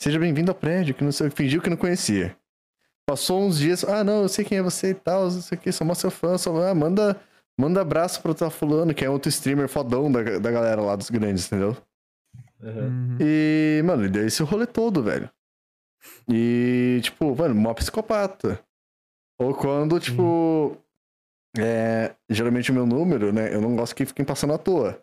seja 0.01 0.19
bem-vindo 0.19 0.51
ao 0.51 0.57
prédio, 0.57 0.93
que 0.95 1.03
não 1.03 1.11
sei, 1.11 1.27
o 1.27 1.29
que", 1.29 1.37
fingiu 1.37 1.61
que 1.61 1.69
não 1.69 1.77
conhecia. 1.77 2.37
Passou 3.09 3.41
uns 3.41 3.57
dias, 3.57 3.85
ah, 3.85 4.03
não, 4.03 4.23
eu 4.23 4.27
sei 4.27 4.43
quem 4.43 4.57
é 4.57 4.61
você 4.61 4.89
e 4.89 4.93
tal, 4.93 5.23
não 5.23 5.41
sei 5.41 5.57
o 5.57 5.61
que, 5.61 5.71
sou 5.71 5.87
mó 5.87 5.93
seu 5.93 6.11
fã, 6.11 6.37
sou... 6.37 6.61
ah, 6.61 6.75
manda, 6.75 7.17
manda 7.57 7.79
abraço 7.79 8.21
pro 8.21 8.35
tal 8.35 8.51
fulano, 8.51 8.93
que 8.93 9.05
é 9.05 9.09
outro 9.09 9.29
streamer 9.29 9.69
fodão 9.69 10.11
da, 10.11 10.21
da 10.39 10.51
galera 10.51 10.81
lá 10.81 10.93
dos 10.93 11.09
grandes, 11.09 11.47
entendeu? 11.47 11.77
Uhum. 12.59 13.17
E, 13.19 13.81
mano, 13.85 14.03
ele 14.03 14.09
deu 14.09 14.27
esse 14.27 14.43
rolê 14.43 14.65
todo, 14.65 15.01
velho. 15.01 15.29
E, 16.29 16.99
tipo, 17.01 17.35
mano, 17.35 17.55
mó 17.55 17.73
psicopata. 17.73 18.59
Ou 19.39 19.53
quando, 19.53 19.99
tipo. 19.99 20.77
É, 21.57 22.13
geralmente 22.29 22.71
o 22.71 22.73
meu 22.73 22.85
número, 22.85 23.31
né? 23.31 23.53
Eu 23.53 23.61
não 23.61 23.75
gosto 23.75 23.95
que 23.95 24.05
fiquem 24.05 24.25
passando 24.25 24.53
à 24.53 24.57
toa. 24.57 25.01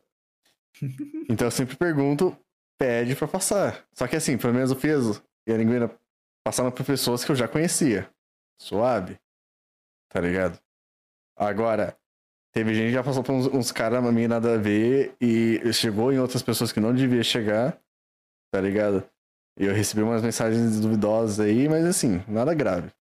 Então 1.27 1.47
eu 1.47 1.51
sempre 1.51 1.75
pergunto, 1.75 2.37
pede 2.79 3.17
pra 3.17 3.27
passar. 3.27 3.83
Só 3.95 4.07
que 4.07 4.15
assim, 4.15 4.37
pelo 4.37 4.53
menos 4.53 4.71
o 4.71 4.77
Feso 4.77 5.23
e 5.47 5.53
a 5.53 5.57
Linguina 5.57 5.91
passaram 6.45 6.71
pra 6.71 6.85
pessoas 6.85 7.25
que 7.25 7.33
eu 7.33 7.37
já 7.37 7.49
conhecia. 7.49 8.09
Suave. 8.61 9.19
Tá 10.11 10.21
ligado? 10.21 10.59
Agora, 11.37 11.97
teve 12.53 12.75
gente 12.75 12.89
que 12.89 12.93
já 12.93 13.03
passou 13.03 13.25
por 13.25 13.33
uns, 13.33 13.47
uns 13.47 13.73
caras 13.73 14.03
meio 14.13 14.29
nada 14.29 14.55
a 14.55 14.59
ver 14.59 15.17
e 15.21 15.61
chegou 15.73 16.13
em 16.13 16.19
outras 16.19 16.43
pessoas 16.43 16.71
que 16.71 16.79
não 16.79 16.95
devia 16.95 17.25
chegar. 17.25 17.77
Tá 18.53 18.61
ligado? 18.61 19.03
E 19.59 19.65
eu 19.65 19.75
recebi 19.75 20.03
umas 20.03 20.23
mensagens 20.23 20.79
duvidosas 20.81 21.41
aí, 21.41 21.69
mas 21.69 21.85
assim, 21.85 22.23
nada 22.29 22.55
grave. 22.55 22.93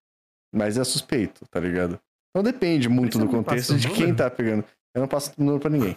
Mas 0.51 0.77
é 0.77 0.83
suspeito, 0.83 1.45
tá 1.47 1.59
ligado? 1.59 1.99
Então 2.29 2.43
depende 2.43 2.89
muito 2.89 3.19
do 3.19 3.27
contexto 3.27 3.75
de 3.77 3.89
quem 3.89 4.15
tá 4.15 4.29
pegando. 4.29 4.63
Eu 4.95 5.01
não 5.01 5.07
passo 5.07 5.33
número 5.37 5.59
pra 5.59 5.69
ninguém. 5.69 5.95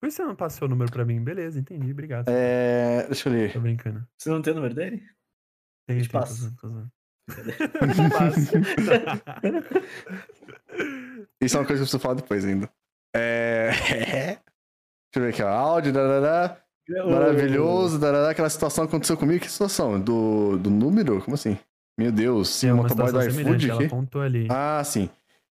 Por 0.00 0.08
que 0.08 0.10
você 0.10 0.24
não 0.24 0.36
passou 0.36 0.66
o 0.66 0.68
número 0.68 0.90
pra 0.92 1.04
mim? 1.04 1.22
Beleza, 1.22 1.58
entendi, 1.58 1.90
obrigado. 1.90 2.28
É. 2.28 3.04
Deixa 3.06 3.28
eu 3.28 3.32
ler. 3.32 3.52
Tô 3.52 3.60
brincando. 3.60 4.06
Você 4.18 4.28
não 4.28 4.42
tem 4.42 4.52
o 4.52 4.56
número 4.56 4.74
dele? 4.74 5.02
Tem, 5.86 6.00
te 6.00 6.08
tem, 6.08 6.20
tô 6.20 6.26
zoando, 6.26 6.56
zoando. 6.60 6.90
Isso 11.40 11.56
é 11.56 11.60
uma 11.60 11.66
coisa 11.66 11.66
que 11.66 11.72
eu 11.72 11.76
preciso 11.84 11.98
falar 11.98 12.14
depois 12.14 12.44
ainda. 12.44 12.68
É. 13.14 13.70
Deixa 15.14 15.16
eu 15.16 15.22
ver 15.22 15.28
aqui, 15.28 15.42
ó. 15.42 15.48
Áudio, 15.48 15.92
darará, 15.92 16.56
maravilhoso, 17.10 17.98
darará. 17.98 18.30
Aquela 18.30 18.50
situação 18.50 18.84
aconteceu 18.84 19.16
comigo. 19.16 19.40
Que 19.44 19.50
situação? 19.50 20.00
Do, 20.00 20.58
do 20.58 20.70
número? 20.70 21.20
Como 21.22 21.34
assim? 21.34 21.56
Meu 21.98 22.10
Deus, 22.10 22.48
sim, 22.48 22.68
É 22.68 22.72
motoboy 22.72 23.12
do 23.12 23.18
iFood 23.40 23.70
aqui. 23.70 23.88
Ah, 24.50 24.82
sim. 24.84 25.08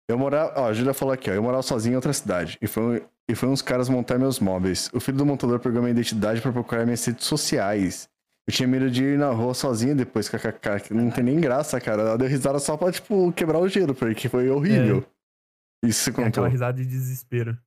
Eu 0.08 0.18
morava. 0.18 0.52
Ó, 0.60 0.68
a 0.68 0.72
Júlia 0.72 0.92
falou 0.92 1.14
aqui, 1.14 1.30
ó. 1.30 1.34
Eu 1.34 1.42
morava 1.42 1.62
sozinho 1.62 1.92
em 1.92 1.96
outra 1.96 2.12
cidade. 2.12 2.58
E 2.60 2.66
foi, 2.66 2.82
um- 2.82 3.00
e 3.30 3.34
foi 3.34 3.48
uns 3.48 3.62
caras 3.62 3.88
montar 3.88 4.18
meus 4.18 4.40
móveis. 4.40 4.90
O 4.92 4.98
filho 5.00 5.16
do 5.16 5.24
montador 5.24 5.60
pegou 5.60 5.80
minha 5.80 5.92
identidade 5.92 6.40
pra 6.40 6.50
procurar 6.52 6.84
minhas 6.84 7.04
redes 7.04 7.24
sociais. 7.24 8.08
Eu 8.46 8.52
tinha 8.52 8.68
medo 8.68 8.90
de 8.90 9.02
ir 9.02 9.18
na 9.18 9.30
rua 9.30 9.54
sozinho 9.54 9.96
depois, 9.96 10.28
kkk. 10.28 10.80
que 10.88 10.94
Não 10.94 11.10
tem 11.10 11.24
nem 11.24 11.40
graça, 11.40 11.80
cara. 11.80 12.02
Ela 12.02 12.18
deu 12.18 12.28
risada 12.28 12.58
só 12.58 12.76
pra, 12.76 12.92
tipo, 12.92 13.32
quebrar 13.32 13.58
o 13.58 13.68
gelo, 13.68 13.94
porque 13.94 14.28
foi 14.28 14.50
horrível. 14.50 15.04
Isso 15.82 16.04
se 16.04 16.12
contou. 16.12 16.28
aquela 16.28 16.48
risada 16.48 16.78
de 16.78 16.86
desespero. 16.86 17.58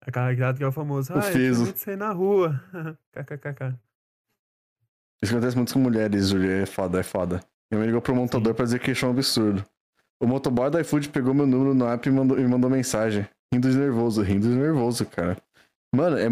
Aquela 0.00 0.30
risada 0.30 0.56
que 0.56 0.64
é 0.64 0.66
o 0.66 0.72
famoso. 0.72 1.12
Ah, 1.12 1.30
eu 1.30 1.56
medo 1.58 1.72
de 1.72 1.78
sair 1.78 1.96
na 1.96 2.12
rua. 2.12 2.62
KKKK. 3.12 3.78
Isso 5.22 5.32
acontece 5.32 5.56
muito 5.56 5.72
com 5.72 5.80
mulheres, 5.80 6.28
Júlia. 6.28 6.62
É 6.62 6.66
foda, 6.66 7.00
é 7.00 7.02
foda. 7.02 7.40
Eu 7.70 7.78
me 7.78 7.86
ligou 7.86 8.00
pro 8.00 8.14
montador 8.14 8.52
Sim. 8.52 8.56
pra 8.56 8.64
dizer 8.64 8.78
que 8.78 8.90
é 8.90 9.06
um 9.06 9.10
absurdo. 9.10 9.64
O 10.20 10.26
motoboy 10.26 10.70
da 10.70 10.80
iFood 10.80 11.10
pegou 11.10 11.34
meu 11.34 11.46
número 11.46 11.74
no 11.74 11.86
app 11.86 12.08
e 12.08 12.12
mandou, 12.12 12.38
e 12.38 12.46
mandou 12.46 12.70
mensagem. 12.70 13.28
Rindo 13.52 13.70
de 13.70 13.76
nervoso, 13.76 14.22
rindo 14.22 14.48
de 14.48 14.54
nervoso, 14.54 15.04
cara. 15.06 15.36
Mano, 15.94 16.16
é. 16.18 16.26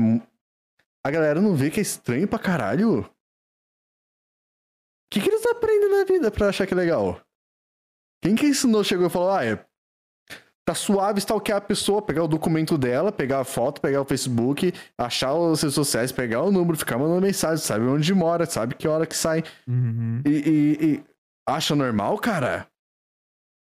A 1.04 1.10
galera 1.10 1.40
não 1.40 1.54
vê 1.54 1.70
que 1.70 1.80
é 1.80 1.82
estranho 1.82 2.26
pra 2.26 2.38
caralho? 2.38 3.08
O 5.06 5.10
que, 5.14 5.20
que 5.20 5.28
eles 5.28 5.46
aprendem 5.46 5.90
na 5.90 6.04
vida 6.04 6.30
pra 6.30 6.48
achar 6.48 6.66
que 6.66 6.74
é 6.74 6.76
legal? 6.76 7.20
Quem 8.22 8.34
que 8.34 8.46
ensinou 8.46 8.82
chegou 8.82 9.06
e 9.06 9.10
falou, 9.10 9.30
ah, 9.30 9.44
é. 9.44 9.64
Tá 10.66 10.74
suave 10.74 11.20
stalkear 11.20 11.58
a 11.58 11.60
pessoa, 11.60 12.02
pegar 12.02 12.24
o 12.24 12.28
documento 12.28 12.76
dela, 12.76 13.12
pegar 13.12 13.38
a 13.38 13.44
foto, 13.44 13.80
pegar 13.80 14.00
o 14.00 14.04
Facebook, 14.04 14.72
achar 14.98 15.32
os 15.32 15.62
redes 15.62 15.76
sociais, 15.76 16.10
pegar 16.10 16.42
o 16.42 16.50
número, 16.50 16.76
ficar 16.76 16.98
mandando 16.98 17.20
mensagem, 17.24 17.64
sabe 17.64 17.84
onde 17.86 18.12
mora, 18.12 18.46
sabe 18.46 18.74
que 18.74 18.88
hora 18.88 19.06
que 19.06 19.16
sai. 19.16 19.44
Uhum. 19.68 20.22
E, 20.26 20.30
e- 20.30 20.86
e 20.96 21.04
acha 21.48 21.76
normal, 21.76 22.18
cara? 22.18 22.66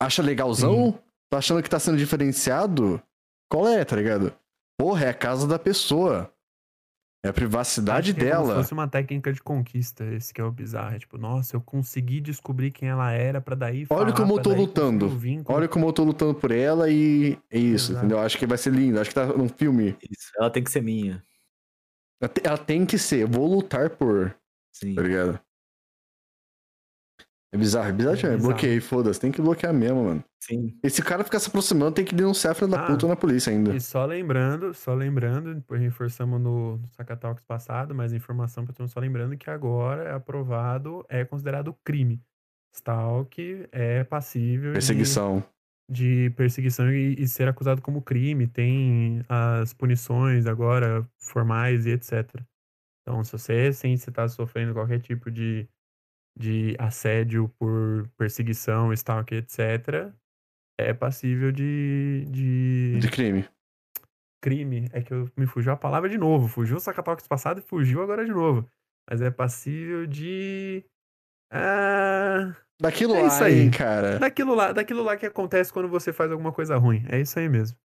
Acha 0.01 0.21
legalzão? 0.21 0.99
Tá 1.31 1.37
achando 1.37 1.63
que 1.63 1.69
tá 1.69 1.79
sendo 1.79 1.97
diferenciado? 1.97 3.01
Qual 3.49 3.65
é, 3.69 3.85
tá 3.85 3.95
ligado? 3.95 4.33
Porra, 4.77 5.05
é 5.05 5.09
a 5.09 5.13
casa 5.13 5.47
da 5.47 5.57
pessoa. 5.57 6.29
É 7.23 7.29
a 7.29 7.33
privacidade 7.33 8.09
Acho 8.11 8.19
que 8.19 8.25
É 8.25 8.31
como 8.31 8.41
se 8.41 8.47
dela. 8.49 8.63
fosse 8.63 8.73
uma 8.73 8.87
técnica 8.87 9.31
de 9.31 9.41
conquista, 9.43 10.03
esse 10.05 10.33
que 10.33 10.41
é 10.41 10.43
o 10.43 10.51
bizarro. 10.51 10.95
É 10.95 10.99
tipo, 10.99 11.19
nossa, 11.19 11.55
eu 11.55 11.61
consegui 11.61 12.19
descobrir 12.19 12.71
quem 12.71 12.89
ela 12.89 13.11
era 13.11 13.39
pra 13.39 13.53
daí 13.55 13.85
Olha 13.91 14.07
falar, 14.07 14.13
como 14.13 14.33
eu 14.37 14.41
tô 14.41 14.53
lutando. 14.53 15.19
Olha 15.45 15.67
como 15.67 15.85
eu 15.87 15.93
tô 15.93 16.03
lutando 16.03 16.33
por 16.33 16.49
ela 16.51 16.89
e 16.89 17.37
é 17.51 17.59
isso, 17.59 17.91
Exato. 17.91 18.05
entendeu? 18.05 18.19
Acho 18.23 18.37
que 18.39 18.47
vai 18.47 18.57
ser 18.57 18.73
lindo. 18.73 18.99
Acho 18.99 19.11
que 19.11 19.15
tá 19.15 19.27
num 19.27 19.47
filme. 19.47 19.95
Isso, 20.09 20.31
ela 20.39 20.49
tem 20.49 20.63
que 20.63 20.71
ser 20.71 20.81
minha. 20.81 21.23
Ela 22.19 22.29
te- 22.29 22.41
Ela 22.43 22.57
tem 22.57 22.85
que 22.87 22.97
ser. 22.97 23.21
Eu 23.21 23.27
vou 23.27 23.47
lutar 23.47 23.91
por. 23.91 24.35
Sim. 24.73 24.95
Tá 24.95 25.01
ligado? 25.03 25.39
É 27.53 27.57
bizarro, 27.57 27.89
é 27.89 27.91
bizarro. 27.91 28.15
É 28.15 28.19
É 28.19 28.23
bizarro. 28.29 28.39
Bloqueei, 28.39 28.79
foda-se. 28.79 29.19
Tem 29.19 29.31
que 29.31 29.41
bloquear 29.41 29.73
mesmo, 29.73 30.03
mano. 30.05 30.23
Sim. 30.39 30.77
E 30.83 30.89
se 30.89 31.01
o 31.01 31.03
cara 31.05 31.23
ficar 31.23 31.39
se 31.39 31.49
aproximando, 31.49 31.93
tem 31.95 32.05
que 32.05 32.15
denunciar 32.15 32.51
a 32.51 32.55
filha 32.55 32.69
da 32.69 32.83
Ah, 32.83 32.87
puta 32.87 33.07
na 33.07 33.15
polícia 33.15 33.51
ainda. 33.51 33.75
E 33.75 33.81
só 33.81 34.05
lembrando, 34.05 34.73
só 34.73 34.93
lembrando, 34.93 35.53
depois 35.55 35.81
reforçamos 35.81 36.39
no, 36.41 36.77
no 36.77 36.87
Sacatalks 36.91 37.43
passado, 37.43 37.93
mas 37.93 38.13
informação 38.13 38.63
pra 38.63 38.73
todo 38.73 38.83
mundo, 38.83 38.93
só 38.93 38.99
lembrando 39.01 39.35
que 39.37 39.49
agora 39.49 40.03
é 40.03 40.13
aprovado, 40.13 41.05
é 41.09 41.25
considerado 41.25 41.75
crime. 41.83 42.21
Stalk 42.73 43.67
é 43.71 44.03
passível 44.05 44.69
de- 44.71 44.75
Perseguição. 44.75 45.43
de 45.89 46.29
perseguição 46.37 46.89
e, 46.89 47.15
e 47.21 47.27
ser 47.27 47.49
acusado 47.49 47.81
como 47.81 48.01
crime. 48.01 48.47
Tem 48.47 49.21
as 49.27 49.73
punições 49.73 50.47
agora 50.47 51.05
formais 51.19 51.85
e 51.85 51.89
etc. 51.91 52.41
Então, 53.01 53.21
se 53.25 53.31
você 53.33 53.73
sente 53.73 53.97
que 53.97 54.03
você 54.05 54.09
está 54.09 54.25
sofrendo 54.29 54.73
qualquer 54.73 55.01
tipo 55.01 55.29
de, 55.29 55.67
de 56.37 56.75
assédio 56.79 57.49
por 57.59 58.07
perseguição, 58.17 58.91
stalk, 58.93 59.33
etc., 59.33 60.11
é 60.79 60.93
passível 60.93 61.51
de, 61.51 62.25
de, 62.29 62.97
De 62.99 63.09
crime. 63.11 63.47
crime. 64.43 64.87
É 64.91 65.01
que 65.03 65.13
eu, 65.13 65.29
me 65.37 65.45
fugiu 65.45 65.71
a 65.71 65.77
palavra 65.77 66.09
de 66.09 66.17
novo. 66.17 66.47
Fugiu 66.47 66.77
o 66.77 66.79
Sacatalks 66.79 67.27
passado 67.27 67.59
e 67.59 67.61
fugiu 67.61 68.01
agora 68.01 68.25
de 68.25 68.31
novo. 68.31 68.67
Mas 69.09 69.21
é 69.21 69.29
passível 69.29 70.07
de. 70.07 70.83
Ah, 71.51 72.55
Daquilo 72.81 73.13
É 73.15 73.21
lá, 73.21 73.27
isso 73.27 73.43
aí. 73.43 73.59
hein, 73.59 73.69
cara. 73.71 74.17
daquilo, 74.17 74.55
lá, 74.55 74.71
daquilo 74.71 75.03
lá 75.03 75.15
que 75.15 75.25
acontece 75.27 75.71
quando 75.71 75.87
você 75.87 76.11
faz 76.11 76.31
alguma 76.31 76.51
coisa 76.51 76.75
ruim. 76.77 77.03
É 77.09 77.19
isso 77.19 77.37
aí 77.37 77.47
mesmo. 77.47 77.77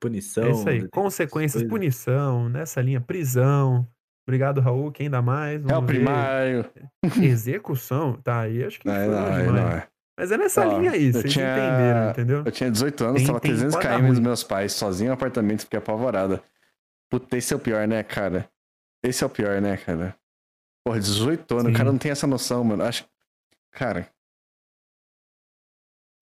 Punição. 0.00 0.44
É 0.44 0.50
isso 0.50 0.68
aí. 0.68 0.88
Consequências, 0.88 1.62
coisas. 1.62 1.68
punição, 1.68 2.48
nessa 2.48 2.80
linha, 2.82 3.00
prisão. 3.00 3.86
Obrigado, 4.26 4.60
Raul. 4.60 4.92
Quem 4.92 5.10
dá 5.10 5.20
mais? 5.20 5.60
É 5.62 5.64
o 5.64 5.68
Vamos 5.68 5.90
ver. 5.90 5.96
primário. 5.96 6.70
Execução? 7.22 8.14
Tá, 8.22 8.40
aí 8.42 8.64
acho 8.64 8.78
que 8.80 8.86
Não, 8.86 8.94
foi 8.94 9.06
não, 9.06 9.26
é, 9.26 9.46
não 9.46 9.68
é. 9.68 9.88
Mas 10.18 10.30
é 10.30 10.36
nessa 10.38 10.66
Ó, 10.68 10.78
linha 10.78 10.92
aí, 10.92 11.12
vocês 11.12 11.32
tinha- 11.32 11.56
entenderam, 11.58 12.10
entendeu? 12.10 12.42
Eu 12.44 12.52
tinha 12.52 12.70
18 12.70 13.04
anos, 13.04 13.16
Tem- 13.16 13.26
tava 13.26 13.40
tem 13.40 13.50
300 13.50 13.74
quadra 13.74 13.98
km 13.98 14.08
dos 14.08 14.18
meus 14.20 14.44
pais, 14.44 14.72
sozinho 14.72 15.08
no 15.08 15.14
apartamento, 15.14 15.62
fiquei 15.62 15.78
apavorada. 15.78 16.42
Puta, 17.10 17.36
esse 17.36 17.52
é 17.52 17.56
o 17.56 17.60
pior, 17.60 17.88
né, 17.88 18.02
cara? 18.02 18.48
Esse 19.02 19.24
é 19.24 19.26
o 19.26 19.30
pior, 19.30 19.60
né, 19.60 19.76
cara? 19.76 20.14
Porra, 20.86 21.00
18 21.00 21.54
anos, 21.54 21.66
o 21.66 21.68
Sim. 21.70 21.76
cara 21.76 21.90
não 21.90 21.98
tem 21.98 22.12
essa 22.12 22.26
noção, 22.26 22.62
mano. 22.62 22.84
Acho. 22.84 23.04
Cara. 23.72 24.08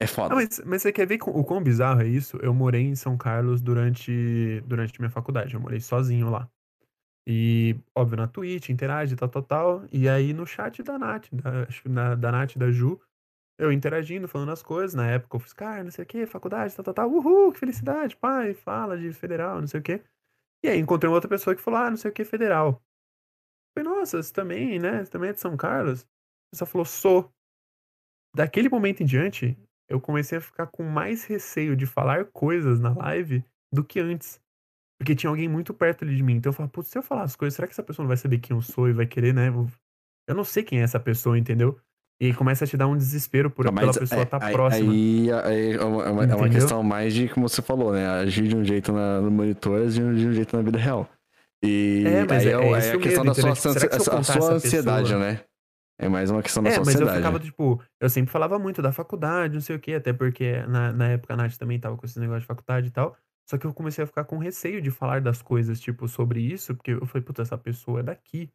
É 0.03 0.07
foda. 0.07 0.33
Ah, 0.33 0.37
mas, 0.37 0.63
mas 0.65 0.81
você 0.83 0.93
quer 0.93 1.07
ver 1.07 1.19
o 1.23 1.45
quão 1.45 1.63
bizarro 1.63 2.01
é 2.01 2.07
isso? 2.07 2.39
Eu 2.39 2.55
morei 2.55 2.83
em 2.83 2.95
São 2.95 3.19
Carlos 3.19 3.61
durante, 3.61 4.63
durante 4.67 4.99
minha 4.99 5.11
faculdade. 5.11 5.53
Eu 5.55 5.61
morei 5.61 5.81
sozinho 5.81 6.31
lá. 6.31 6.49
E, 7.27 7.77
óbvio, 7.95 8.17
na 8.17 8.27
Twitch, 8.27 8.71
interage, 8.71 9.15
tal, 9.17 9.29
tal, 9.29 9.43
tal. 9.43 9.85
E 9.93 10.09
aí 10.09 10.33
no 10.33 10.47
chat 10.47 10.83
da 10.83 10.99
Nath, 10.99 11.29
da, 11.33 11.63
acho 11.63 11.89
da 11.89 12.33
Nath 12.33 12.57
da 12.57 12.71
Ju, 12.71 13.01
eu 13.59 13.71
interagindo, 13.71 14.27
falando 14.27 14.53
as 14.53 14.63
coisas. 14.63 14.95
Na 14.95 15.07
época 15.09 15.37
eu 15.37 15.41
fiz, 15.41 15.53
cara, 15.53 15.85
não 15.85 15.91
sei 15.91 16.05
o 16.05 16.07
que, 16.07 16.27
faculdade, 16.27 16.75
tal, 16.75 16.85
tal, 16.85 16.95
tal. 16.95 17.11
Uhul, 17.11 17.53
que 17.53 17.59
felicidade, 17.59 18.17
pai, 18.17 18.55
fala 18.55 18.97
de 18.97 19.13
federal, 19.13 19.61
não 19.61 19.69
sei 19.69 19.81
o 19.81 19.83
que. 19.83 20.03
E 20.65 20.69
aí 20.69 20.79
encontrei 20.79 21.11
outra 21.11 21.29
pessoa 21.29 21.55
que 21.55 21.63
falou, 21.63 21.81
ah, 21.81 21.91
não 21.91 21.97
sei 21.97 22.11
o 22.11 22.15
que, 22.15 22.25
federal. 22.25 22.83
Eu 23.77 23.85
falei, 23.85 23.99
nossa, 23.99 24.23
você 24.23 24.33
também, 24.33 24.79
né? 24.79 25.05
Você 25.05 25.11
também 25.11 25.31
é 25.31 25.33
de 25.33 25.41
São 25.41 25.57
Carlos? 25.57 26.03
A 26.03 26.51
pessoa 26.53 26.67
falou, 26.67 26.85
sou. 26.85 27.33
Daquele 28.35 28.69
momento 28.69 29.03
em 29.03 29.07
diante, 29.07 29.59
eu 29.89 30.01
comecei 30.01 30.39
a 30.39 30.41
ficar 30.41 30.67
com 30.69 30.83
mais 30.85 31.25
receio 31.25 31.77
de 31.77 31.87
falar 31.87 32.27
coisas 32.27 32.81
na 32.81 32.95
live 32.95 33.45
do 33.73 33.85
que 33.85 34.01
antes. 34.01 34.41
Porque 35.01 35.15
tinha 35.15 35.31
alguém 35.31 35.49
muito 35.49 35.73
perto 35.73 36.05
ali 36.05 36.15
de 36.15 36.23
mim. 36.23 36.35
Então 36.35 36.51
eu 36.51 36.55
falava, 36.55 36.71
putz, 36.71 36.91
se 36.91 36.99
eu 36.99 37.03
falar 37.03 37.23
as 37.23 37.35
coisas, 37.35 37.57
será 37.57 37.67
que 37.67 37.73
essa 37.73 37.83
pessoa 37.83 38.05
não 38.05 38.09
vai 38.09 38.19
saber 38.19 38.39
quem 38.39 38.55
eu 38.55 38.61
sou 38.61 38.87
e 38.87 38.93
vai 38.93 39.07
querer, 39.07 39.33
né? 39.33 39.49
Eu- 39.49 40.35
não 40.35 40.45
sei 40.45 40.63
quem 40.63 40.81
é 40.81 40.83
essa 40.83 41.01
pessoa, 41.01 41.39
entendeu? 41.39 41.79
E 42.21 42.35
começa 42.35 42.67
a 42.67 42.69
te 42.69 42.77
dar 42.77 42.87
um 42.87 42.95
desespero 42.99 43.51
por, 43.51 43.65
Não, 43.65 43.75
pela 43.75 43.95
pessoa 43.95 44.21
é- 44.21 44.25
estar 44.25 44.45
aí- 44.45 44.53
próxima. 44.53 44.93
Aí, 44.93 45.31
aí 45.33 45.73
é, 45.73 45.83
uma, 45.83 45.85
é 45.85 45.87
uma- 45.87 46.05
é 46.05 46.11
uma 46.11 46.25
Entendeu? 46.25 46.51
questão 46.51 46.83
mais 46.83 47.15
de, 47.15 47.29
como 47.29 47.49
você 47.49 47.63
falou, 47.63 47.93
né? 47.95 48.07
Agir 48.07 48.47
de 48.47 48.55
um 48.55 48.63
jeito 48.63 48.93
na, 48.93 49.23
no 49.23 49.31
monitor, 49.31 49.81
agir 49.87 50.15
de 50.15 50.27
um 50.27 50.33
jeito 50.35 50.55
na 50.55 50.63
vida 50.63 50.77
real. 50.77 51.09
E 51.65 52.05
É, 52.07 52.27
mas 52.27 52.45
é- 52.45 52.51
é, 52.51 52.53
é 52.53 52.71
é 52.89 52.93
a 52.93 52.99
questão 52.99 53.25
da 53.25 53.35
sua? 53.35 53.53
Tipo, 53.55 53.81
que 53.81 53.95
a 53.95 54.01
sua 54.23 54.53
ansiedade, 54.53 55.03
pessoa- 55.05 55.19
né? 55.19 55.41
É 55.99 56.09
mais 56.09 56.31
uma 56.31 56.43
questão 56.43 56.63
da 56.63 56.69
É, 56.71 56.73
sua 56.75 56.81
mas 56.85 56.95
eu 56.95 57.01
ansiedade. 57.03 57.19
ficava, 57.19 57.39
tipo, 57.41 57.83
eu 58.01 58.09
sempre 58.11 58.31
falava 58.31 58.59
muito 58.59 58.81
da 58.83 58.93
faculdade, 58.93 59.55
não 59.55 59.61
sei 59.61 59.77
o 59.77 59.81
quê, 59.81 59.95
até 59.95 60.13
porque 60.13 60.63
na, 60.69 60.93
na 60.93 61.09
época 61.09 61.33
a 61.35 61.37
Nath 61.39 61.57
também 61.57 61.79
tava 61.81 61.97
com 61.97 62.05
esse 62.07 62.19
negócio 62.21 62.41
de 62.43 62.47
faculdade 62.47 62.89
e 62.89 62.91
tal. 62.91 63.17
Só 63.51 63.59
que 63.59 63.67
eu 63.67 63.75
comecei 63.75 64.05
a 64.05 64.07
ficar 64.07 64.23
com 64.23 64.39
receio 64.39 64.81
de 64.81 64.93
falar 64.93 65.21
das 65.21 65.43
coisas, 65.43 65.81
tipo, 65.81 66.07
sobre 66.07 66.41
isso, 66.41 66.73
porque 66.73 66.93
eu 66.93 67.05
falei, 67.05 67.25
puta, 67.25 67.43
essa 67.43 67.59
pessoa 67.59 67.99
é 67.99 68.03
daqui. 68.05 68.49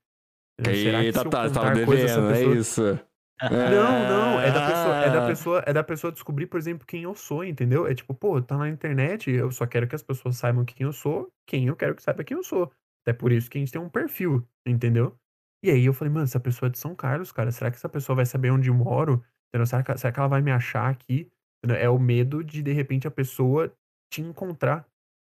Será 0.58 1.02
que 1.02 1.08
Eita, 1.08 1.20
se 1.20 1.26
eu 1.26 1.30
tá, 1.30 1.50
tava 1.50 1.72
devendo, 1.72 2.32
é 2.32 2.34
pessoa... 2.34 2.56
isso. 2.56 3.00
Não, 3.42 4.08
não, 4.08 4.40
é 4.40 4.50
da 4.50 4.66
pessoa, 4.68 4.96
é 4.96 5.10
da 5.10 5.24
Ah. 5.24 5.28
pessoa, 5.28 5.64
é 5.66 5.74
da 5.74 5.84
pessoa 5.84 6.14
descobrir, 6.14 6.48
por 6.48 6.58
exemplo, 6.58 6.88
quem 6.88 7.04
eu 7.04 7.14
sou, 7.14 7.44
entendeu? 7.44 7.86
É 7.86 7.94
tipo, 7.94 8.14
pô, 8.14 8.42
tá 8.42 8.58
na 8.58 8.70
internet, 8.70 9.30
eu 9.30 9.52
só 9.52 9.68
quero 9.68 9.86
que 9.86 9.96
as 9.96 10.02
pessoas 10.02 10.38
saibam 10.38 10.64
quem 10.64 10.86
eu 10.86 10.94
sou, 10.94 11.30
quem 11.46 11.68
eu 11.68 11.76
quero 11.76 11.94
que 11.94 12.02
saiba 12.02 12.24
quem 12.24 12.38
eu 12.38 12.44
sou. 12.44 12.72
É 13.06 13.12
por 13.12 13.34
isso 13.34 13.50
que 13.50 13.58
a 13.58 13.60
gente 13.60 13.74
tem 13.74 13.82
um 13.82 13.90
perfil, 13.90 14.48
entendeu? 14.66 15.20
E 15.62 15.70
aí 15.72 15.84
eu 15.84 15.92
falei, 15.92 16.14
mano, 16.14 16.24
essa 16.24 16.40
pessoa 16.40 16.68
é 16.68 16.72
de 16.72 16.80
São 16.80 16.96
Carlos, 16.96 17.34
cara, 17.34 17.52
será 17.52 17.70
que 17.70 17.76
essa 17.76 17.90
pessoa 17.90 18.16
vai 18.16 18.26
saber 18.26 18.50
onde 18.50 18.70
eu 18.70 18.74
moro? 18.74 19.22
Entendeu? 19.50 19.66
Será 19.66 19.84
que, 19.84 19.98
será 19.98 20.14
que 20.14 20.20
ela 20.22 20.30
vai 20.30 20.42
me 20.42 20.52
achar 20.52 20.90
aqui? 20.90 21.30
É 21.68 21.90
o 21.90 22.00
medo 22.00 22.42
de, 22.42 22.64
de 22.64 22.72
repente, 22.72 23.08
a 23.08 23.12
pessoa 23.12 23.76
te 24.10 24.22
encontrar, 24.22 24.86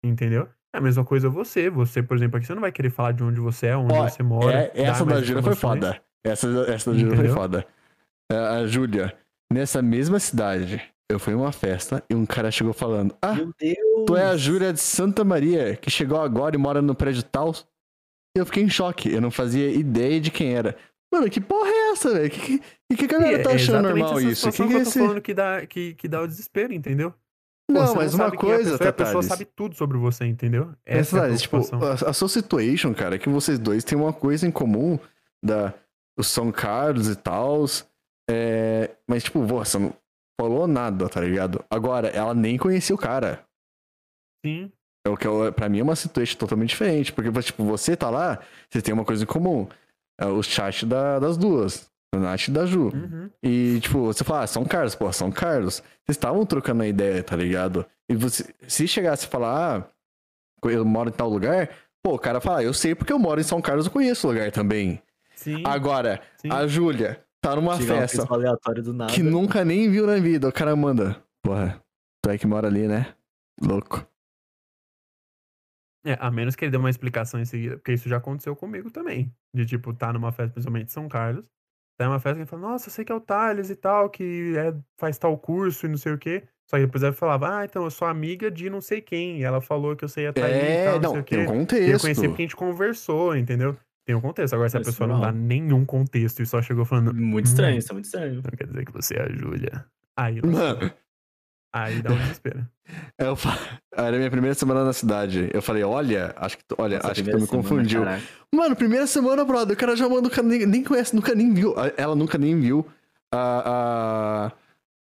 entendeu? 0.04 0.48
É 0.74 0.78
a 0.78 0.80
mesma 0.80 1.04
coisa 1.04 1.28
você. 1.28 1.68
Você, 1.68 2.02
por 2.02 2.16
exemplo, 2.16 2.38
aqui 2.38 2.46
você 2.46 2.54
não 2.54 2.62
vai 2.62 2.72
querer 2.72 2.90
falar 2.90 3.12
de 3.12 3.22
onde 3.22 3.40
você 3.40 3.68
é, 3.68 3.76
onde 3.76 3.92
Ó, 3.92 4.08
você 4.08 4.22
mora. 4.22 4.70
É, 4.74 4.82
essa 4.82 5.04
da 5.04 5.20
Júlia 5.20 5.42
foi 5.42 5.54
foda. 5.54 6.02
Essa, 6.24 6.48
essa 6.68 6.92
da 6.92 6.98
Júlia 6.98 7.16
foi 7.16 7.28
foda. 7.28 7.66
É, 8.30 8.36
A 8.36 8.66
Júlia, 8.66 9.14
nessa 9.52 9.82
mesma 9.82 10.18
cidade, 10.18 10.82
eu 11.10 11.18
fui 11.18 11.34
em 11.34 11.36
uma 11.36 11.52
festa 11.52 12.02
e 12.08 12.14
um 12.14 12.24
cara 12.24 12.50
chegou 12.50 12.72
falando: 12.72 13.14
Ah, 13.20 13.34
Meu 13.34 13.52
Deus! 13.58 14.06
tu 14.06 14.16
é 14.16 14.24
a 14.24 14.36
Júlia 14.36 14.72
de 14.72 14.80
Santa 14.80 15.22
Maria, 15.24 15.76
que 15.76 15.90
chegou 15.90 16.20
agora 16.20 16.54
e 16.56 16.58
mora 16.58 16.80
no 16.80 16.94
prédio 16.94 17.22
tal. 17.22 17.52
E 18.34 18.40
eu 18.40 18.46
fiquei 18.46 18.62
em 18.62 18.70
choque, 18.70 19.12
eu 19.12 19.20
não 19.20 19.30
fazia 19.30 19.70
ideia 19.70 20.18
de 20.18 20.30
quem 20.30 20.54
era. 20.54 20.74
Mano, 21.12 21.28
que 21.28 21.42
porra 21.42 21.68
é 21.68 21.90
essa, 21.90 22.14
velho? 22.14 22.30
Que, 22.30 22.58
que, 22.58 22.96
que 22.96 23.04
a 23.04 23.08
galera 23.08 23.40
E 23.40 23.42
tá 23.42 23.50
é 23.50 23.54
achando 23.56 23.80
exatamente 23.80 23.98
normal 23.98 24.18
essa 24.18 24.30
isso? 24.30 24.50
Que 24.50 24.56
que, 24.56 24.68
que 24.68 24.72
é 24.72 24.76
eu 24.76 24.82
tô 24.82 24.88
esse... 24.88 24.98
falando 24.98 25.20
que 25.20 25.34
dá, 25.34 25.66
que, 25.66 25.94
que 25.94 26.08
dá 26.08 26.22
o 26.22 26.26
desespero, 26.26 26.72
entendeu? 26.72 27.12
Não, 27.70 27.86
você 27.86 27.94
mas 27.96 28.14
uma 28.14 28.26
é 28.26 28.30
coisa, 28.36 28.70
e 28.84 28.88
a 28.88 28.92
pessoa 28.92 29.22
sabe 29.22 29.44
tudo 29.44 29.74
sobre 29.74 29.96
você, 29.96 30.26
entendeu? 30.26 30.72
Essa, 30.84 31.18
Essa 31.18 31.26
é 31.28 31.32
a 31.32 31.36
tipo, 31.36 31.56
a, 31.56 32.10
a 32.10 32.12
sua 32.12 32.28
situation, 32.28 32.92
cara, 32.94 33.14
é 33.14 33.18
que 33.18 33.28
vocês 33.28 33.58
dois 33.58 33.82
têm 33.84 33.96
uma 33.96 34.12
coisa 34.12 34.46
em 34.46 34.50
comum 34.50 34.98
da 35.42 35.72
o 36.18 36.22
São 36.22 36.52
Carlos 36.52 37.08
e 37.08 37.16
tal. 37.16 37.64
É, 38.28 38.90
mas, 39.08 39.24
tipo, 39.24 39.42
você 39.44 39.78
não 39.78 39.94
falou 40.38 40.66
nada, 40.66 41.08
tá 41.08 41.20
ligado? 41.20 41.64
Agora, 41.70 42.08
ela 42.08 42.34
nem 42.34 42.58
conhecia 42.58 42.94
o 42.94 42.98
cara. 42.98 43.44
Sim, 44.44 44.70
É 45.06 45.08
o 45.10 45.16
que 45.16 45.26
eu, 45.26 45.52
pra 45.52 45.68
mim 45.68 45.80
é 45.80 45.82
uma 45.82 45.96
situation 45.96 46.36
totalmente 46.38 46.70
diferente. 46.70 47.12
Porque, 47.12 47.30
tipo, 47.42 47.64
você 47.64 47.96
tá 47.96 48.10
lá, 48.10 48.40
você 48.70 48.82
tem 48.82 48.92
uma 48.94 49.04
coisa 49.04 49.22
em 49.24 49.26
comum. 49.26 49.66
É 50.20 50.26
o 50.26 50.42
chat 50.42 50.84
da- 50.86 51.18
das 51.18 51.36
duas. 51.36 51.90
Nath 52.18 52.48
e 52.48 52.50
da 52.50 52.66
Ju. 52.66 52.88
uhum. 52.88 53.30
E, 53.42 53.80
tipo, 53.80 54.04
você 54.04 54.22
fala, 54.22 54.42
ah, 54.42 54.46
São 54.46 54.64
Carlos, 54.64 54.94
pô, 54.94 55.12
São 55.12 55.30
Carlos. 55.30 55.76
Vocês 55.76 56.16
estavam 56.16 56.44
trocando 56.44 56.82
a 56.82 56.86
ideia, 56.86 57.22
tá 57.22 57.34
ligado? 57.36 57.86
E 58.08 58.14
você, 58.14 58.54
se 58.68 58.86
chegasse 58.86 59.26
a 59.26 59.28
falar, 59.28 59.80
ah, 59.80 60.68
eu 60.68 60.84
moro 60.84 61.08
em 61.08 61.12
tal 61.12 61.28
lugar, 61.28 61.70
pô, 62.02 62.14
o 62.14 62.18
cara 62.18 62.40
fala, 62.40 62.62
eu 62.62 62.74
sei 62.74 62.94
porque 62.94 63.12
eu 63.12 63.18
moro 63.18 63.40
em 63.40 63.44
São 63.44 63.62
Carlos, 63.62 63.86
eu 63.86 63.92
conheço 63.92 64.26
o 64.26 64.30
lugar 64.30 64.50
também. 64.50 65.02
Sim. 65.34 65.62
Agora, 65.66 66.20
sim. 66.36 66.50
a 66.50 66.66
Júlia 66.66 67.24
tá 67.40 67.56
numa 67.56 67.76
Chegar 67.76 67.94
uma 67.94 68.08
festa 68.08 68.26
que 69.12 69.22
nunca 69.22 69.64
nem 69.64 69.90
viu 69.90 70.06
na 70.06 70.16
vida. 70.16 70.48
O 70.48 70.52
cara 70.52 70.76
manda, 70.76 71.22
porra, 71.42 71.82
tu 72.22 72.30
é 72.30 72.38
que 72.38 72.46
mora 72.46 72.68
ali, 72.68 72.86
né? 72.86 73.14
Louco. 73.60 74.06
É, 76.04 76.16
a 76.20 76.30
menos 76.30 76.56
que 76.56 76.64
ele 76.64 76.72
dê 76.72 76.76
uma 76.76 76.90
explicação 76.90 77.40
em 77.40 77.44
seguida, 77.44 77.76
porque 77.76 77.92
isso 77.92 78.08
já 78.08 78.16
aconteceu 78.16 78.56
comigo 78.56 78.90
também. 78.90 79.32
De 79.54 79.64
tipo, 79.64 79.94
tá 79.94 80.12
numa 80.12 80.32
festa, 80.32 80.52
principalmente 80.54 80.88
em 80.88 80.92
São 80.92 81.08
Carlos. 81.08 81.48
Tá 81.98 82.06
numa 82.06 82.18
festa 82.18 82.34
que 82.36 82.40
ele 82.42 82.46
fala, 82.50 82.62
nossa, 82.62 82.88
eu 82.88 82.92
sei 82.92 83.04
que 83.04 83.12
é 83.12 83.14
o 83.14 83.20
Thales 83.20 83.70
e 83.70 83.76
tal, 83.76 84.08
que 84.10 84.54
é, 84.56 84.74
faz 84.98 85.18
tal 85.18 85.36
curso 85.38 85.86
e 85.86 85.88
não 85.88 85.96
sei 85.96 86.12
o 86.12 86.18
quê. 86.18 86.42
Só 86.68 86.76
que 86.78 86.86
depois 86.86 87.02
ela 87.02 87.12
falava, 87.12 87.58
ah, 87.58 87.64
então 87.64 87.84
eu 87.84 87.90
sou 87.90 88.08
amiga 88.08 88.50
de 88.50 88.70
não 88.70 88.80
sei 88.80 89.00
quem. 89.02 89.38
E 89.40 89.44
ela 89.44 89.60
falou 89.60 89.94
que 89.94 90.04
eu 90.04 90.08
sei 90.08 90.26
aí 90.26 90.32
e 90.34 90.40
É, 90.40 90.84
tal, 90.84 91.00
não, 91.00 91.10
sei 91.10 91.12
não, 91.14 91.20
o 91.20 91.24
quê. 91.24 91.36
tem 91.36 91.38
um 91.38 91.42
E 91.42 91.52
eu 91.52 91.58
contexto. 91.60 92.00
conheci 92.00 92.28
porque 92.28 92.42
a 92.42 92.44
gente 92.46 92.56
conversou, 92.56 93.36
entendeu? 93.36 93.76
Tem 94.04 94.16
um 94.16 94.20
contexto. 94.20 94.54
Agora, 94.54 94.68
se 94.70 94.76
a 94.78 94.80
pessoa 94.80 95.06
não 95.06 95.20
dá 95.20 95.30
nenhum 95.30 95.84
contexto 95.84 96.42
e 96.42 96.46
só 96.46 96.60
chegou 96.62 96.84
falando, 96.84 97.14
Muito 97.14 97.46
estranho, 97.46 97.78
isso 97.78 97.92
é 97.92 97.94
muito 97.94 98.06
estranho. 98.06 98.36
não 98.36 98.42
quer 98.56 98.66
dizer 98.66 98.84
que 98.86 98.92
você 98.92 99.14
é 99.16 99.22
a 99.22 99.28
Júlia. 99.28 99.84
Aí. 100.16 100.40
Mano, 100.44 100.90
aí 101.72 102.02
dá 102.02 102.12
um 102.12 102.16
desespero. 102.18 102.68
eu 103.18 103.34
fa... 103.36 103.50
era 103.92 104.14
a 104.14 104.18
minha 104.18 104.30
primeira 104.30 104.54
semana 104.54 104.84
na 104.84 104.92
cidade. 104.92 105.50
Eu 105.52 105.62
falei, 105.62 105.82
olha, 105.82 106.32
acho 106.36 106.58
que 106.58 106.64
tu, 106.64 106.74
olha, 106.78 106.96
Nossa, 106.98 107.12
acho 107.12 107.24
que 107.24 107.30
tu 107.30 107.38
me 107.40 107.46
semana, 107.46 107.62
confundiu. 107.62 108.04
caraca. 108.04 108.22
Mano, 108.54 108.76
primeira 108.76 109.06
semana, 109.06 109.44
brother, 109.44 109.74
o 109.76 109.78
cara 109.80 109.96
já 109.96 110.08
manda, 110.08 110.28
o 110.28 110.30
cara 110.30 110.46
nem, 110.46 110.66
nem 110.66 110.84
conhece, 110.84 111.14
nunca 111.14 111.34
nem 111.34 111.52
viu. 111.54 111.74
Ela 111.96 112.14
nunca 112.14 112.36
nem 112.36 112.58
viu 112.60 112.86
a, 113.32 114.46
a, 114.46 114.52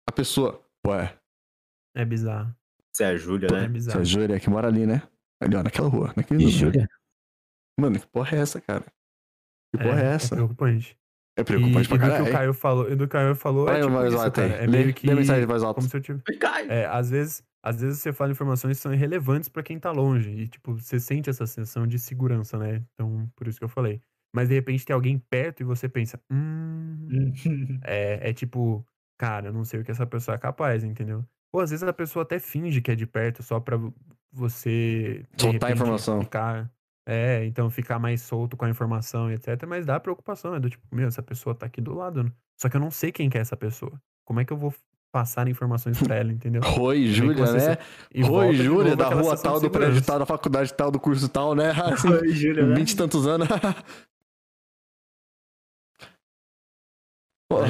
a 0.08 0.12
pessoa. 0.12 0.60
Ué, 0.86 1.14
É 1.94 2.04
bizarro. 2.04 2.54
Você 2.92 3.04
é 3.04 3.06
a 3.08 3.16
Júlia, 3.16 3.46
É 3.48 3.52
né? 3.52 3.58
essa 3.60 3.68
bizarro. 3.68 4.04
Júlia 4.04 4.40
que 4.40 4.50
mora 4.50 4.68
ali, 4.68 4.86
né? 4.86 5.02
Ali, 5.42 5.56
ó, 5.56 5.62
naquela 5.62 5.88
rua, 5.88 6.12
naquele 6.16 6.44
E. 6.44 6.48
Júlia? 6.48 6.88
Mano, 7.78 7.98
que 7.98 8.06
porra 8.06 8.36
é 8.36 8.40
essa, 8.40 8.60
cara? 8.60 8.84
Que 9.74 9.82
porra 9.82 10.00
é, 10.00 10.04
É 10.04 10.14
essa? 10.14 10.34
preocupante. 10.34 10.96
É 11.36 11.42
preocupante 11.44 11.86
e, 11.86 11.88
pra 11.88 11.96
e 11.96 11.98
do 11.98 12.02
que 12.04 12.10
caralho. 12.10 12.28
o 12.28 12.32
Caio 12.32 12.54
falou, 12.54 12.86
e 12.90 12.94
do 12.94 12.98
que 12.98 13.04
o 13.04 13.08
Caio 13.08 13.34
falou 13.34 13.68
é 13.68 13.80
tipo 13.80 14.04
isso, 14.06 14.30
cara. 14.32 14.48
É 14.48 14.66
Lê- 14.66 14.78
meio 14.82 14.94
que 14.94 15.06
lê 15.06 15.12
a 15.12 15.16
mensagem 15.16 15.40
de 15.40 15.46
voz 15.46 15.62
alta. 15.62 15.76
como 15.80 15.88
se 15.88 15.96
eu 15.96 16.00
tivesse... 16.00 16.38
Cai! 16.38 16.66
É, 16.68 16.86
às 16.86 17.08
vezes, 17.10 17.42
às 17.62 17.80
vezes 17.80 18.00
você 18.00 18.12
fala 18.12 18.32
informações 18.32 18.76
que 18.76 18.82
são 18.82 18.92
irrelevantes 18.92 19.48
pra 19.48 19.62
quem 19.62 19.78
tá 19.78 19.90
longe 19.90 20.30
e 20.30 20.48
tipo, 20.48 20.74
você 20.74 21.00
sente 21.00 21.30
essa 21.30 21.46
sensação 21.46 21.86
de 21.86 21.98
segurança, 21.98 22.58
né? 22.58 22.82
Então, 22.94 23.30
por 23.34 23.48
isso 23.48 23.58
que 23.58 23.64
eu 23.64 23.68
falei. 23.68 24.00
Mas 24.34 24.48
de 24.48 24.54
repente 24.54 24.84
tem 24.84 24.92
alguém 24.94 25.18
perto 25.18 25.60
e 25.60 25.64
você 25.64 25.88
pensa, 25.88 26.20
hum, 26.30 27.08
é, 27.84 28.30
é 28.30 28.32
tipo, 28.32 28.84
cara, 29.18 29.48
eu 29.48 29.52
não 29.52 29.64
sei 29.64 29.80
o 29.80 29.84
que 29.84 29.90
essa 29.90 30.06
pessoa 30.06 30.34
é 30.34 30.38
capaz, 30.38 30.84
entendeu? 30.84 31.24
Ou 31.54 31.60
às 31.60 31.70
vezes 31.70 31.82
a 31.82 31.92
pessoa 31.92 32.22
até 32.24 32.38
finge 32.38 32.80
que 32.80 32.90
é 32.90 32.94
de 32.94 33.06
perto 33.06 33.42
só 33.42 33.60
pra 33.60 33.78
você 34.30 35.24
Soltar 35.36 35.48
a 35.48 35.52
repente, 35.68 35.72
informação. 35.74 36.22
Ficar, 36.22 36.70
é, 37.06 37.44
então 37.44 37.68
ficar 37.68 37.98
mais 37.98 38.22
solto 38.22 38.56
com 38.56 38.64
a 38.64 38.70
informação 38.70 39.30
e 39.30 39.34
etc. 39.34 39.64
Mas 39.66 39.84
dá 39.84 39.98
preocupação, 39.98 40.54
é 40.54 40.60
do 40.60 40.70
tipo, 40.70 40.84
meu, 40.94 41.08
essa 41.08 41.22
pessoa 41.22 41.54
tá 41.54 41.66
aqui 41.66 41.80
do 41.80 41.94
lado. 41.94 42.24
né? 42.24 42.32
Só 42.60 42.68
que 42.68 42.76
eu 42.76 42.80
não 42.80 42.90
sei 42.90 43.10
quem 43.10 43.28
que 43.28 43.36
é 43.36 43.40
essa 43.40 43.56
pessoa. 43.56 43.92
Como 44.24 44.40
é 44.40 44.44
que 44.44 44.52
eu 44.52 44.56
vou 44.56 44.72
passar 45.12 45.46
informações 45.48 46.00
pra 46.02 46.16
ela, 46.16 46.32
entendeu? 46.32 46.62
Oi, 46.80 47.06
Júlia, 47.06 47.46
você 47.46 47.70
né? 47.70 47.78
E 48.14 48.22
volta 48.22 48.46
Oi, 48.46 48.56
Júlia, 48.56 48.96
da 48.96 49.08
rua 49.08 49.36
tal, 49.36 49.60
do 49.60 49.70
prédio 49.70 50.02
tal, 50.02 50.18
da 50.18 50.26
faculdade 50.26 50.72
tal, 50.72 50.90
do 50.90 50.98
curso 50.98 51.28
tal, 51.28 51.54
né? 51.54 51.70
Assim, 51.70 52.08
Oi, 52.14 52.28
Júlia, 52.28 52.66
né? 52.66 52.74
20 52.74 52.90
e 52.90 52.96
tantos 52.96 53.26
anos. 53.26 53.48
Pô, 57.50 57.62
é. 57.62 57.68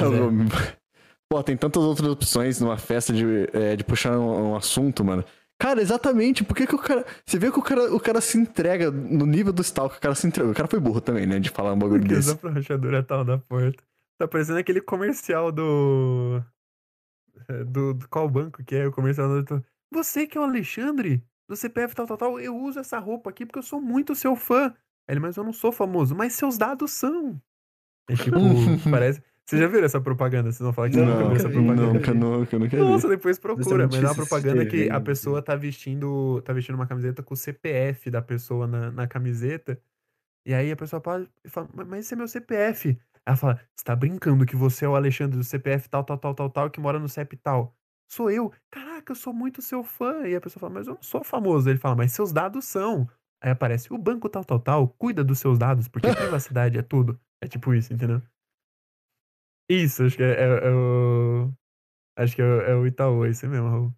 Pô, 1.29 1.43
tem 1.43 1.57
tantas 1.57 1.83
outras 1.83 2.09
opções 2.11 2.61
numa 2.61 2.77
festa 2.77 3.13
de, 3.13 3.25
é, 3.55 3.75
de 3.75 3.83
puxar 3.83 4.19
um, 4.19 4.51
um 4.51 4.57
assunto, 4.57 5.03
mano. 5.03 5.25
Cara, 5.63 5.81
exatamente. 5.81 6.43
Por 6.43 6.57
que, 6.57 6.67
que 6.67 6.75
o 6.75 6.79
cara. 6.79 7.07
Você 7.25 7.39
vê 7.39 7.49
que 7.53 7.59
o 7.59 7.63
cara, 7.63 7.95
o 7.95 8.01
cara 8.01 8.21
se 8.21 8.37
entrega 8.37 8.91
no 8.91 9.25
nível 9.25 9.53
do 9.53 9.63
stalker, 9.63 9.97
o 9.97 10.01
cara 10.01 10.15
se 10.17 10.27
entrega. 10.27 10.51
O 10.51 10.55
cara 10.55 10.67
foi 10.67 10.81
burro 10.81 11.01
também, 11.01 11.25
né? 11.25 11.39
De 11.39 11.51
falar 11.51 11.73
um 11.73 11.79
bagulho 11.79 12.01
Porque 12.01 12.17
desse. 12.17 12.33
essa 12.33 12.51
rachadura 12.51 13.01
tal 13.01 13.25
da 13.25 13.39
porta. 13.39 13.81
Tá 14.19 14.27
parecendo 14.27 14.59
aquele 14.59 14.81
comercial 14.81 15.53
do. 15.53 16.43
é, 17.49 17.63
Do, 17.63 17.95
do 17.95 18.09
qual 18.09 18.29
banco 18.29 18.65
que 18.65 18.75
é 18.75 18.89
o 18.89 18.93
comercial 18.93 19.41
do. 19.41 19.65
Você 19.93 20.27
que 20.27 20.37
é 20.37 20.41
o 20.41 20.45
Alexandre, 20.45 21.23
do 21.49 21.55
CPF 21.55 21.95
tal, 21.95 22.09
tal, 22.09 22.17
tal, 22.17 22.41
eu 22.41 22.57
uso 22.57 22.81
essa 22.81 22.99
roupa 22.99 23.31
aqui 23.31 23.47
porque 23.47 23.61
eu 23.61 23.63
sou 23.63 23.81
muito 23.81 24.17
seu 24.17 24.35
fã. 24.35 24.75
Ele, 25.09 25.21
mas 25.21 25.37
eu 25.37 25.45
não 25.45 25.53
sou 25.53 25.71
famoso, 25.71 26.15
mas 26.15 26.33
seus 26.33 26.59
dados 26.59 26.91
são. 26.91 27.41
É 28.11 28.17
tipo, 28.17 28.37
parece. 28.91 29.23
Você 29.49 29.59
já 29.59 29.67
viram 29.67 29.85
essa 29.85 30.01
propaganda? 30.01 30.51
Vocês 30.51 30.61
vão 30.61 30.73
falar 30.73 30.89
que 30.89 30.95
você 30.95 31.05
nunca 31.05 31.17
viu 31.19 31.27
Não, 31.29 31.35
essa 31.35 31.49
propaganda? 31.51 31.93
nunca, 31.93 32.15
nunca, 32.15 32.59
nunca. 32.59 32.77
Nossa, 32.79 33.09
depois 33.09 33.39
procura. 33.39 33.87
Mas 33.87 34.03
é 34.03 34.07
uma 34.07 34.15
propaganda 34.15 34.65
que 34.65 34.89
a 34.89 34.95
né? 34.99 35.01
pessoa 35.01 35.43
tá 35.43 35.57
vestindo, 35.57 36.41
tá 36.43 36.53
vestindo 36.53 36.77
uma 36.77 36.87
camiseta 36.87 37.23
com 37.23 37.35
o 37.35 37.37
CPF 37.37 38.11
da 38.11 38.23
pessoa 38.23 38.67
na, 38.67 38.91
na 38.93 39.07
camiseta. 39.07 39.81
E 40.47 40.55
aí 40.55 40.71
a 40.73 40.77
pessoa 40.77 41.01
fala, 41.03 41.27
fala, 41.47 41.69
"Mas- 41.75 42.07
esse 42.07 42.15
é 42.15 42.17
meu 42.17 42.29
CPF. 42.29 42.99
Ela 43.27 43.37
fala, 43.37 43.61
você 43.77 43.85
tá 43.85 43.95
brincando 43.95 44.45
que 44.47 44.57
você 44.57 44.85
é 44.85 44.89
o 44.89 44.97
Alexandre 44.97 45.37
do 45.39 45.45
CPF 45.45 45.89
tal, 45.89 46.03
tal, 46.05 46.19
tal, 46.19 46.35
tal, 46.35 46.51
tal, 46.51 46.71
que 46.71 46.81
mora 46.81 46.99
no 46.99 47.09
CEP 47.09 47.37
tal. 47.37 47.77
Sou 48.11 48.31
eu. 48.31 48.53
Caraca, 48.71 49.13
eu 49.13 49.17
sou 49.17 49.33
muito 49.33 49.63
seu 49.63 49.83
fã. 49.85 50.27
E 50.27 50.35
a 50.35 50.41
pessoa 50.41 50.61
fala, 50.61 50.75
mas 50.75 50.87
eu 50.89 50.95
não 50.95 51.03
sou 51.03 51.23
famoso. 51.23 51.69
Ele 51.71 51.79
fala, 51.79 51.95
mas 51.97 52.13
seus 52.13 52.33
dados 52.33 52.65
são. 52.65 53.09
Aí 53.43 53.51
aparece, 53.51 53.93
o 53.93 53.99
banco 53.99 54.29
tal, 54.29 54.45
tal, 54.45 54.59
tal, 54.61 54.89
cuida 54.89 55.23
dos 55.25 55.39
seus 55.39 55.59
dados, 55.59 55.89
porque 55.89 56.09
a 56.09 56.15
privacidade 56.17 56.79
é 56.79 56.83
tudo. 56.83 57.19
É 57.43 57.47
tipo 57.47 57.73
isso, 57.75 57.93
entendeu? 57.93 58.21
Isso, 59.69 60.05
acho 60.05 60.17
que 60.17 60.23
é, 60.23 60.31
é- 60.33 60.69
é 60.69 60.71
o. 60.71 61.51
Acho 62.19 62.37
que 62.37 62.43
é, 62.43 62.45
o- 62.45 62.61
é 62.63 62.75
o 62.77 62.87
Itaú, 62.87 63.25
é 63.25 63.31
isso 63.31 63.47
mesmo, 63.49 63.69
Raul. 63.69 63.95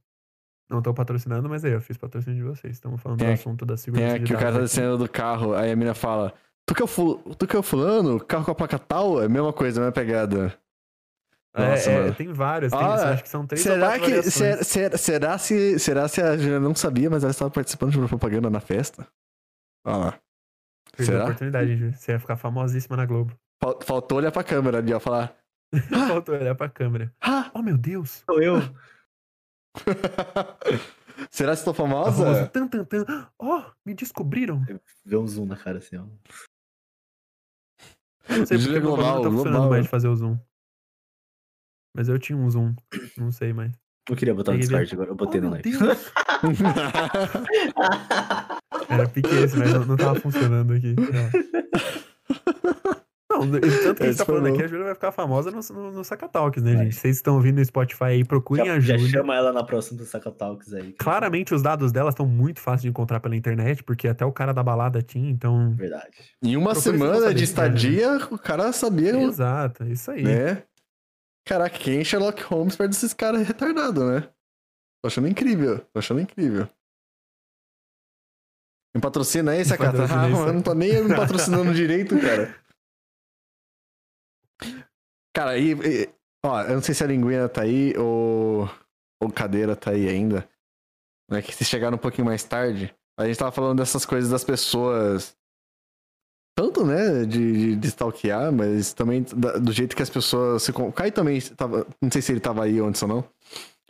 Não 0.71 0.81
tô 0.81 0.95
patrocinando, 0.95 1.49
mas 1.49 1.65
aí, 1.65 1.73
eu 1.73 1.81
fiz 1.81 1.97
patrocínio 1.97 2.39
de 2.39 2.45
vocês. 2.45 2.75
Estamos 2.75 3.01
falando 3.01 3.19
Tem 3.19 3.29
do 3.29 3.33
assunto 3.35 3.67
da 3.67 3.75
Tem 3.75 3.83
segurança 3.83 4.19
de 4.19 4.25
aqui 4.25 4.33
o 4.33 4.37
cara 4.39 4.47
tá 4.47 4.53
dados 4.59 4.71
aqui. 4.71 4.81
descendo 4.81 4.99
do 4.99 5.09
carro, 5.09 5.55
aí 5.55 5.71
a 5.71 5.77
menina 5.77 5.95
fala: 5.95 6.33
Tu 6.67 6.75
que 6.75 6.83
é 6.83 6.85
o, 6.85 7.35
tu 7.35 7.47
que 7.47 7.57
é 7.57 7.59
o 7.59 7.63
fulano? 7.63 8.19
Carro 8.25 8.45
com 8.45 8.51
a 8.51 8.55
placa 8.55 8.79
tal? 8.79 9.21
É 9.21 9.27
a 9.27 9.29
mesma 9.29 9.53
coisa, 9.53 9.81
a 9.81 9.83
mesma 9.83 9.93
pegada. 9.93 10.59
É, 11.57 11.69
Nossa, 11.71 11.91
é, 11.91 12.01
mano. 12.01 12.15
tem 12.15 12.33
várias, 12.33 12.73
tem, 12.73 12.81
Ah, 12.81 13.11
acho 13.11 13.23
que 13.23 13.29
são 13.29 13.47
três 13.47 13.65
ou 13.65 13.73
Será 13.73 13.87
quatro 13.87 14.01
que. 14.03 14.07
variações. 14.11 14.33
Será, 14.35 14.65
será, 14.65 14.99
será 14.99 15.39
se, 15.39 15.79
será 15.79 16.09
se 16.09 16.21
a 16.21 16.37
Julia 16.37 16.59
não 16.59 16.75
sabia, 16.75 17.09
mas 17.11 17.23
ela 17.23 17.31
estava 17.31 17.51
participando 17.51 17.93
de 17.93 17.99
uma 17.99 18.09
propaganda 18.09 18.51
na 18.51 18.59
festa? 18.61 19.07
Olha 19.87 19.97
lá. 19.97 20.19
Perdeu 20.97 21.15
a 21.15 21.19
Será? 21.19 21.25
oportunidade. 21.25 21.93
Você 21.97 22.13
ia 22.13 22.19
ficar 22.19 22.37
famosíssima 22.37 22.97
na 22.97 23.07
Globo. 23.07 23.33
Fal- 23.63 23.79
Faltou 23.83 24.19
olhar 24.19 24.33
pra 24.33 24.43
câmera 24.43 24.79
ali, 24.79 24.93
ó, 24.95 24.99
falar. 24.99 25.37
Faltou 26.09 26.35
olhar 26.35 26.55
pra 26.55 26.69
câmera. 26.69 27.13
Ah! 27.21 27.51
Oh, 27.55 27.63
meu 27.63 27.77
Deus! 27.77 28.23
Sou 28.29 28.43
eu. 28.43 28.57
será 31.31 31.53
que 31.53 31.59
estou 31.59 31.75
famosa 31.75 32.13
famosa? 32.13 32.47
tan, 32.49 32.69
tan, 32.69 32.85
tan. 32.85 33.29
Oh, 33.39 33.63
me 33.85 33.95
descobriram. 33.95 34.65
Vê 35.05 35.17
um 35.17 35.27
zoom 35.27 35.47
na 35.47 35.57
cara 35.57 35.79
assim, 35.79 35.97
ó. 35.97 36.05
Eu 38.29 38.39
não 38.39 38.47
sei 38.47 38.59
porque 38.59 38.73
meu 38.73 38.83
global, 38.83 39.17
não 39.17 39.23
tá 39.23 39.31
funcionando 39.31 39.53
global. 39.53 39.71
mais 39.71 39.85
de 39.85 39.91
fazer 39.91 40.09
o 40.09 40.17
zoom. 40.17 40.39
Mas 41.95 42.09
eu 42.09 42.19
tinha 42.19 42.39
um 42.39 42.51
zoom. 42.51 42.75
Não 43.17 43.31
sei 43.31 43.53
mais. 43.53 43.73
Não 44.09 44.17
queria 44.17 44.35
botar 44.35 44.53
no 44.53 44.59
Discord 44.59 44.95
agora, 44.95 45.11
eu 45.11 45.15
botei 45.15 45.41
oh, 45.41 45.45
no 45.45 45.51
live. 45.51 45.71
Era 48.89 49.09
pique 49.09 49.35
esse, 49.35 49.57
mas 49.57 49.73
não, 49.73 49.87
não 49.87 49.97
tava 49.97 50.21
funcionando 50.21 50.75
aqui. 50.75 50.95
Não, 50.95 51.05
não, 53.39 53.51
tanto 53.61 53.61
que 53.61 54.03
a 54.03 54.07
gente 54.07 54.09
Esse 54.11 54.19
tá 54.19 54.25
falando 54.25 54.47
aqui, 54.47 54.59
bom. 54.59 54.65
a 54.65 54.67
Júlia 54.67 54.85
vai 54.85 54.95
ficar 54.95 55.13
famosa 55.13 55.51
no, 55.51 55.61
no, 55.75 55.93
no 55.93 56.05
Sacatalks, 56.05 56.63
né, 56.63 56.75
Vai. 56.75 56.85
gente? 56.85 56.95
Vocês 56.97 57.17
estão 57.17 57.35
ouvindo 57.35 57.59
no 57.59 57.65
Spotify 57.65 58.05
aí, 58.05 58.25
procurem 58.25 58.67
já, 58.67 58.75
a 58.75 58.81
já 58.81 58.97
Júlia. 58.97 59.13
chama 59.13 59.35
ela 59.35 59.53
na 59.53 59.65
próxima 59.65 59.99
do 59.99 60.05
Saca 60.05 60.31
Talks 60.31 60.73
aí. 60.75 60.93
Claramente 60.95 61.55
os 61.55 61.63
dados 61.63 61.93
dela 61.93 62.11
estão 62.11 62.27
muito 62.27 62.61
fáceis 62.61 62.83
de 62.83 62.89
encontrar 62.89 63.21
pela 63.21 63.37
internet, 63.37 63.83
porque 63.83 64.09
até 64.09 64.25
o 64.25 64.33
cara 64.33 64.53
da 64.53 64.63
balada 64.63 65.03
tinha, 65.03 65.31
então. 65.31 65.73
Verdade. 65.73 66.17
em 66.43 66.57
uma 66.57 66.75
não 66.75 66.81
semana 66.81 67.29
de 67.35 67.41
né? 67.41 67.43
estadia, 67.45 68.17
o 68.31 68.39
cara 68.39 68.73
sabia, 68.73 69.17
Exato, 69.23 69.83
é 69.85 69.89
isso 69.89 70.11
aí. 70.11 70.23
né? 70.23 70.63
Caraca, 71.47 71.79
quem 71.79 72.01
é 72.01 72.05
Sherlock 72.05 72.43
Holmes 72.45 72.75
perto 72.77 72.91
desses 72.91 73.13
caras 73.13 73.47
retardados, 73.47 74.03
né? 74.03 74.21
Tô 75.03 75.09
achando 75.09 75.29
incrível, 75.29 75.79
tô 75.93 75.99
achando 75.99 76.21
incrível. 76.21 76.67
Me 78.95 79.01
patrocina 79.01 79.51
aí, 79.53 79.65
Sacata. 79.65 80.05
Ah, 80.05 80.29
mano, 80.29 80.53
não 80.53 80.63
tô 80.63 80.73
nem 80.73 81.03
me 81.03 81.15
patrocinando 81.15 81.73
direito, 81.75 82.19
cara. 82.19 82.55
Cara, 85.35 85.51
aí, 85.51 85.73
e- 85.73 86.09
ó, 86.45 86.63
eu 86.63 86.75
não 86.75 86.83
sei 86.83 86.95
se 86.95 87.03
a 87.03 87.07
linguina 87.07 87.49
tá 87.49 87.63
aí 87.63 87.93
ou, 87.99 88.69
ou 89.23 89.31
cadeira 89.33 89.75
tá 89.75 89.91
aí 89.91 90.09
ainda. 90.09 90.49
Né, 91.31 91.41
que 91.43 91.55
se 91.55 91.65
chegaram 91.65 91.97
um 91.97 92.01
pouquinho 92.01 92.27
mais 92.27 92.45
tarde, 92.45 92.95
a 93.19 93.27
gente 93.27 93.39
tava 93.39 93.51
falando 93.51 93.79
dessas 93.79 94.05
coisas 94.05 94.31
das 94.31 94.45
pessoas. 94.45 95.35
Tanto, 96.57 96.85
né, 96.87 97.25
de, 97.25 97.53
de, 97.53 97.77
de 97.77 97.89
stalkear, 97.89 98.53
mas 98.53 98.93
também 98.93 99.23
da- 99.25 99.59
do 99.59 99.73
jeito 99.73 99.97
que 99.97 100.03
as 100.03 100.11
pessoas 100.11 100.63
se. 100.63 100.71
O 100.71 100.93
Caio 100.93 101.11
também 101.13 101.41
tava. 101.41 101.87
Não 102.01 102.11
sei 102.13 102.23
se 102.23 102.31
ele 102.31 102.41
tava 102.41 102.65
aí 102.65 102.79
antes 102.79 103.03
ou 103.03 103.09
não. 103.09 103.29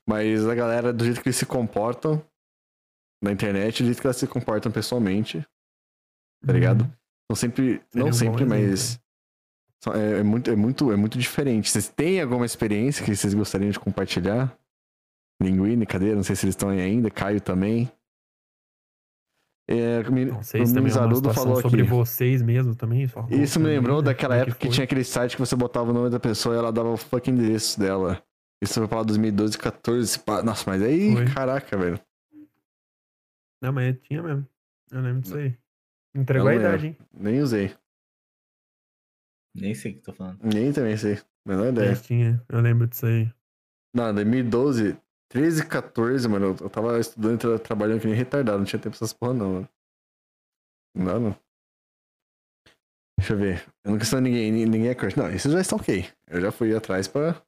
Mas 0.09 0.47
a 0.47 0.55
galera, 0.55 0.93
do 0.93 1.05
jeito 1.05 1.21
que 1.21 1.29
eles 1.29 1.37
se 1.37 1.45
comportam 1.47 2.25
na 3.23 3.33
internet, 3.33 3.83
do 3.83 3.87
jeito 3.87 4.01
que 4.01 4.07
elas 4.07 4.17
se 4.17 4.27
comportam 4.27 4.71
pessoalmente, 4.73 5.45
tá 6.47 6.53
ligado? 6.53 6.83
Uhum. 6.85 6.91
São 7.33 7.37
sempre. 7.37 7.83
Seria 7.91 8.05
não 8.07 8.13
sempre, 8.13 8.45
exemplo. 8.45 8.49
mas. 8.49 8.81
são- 8.81 9.04
É, 9.93 10.21
é 10.21 10.23
muito, 10.23 10.51
é, 10.51 10.57
muito, 10.57 10.93
é 10.93 10.97
muito 10.97 11.19
diferente. 11.19 11.71
Vocês 11.71 11.89
têm 11.89 12.21
alguma 12.21 12.47
experiência 12.47 13.05
que 13.05 13.15
vocês 13.15 13.35
gostariam 13.35 13.71
de 13.71 13.81
compartilhar? 13.81 14.57
Linguine, 15.43 15.85
cadeira, 15.85 16.17
não 16.17 16.23
sei 16.23 16.37
se 16.37 16.47
eles 16.47 16.55
estão 16.55 16.69
aí 16.69 16.81
ainda. 16.81 17.11
Caio 17.11 17.41
também. 17.41 17.91
É, 19.67 20.03
sei 20.43 20.67
se 20.67 20.75
o 20.75 20.79
é 20.79 20.81
Mizarudo 20.81 21.33
falou 21.33 21.61
sobre 21.61 21.81
aqui. 21.81 21.91
vocês 21.91 22.43
mesmo 22.43 22.75
também. 22.75 23.09
Isso 23.31 23.59
me 23.59 23.67
lembrou 23.67 23.99
né, 23.99 24.07
daquela 24.07 24.35
como 24.35 24.43
época 24.43 24.59
que, 24.59 24.67
foi. 24.67 24.75
tinha 24.75 24.85
aquele 24.85 25.05
site 25.05 25.37
que 25.37 25.41
você 25.41 25.57
botava 25.57 25.91
o 25.91 25.95
nome 25.95 26.11
da 26.11 26.21
pessoa 26.21 26.55
e 26.55 26.59
ela 26.59 26.71
dava 26.71 26.91
o 26.91 26.97
fucking 26.99 27.31
endereço 27.31 27.81
dela. 27.81 28.23
Isso 28.63 28.75
foi 28.75 28.89
pra 28.89 29.03
2012, 29.03 29.59
14. 29.59 30.19
pá. 30.21 30.43
Nossa, 30.43 30.71
mas 30.71 30.83
aí, 30.83 31.13
Foi. 31.13 31.25
caraca, 31.27 31.77
velho. 31.77 32.01
Não, 33.63 33.73
mas 33.73 33.97
tinha 34.03 34.23
mesmo. 34.23 34.47
Eu 34.91 35.01
lembro 35.01 35.23
disso 35.23 35.37
aí. 35.37 35.57
Entregou 36.15 36.49
a 36.49 36.55
idade, 36.55 36.87
hein? 36.89 36.97
Nem 37.13 37.41
usei. 37.41 37.75
Nem 39.55 39.75
sei 39.75 39.93
o 39.93 39.95
que 39.97 40.01
tô 40.03 40.13
falando. 40.13 40.39
Nem 40.43 40.73
também 40.73 40.97
sei. 40.97 41.19
Menor 41.47 41.69
ideia. 41.69 41.91
Mas 41.91 42.03
tinha. 42.03 42.43
Eu 42.49 42.61
lembro 42.61 42.87
disso 42.87 43.07
aí. 43.07 43.31
Não, 43.95 44.13
2012, 44.13 44.97
13, 45.29 45.67
14, 45.67 46.29
mano. 46.29 46.47
Eu 46.47 46.57
eu 46.63 46.71
tava 46.71 46.99
estudando 46.99 47.35
e 47.35 47.39
tra- 47.39 47.59
trabalhando 47.59 48.01
que 48.01 48.07
nem 48.07 48.17
retardado. 48.17 48.59
Não 48.59 48.65
tinha 48.65 48.81
tempo 48.81 48.97
pra 48.97 49.05
essas 49.05 49.13
porra, 49.13 49.35
não, 49.35 49.53
mano. 49.53 49.69
Não 50.97 51.05
dá, 51.05 51.19
não. 51.21 51.37
Deixa 53.19 53.33
eu 53.35 53.39
ver. 53.39 53.65
Eu 53.85 53.93
não 53.93 53.99
questão 53.99 54.21
ninguém, 54.21 54.51
ni- 54.51 54.67
ninguém 54.67 54.89
é 54.89 54.95
crush. 54.95 55.17
Não, 55.17 55.31
isso 55.31 55.49
já 55.51 55.61
está 55.61 55.77
ok. 55.77 56.05
Eu 56.27 56.41
já 56.41 56.51
fui 56.51 56.75
atrás 56.75 57.07
pra, 57.07 57.41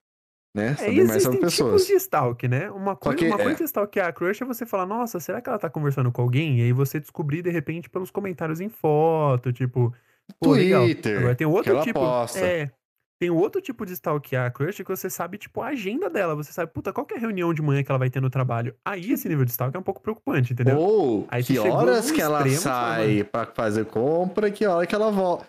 né, 0.57 0.71
É, 0.71 0.75
saber 0.75 1.05
mais 1.05 1.23
sobre 1.23 1.39
existem 1.39 1.41
pessoas. 1.41 1.83
tipos 1.83 1.87
de 1.87 1.95
stalk, 1.95 2.49
né? 2.49 2.71
Uma 2.71 2.95
coisa, 2.97 3.19
que, 3.19 3.27
uma 3.27 3.35
é. 3.41 3.43
coisa 3.43 3.59
de 3.59 3.65
stalkear 3.65 4.09
a 4.09 4.13
crush 4.13 4.43
é 4.43 4.47
você 4.47 4.65
falar, 4.65 4.87
nossa, 4.87 5.19
será 5.19 5.41
que 5.41 5.49
ela 5.49 5.59
tá 5.59 5.69
conversando 5.69 6.13
com 6.13 6.23
alguém? 6.23 6.61
E 6.61 6.63
aí 6.63 6.73
você 6.73 7.01
descobrir, 7.01 7.43
de 7.43 7.51
repente, 7.51 7.91
pelos 7.91 8.11
comentários 8.11 8.61
em 8.61 8.69
foto, 8.69 9.53
tipo, 9.53 9.93
pô, 10.41 10.53
legal. 10.53 10.85
Twitter, 10.85 11.19
Agora 11.19 11.35
tem 11.35 11.47
outro 11.47 11.81
tipo. 11.83 11.99
posta. 12.01 12.39
É. 12.41 12.71
Tem 13.19 13.31
outro 13.31 13.63
tipo 13.63 13.87
de 13.87 13.93
stalkear 13.95 14.45
a 14.47 14.51
crush 14.51 14.77
que 14.85 14.91
você 14.95 15.09
sabe, 15.09 15.39
tipo, 15.39 15.63
a 15.63 15.69
agenda 15.69 16.11
dela. 16.11 16.35
Você 16.35 16.53
sabe, 16.53 16.71
puta, 16.71 16.93
qual 16.93 17.07
que 17.07 17.15
é 17.15 17.17
a 17.17 17.21
reunião 17.21 17.55
de 17.55 17.63
manhã 17.63 17.83
que 17.83 17.91
ela 17.91 17.99
vai 17.99 18.11
ter 18.11 18.21
no 18.21 18.29
trabalho? 18.29 18.77
Aí 18.85 19.11
esse 19.11 19.27
nível 19.27 19.47
de 19.47 19.51
stalk 19.53 19.75
é 19.75 19.81
um 19.81 19.83
pouco 19.83 20.03
preocupante, 20.03 20.53
entendeu? 20.53 20.77
Ou 20.79 21.27
Aí 21.31 21.43
que 21.43 21.59
horas 21.59 22.11
que 22.11 22.21
ela 22.21 22.41
extremo, 22.41 22.61
sai 22.61 23.25
pra 23.25 23.47
fazer 23.47 23.87
compra 23.87 24.49
e 24.49 24.53
que 24.53 24.67
hora 24.67 24.87
que 24.87 24.95
ela 24.95 25.11
volta. 25.11 25.47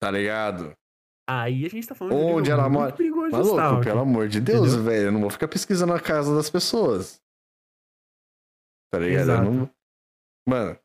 Tá 0.00 0.12
ligado? 0.12 0.72
Aí 1.28 1.66
a 1.66 1.68
gente 1.68 1.88
tá 1.88 1.94
falando 1.96 2.14
de 2.14 2.20
um 2.22 2.26
Onde 2.36 2.50
nível 2.50 2.52
ela 2.54 2.68
mora? 2.68 2.92
de 2.92 3.10
Maluco, 3.10 3.40
stalk. 3.40 3.84
pelo 3.84 4.00
amor 4.00 4.28
de 4.28 4.40
Deus, 4.40 4.68
Entendeu? 4.68 4.84
velho. 4.84 5.04
Eu 5.06 5.12
não 5.12 5.20
vou 5.20 5.30
ficar 5.30 5.48
pesquisando 5.48 5.92
a 5.92 6.00
casa 6.00 6.32
das 6.36 6.48
pessoas. 6.48 7.20
Tá 8.92 9.00
ligado? 9.00 9.42
Não- 9.50 9.70
Mano, 10.48 10.78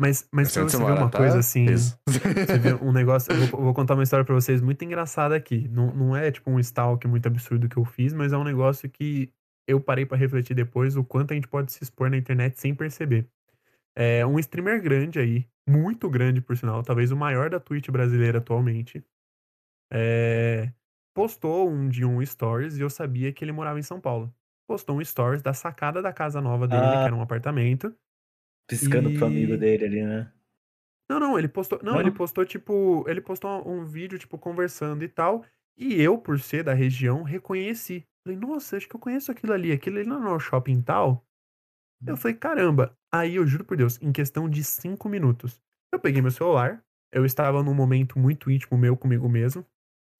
Mas, 0.00 0.26
mas 0.32 0.52
pra 0.52 0.62
você 0.64 0.76
ver 0.78 0.84
uma 0.84 1.10
tá? 1.10 1.18
coisa 1.18 1.38
assim. 1.38 1.64
Isso. 1.66 1.98
Você 2.08 2.58
vê 2.58 2.74
um 2.74 2.92
negócio. 2.92 3.32
Eu 3.32 3.46
vou, 3.46 3.60
eu 3.60 3.64
vou 3.66 3.74
contar 3.74 3.94
uma 3.94 4.02
história 4.02 4.24
pra 4.24 4.34
vocês 4.34 4.60
muito 4.60 4.84
engraçada 4.84 5.36
aqui. 5.36 5.68
Não, 5.68 5.94
não 5.94 6.16
é 6.16 6.30
tipo 6.32 6.50
um 6.50 6.58
stalk 6.58 7.06
muito 7.06 7.26
absurdo 7.26 7.68
que 7.68 7.76
eu 7.76 7.84
fiz, 7.84 8.12
mas 8.12 8.32
é 8.32 8.36
um 8.38 8.44
negócio 8.44 8.88
que 8.88 9.30
eu 9.68 9.80
parei 9.80 10.04
pra 10.04 10.16
refletir 10.16 10.54
depois 10.54 10.96
o 10.96 11.04
quanto 11.04 11.32
a 11.32 11.34
gente 11.34 11.46
pode 11.46 11.70
se 11.72 11.82
expor 11.84 12.10
na 12.10 12.16
internet 12.16 12.58
sem 12.58 12.74
perceber. 12.74 13.26
É 13.94 14.24
um 14.26 14.38
streamer 14.38 14.82
grande 14.82 15.18
aí, 15.20 15.46
muito 15.68 16.08
grande 16.08 16.40
por 16.40 16.56
sinal, 16.56 16.82
talvez 16.82 17.12
o 17.12 17.16
maior 17.16 17.50
da 17.50 17.60
Twitch 17.60 17.90
brasileira 17.90 18.38
atualmente. 18.38 19.04
é, 19.92 20.72
postou 21.14 21.70
um 21.70 21.88
de 21.88 22.04
um 22.04 22.24
stories 22.24 22.78
e 22.78 22.80
eu 22.80 22.88
sabia 22.90 23.32
que 23.32 23.44
ele 23.44 23.52
morava 23.52 23.78
em 23.78 23.82
São 23.82 24.00
Paulo. 24.00 24.32
Postou 24.66 24.96
um 24.98 25.04
stories 25.04 25.42
da 25.42 25.52
sacada 25.52 26.00
da 26.00 26.12
casa 26.12 26.40
nova 26.40 26.66
dele, 26.66 26.82
Ah. 26.82 26.90
que 27.02 27.06
era 27.08 27.14
um 27.14 27.20
apartamento. 27.20 27.94
Piscando 28.78 29.10
pro 29.12 29.26
amigo 29.26 29.54
E- 29.54 29.56
dele 29.56 29.84
ali, 29.84 30.02
né? 30.04 30.32
Não, 31.10 31.20
não, 31.20 31.38
ele 31.38 31.48
postou. 31.48 31.78
Não, 31.82 31.94
Não? 31.94 32.00
ele 32.00 32.10
postou, 32.10 32.44
tipo. 32.44 33.04
Ele 33.08 33.20
postou 33.20 33.68
um 33.68 33.84
vídeo, 33.84 34.18
tipo, 34.18 34.38
conversando 34.38 35.02
e 35.04 35.08
tal. 35.08 35.44
E 35.76 36.00
eu, 36.00 36.16
por 36.18 36.38
ser 36.40 36.62
da 36.64 36.72
região, 36.74 37.22
reconheci. 37.22 38.06
Falei, 38.24 38.38
nossa, 38.38 38.76
acho 38.76 38.88
que 38.88 38.94
eu 38.96 39.00
conheço 39.00 39.30
aquilo 39.32 39.52
ali. 39.52 39.72
Aquilo 39.72 39.98
ali 39.98 40.08
não 40.08 40.26
é 40.26 40.30
o 40.34 40.38
shopping 40.40 40.80
tal. 40.80 41.26
Eu 42.06 42.16
falei, 42.16 42.36
caramba. 42.36 42.96
Aí 43.12 43.36
eu 43.36 43.46
juro 43.46 43.64
por 43.64 43.76
Deus, 43.76 44.00
em 44.00 44.10
questão 44.12 44.48
de 44.48 44.64
cinco 44.64 45.08
minutos, 45.08 45.60
eu 45.92 46.00
peguei 46.00 46.20
meu 46.22 46.30
celular. 46.30 46.82
Eu 47.12 47.24
estava 47.26 47.62
num 47.62 47.74
momento 47.74 48.18
muito 48.18 48.50
íntimo 48.50 48.76
meu 48.78 48.96
comigo 48.96 49.28
mesmo. 49.28 49.64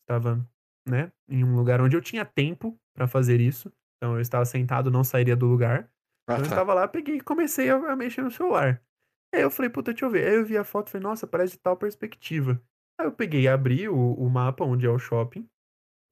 Estava, 0.02 0.46
né, 0.86 1.10
em 1.28 1.42
um 1.42 1.56
lugar 1.56 1.80
onde 1.80 1.96
eu 1.96 2.00
tinha 2.02 2.24
tempo 2.24 2.78
pra 2.94 3.06
fazer 3.08 3.40
isso. 3.40 3.72
Então 3.96 4.14
eu 4.14 4.20
estava 4.20 4.44
sentado, 4.44 4.90
não 4.90 5.02
sairia 5.02 5.34
do 5.34 5.46
lugar. 5.46 5.90
Ah, 6.26 6.38
Então 6.38 6.44
eu 6.44 6.48
tá. 6.48 6.48
estava 6.48 6.74
lá, 6.74 6.88
peguei 6.88 7.16
e 7.16 7.20
comecei 7.20 7.70
a, 7.70 7.76
a 7.76 7.96
mexer 7.96 8.22
no 8.22 8.30
celular. 8.30 8.82
Aí 9.34 9.42
eu 9.42 9.50
falei, 9.50 9.70
puta, 9.70 9.92
deixa 9.92 10.04
eu 10.06 10.10
ver. 10.10 10.26
Aí 10.26 10.34
eu 10.36 10.44
vi 10.44 10.56
a 10.56 10.64
foto 10.64 10.88
e 10.88 10.90
falei, 10.92 11.02
nossa, 11.02 11.26
parece 11.26 11.54
de 11.54 11.60
tal 11.60 11.76
perspectiva. 11.76 12.62
Aí 12.98 13.06
eu 13.06 13.12
peguei 13.12 13.42
e 13.42 13.48
abri 13.48 13.88
o, 13.88 13.96
o 14.14 14.28
mapa 14.30 14.64
onde 14.64 14.86
é 14.86 14.90
o 14.90 14.98
shopping. 14.98 15.48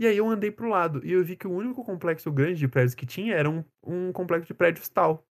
E 0.01 0.07
aí 0.07 0.17
eu 0.17 0.29
andei 0.29 0.51
pro 0.51 0.69
lado. 0.69 1.05
E 1.05 1.13
eu 1.13 1.25
vi 1.25 1.37
que 1.37 1.47
o 1.47 1.53
único 1.53 1.85
complexo 1.85 2.33
grande 2.33 2.59
de 2.59 2.69
prédios 2.69 2.95
que 2.95 3.07
tinha 3.07 3.35
era 3.35 3.51
um, 3.51 3.65
um 3.85 4.13
complexo 4.13 4.47
de 4.49 4.55
prédios 4.55 4.89
tal. 4.89 5.27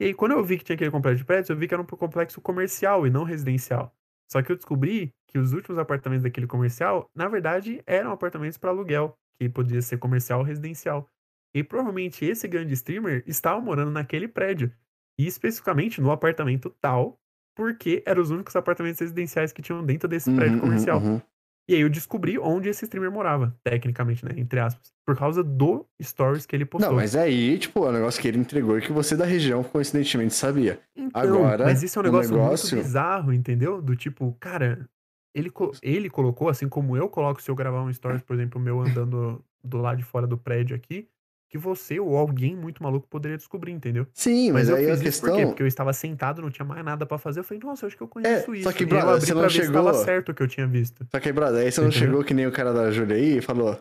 E 0.00 0.06
aí 0.06 0.14
quando 0.14 0.32
eu 0.32 0.44
vi 0.44 0.58
que 0.58 0.64
tinha 0.64 0.74
aquele 0.74 0.90
complexo 0.90 1.18
de 1.18 1.24
prédios, 1.24 1.50
eu 1.50 1.56
vi 1.56 1.68
que 1.68 1.74
era 1.74 1.82
um 1.82 1.86
complexo 1.86 2.40
comercial 2.40 3.06
e 3.06 3.10
não 3.10 3.24
residencial. 3.24 3.94
Só 4.30 4.42
que 4.42 4.52
eu 4.52 4.56
descobri 4.56 5.12
que 5.28 5.38
os 5.38 5.52
últimos 5.52 5.78
apartamentos 5.78 6.22
daquele 6.24 6.46
comercial, 6.46 7.10
na 7.14 7.28
verdade, 7.28 7.82
eram 7.86 8.12
apartamentos 8.12 8.58
para 8.58 8.70
aluguel, 8.70 9.16
que 9.38 9.48
podia 9.48 9.82
ser 9.82 9.98
comercial 9.98 10.40
ou 10.40 10.44
residencial. 10.44 11.08
E 11.54 11.64
provavelmente 11.64 12.24
esse 12.24 12.46
grande 12.46 12.74
streamer 12.74 13.24
estava 13.26 13.60
morando 13.60 13.90
naquele 13.90 14.28
prédio. 14.28 14.72
E 15.18 15.26
especificamente 15.26 16.00
no 16.00 16.10
apartamento 16.10 16.70
tal, 16.80 17.18
porque 17.56 18.02
eram 18.06 18.22
os 18.22 18.30
únicos 18.30 18.54
apartamentos 18.56 19.00
residenciais 19.00 19.52
que 19.52 19.60
tinham 19.60 19.84
dentro 19.84 20.08
desse 20.08 20.32
prédio 20.34 20.54
Uhum, 20.54 20.60
comercial. 20.60 21.00
uhum, 21.00 21.14
uhum. 21.14 21.22
E 21.68 21.74
aí 21.74 21.80
eu 21.82 21.88
descobri 21.88 22.38
onde 22.38 22.68
esse 22.68 22.84
streamer 22.84 23.12
morava, 23.12 23.56
tecnicamente, 23.62 24.24
né? 24.24 24.32
Entre 24.36 24.58
aspas. 24.58 24.92
Por 25.06 25.16
causa 25.16 25.42
do 25.44 25.86
stories 26.02 26.44
que 26.46 26.56
ele 26.56 26.64
postou. 26.64 26.90
Não, 26.90 26.96
mas 26.96 27.14
aí, 27.14 27.58
tipo, 27.58 27.84
é 27.84 27.90
um 27.90 27.92
negócio 27.92 28.20
que 28.20 28.26
ele 28.26 28.38
entregou 28.38 28.78
e 28.78 28.80
que 28.82 28.92
você 28.92 29.16
da 29.16 29.24
região 29.24 29.62
coincidentemente 29.62 30.34
sabia. 30.34 30.80
Então, 30.96 31.36
Agora, 31.36 31.64
mas 31.64 31.82
isso 31.82 31.98
é 31.98 32.00
um 32.00 32.04
negócio, 32.04 32.32
negócio- 32.32 32.74
muito 32.74 32.84
bizarro, 32.84 33.32
entendeu? 33.32 33.80
Do 33.80 33.94
tipo, 33.94 34.36
cara, 34.40 34.88
ele, 35.34 35.52
ele 35.82 36.10
colocou, 36.10 36.48
assim 36.48 36.68
como 36.68 36.96
eu 36.96 37.08
coloco 37.08 37.40
se 37.40 37.50
eu 37.50 37.54
gravar 37.54 37.82
um 37.82 37.92
stories, 37.92 38.22
por 38.22 38.34
exemplo, 38.34 38.60
meu 38.60 38.80
andando 38.80 39.44
do 39.62 39.78
lado 39.78 39.98
de 39.98 40.04
fora 40.04 40.26
do 40.26 40.38
prédio 40.38 40.74
aqui, 40.74 41.08
que 41.50 41.58
você 41.58 41.98
ou 41.98 42.16
alguém 42.16 42.54
muito 42.56 42.80
maluco 42.80 43.08
poderia 43.08 43.36
descobrir, 43.36 43.72
entendeu? 43.72 44.06
Sim, 44.14 44.52
mas, 44.52 44.68
eu 44.68 44.76
aí 44.76 44.86
a 44.88 44.96
fiz 44.96 45.00
isso 45.00 45.20
por 45.20 45.26
questão. 45.26 45.36
quê? 45.36 45.46
Porque 45.46 45.62
eu 45.64 45.66
estava 45.66 45.92
sentado, 45.92 46.40
não 46.40 46.48
tinha 46.48 46.64
mais 46.64 46.84
nada 46.84 47.04
pra 47.04 47.18
fazer. 47.18 47.40
Eu 47.40 47.44
falei, 47.44 47.60
nossa, 47.62 47.84
eu 47.84 47.88
acho 47.88 47.96
que 47.96 48.02
eu 48.02 48.08
conheço 48.08 48.54
É, 48.54 48.58
isso. 48.58 48.70
só 48.70 48.72
que, 48.72 48.84
E 48.84 48.86
brother, 48.86 49.14
eu 49.14 49.20
você 49.20 49.34
não 49.34 49.48
chegou- 49.50 49.92
certo 49.94 50.28
o 50.30 50.34
que 50.34 50.42
eu 50.44 50.48
tinha 50.48 50.66
visto. 50.66 51.04
Só 51.10 51.18
que 51.18 51.32
brother, 51.32 51.64
aí 51.66 51.72
você 51.72 51.80
não 51.80 51.88
Entendeu? 51.88 52.08
chegou 52.08 52.24
que 52.24 52.32
nem 52.32 52.46
o 52.46 52.52
cara 52.52 52.72
da 52.72 52.90
Júlia 52.92 53.16
aí 53.16 53.38
e 53.38 53.40
falou. 53.42 53.72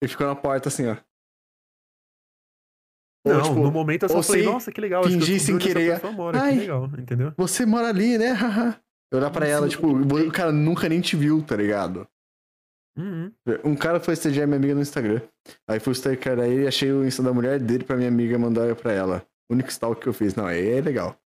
Ele 0.00 0.10
ficou 0.10 0.26
na 0.26 0.34
porta 0.34 0.68
assim, 0.70 0.86
ó. 0.86 0.96
Ou, 3.24 3.34
não, 3.34 3.42
tipo, 3.42 3.60
no 3.60 3.70
momento 3.70 4.04
eu 4.04 4.08
só 4.08 4.22
falei, 4.22 4.42
nossa, 4.44 4.72
que 4.72 4.80
legal. 4.80 5.04
acho 5.04 5.18
que 5.18 5.24
eu 5.24 5.38
sem 5.38 5.58
querer, 5.58 6.00
mora, 6.12 6.40
ai. 6.40 6.54
que 6.54 6.60
legal, 6.60 6.90
entendeu? 6.98 7.32
Você 7.36 7.66
mora 7.66 7.88
ali, 7.88 8.16
né? 8.16 8.32
Eu 9.10 9.18
olhar 9.18 9.30
pra 9.30 9.46
ela, 9.46 9.66
tipo, 9.68 9.86
o 9.88 10.30
cara 10.32 10.52
nunca 10.52 10.86
nem 10.86 11.00
te 11.00 11.16
viu, 11.16 11.42
tá 11.42 11.56
ligado? 11.56 12.06
Uhum. 12.98 13.32
Um 13.64 13.76
cara 13.76 14.00
foi 14.00 14.14
estagiar 14.14 14.46
minha 14.48 14.56
amiga 14.56 14.74
no 14.74 14.80
Instagram. 14.80 15.20
Aí 15.68 15.78
fui 15.78 15.92
stalkear 15.92 16.38
ele 16.40 16.64
e 16.64 16.66
achei 16.66 16.90
o 16.92 17.06
Insta 17.06 17.22
da 17.22 17.32
mulher 17.32 17.60
dele 17.60 17.84
pra 17.84 17.96
minha 17.96 18.08
amiga 18.08 18.36
mandar 18.38 18.74
pra 18.74 18.92
ela. 18.92 19.24
O 19.48 19.54
único 19.54 19.70
stalk 19.70 20.00
que 20.02 20.08
eu 20.08 20.12
fiz. 20.12 20.34
Não, 20.34 20.46
aí 20.46 20.68
é 20.68 20.80
legal. 20.80 21.16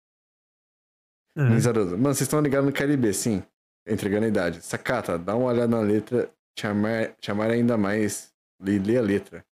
É. 1.37 1.43
Mas, 1.43 1.67
Haroldo, 1.67 1.93
Mano, 1.93 2.15
vocês 2.15 2.23
estão 2.23 2.41
ligados 2.41 2.67
no 2.67 2.73
KLB, 2.73 3.13
sim. 3.15 3.43
Entregando 3.89 4.27
a 4.27 4.29
idade. 4.29 4.61
Sacata, 4.63 5.19
dá 5.19 5.35
uma 5.35 5.47
olhada 5.47 5.69
na 5.69 5.81
letra. 5.81 6.31
Chamar, 6.59 7.17
chamar 7.21 7.51
ainda 7.51 7.79
mais. 7.79 8.33
Lê, 8.61 8.79
lê 8.79 8.99
a 8.99 9.03
letra. 9.03 9.45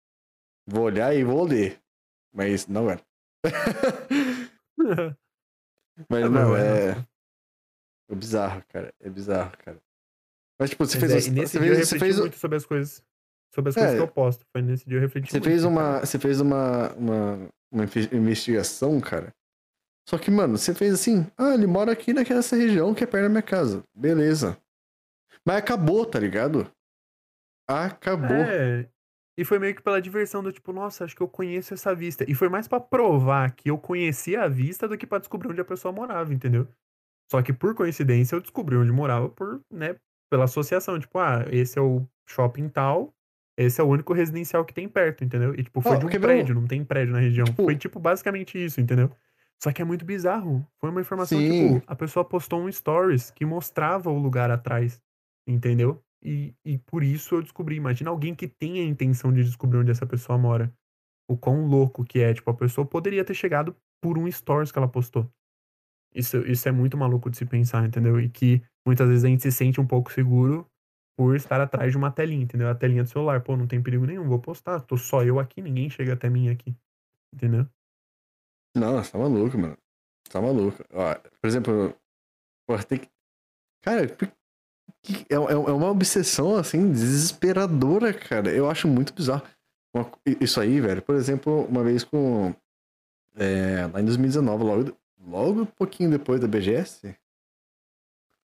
Vou 0.68 0.84
olhar 0.84 1.16
e 1.16 1.24
vou 1.24 1.44
ler. 1.46 1.82
Mas 2.34 2.68
não 2.68 2.90
era. 2.90 3.02
Mas 6.10 6.24
É, 6.24 6.30
não, 6.30 6.52
mas 6.52 6.64
é. 6.64 7.06
É 8.10 8.16
bizarro, 8.16 8.64
cara. 8.70 8.94
É 9.02 9.10
bizarro, 9.10 9.52
cara. 9.58 9.82
Mas, 10.60 10.69
tipo, 10.72 10.86
você 10.86 10.99
Mas 10.99 11.11
fez. 11.11 11.27
é, 11.27 11.31
nesse 11.31 11.52
você 11.53 11.60
dia 11.60 11.68
eu 11.69 11.76
fez, 11.76 11.88
você 11.88 11.95
refleti 11.95 12.14
fez, 12.14 12.19
muito 12.19 12.38
sobre 12.38 12.57
as 12.57 12.65
coisas. 12.65 13.03
Sobre 13.56 13.69
as 13.69 13.77
É. 13.77 13.80
coisas 13.80 13.95
que 13.98 14.03
eu 14.03 14.07
posto. 14.07 14.45
Foi 14.52 14.61
nesse 14.61 14.86
dia 14.88 14.98
eu 14.98 15.02
refleti 15.02 15.31
Você 15.31 15.38
muito. 15.38 15.45
fez 15.49 15.61
cara. 15.64 15.72
uma, 15.73 15.99
você 16.02 16.19
fez 16.19 16.41
uma, 16.41 16.94
uma, 16.94 17.49
uma 17.72 17.84
inve- 17.86 18.15
investigação, 18.15 18.99
cara. 18.99 19.34
Só 20.07 20.18
que, 20.18 20.30
mano, 20.31 20.57
você 20.57 20.73
fez 20.73 20.94
assim, 20.94 21.26
ah, 21.38 21.53
ele 21.53 21.68
mora 21.68 21.91
aqui 21.91 22.14
naquela 22.14 22.41
região 22.41 22.94
que 22.94 23.03
é 23.03 23.07
perto 23.07 23.23
da 23.23 23.30
minha 23.30 23.41
casa. 23.41 23.84
Beleza. 23.95 24.57
Mas 25.45 25.57
acabou, 25.57 26.06
tá 26.06 26.19
ligado? 26.19 26.69
Acabou. 27.68 28.36
É. 28.36 28.88
E 29.38 29.45
foi 29.45 29.57
meio 29.60 29.73
que 29.73 29.81
pela 29.81 30.02
diversão 30.02 30.44
do 30.44 30.52
tipo, 30.52 30.73
nossa, 30.73 31.06
acho 31.06 31.15
que 31.15 31.22
eu 31.22 31.27
conheço 31.27 31.73
essa 31.73 31.95
vista. 31.95 32.30
E 32.30 32.36
foi 32.36 32.49
mais 32.49 32.68
pra 32.68 32.80
provar 32.80 33.52
que 33.56 33.69
eu 33.69 33.77
conhecia 33.77 34.41
a 34.44 34.48
vista 34.49 34.88
do 34.88 34.98
que 34.98 35.07
pra 35.07 35.19
descobrir 35.19 35.49
onde 35.49 35.61
a 35.61 35.65
pessoa 35.65 35.91
morava, 35.94 36.34
entendeu? 36.34 36.68
Só 37.31 37.41
que 37.41 37.53
por 37.53 37.73
coincidência 37.76 38.36
eu 38.36 38.41
descobri 38.41 38.76
onde 38.76 38.91
morava 38.91 39.30
por, 39.30 39.61
né, 39.72 39.95
pela 40.30 40.45
associação. 40.45 40.99
Tipo, 40.99 41.19
ah, 41.19 41.45
esse 41.51 41.77
é 41.77 41.81
o 41.81 42.06
shopping 42.27 42.69
tal, 42.69 43.14
esse 43.57 43.81
é 43.81 43.84
o 43.84 43.88
único 43.88 44.14
residencial 44.14 44.64
que 44.64 44.73
tem 44.73 44.88
perto, 44.88 45.23
entendeu? 45.23 45.53
E 45.56 45.64
tipo, 45.64 45.81
foi 45.81 45.93
Ó, 45.93 45.99
de 45.99 46.06
um 46.06 46.10
prédio, 46.10 46.56
não 46.56 46.68
tem 46.68 46.84
prédio 46.84 47.14
na 47.14 47.19
região. 47.19 47.45
Tipo- 47.45 47.64
Foi 47.64 47.76
tipo 47.76 47.99
basicamente 47.99 48.64
isso, 48.64 48.80
entendeu? 48.80 49.11
Só 49.61 49.72
que 49.73 49.81
é 49.81 49.85
muito 49.85 50.06
bizarro. 50.06 50.65
Foi 50.80 50.89
uma 50.89 51.01
informação, 51.01 51.38
Sim. 51.38 51.73
tipo, 51.80 51.84
a 51.91 51.95
pessoa 51.95 52.23
postou 52.23 52.61
um 52.61 52.72
stories 52.72 53.30
que 53.31 53.43
mostrava 53.45 54.10
o 54.10 54.18
lugar 54.18 54.49
atrás, 54.49 55.01
entendeu? 55.45 56.01
E, 56.23 56.53
e 56.65 56.77
por 56.77 57.03
isso 57.03 57.35
eu 57.35 57.41
descobri. 57.41 57.76
Imagina 57.76 58.10
alguém 58.10 58.34
que 58.35 58.47
tenha 58.47 58.81
a 58.81 58.85
intenção 58.85 59.34
de 59.34 59.43
descobrir 59.43 59.80
onde 59.80 59.91
essa 59.91 60.06
pessoa 60.06 60.38
mora. 60.38 60.72
o 61.30 61.38
quão 61.38 61.65
louco 61.68 62.03
que 62.03 62.19
é. 62.19 62.34
Tipo, 62.34 62.49
a 62.49 62.53
pessoa 62.56 62.88
poderia 62.88 63.23
ter 63.23 63.34
chegado 63.35 63.76
por 64.01 64.18
um 64.18 64.30
stories 64.31 64.72
que 64.72 64.80
ela 64.80 64.88
postou. 64.88 65.30
Isso, 66.14 66.38
isso 66.48 66.68
é 66.68 66.72
muito 66.72 66.98
maluco 66.98 67.30
de 67.30 67.38
se 67.38 67.45
pensar, 67.45 67.86
entendeu? 67.86 68.19
E 68.19 68.30
que 68.30 68.61
muitas 68.86 69.07
vezes 69.07 69.23
a 69.23 69.27
gente 69.27 69.44
se 69.44 69.52
sente 69.52 69.80
um 69.80 69.86
pouco 69.86 70.11
seguro 70.11 70.65
por 71.18 71.36
estar 71.36 71.60
atrás 71.60 71.91
de 71.91 71.98
uma 71.98 72.11
telinha, 72.11 72.44
entendeu? 72.44 72.69
A 72.69 72.76
telinha 72.76 73.03
do 73.03 73.10
celular. 73.10 73.41
Pô, 73.41 73.56
não 73.56 73.68
tem 73.68 73.84
perigo 73.84 74.06
nenhum, 74.06 74.27
vou 74.27 74.40
postar. 74.40 74.80
Tô 74.80 74.98
só 74.98 75.23
eu 75.23 75.40
aqui, 75.40 75.61
ninguém 75.61 75.90
chega 75.90 76.14
até 76.14 76.30
mim 76.30 76.49
aqui. 76.49 76.76
Entendeu? 77.34 77.68
Não, 78.76 79.03
você 79.03 79.11
tá 79.11 79.18
maluco, 79.18 79.57
mano. 79.57 79.77
Você 80.26 80.34
tá 80.34 80.41
maluco. 80.41 80.84
Ó, 80.91 81.15
por 81.15 81.48
exemplo, 81.48 81.95
porra, 82.65 82.84
tem 82.84 82.99
que. 82.99 83.10
Cara, 83.84 84.06
é, 84.06 85.34
é, 85.34 85.36
é 85.36 85.73
uma 85.73 85.90
obsessão, 85.90 86.56
assim, 86.56 86.91
desesperadora, 86.91 88.14
cara. 88.14 88.49
Eu 88.52 88.69
acho 88.69 88.88
muito 88.88 89.14
bizarro. 89.14 89.45
Isso 90.40 90.60
aí, 90.61 90.80
velho. 90.80 91.02
Por 91.02 91.15
exemplo, 91.15 91.65
uma 91.65 91.84
vez 91.84 92.03
com. 92.03 92.53
É, 93.36 93.88
lá 93.91 94.02
em 94.02 94.06
2019, 94.06 94.64
logo, 94.64 94.98
logo 95.30 95.61
um 95.61 95.65
pouquinho 95.65 96.10
depois 96.10 96.39
da 96.41 96.47
BGS. 96.47 97.15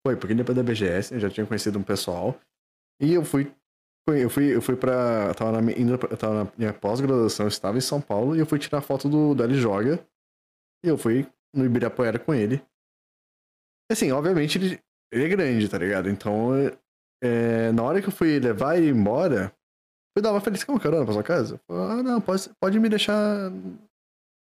Foi, 0.05 0.15
pouquinho 0.15 0.37
depois 0.37 0.55
da 0.55 0.63
BGS, 0.63 1.13
eu 1.13 1.19
já 1.19 1.29
tinha 1.29 1.45
conhecido 1.45 1.77
um 1.77 1.83
pessoal. 1.83 2.39
E 2.99 3.13
eu 3.13 3.23
fui. 3.23 3.53
Eu 4.07 4.29
fui, 4.29 4.55
eu 4.55 4.61
fui 4.61 4.75
pra. 4.75 5.27
Eu 5.27 5.35
tava 5.35 5.61
na, 5.61 5.71
indo, 5.71 5.93
eu 5.93 6.17
tava 6.17 6.43
na 6.43 6.51
minha 6.57 6.73
pós-graduação, 6.73 7.45
eu 7.45 7.49
estava 7.49 7.77
em 7.77 7.81
São 7.81 8.01
Paulo 8.01 8.35
e 8.35 8.39
eu 8.39 8.45
fui 8.45 8.57
tirar 8.57 8.81
foto 8.81 9.07
do, 9.07 9.43
L 9.43 9.53
Joga. 9.53 10.05
E 10.83 10.89
eu 10.89 10.97
fui 10.97 11.27
no 11.55 11.63
Ibirapuera 11.63 12.17
com 12.17 12.33
ele. 12.33 12.61
Assim, 13.91 14.11
obviamente 14.11 14.57
ele, 14.57 14.79
ele 15.11 15.25
é 15.25 15.27
grande, 15.27 15.69
tá 15.69 15.77
ligado? 15.77 16.09
Então, 16.09 16.51
é, 17.23 17.71
na 17.71 17.83
hora 17.83 18.01
que 18.01 18.07
eu 18.07 18.11
fui 18.11 18.39
levar 18.39 18.77
ele 18.77 18.89
embora, 18.89 19.53
dar 20.19 20.31
uma 20.31 20.41
feliz 20.41 20.63
com 20.63 20.79
carona 20.79 21.05
pra 21.05 21.13
sua 21.13 21.23
casa. 21.23 21.61
Falei, 21.67 21.99
ah, 21.99 22.03
não, 22.03 22.19
pode, 22.19 22.49
pode 22.59 22.79
me 22.79 22.89
deixar 22.89 23.51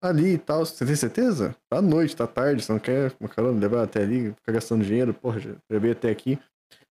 ali 0.03 0.35
e 0.35 0.39
tal. 0.39 0.65
Você 0.65 0.85
tem 0.85 0.97
certeza? 0.97 1.57
Tá 1.69 1.79
à 1.79 1.83
noite, 1.83 2.17
tá 2.17 2.27
tarde, 2.27 2.63
você 2.63 2.73
não 2.73 2.79
quer 2.79 3.13
uma 3.21 3.29
carona 3.29 3.59
levar 3.59 3.83
até 3.83 4.03
ali, 4.03 4.33
ficar 4.35 4.53
gastando 4.53 4.85
dinheiro, 4.85 5.15
porra, 5.15 5.41
já 5.41 5.55
veio 5.71 5.93
até 5.93 6.11
aqui. 6.11 6.39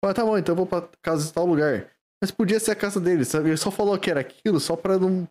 Falei, 0.00 0.14
tá 0.14 0.24
bom, 0.24 0.38
então 0.38 0.52
eu 0.52 0.56
vou 0.56 0.66
pra 0.66 0.88
casa 1.02 1.26
de 1.26 1.32
tal 1.32 1.46
lugar. 1.46 1.90
Mas 2.20 2.30
podia 2.30 2.58
ser 2.58 2.72
a 2.72 2.76
casa 2.76 3.00
dele, 3.00 3.24
sabe? 3.24 3.48
Ele 3.48 3.56
só 3.56 3.70
falou 3.70 3.98
que 3.98 4.10
era 4.10 4.20
aquilo 4.20 4.58
só 4.58 4.76
pra 4.76 4.98
não. 4.98 5.28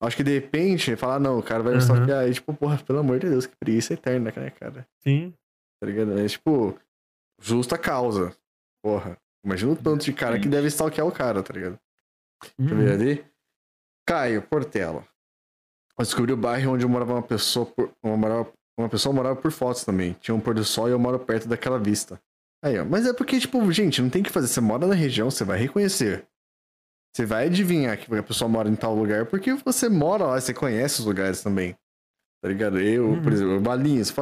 Acho 0.00 0.16
que 0.16 0.24
de 0.24 0.34
repente 0.34 0.96
falar, 0.96 1.18
não, 1.18 1.38
o 1.38 1.42
cara 1.42 1.62
vai 1.62 1.72
me 1.72 1.78
uhum. 1.78 1.84
stalkear. 1.84 2.28
E 2.28 2.34
tipo, 2.34 2.52
porra, 2.52 2.76
pelo 2.78 2.98
amor 2.98 3.18
de 3.18 3.28
Deus, 3.28 3.46
que 3.46 3.56
preguiça 3.56 3.94
eterna, 3.94 4.32
né, 4.36 4.50
cara? 4.50 4.86
Sim. 5.02 5.32
Tá 5.80 5.86
ligado? 5.86 6.18
É 6.18 6.26
tipo, 6.26 6.78
justa 7.40 7.78
causa. 7.78 8.36
Porra. 8.82 9.16
Imagina 9.44 9.72
o 9.72 9.76
tanto 9.76 10.04
de 10.04 10.12
cara 10.12 10.40
que 10.40 10.48
deve 10.48 10.68
stalkear 10.68 11.06
o 11.06 11.12
cara, 11.12 11.42
tá 11.42 11.52
ligado? 11.52 11.78
Uhum. 12.58 12.66
Ver 12.66 12.74
uhum. 12.74 12.92
ali. 12.94 13.24
Caio, 14.06 14.42
Portela. 14.42 15.06
Eu 15.98 16.04
descobri 16.04 16.32
o 16.32 16.36
bairro 16.36 16.72
onde 16.72 16.84
eu 16.84 16.88
morava 16.88 17.14
uma 17.14 17.22
pessoa. 17.22 17.66
Por, 17.66 17.92
uma, 18.02 18.16
morava, 18.16 18.52
uma 18.78 18.88
pessoa 18.88 19.14
morava 19.14 19.36
por 19.36 19.52
fotos 19.52 19.84
também. 19.84 20.14
Tinha 20.20 20.34
um 20.34 20.40
pôr 20.40 20.54
do 20.54 20.64
sol 20.64 20.88
e 20.88 20.92
eu 20.92 20.98
moro 20.98 21.18
perto 21.18 21.48
daquela 21.48 21.78
vista. 21.78 22.20
Aí, 22.64 22.78
ó. 22.78 22.84
Mas 22.84 23.06
é 23.06 23.12
porque, 23.12 23.38
tipo, 23.38 23.70
gente, 23.70 24.02
não 24.02 24.10
tem 24.10 24.22
que 24.22 24.30
fazer. 24.30 24.48
Você 24.48 24.60
mora 24.60 24.86
na 24.86 24.94
região, 24.94 25.30
você 25.30 25.44
vai 25.44 25.58
reconhecer. 25.58 26.26
Você 27.14 27.24
vai 27.24 27.46
adivinhar 27.46 27.96
que 27.96 28.12
a 28.12 28.22
pessoa 28.24 28.48
mora 28.48 28.68
em 28.68 28.74
tal 28.74 28.94
lugar 28.94 29.26
porque 29.26 29.54
você 29.54 29.88
mora 29.88 30.24
lá, 30.24 30.40
você 30.40 30.52
conhece 30.52 30.98
os 30.98 31.06
lugares 31.06 31.42
também. 31.42 31.76
Tá 32.42 32.48
ligado? 32.48 32.80
Eu, 32.80 33.10
uhum. 33.10 33.22
por 33.22 33.32
exemplo, 33.32 33.60
Valinhos. 33.60 34.12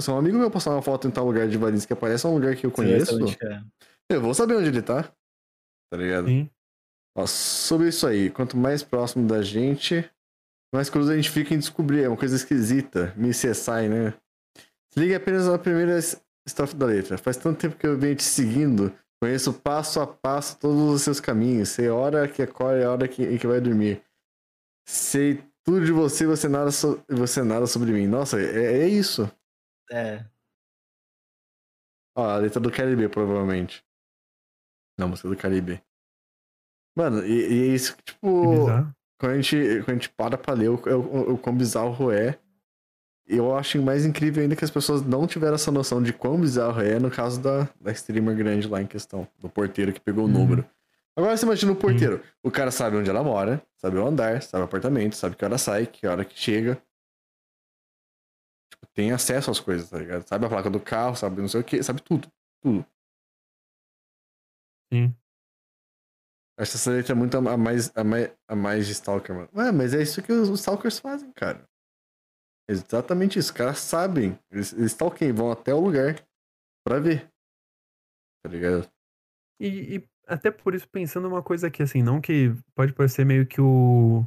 Se 0.00 0.10
um 0.10 0.18
amigo 0.18 0.36
meu 0.36 0.50
postar 0.50 0.72
uma 0.72 0.82
foto 0.82 1.06
em 1.06 1.10
tal 1.10 1.24
lugar 1.24 1.48
de 1.48 1.56
Valinhos 1.56 1.86
que 1.86 1.92
aparece 1.92 2.26
um 2.26 2.34
lugar 2.34 2.56
que 2.56 2.66
eu 2.66 2.70
conheço, 2.70 3.16
é. 3.42 3.62
eu 4.10 4.20
vou 4.20 4.34
saber 4.34 4.56
onde 4.56 4.68
ele 4.68 4.82
tá. 4.82 5.04
Tá 5.90 5.96
ligado? 5.96 6.26
Sim. 6.26 6.50
Ó, 7.16 7.26
sobre 7.26 7.88
isso 7.88 8.06
aí, 8.06 8.30
quanto 8.30 8.56
mais 8.56 8.82
próximo 8.82 9.26
da 9.26 9.42
gente, 9.42 10.08
mais 10.72 10.88
cruz 10.88 11.08
a 11.08 11.16
gente 11.16 11.30
fica 11.30 11.54
em 11.54 11.58
descobrir. 11.58 12.04
É 12.04 12.08
uma 12.08 12.16
coisa 12.16 12.36
esquisita. 12.36 13.12
Me 13.16 13.30
CSI, 13.30 13.88
né? 13.88 14.14
Se 14.92 15.00
liga 15.00 15.16
apenas 15.16 15.46
na 15.46 15.58
primeira 15.58 15.98
estrofe 16.46 16.74
da 16.74 16.86
letra. 16.86 17.18
Faz 17.18 17.36
tanto 17.36 17.58
tempo 17.58 17.76
que 17.76 17.86
eu 17.86 17.98
venho 17.98 18.16
te 18.16 18.24
seguindo. 18.24 18.92
Conheço 19.22 19.52
passo 19.52 20.00
a 20.00 20.06
passo 20.06 20.58
todos 20.58 20.94
os 20.94 21.02
seus 21.02 21.20
caminhos. 21.20 21.68
Sei 21.70 21.88
a 21.88 21.94
hora 21.94 22.28
que 22.28 22.42
acorda 22.42 22.80
e 22.80 22.84
a 22.84 22.90
hora 22.90 23.08
que, 23.08 23.38
que 23.38 23.46
vai 23.46 23.60
dormir. 23.60 24.02
Sei 24.86 25.44
tudo 25.64 25.84
de 25.84 25.92
você, 25.92 26.26
você 26.26 26.48
nada, 26.48 26.70
so... 26.70 27.02
você 27.08 27.42
nada 27.42 27.66
sobre 27.66 27.92
mim. 27.92 28.06
Nossa, 28.06 28.40
é, 28.40 28.82
é 28.82 28.88
isso. 28.88 29.30
É. 29.90 30.24
Ó, 32.16 32.24
a 32.24 32.38
letra 32.38 32.60
do 32.60 32.70
Caribe, 32.70 33.08
provavelmente. 33.08 33.84
Não, 34.98 35.08
música 35.08 35.28
do 35.28 35.36
Caribe. 35.36 35.82
Mano, 36.96 37.24
e, 37.24 37.32
e 37.32 37.70
é 37.70 37.74
isso 37.74 37.96
que, 37.96 38.02
tipo. 38.02 38.66
Quando 39.20 39.32
a, 39.32 39.40
gente, 39.40 39.82
quando 39.84 39.90
a 39.90 39.92
gente 39.92 40.08
para 40.08 40.38
pra 40.38 40.54
ler 40.54 40.70
o, 40.70 40.76
o, 40.76 41.34
o 41.34 41.38
quão 41.38 41.54
bizarro 41.54 42.10
é, 42.10 42.38
eu 43.26 43.54
acho 43.54 43.80
mais 43.82 44.06
incrível 44.06 44.42
ainda 44.42 44.56
que 44.56 44.64
as 44.64 44.70
pessoas 44.70 45.02
não 45.02 45.26
tiveram 45.26 45.56
essa 45.56 45.70
noção 45.70 46.02
de 46.02 46.10
quão 46.10 46.40
bizarro 46.40 46.80
é 46.80 46.98
no 46.98 47.10
caso 47.10 47.38
da, 47.38 47.68
da 47.78 47.92
streamer 47.92 48.34
grande 48.34 48.66
lá 48.66 48.80
em 48.80 48.86
questão, 48.86 49.28
do 49.38 49.46
porteiro 49.50 49.92
que 49.92 50.00
pegou 50.00 50.24
o 50.24 50.26
uhum. 50.26 50.32
número. 50.32 50.66
Agora 51.14 51.36
você 51.36 51.44
imagina 51.44 51.70
o 51.70 51.76
porteiro. 51.76 52.16
Sim. 52.16 52.30
O 52.42 52.50
cara 52.50 52.70
sabe 52.70 52.96
onde 52.96 53.10
ela 53.10 53.22
mora, 53.22 53.62
sabe 53.76 53.98
o 53.98 54.06
andar, 54.06 54.40
sabe 54.40 54.62
o 54.62 54.64
apartamento, 54.64 55.16
sabe 55.16 55.36
que 55.36 55.44
hora 55.44 55.58
sai, 55.58 55.86
que 55.86 56.06
hora 56.06 56.24
que 56.24 56.38
chega. 56.40 56.76
Tipo, 58.70 58.86
tem 58.94 59.12
acesso 59.12 59.50
às 59.50 59.60
coisas, 59.60 59.90
tá 59.90 59.98
ligado? 59.98 60.26
Sabe 60.26 60.46
a 60.46 60.48
placa 60.48 60.70
do 60.70 60.80
carro, 60.80 61.14
sabe 61.14 61.42
não 61.42 61.48
sei 61.48 61.60
o 61.60 61.64
que, 61.64 61.82
sabe 61.82 62.00
tudo. 62.00 62.26
Tudo. 62.62 62.86
Sim. 64.90 65.14
Acho 66.60 66.76
essa 66.76 66.90
letra 66.90 67.12
é 67.12 67.16
muito 67.16 67.38
a 67.38 67.56
mais, 67.56 67.90
a 67.96 68.04
mais, 68.04 68.30
a 68.46 68.54
mais 68.54 68.86
de 68.86 68.92
Stalker, 68.92 69.34
mano. 69.34 69.48
Ué, 69.54 69.72
mas 69.72 69.94
é 69.94 70.02
isso 70.02 70.22
que 70.22 70.30
os, 70.30 70.50
Stalkers 70.60 70.98
fazem, 70.98 71.32
cara. 71.32 71.66
Exatamente 72.68 73.38
isso. 73.38 73.50
Os 73.50 73.56
caras 73.56 73.78
sabem. 73.78 74.38
Eles, 74.50 74.74
eles 74.74 74.94
vão 75.34 75.50
até 75.50 75.72
o 75.72 75.80
lugar 75.80 76.22
pra 76.86 77.00
ver. 77.00 77.26
Tá 78.44 78.50
ligado? 78.50 78.86
E, 79.58 79.96
e 79.96 80.08
até 80.26 80.50
por 80.50 80.74
isso, 80.74 80.86
pensando 80.86 81.28
uma 81.28 81.42
coisa 81.42 81.68
aqui, 81.68 81.82
assim, 81.82 82.02
não 82.02 82.20
que 82.20 82.54
pode 82.74 82.92
parecer 82.92 83.24
meio 83.24 83.46
que 83.46 83.60
o. 83.60 84.22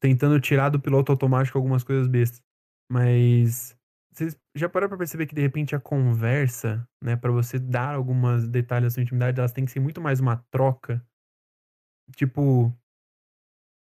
tentando 0.00 0.40
tirar 0.40 0.68
do 0.70 0.80
piloto 0.80 1.12
automático 1.12 1.56
algumas 1.56 1.84
coisas 1.84 2.08
bestas. 2.08 2.42
Mas. 2.90 3.78
Vocês 4.12 4.36
já 4.56 4.68
pararam 4.68 4.88
pra 4.88 4.98
perceber 4.98 5.28
que 5.28 5.34
de 5.36 5.40
repente 5.40 5.76
a 5.76 5.80
conversa, 5.80 6.84
né, 7.00 7.14
para 7.14 7.30
você 7.30 7.60
dar 7.60 7.94
algumas 7.94 8.48
detalhes 8.48 8.86
da 8.86 8.90
sua 8.90 9.02
intimidade, 9.04 9.38
elas 9.38 9.52
têm 9.52 9.64
que 9.64 9.70
ser 9.70 9.78
muito 9.78 10.00
mais 10.00 10.18
uma 10.18 10.44
troca? 10.50 11.00
Tipo. 12.16 12.74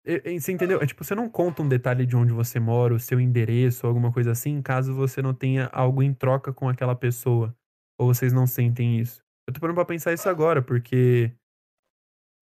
Você 0.03 0.51
entendeu? 0.51 0.81
É 0.81 0.85
tipo, 0.87 1.03
você 1.03 1.13
não 1.13 1.29
conta 1.29 1.61
um 1.61 1.67
detalhe 1.67 2.07
de 2.07 2.15
onde 2.15 2.33
você 2.33 2.59
mora, 2.59 2.93
o 2.95 2.99
seu 2.99 3.19
endereço, 3.19 3.85
alguma 3.85 4.11
coisa 4.11 4.31
assim, 4.31 4.59
caso 4.61 4.95
você 4.95 5.21
não 5.21 5.33
tenha 5.33 5.67
algo 5.71 6.01
em 6.01 6.11
troca 6.11 6.51
com 6.51 6.67
aquela 6.67 6.95
pessoa. 6.95 7.55
Ou 7.99 8.11
vocês 8.11 8.33
não 8.33 8.47
sentem 8.47 8.99
isso? 8.99 9.23
Eu 9.47 9.53
tô 9.53 9.59
parando 9.59 9.75
pra 9.75 9.85
pensar 9.85 10.11
isso 10.11 10.27
agora, 10.27 10.59
porque 10.61 11.31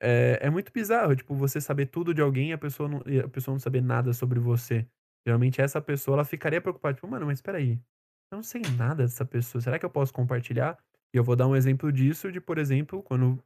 é, 0.02 0.40
é 0.42 0.50
muito 0.50 0.72
bizarro, 0.72 1.16
tipo, 1.16 1.36
você 1.36 1.60
saber 1.60 1.88
tudo 1.88 2.14
de 2.14 2.22
alguém 2.22 2.52
e 2.52 2.54
a 2.54 2.58
pessoa 2.58 2.88
não, 2.88 3.00
a 3.00 3.28
pessoa 3.28 3.54
não 3.54 3.60
saber 3.60 3.82
nada 3.82 4.14
sobre 4.14 4.40
você. 4.40 4.88
Geralmente 5.28 5.62
essa 5.62 5.82
pessoa, 5.82 6.16
ela 6.16 6.26
ficaria 6.26 6.62
preocupada, 6.62 6.96
tipo, 6.96 7.08
mano, 7.08 7.26
mas 7.26 7.42
peraí, 7.42 7.74
eu 8.32 8.38
não 8.38 8.44
sei 8.44 8.62
nada 8.78 9.04
dessa 9.04 9.26
pessoa, 9.26 9.62
será 9.62 9.78
que 9.78 9.86
eu 9.86 9.90
posso 9.90 10.14
compartilhar? 10.14 10.78
E 11.14 11.18
eu 11.18 11.24
vou 11.24 11.36
dar 11.36 11.48
um 11.48 11.56
exemplo 11.56 11.92
disso 11.92 12.32
de, 12.32 12.40
por 12.40 12.58
exemplo, 12.58 13.04
quando, 13.04 13.44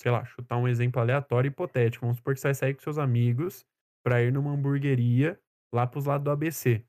sei 0.00 0.10
lá, 0.10 0.24
chutar 0.24 0.56
um 0.56 0.68
exemplo 0.68 1.00
aleatório 1.00 1.48
hipotético. 1.48 2.04
Vamos 2.04 2.18
supor 2.18 2.34
que 2.34 2.40
você 2.40 2.48
vai 2.48 2.54
sair 2.54 2.74
com 2.74 2.80
seus 2.80 2.98
amigos 2.98 3.64
pra 4.04 4.22
ir 4.22 4.32
numa 4.32 4.52
hamburgueria 4.52 5.38
lá 5.74 5.86
pros 5.86 6.06
lados 6.06 6.24
do 6.24 6.30
ABC. 6.30 6.84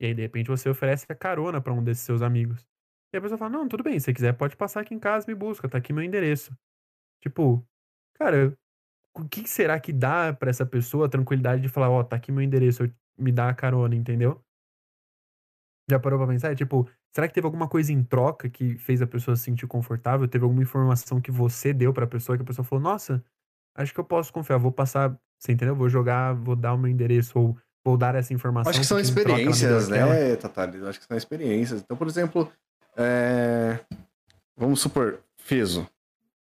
E 0.00 0.06
aí, 0.06 0.14
de 0.14 0.22
repente, 0.22 0.48
você 0.48 0.68
oferece 0.68 1.06
a 1.08 1.14
carona 1.14 1.60
para 1.60 1.72
um 1.72 1.82
desses 1.82 2.04
seus 2.04 2.22
amigos. 2.22 2.66
E 3.12 3.18
a 3.18 3.20
pessoa 3.20 3.38
fala: 3.38 3.50
Não, 3.50 3.68
tudo 3.68 3.82
bem, 3.82 3.98
se 3.98 4.12
quiser, 4.12 4.32
pode 4.34 4.56
passar 4.56 4.80
aqui 4.80 4.94
em 4.94 4.98
casa 4.98 5.26
me 5.28 5.34
busca, 5.34 5.68
tá 5.68 5.78
aqui 5.78 5.92
meu 5.92 6.02
endereço. 6.02 6.56
Tipo, 7.22 7.66
cara, 8.14 8.56
o 9.16 9.28
que 9.28 9.48
será 9.48 9.80
que 9.80 9.92
dá 9.92 10.32
para 10.32 10.50
essa 10.50 10.66
pessoa 10.66 11.06
a 11.06 11.10
tranquilidade 11.10 11.62
de 11.62 11.68
falar: 11.68 11.90
Ó, 11.90 12.00
oh, 12.00 12.04
tá 12.04 12.16
aqui 12.16 12.32
meu 12.32 12.42
endereço, 12.42 12.84
me 13.18 13.32
dá 13.32 13.48
a 13.48 13.54
carona, 13.54 13.94
entendeu? 13.94 14.42
Já 15.90 15.98
parou 15.98 16.18
pra 16.18 16.28
pensar? 16.28 16.54
Tipo, 16.54 16.88
será 17.12 17.28
que 17.28 17.34
teve 17.34 17.46
alguma 17.46 17.68
coisa 17.68 17.92
em 17.92 18.02
troca 18.02 18.48
que 18.48 18.76
fez 18.78 19.02
a 19.02 19.06
pessoa 19.06 19.36
se 19.36 19.44
sentir 19.44 19.66
confortável? 19.66 20.26
Teve 20.28 20.44
alguma 20.44 20.62
informação 20.62 21.20
que 21.20 21.30
você 21.30 21.72
deu 21.72 21.92
pra 21.92 22.06
pessoa 22.06 22.36
que 22.36 22.42
a 22.42 22.46
pessoa 22.46 22.64
falou: 22.64 22.82
Nossa, 22.82 23.22
acho 23.74 23.92
que 23.92 24.00
eu 24.00 24.04
posso 24.04 24.32
confiar, 24.32 24.58
vou 24.58 24.72
passar, 24.72 25.16
você 25.38 25.52
entendeu? 25.52 25.74
Vou 25.74 25.88
jogar, 25.88 26.34
vou 26.34 26.56
dar 26.56 26.74
o 26.74 26.78
meu 26.78 26.90
endereço 26.90 27.38
ou 27.38 27.56
vou 27.84 27.96
dar 27.96 28.14
essa 28.14 28.32
informação. 28.32 28.70
Acho 28.70 28.80
que 28.80 28.86
são 28.86 28.98
experiências, 28.98 29.88
né, 29.88 30.36
Tatari? 30.36 30.84
Acho 30.86 31.00
que 31.00 31.06
são 31.06 31.16
experiências. 31.16 31.80
Então, 31.80 31.96
por 31.96 32.06
exemplo, 32.06 32.50
é... 32.96 33.80
Vamos 34.56 34.80
supor, 34.80 35.20
Feso. 35.38 35.88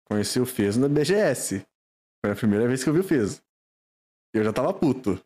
Conheci 0.05 0.39
o 0.39 0.45
Feso 0.45 0.79
na 0.79 0.87
BGS. 0.87 1.63
Foi 2.23 2.31
a 2.31 2.35
primeira 2.35 2.67
vez 2.67 2.83
que 2.83 2.89
eu 2.89 2.93
vi 2.93 2.99
o 2.99 3.03
Feso. 3.03 3.41
Eu 4.33 4.43
já 4.43 4.51
tava 4.51 4.73
puto. 4.73 5.21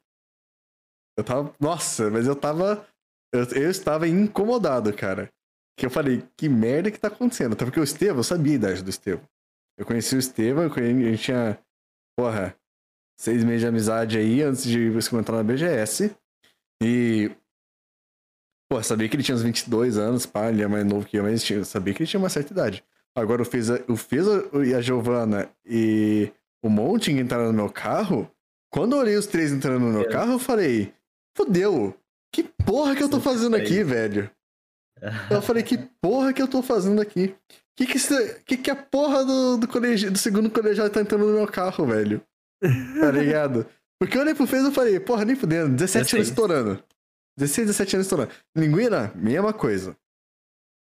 Eu 1.17 1.23
tava. 1.23 1.53
Nossa, 1.59 2.09
mas 2.09 2.27
eu 2.27 2.35
tava. 2.35 2.85
Eu, 3.33 3.63
eu 3.63 3.71
estava 3.71 4.07
incomodado, 4.07 4.93
cara. 4.93 5.29
Que 5.75 5.87
eu 5.87 5.89
falei, 5.89 6.23
que 6.37 6.47
merda 6.47 6.91
que 6.91 6.99
tá 6.99 7.07
acontecendo? 7.07 7.53
Até 7.53 7.65
porque 7.65 7.79
o 7.79 7.83
Estevam, 7.83 8.17
eu 8.17 8.23
sabia 8.23 8.53
a 8.53 8.55
idade 8.55 8.83
do 8.83 8.91
Estevam. 8.91 9.27
Eu 9.75 9.85
conheci 9.85 10.15
o 10.15 10.19
Estevam, 10.19 10.71
a 10.71 10.79
gente 10.79 11.23
tinha. 11.23 11.59
Porra. 12.15 12.55
seis 13.17 13.43
meses 13.43 13.61
de 13.61 13.67
amizade 13.67 14.17
aí, 14.19 14.43
antes 14.43 14.63
de 14.63 14.91
você 14.91 15.15
entrar 15.15 15.37
na 15.37 15.43
BGS. 15.43 16.15
E. 16.81 17.31
Pô, 18.69 18.81
sabia 18.83 19.09
que 19.09 19.15
ele 19.15 19.23
tinha 19.23 19.35
uns 19.35 19.41
22 19.41 19.97
anos, 19.97 20.25
pá, 20.25 20.49
ele 20.49 20.61
é 20.61 20.67
mais 20.67 20.85
novo 20.85 21.05
que 21.05 21.17
eu, 21.17 21.23
mas 21.23 21.43
tinha, 21.43 21.63
sabia 21.65 21.93
que 21.93 22.03
ele 22.03 22.09
tinha 22.09 22.19
uma 22.19 22.29
certa 22.29 22.53
idade. 22.53 22.83
Agora 23.15 23.41
o 23.41 23.45
Fez, 23.45 23.69
o 23.87 23.95
Fez 23.95 24.25
e 24.65 24.73
a 24.73 24.81
Giovana 24.81 25.49
e 25.65 26.31
o 26.63 26.69
Monte 26.69 27.11
entraram 27.11 27.47
no 27.47 27.53
meu 27.53 27.69
carro. 27.69 28.29
Quando 28.71 28.93
eu 28.93 28.99
olhei 28.99 29.15
os 29.15 29.27
três 29.27 29.51
entrando 29.51 29.81
no 29.81 29.91
meu 29.91 30.09
carro, 30.09 30.33
eu 30.33 30.39
falei: 30.39 30.93
Fudeu, 31.35 31.95
que 32.33 32.43
porra 32.65 32.95
que 32.95 33.03
eu 33.03 33.09
tô 33.09 33.21
fazendo 33.21 33.55
aqui, 33.55 33.83
velho? 33.83 34.29
Eu 35.29 35.41
falei: 35.41 35.63
Que 35.63 35.77
porra 36.01 36.33
que 36.33 36.41
eu 36.41 36.47
tô 36.47 36.63
fazendo 36.63 37.01
aqui? 37.01 37.35
Que 37.75 37.85
que, 37.85 37.99
que, 38.45 38.57
que 38.57 38.71
a 38.71 38.75
porra 38.75 39.25
do, 39.25 39.57
do, 39.57 39.67
colegi, 39.67 40.09
do 40.09 40.17
segundo 40.17 40.49
colegial 40.49 40.89
tá 40.89 41.01
entrando 41.01 41.25
no 41.25 41.33
meu 41.33 41.47
carro, 41.47 41.85
velho? 41.85 42.21
Tá 43.01 43.11
ligado? 43.11 43.67
Porque 43.99 44.17
eu 44.17 44.21
olhei 44.21 44.33
pro 44.33 44.47
Fez 44.47 44.65
e 44.65 44.71
falei: 44.71 44.99
Porra, 44.99 45.25
nem 45.25 45.35
fudendo, 45.35 45.75
17 45.75 46.15
anos 46.15 46.29
estourando. 46.29 46.83
16, 47.37 47.67
17 47.67 47.95
anos 47.97 48.05
estourando. 48.05 48.31
Linguina, 48.55 49.11
mesma 49.15 49.51
coisa. 49.51 49.97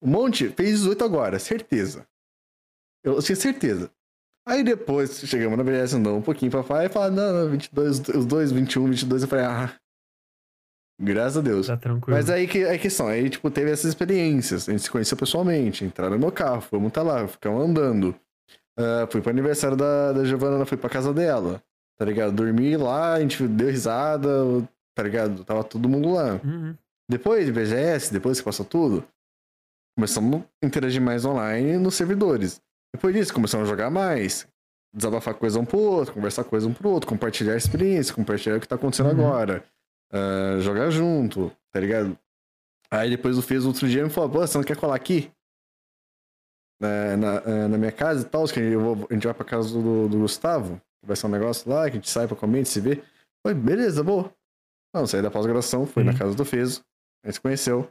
O 0.04 0.08
Monte 0.08 0.50
fez 0.50 0.82
18 0.82 1.04
agora, 1.04 1.40
certeza. 1.40 2.06
Eu 3.04 3.22
tinha 3.22 3.36
certeza. 3.36 3.90
Aí 4.48 4.64
depois 4.64 5.20
chegamos 5.22 5.58
na 5.58 5.64
BS, 5.64 5.96
andou 5.96 6.18
um 6.18 6.22
pouquinho 6.22 6.52
pra 6.52 6.62
falar 6.62 6.86
e 6.86 6.90
falar, 6.90 7.10
não, 7.10 7.34
não, 7.34 7.50
22, 7.50 8.10
os 8.10 8.26
dois, 8.26 8.52
21, 8.52 8.86
22, 8.86 9.24
eu 9.24 9.28
falei, 9.28 9.46
ah. 9.46 9.76
Graças 11.00 11.38
a 11.38 11.42
Deus. 11.42 11.68
Tá 11.68 11.78
tranquilo. 11.78 12.16
Mas 12.16 12.30
aí 12.30 12.48
que 12.48 12.64
a 12.64 12.78
questão, 12.78 13.08
aí 13.08 13.30
tipo, 13.30 13.52
teve 13.52 13.72
essas 13.72 13.86
experiências. 13.86 14.68
A 14.68 14.72
gente 14.72 14.84
se 14.84 14.92
conheceu 14.92 15.18
pessoalmente, 15.18 15.84
entraram 15.84 16.14
no 16.14 16.20
meu 16.20 16.32
carro, 16.32 16.62
fomos 16.62 16.92
tá 16.92 17.02
lá, 17.02 17.28
ficamos 17.28 17.64
andando. 17.64 18.16
Uh, 18.78 19.10
fui 19.10 19.22
pro 19.22 19.30
aniversário 19.30 19.76
da, 19.76 20.14
da 20.14 20.26
Giovana, 20.26 20.66
fui 20.66 20.78
pra 20.78 20.90
casa 20.90 21.14
dela. 21.14 21.62
Tá 21.98 22.06
ligado? 22.06 22.34
Dormi 22.34 22.76
lá, 22.76 23.14
a 23.14 23.20
gente 23.22 23.48
deu 23.48 23.70
risada, 23.70 24.30
tá 24.94 25.04
ligado? 25.04 25.44
Tava 25.44 25.64
todo 25.64 25.88
mundo 25.88 26.14
lá. 26.14 26.40
Uhum. 26.44 26.76
Depois 27.10 27.46
de 27.46 27.52
BGS, 27.52 28.12
depois 28.12 28.40
que 28.40 28.46
passou 28.46 28.66
tudo, 28.66 29.04
começamos 29.98 30.44
a 30.62 30.66
interagir 30.66 31.02
mais 31.02 31.24
online 31.24 31.78
nos 31.78 31.96
servidores. 31.96 32.62
Depois 32.94 33.14
disso, 33.14 33.34
começamos 33.34 33.68
a 33.68 33.70
jogar 33.70 33.90
mais, 33.90 34.48
desabafar 34.94 35.36
coisa 35.36 35.60
um 35.60 35.66
pro 35.66 35.78
outro, 35.78 36.14
conversar 36.14 36.44
coisa 36.44 36.68
um 36.68 36.74
pro 36.74 36.90
outro, 36.90 37.08
compartilhar 37.08 37.56
experiência, 37.56 38.14
compartilhar 38.14 38.58
o 38.58 38.60
que 38.60 38.68
tá 38.68 38.76
acontecendo 38.76 39.08
uhum. 39.08 39.28
agora, 39.28 39.64
uh, 40.14 40.62
jogar 40.62 40.90
junto, 40.90 41.52
tá 41.72 41.80
ligado? 41.80 42.18
Aí 42.92 43.10
depois 43.10 43.38
o 43.38 43.42
fez 43.42 43.66
outro 43.66 43.88
dia 43.88 44.02
e 44.02 44.04
me 44.04 44.10
falou, 44.10 44.30
pô, 44.30 44.40
você 44.40 44.58
não 44.58 44.64
quer 44.64 44.78
colar 44.78 44.96
aqui? 44.96 45.32
Na, 46.80 47.18
na, 47.18 47.38
ah, 47.38 47.68
na 47.70 47.78
minha 47.78 47.92
casa 47.92 48.26
e 48.26 48.30
tal, 48.30 48.46
que 48.48 48.60
eu 48.60 48.80
vou, 48.80 49.08
a 49.10 49.14
gente 49.14 49.26
vai 49.26 49.34
pra 49.34 49.46
casa 49.46 49.70
do, 49.74 50.10
do 50.10 50.20
Gustavo, 50.20 50.82
vai 51.06 51.16
ser 51.16 51.26
um 51.26 51.30
negócio 51.30 51.70
lá, 51.70 51.86
que 51.86 51.92
a 51.92 52.00
gente 52.00 52.10
sai 52.10 52.28
pra 52.28 52.36
comer, 52.36 52.58
a 52.58 52.64
gente 52.64 52.70
se 52.70 52.82
vê. 52.82 53.02
Foi, 53.46 53.54
beleza, 53.54 54.04
boa. 54.04 54.34
Não, 54.94 55.08
saí 55.08 55.22
da 55.22 55.32
pós-graduação, 55.32 55.86
fui 55.86 56.04
uhum. 56.04 56.12
na 56.12 56.18
casa 56.18 56.36
do 56.36 56.46
Fezo, 56.46 56.84
a 57.24 57.28
gente 57.28 57.36
se 57.36 57.42
conheceu, 57.42 57.90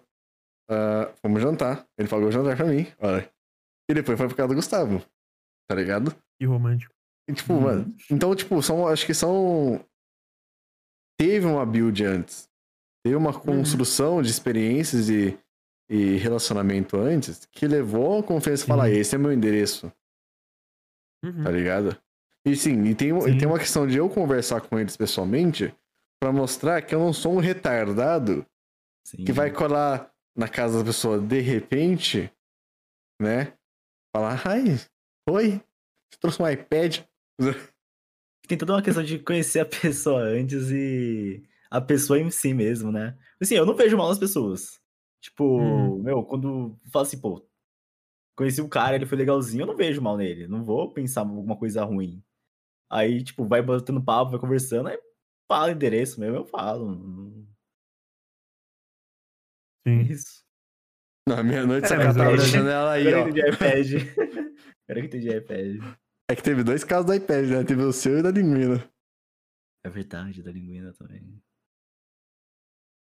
uh, 0.71 1.13
fomos 1.23 1.43
jantar, 1.43 1.87
ele 1.99 2.09
pagou 2.09 2.29
o 2.29 2.33
jantar 2.33 2.57
pra 2.57 2.67
mim, 2.67 2.87
olha. 2.99 3.29
E 3.91 3.95
depois 3.95 4.19
foi 4.19 4.29
por 4.29 4.37
causa 4.37 4.49
do 4.49 4.57
Gustavo. 4.57 5.03
Tá 5.69 5.75
ligado? 5.75 6.15
E 6.41 6.47
romântico. 6.47 6.95
E, 7.29 7.33
tipo, 7.33 7.55
uhum. 7.55 7.61
mano. 7.61 7.97
Então, 8.11 8.35
tipo, 8.35 8.63
são, 8.63 8.87
acho 8.87 9.07
que 9.07 9.15
são. 9.15 9.85
Teve 11.19 11.47
uma 11.47 11.65
build 11.65 12.05
antes. 12.05 12.49
Teve 13.05 13.17
uma 13.17 13.31
uhum. 13.31 13.41
construção 13.41 14.17
uhum. 14.17 14.23
de 14.23 14.31
experiências 14.31 15.09
e, 15.09 15.39
e 15.89 16.17
relacionamento 16.17 16.97
antes 16.97 17.47
que 17.47 17.67
levou 17.67 18.19
a 18.19 18.23
confiança 18.23 18.65
a 18.65 18.67
falar: 18.67 18.91
esse 18.91 19.15
é 19.15 19.19
meu 19.19 19.33
endereço. 19.33 19.93
Uhum. 21.25 21.45
Tá 21.45 21.51
ligado? 21.51 21.97
E 22.47 22.55
sim, 22.57 22.83
e 22.85 22.95
tem, 22.95 23.19
sim. 23.21 23.31
e 23.31 23.39
tem 23.39 23.49
uma 23.49 23.59
questão 23.59 23.87
de 23.87 23.97
eu 23.97 24.09
conversar 24.09 24.61
com 24.61 24.79
eles 24.79 24.97
pessoalmente 24.97 25.75
para 26.21 26.33
mostrar 26.33 26.83
que 26.83 26.95
eu 26.95 26.99
não 26.99 27.13
sou 27.13 27.35
um 27.35 27.41
retardado 27.41 28.47
sim. 29.07 29.25
que 29.25 29.33
vai 29.33 29.51
colar 29.51 30.11
na 30.37 30.49
casa 30.49 30.79
da 30.79 30.85
pessoa 30.85 31.19
de 31.19 31.41
repente, 31.41 32.31
né? 33.21 33.53
Falar, 34.15 34.43
ai, 34.47 34.79
oi, 35.29 35.61
você 36.11 36.19
trouxe 36.21 36.43
um 36.43 36.49
iPad. 36.49 37.01
Tem 38.47 38.59
toda 38.59 38.75
uma 38.75 38.83
questão 38.83 39.03
de 39.03 39.19
conhecer 39.19 39.61
a 39.61 39.67
pessoa 39.67 40.21
antes 40.23 40.71
e 40.71 41.43
a 41.71 41.81
pessoa 41.81 42.19
em 42.19 42.31
si 42.31 42.53
mesmo, 42.53 42.93
né? 42.93 43.17
Assim, 43.41 43.55
eu 43.55 43.67
não 43.67 43.75
vejo 43.75 43.97
mal 43.97 44.09
nas 44.09 44.19
pessoas. 44.19 44.81
Tipo, 45.21 45.59
hum. 45.61 46.03
meu, 46.03 46.23
quando 46.23 46.79
fala 46.93 47.05
assim, 47.05 47.19
pô, 47.19 47.47
conheci 48.37 48.61
um 48.61 48.69
cara, 48.69 48.97
ele 48.97 49.07
foi 49.07 49.17
legalzinho, 49.17 49.63
eu 49.63 49.67
não 49.67 49.77
vejo 49.77 50.03
mal 50.03 50.17
nele. 50.17 50.47
Não 50.47 50.63
vou 50.63 50.93
pensar 50.93 51.23
alguma 51.23 51.57
coisa 51.57 51.83
ruim. 51.85 52.23
Aí, 52.91 53.25
tipo, 53.25 53.47
vai 53.47 53.63
botando 53.63 54.05
papo, 54.05 54.33
vai 54.33 54.41
conversando, 54.41 54.89
aí 54.89 54.99
fala 55.49 55.69
o 55.69 55.71
endereço 55.71 56.21
mesmo, 56.21 56.37
eu 56.37 56.45
falo. 56.45 57.47
Sim. 59.87 60.01
Isso. 60.03 60.45
Na 61.27 61.43
meia-noite, 61.43 61.89
você 61.89 61.97
tava 61.97 62.13
na 62.13 62.37
janela 62.37 62.93
aí, 62.93 63.07
ó. 63.07 63.19
Era 64.87 65.09
que 65.09 65.19
de 65.19 65.31
iPad. 65.31 65.97
É 66.31 66.35
que 66.35 66.43
teve 66.43 66.65
dois 66.65 66.85
casos 66.85 67.07
do 67.07 67.15
iPad, 67.15 67.47
né? 67.47 67.65
Teve 67.65 67.83
o 67.83 67.93
seu 67.93 68.19
e 68.19 68.23
da 68.23 68.31
linguina. 68.31 68.83
É 69.85 69.91
verdade, 69.91 70.43
da 70.43 70.51
linguina 70.51 70.93
também. 70.95 71.43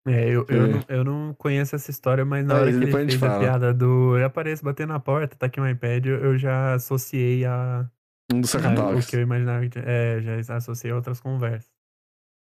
É, 0.07 0.29
eu, 0.29 0.47
eu, 0.49 0.65
é. 0.65 0.69
Não, 0.69 0.85
eu 0.89 1.05
não 1.05 1.35
conheço 1.35 1.75
essa 1.75 1.91
história, 1.91 2.25
mas 2.25 2.47
na 2.47 2.57
é, 2.57 2.61
hora 2.61 2.71
que 2.71 2.77
ele 2.77 2.91
fez 2.91 3.23
a, 3.23 3.37
a 3.37 3.41
piada 3.41 3.75
do 3.75 4.17
eu 4.17 4.25
apareço 4.25 4.65
batendo 4.65 4.93
na 4.93 5.01
porta, 5.01 5.37
tá 5.37 5.47
aqui 5.47 5.61
um 5.61 5.69
iPad, 5.69 6.07
eu, 6.07 6.39
já 6.39 6.75
associei 6.75 7.45
a... 7.45 7.91
Um 8.33 8.41
dos 8.41 8.51
sacatalhos. 8.51 9.05
O 9.07 9.11
que 9.11 9.17
eu 9.17 9.21
imaginava, 9.21 9.65
é, 9.85 10.43
já 10.43 10.57
associei 10.57 10.93
a 10.93 10.97
outras 10.97 11.21
conversas. 11.21 11.71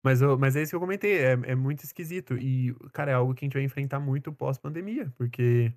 Mas, 0.04 0.22
eu, 0.22 0.38
mas 0.38 0.56
é 0.56 0.62
isso 0.62 0.72
que 0.72 0.76
eu 0.76 0.82
comentei, 0.82 1.20
é, 1.20 1.32
é 1.32 1.56
muito 1.56 1.84
esquisito. 1.84 2.36
E, 2.38 2.76
cara, 2.92 3.12
é 3.12 3.14
algo 3.14 3.34
que 3.34 3.46
a 3.46 3.48
gente 3.48 3.54
vai 3.54 3.64
enfrentar 3.64 4.00
muito 4.00 4.34
pós-pandemia, 4.34 5.14
porque 5.18 5.74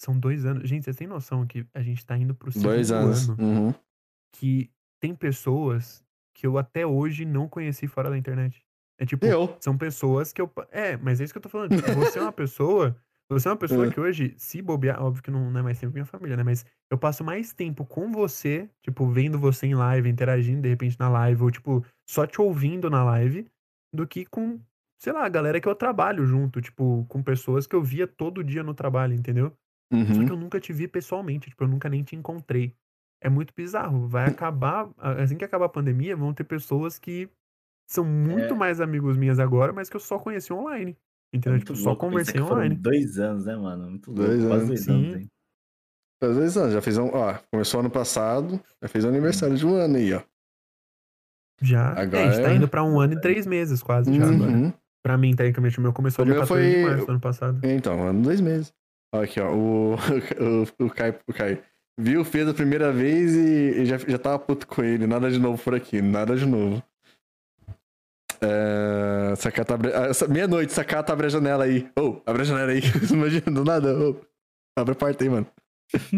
são 0.00 0.18
dois 0.18 0.44
anos. 0.44 0.68
Gente, 0.68 0.84
vocês 0.84 0.96
têm 0.96 1.08
noção 1.08 1.46
que 1.46 1.66
a 1.74 1.82
gente 1.82 2.06
tá 2.06 2.16
indo 2.16 2.34
pro 2.34 2.52
segundo 2.52 2.68
dois 2.68 2.92
anos. 2.92 3.28
ano 3.28 3.42
uhum. 3.42 3.74
Que 4.32 4.70
tem 5.00 5.14
pessoas 5.14 6.04
que 6.34 6.46
eu 6.46 6.56
até 6.58 6.86
hoje 6.86 7.24
não 7.24 7.48
conheci 7.48 7.86
fora 7.86 8.10
da 8.10 8.16
internet. 8.16 8.64
É 8.98 9.06
tipo, 9.06 9.24
eu. 9.24 9.56
são 9.60 9.76
pessoas 9.76 10.32
que 10.32 10.40
eu. 10.42 10.50
É, 10.70 10.96
mas 10.96 11.20
é 11.20 11.24
isso 11.24 11.32
que 11.32 11.38
eu 11.38 11.42
tô 11.42 11.48
falando. 11.48 11.74
Tipo, 11.74 11.92
você 11.94 12.18
é 12.18 12.22
uma 12.22 12.32
pessoa. 12.32 12.96
Você 13.30 13.46
é 13.46 13.50
uma 13.52 13.56
pessoa 13.56 13.86
é. 13.86 13.90
que 13.90 14.00
hoje, 14.00 14.34
se 14.36 14.60
bobear, 14.60 15.00
óbvio 15.00 15.22
que 15.22 15.30
não, 15.30 15.50
não 15.50 15.60
é 15.60 15.62
mais 15.62 15.78
tempo 15.78 15.92
com 15.92 15.98
minha 15.98 16.04
família, 16.04 16.36
né? 16.36 16.42
Mas 16.42 16.66
eu 16.90 16.98
passo 16.98 17.22
mais 17.22 17.52
tempo 17.52 17.86
com 17.86 18.10
você, 18.10 18.68
tipo, 18.82 19.06
vendo 19.06 19.38
você 19.38 19.68
em 19.68 19.74
live, 19.74 20.08
interagindo 20.08 20.62
de 20.62 20.68
repente 20.68 20.98
na 20.98 21.08
live, 21.08 21.40
ou 21.44 21.50
tipo, 21.50 21.84
só 22.08 22.26
te 22.26 22.40
ouvindo 22.40 22.90
na 22.90 23.04
live, 23.04 23.46
do 23.94 24.04
que 24.04 24.26
com, 24.26 24.60
sei 24.98 25.12
lá, 25.12 25.24
a 25.24 25.28
galera 25.28 25.60
que 25.60 25.68
eu 25.68 25.74
trabalho 25.76 26.26
junto, 26.26 26.60
tipo, 26.60 27.06
com 27.08 27.22
pessoas 27.22 27.68
que 27.68 27.76
eu 27.76 27.82
via 27.82 28.06
todo 28.06 28.42
dia 28.42 28.64
no 28.64 28.74
trabalho, 28.74 29.14
entendeu? 29.14 29.52
Uhum. 29.92 30.14
Só 30.14 30.24
que 30.24 30.32
eu 30.32 30.36
nunca 30.36 30.58
te 30.58 30.72
vi 30.72 30.88
pessoalmente, 30.88 31.50
tipo, 31.50 31.62
eu 31.62 31.68
nunca 31.68 31.88
nem 31.88 32.02
te 32.02 32.16
encontrei. 32.16 32.74
É 33.20 33.28
muito 33.28 33.52
bizarro. 33.54 34.08
Vai 34.08 34.26
hum. 34.28 34.30
acabar, 34.30 34.90
assim 34.98 35.36
que 35.36 35.44
acabar 35.44 35.66
a 35.66 35.70
pandemia, 35.70 36.16
vão 36.16 36.32
ter 36.32 36.44
pessoas 36.44 36.98
que 36.98 37.28
são 37.88 38.04
muito 38.04 38.54
é. 38.54 38.56
mais 38.56 38.80
amigos 38.80 39.16
minhas 39.16 39.38
agora, 39.38 39.72
mas 39.72 39.90
que 39.90 39.96
eu 39.96 40.00
só 40.00 40.18
conheci 40.18 40.52
online. 40.52 40.96
Entendeu? 41.32 41.56
É 41.56 41.58
tipo, 41.60 41.76
só 41.76 41.94
conversei 41.94 42.40
online. 42.40 42.74
Dois 42.74 43.18
anos, 43.18 43.44
né, 43.44 43.56
mano? 43.56 43.90
Muito 43.90 44.10
louco. 44.10 44.26
Dois 44.26 44.44
anos. 44.44 44.66
dois 44.66 44.80
Sim. 44.80 44.92
anos, 44.92 45.16
hein? 45.20 45.30
Faz 46.22 46.36
dois 46.36 46.56
anos, 46.56 46.72
já 46.72 46.82
fez 46.82 46.98
um. 46.98 47.08
Ó, 47.08 47.38
começou 47.52 47.80
ano 47.80 47.90
passado, 47.90 48.60
já 48.82 48.88
fez 48.88 49.04
o 49.04 49.08
aniversário 49.08 49.56
de 49.56 49.64
um 49.64 49.74
ano 49.74 49.96
aí, 49.96 50.12
ó. 50.12 50.22
Já. 51.62 51.90
Agora 51.90 52.18
é, 52.18 52.28
a 52.28 52.30
gente 52.32 52.42
tá 52.42 52.50
é- 52.50 52.54
indo 52.56 52.68
pra 52.68 52.84
um 52.84 52.98
ano 53.00 53.14
e 53.14 53.20
três 53.20 53.46
meses 53.46 53.82
quase 53.82 54.14
já 54.14 54.24
agora. 54.24 54.50
Uhum. 54.50 54.72
Pra 55.02 55.16
mim, 55.16 55.34
tecnicamente, 55.34 55.78
o 55.78 55.82
meu 55.82 55.92
começou 55.92 56.22
O 56.22 56.26
dia 56.26 56.34
meu 56.34 56.42
14 56.42 56.62
de 56.66 56.72
foi- 56.74 56.84
março 56.90 57.06
do 57.06 57.12
ano 57.12 57.20
passado. 57.20 57.60
Então, 57.64 58.02
ano 58.06 58.22
dois 58.22 58.40
meses. 58.40 58.72
Ó, 59.14 59.22
aqui, 59.22 59.40
ó. 59.40 59.54
O, 59.54 59.94
o, 60.78 60.84
o, 60.84 60.90
Caio, 60.90 61.18
o 61.26 61.32
Caio 61.32 61.62
viu, 62.00 62.24
fez 62.24 62.48
a 62.48 62.54
primeira 62.54 62.90
vez 62.92 63.34
e, 63.34 63.80
e 63.82 63.84
já, 63.86 63.98
já 63.98 64.18
tava 64.18 64.38
puto 64.38 64.66
com 64.66 64.82
ele. 64.82 65.06
Nada 65.06 65.30
de 65.30 65.38
novo 65.38 65.62
por 65.62 65.74
aqui, 65.74 66.00
nada 66.02 66.36
de 66.36 66.46
novo. 66.46 66.82
É, 68.42 69.34
sacata 69.36 69.74
abre... 69.74 69.92
ah, 69.94 70.06
essa- 70.06 70.26
Meia-noite, 70.26 70.72
sacata 70.72 71.12
abre 71.12 71.26
a 71.26 71.30
janela 71.30 71.64
aí. 71.64 71.90
Ô, 71.98 72.20
abre 72.24 72.42
a 72.42 72.44
janela 72.44 72.72
aí. 72.72 72.80
Imagina, 73.10 73.44
do 73.52 73.64
nada. 73.64 73.94
Ô, 73.98 74.16
abre 74.76 74.92
a 74.92 74.96
porta 74.96 75.22
aí, 75.24 75.28
mano. 75.30 75.46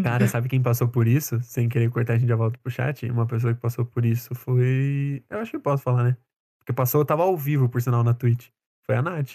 Cara, 0.03 0.27
sabe 0.27 0.47
quem 0.47 0.61
passou 0.61 0.87
por 0.87 1.07
isso? 1.07 1.41
Sem 1.41 1.67
querer 1.67 1.89
cortar, 1.89 2.13
a 2.13 2.17
gente 2.17 2.29
já 2.29 2.35
volta 2.35 2.57
pro 2.61 2.71
chat. 2.71 3.09
Uma 3.09 3.25
pessoa 3.25 3.53
que 3.53 3.59
passou 3.59 3.83
por 3.85 4.05
isso 4.05 4.33
foi. 4.35 5.23
Eu 5.29 5.39
acho 5.39 5.51
que 5.51 5.57
eu 5.57 5.61
posso 5.61 5.83
falar, 5.83 6.03
né? 6.03 6.17
Porque 6.59 6.71
passou, 6.71 7.01
eu 7.01 7.05
tava 7.05 7.23
ao 7.23 7.35
vivo, 7.35 7.67
por 7.67 7.81
sinal, 7.81 8.03
na 8.03 8.13
Twitch. 8.13 8.49
Foi 8.85 8.95
a 8.95 9.01
Nath. 9.01 9.31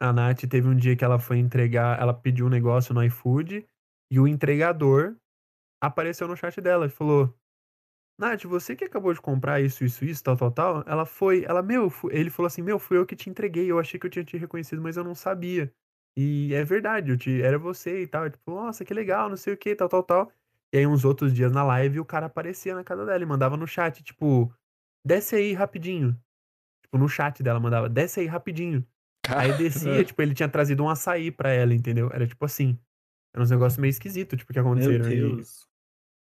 A 0.00 0.12
Nath 0.12 0.40
teve 0.48 0.66
um 0.66 0.74
dia 0.74 0.96
que 0.96 1.04
ela 1.04 1.18
foi 1.18 1.36
entregar, 1.38 2.00
ela 2.00 2.14
pediu 2.14 2.46
um 2.46 2.48
negócio 2.48 2.94
no 2.94 3.04
iFood 3.04 3.64
e 4.10 4.18
o 4.18 4.26
entregador 4.26 5.16
apareceu 5.82 6.26
no 6.26 6.36
chat 6.36 6.60
dela 6.60 6.86
e 6.86 6.90
falou: 6.90 7.34
Nath, 8.18 8.44
você 8.44 8.76
que 8.76 8.84
acabou 8.84 9.14
de 9.14 9.20
comprar 9.20 9.60
isso, 9.60 9.84
isso, 9.84 10.04
isso, 10.04 10.22
tal, 10.22 10.36
tal, 10.36 10.50
tal. 10.50 10.84
Ela 10.86 11.06
foi, 11.06 11.44
ela, 11.44 11.62
meu, 11.62 11.90
ele 12.10 12.28
falou 12.28 12.48
assim: 12.48 12.60
Meu, 12.60 12.78
fui 12.78 12.98
eu 12.98 13.06
que 13.06 13.16
te 13.16 13.30
entreguei. 13.30 13.70
Eu 13.70 13.78
achei 13.78 13.98
que 13.98 14.06
eu 14.06 14.10
tinha 14.10 14.24
te 14.24 14.36
reconhecido, 14.36 14.82
mas 14.82 14.96
eu 14.96 15.04
não 15.04 15.14
sabia. 15.14 15.72
E 16.18 16.52
é 16.52 16.62
verdade, 16.64 17.12
eu 17.12 17.16
te, 17.16 17.40
era 17.40 17.58
você 17.58 18.02
e 18.02 18.06
tal. 18.06 18.28
Tipo, 18.28 18.50
nossa, 18.50 18.84
que 18.84 18.92
legal, 18.92 19.28
não 19.28 19.36
sei 19.36 19.54
o 19.54 19.56
que, 19.56 19.74
tal, 19.74 19.88
tal, 19.88 20.02
tal. 20.02 20.32
E 20.72 20.78
aí, 20.78 20.86
uns 20.86 21.04
outros 21.04 21.32
dias 21.32 21.50
na 21.50 21.64
live, 21.64 21.98
o 21.98 22.04
cara 22.04 22.26
aparecia 22.26 22.74
na 22.74 22.84
casa 22.84 23.06
dela 23.06 23.22
e 23.22 23.26
mandava 23.26 23.56
no 23.56 23.66
chat, 23.66 24.02
tipo, 24.02 24.52
desce 25.04 25.36
aí 25.36 25.52
rapidinho. 25.52 26.14
Tipo, 26.82 26.98
no 26.98 27.08
chat 27.08 27.42
dela 27.42 27.58
mandava, 27.58 27.88
desce 27.88 28.20
aí 28.20 28.26
rapidinho. 28.26 28.86
Aí 29.28 29.56
descia, 29.56 30.04
tipo, 30.04 30.20
ele 30.20 30.34
tinha 30.34 30.48
trazido 30.48 30.82
um 30.82 30.88
açaí 30.88 31.30
pra 31.30 31.50
ela, 31.50 31.72
entendeu? 31.72 32.10
Era 32.12 32.26
tipo 32.26 32.44
assim. 32.44 32.78
Era 33.34 33.42
uns 33.42 33.50
negócios 33.50 33.78
meio 33.78 33.90
esquisitos, 33.90 34.38
tipo, 34.38 34.52
que 34.52 34.60
Meu 34.60 34.68
aconteceram. 34.70 35.10
E- 35.10 35.16
Deus. 35.36 35.68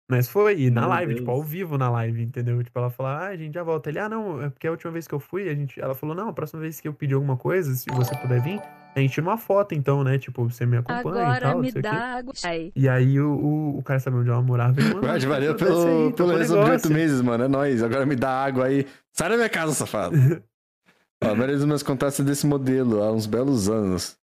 Mas 0.08 0.28
foi, 0.28 0.60
e 0.60 0.70
na 0.70 0.82
Meu 0.82 0.90
live, 0.90 1.14
tipo, 1.16 1.30
ao 1.32 1.38
Deus. 1.40 1.50
vivo 1.50 1.76
na 1.76 1.90
live, 1.90 2.22
entendeu? 2.22 2.62
Tipo, 2.62 2.78
ela 2.78 2.90
falou, 2.90 3.10
ah, 3.10 3.26
a 3.26 3.36
gente 3.36 3.52
já 3.54 3.64
volta. 3.64 3.90
Ele, 3.90 3.98
ah, 3.98 4.08
não, 4.08 4.40
é 4.40 4.48
porque 4.48 4.68
a 4.68 4.70
última 4.70 4.92
vez 4.92 5.08
que 5.08 5.12
eu 5.12 5.18
fui, 5.18 5.48
a 5.48 5.54
gente. 5.54 5.80
Ela 5.80 5.96
falou, 5.96 6.14
não, 6.14 6.28
a 6.28 6.32
próxima 6.32 6.60
vez 6.60 6.80
que 6.80 6.86
eu 6.86 6.94
pedir 6.94 7.14
alguma 7.14 7.36
coisa, 7.36 7.74
se 7.74 7.86
você 7.90 8.16
puder 8.18 8.40
vir, 8.40 8.62
a 8.94 9.00
gente 9.00 9.10
tira 9.14 9.26
uma 9.26 9.36
foto, 9.36 9.74
então, 9.74 10.04
né? 10.04 10.16
Tipo, 10.16 10.48
você 10.48 10.64
me 10.64 10.76
acompanha 10.76 11.00
e 11.00 11.00
Agora 11.22 11.40
tal, 11.40 11.54
não 11.54 11.60
me 11.60 11.72
dá 11.72 11.92
água. 11.92 12.32
Aí. 12.44 12.70
E 12.76 12.88
aí 12.88 13.18
o, 13.20 13.32
o, 13.32 13.78
o 13.78 13.82
cara 13.82 13.98
sabia 13.98 14.20
onde 14.20 14.30
ela 14.30 14.40
morava. 14.42 14.74
Guarde, 15.00 15.26
valeu 15.26 15.54
desce 15.54 15.64
aí, 15.64 15.76
pelo, 15.76 16.12
pelo 16.12 16.28
de 16.32 16.52
oito 16.52 16.52
negócio. 16.54 16.92
meses, 16.92 17.20
mano. 17.20 17.42
É 17.42 17.48
nóis. 17.48 17.82
Agora 17.82 18.06
me 18.06 18.14
dá 18.14 18.30
água 18.30 18.66
aí. 18.66 18.86
Sai 19.10 19.28
da 19.28 19.34
minha 19.36 19.48
casa, 19.50 19.74
safado. 19.74 20.14
Ó, 21.24 21.30
a 21.30 21.34
maioria 21.34 21.56
dos 21.56 21.64
meus 21.64 21.82
contatos 21.82 22.20
é 22.20 22.22
desse 22.22 22.46
modelo 22.46 23.02
há 23.02 23.10
uns 23.10 23.26
belos 23.26 23.68
anos. 23.68 24.16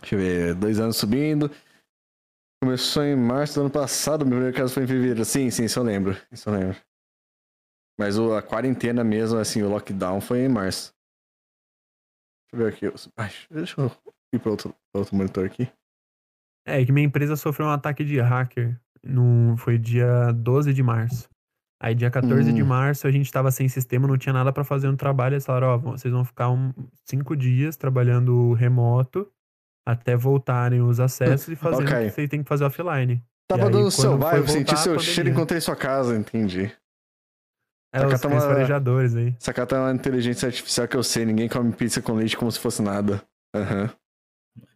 Deixa 0.00 0.14
eu 0.14 0.18
ver, 0.18 0.54
dois 0.54 0.80
anos 0.80 0.96
subindo. 0.96 1.50
Começou 2.62 3.04
em 3.04 3.14
março 3.14 3.54
do 3.54 3.60
ano 3.62 3.70
passado, 3.70 4.24
meu 4.26 4.32
primeiro 4.34 4.56
caso 4.56 4.74
foi 4.74 4.82
em 4.82 4.86
fevereiro. 4.86 5.24
Sim, 5.24 5.50
sim, 5.50 5.64
isso 5.64 5.78
eu 5.78 5.84
lembro. 5.84 6.16
Isso 6.30 6.48
eu 6.48 6.54
lembro. 6.54 6.76
Mas 7.98 8.18
o- 8.18 8.34
a 8.34 8.42
quarentena 8.42 9.04
mesmo, 9.04 9.38
assim, 9.38 9.62
o 9.62 9.68
lockdown 9.68 10.20
foi 10.20 10.40
em 10.40 10.48
março. 10.48 10.92
Deixa 12.52 12.52
eu 12.52 12.58
ver 12.58 12.90
aqui. 12.90 13.08
Deixa 13.50 13.80
eu 13.80 13.90
ir 14.32 14.38
para 14.40 14.50
outro, 14.50 14.74
pra 14.92 15.00
outro 15.00 15.16
monitor 15.16 15.44
aqui. 15.46 15.70
É, 16.66 16.84
que 16.84 16.92
minha 16.92 17.06
empresa 17.06 17.36
sofreu 17.36 17.66
um 17.66 17.70
ataque 17.70 18.04
de 18.04 18.20
hacker. 18.20 18.78
No, 19.02 19.56
foi 19.56 19.78
dia 19.78 20.32
12 20.32 20.74
de 20.74 20.82
março. 20.82 21.28
Aí, 21.80 21.94
dia 21.94 22.10
14 22.10 22.52
de 22.52 22.62
Hum. 22.62 22.66
março, 22.66 23.06
a 23.06 23.10
gente 23.12 23.30
tava 23.30 23.52
sem 23.52 23.68
sistema, 23.68 24.08
não 24.08 24.18
tinha 24.18 24.32
nada 24.32 24.52
pra 24.52 24.64
fazer 24.64 24.88
no 24.90 24.96
trabalho. 24.96 25.34
Eles 25.34 25.46
falaram: 25.46 25.68
Ó, 25.68 25.78
vocês 25.78 26.12
vão 26.12 26.24
ficar 26.24 26.50
um, 26.50 26.72
cinco 27.04 27.36
dias 27.36 27.76
trabalhando 27.76 28.52
remoto 28.52 29.30
até 29.90 30.14
voltarem 30.16 30.82
os 30.82 31.00
acessos 31.00 31.48
e 31.48 31.56
fazendo 31.56 31.88
o 31.88 31.90
Ok. 31.92 32.04
que 32.06 32.10
vocês 32.10 32.28
têm 32.28 32.42
que 32.42 32.48
fazer 32.48 32.64
offline. 32.64 33.22
Tava 33.48 33.62
E 33.62 33.66
aí, 33.66 33.72
dando 33.72 33.90
seu 33.90 34.18
bairro, 34.18 34.46
senti 34.46 34.76
seu 34.78 34.98
cheiro 34.98 35.30
e 35.30 35.32
encontrei 35.32 35.60
sua 35.60 35.74
casa, 35.74 36.14
entendi. 36.16 36.70
É, 37.90 38.00
Tá 38.00 38.06
os, 38.08 38.24
uma- 38.24 38.40
farejadores 38.40 39.16
aí. 39.16 39.34
Essa 39.40 39.52
cara 39.54 39.66
tá 39.66 39.80
uma 39.80 39.92
inteligência 39.94 40.46
artificial 40.46 40.86
que 40.86 40.94
eu 40.96 41.02
sei, 41.02 41.24
ninguém 41.24 41.48
come 41.48 41.72
pizza 41.72 42.02
com 42.02 42.12
leite 42.12 42.36
como 42.36 42.52
se 42.52 42.58
fosse 42.58 42.82
nada. 42.82 43.22
Aham. 43.54 43.90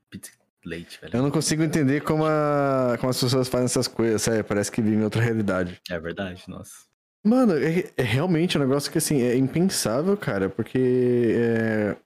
Pizza 0.08 0.32
leite, 0.64 0.98
velho. 1.00 1.16
Eu 1.16 1.22
não 1.22 1.30
consigo 1.30 1.62
entender 1.62 2.00
como, 2.02 2.24
a- 2.24 2.96
como 2.98 3.10
as 3.10 3.20
pessoas 3.20 3.48
fazem 3.48 3.66
essas 3.66 3.86
coisas, 3.86 4.22
sério, 4.22 4.42
parece 4.44 4.72
que 4.72 4.80
vivem 4.80 5.00
em 5.00 5.04
outra 5.04 5.20
realidade. 5.20 5.78
É 5.90 5.98
verdade, 6.00 6.42
nossa. 6.48 6.72
Mano, 7.24 7.52
é, 7.58 7.90
é 7.98 8.02
realmente 8.02 8.56
um 8.56 8.60
negócio 8.62 8.90
que, 8.90 8.96
assim, 8.98 9.20
é 9.20 9.36
impensável, 9.36 10.16
cara, 10.16 10.48
porque. 10.48 11.34
É... 11.36 11.96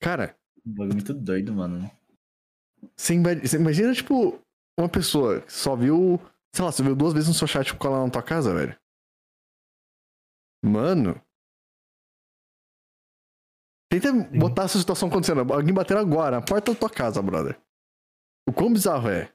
Cara, 0.00 0.34
Um 0.66 0.72
bagulho 0.72 0.94
muito 0.94 1.12
doido, 1.14 1.52
mano. 1.52 1.90
você 2.96 3.14
ima- 3.14 3.34
você 3.34 3.56
imagina, 3.56 3.92
tipo, 3.94 4.40
uma 4.78 4.88
pessoa 4.88 5.40
que 5.42 5.52
só 5.52 5.74
viu. 5.76 6.18
Sei 6.54 6.64
lá, 6.64 6.70
você 6.72 6.82
viu 6.82 6.94
duas 6.94 7.12
vezes 7.12 7.28
no 7.28 7.34
seu 7.34 7.46
chat 7.48 7.74
colar 7.76 8.04
na 8.04 8.10
tua 8.10 8.22
casa, 8.22 8.54
velho. 8.54 8.76
Mano. 10.64 11.20
Tenta 13.90 14.12
botar 14.38 14.64
essa 14.64 14.78
situação 14.78 15.08
acontecendo. 15.08 15.40
Alguém 15.52 15.74
batendo 15.74 16.00
agora, 16.00 16.36
na 16.40 16.42
porta 16.44 16.72
da 16.72 16.78
tua 16.78 16.90
casa, 16.90 17.20
brother. 17.22 17.60
O 18.48 18.52
quão 18.52 18.72
bizarro 18.72 19.08
é? 19.08 19.32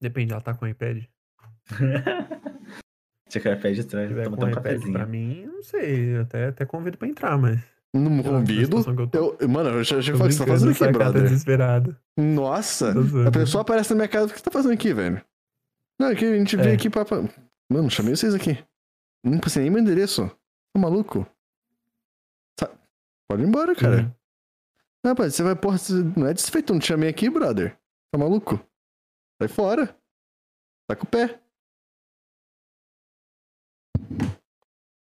Depende, 0.00 0.32
ela 0.32 0.42
tá 0.42 0.54
com 0.54 0.64
o 0.64 0.68
iPad. 0.68 1.04
Se 3.28 3.40
quer 3.40 3.60
pé 3.60 3.72
de 3.72 3.84
trás, 3.84 4.08
Se 4.08 4.14
tiver 4.14 4.24
toma 4.24 4.36
com 4.36 4.44
até 4.44 4.44
o 4.44 4.46
um 4.46 4.50
iPad, 4.50 4.62
pra 4.62 4.72
cafezinho. 4.72 5.08
mim, 5.08 5.46
não 5.46 5.62
sei. 5.62 6.16
Eu 6.16 6.22
até, 6.22 6.46
até 6.46 6.66
convido 6.66 6.98
pra 6.98 7.08
entrar, 7.08 7.38
mas. 7.38 7.60
Situação 8.64 8.96
que 9.08 9.16
eu 9.16 9.48
mano, 9.48 9.70
eu 9.70 9.84
já, 9.84 9.96
o 9.98 10.00
que 10.02 10.12
você 10.12 10.38
tá 10.38 10.46
fazendo 10.46 10.72
aqui, 10.72 10.88
brother. 10.92 11.22
desesperado. 11.22 11.96
Nossa! 12.18 12.92
A 13.26 13.30
pessoa 13.30 13.62
aparece 13.62 13.90
na 13.90 13.96
minha 13.96 14.08
casa, 14.08 14.26
o 14.26 14.28
que 14.30 14.38
você 14.38 14.44
tá 14.44 14.50
fazendo 14.50 14.72
aqui, 14.72 14.92
velho? 14.92 15.24
Não, 16.00 16.08
é 16.08 16.14
que 16.16 16.24
a 16.24 16.36
gente 16.36 16.56
veio 16.56 16.70
É. 16.70 16.74
aqui 16.74 16.90
pra. 16.90 17.04
Mano, 17.70 17.88
chamei 17.90 18.16
vocês 18.16 18.34
aqui. 18.34 18.58
Não 19.24 19.38
passei 19.38 19.62
nem 19.62 19.70
meu 19.70 19.80
endereço. 19.80 20.26
Tá 20.28 20.80
maluco? 20.80 21.24
Sa- 22.58 22.70
Pode 23.30 23.42
ir 23.42 23.46
embora, 23.46 23.74
cara. 23.76 24.02
Uhum. 24.02 24.12
Não, 25.04 25.10
rapaz, 25.12 25.34
você 25.34 25.42
vai, 25.42 25.54
porra, 25.54 25.78
você 25.78 25.92
não 26.16 26.26
é 26.26 26.34
desfeito, 26.34 26.72
não 26.72 26.80
te 26.80 26.86
chamei 26.88 27.08
aqui, 27.08 27.30
brother. 27.30 27.78
Tá 28.12 28.18
maluco? 28.18 28.58
Sai 29.40 29.48
fora. 29.48 29.96
Tá 30.88 30.96
com 30.96 31.04
o 31.04 31.08
pé. 31.08 31.40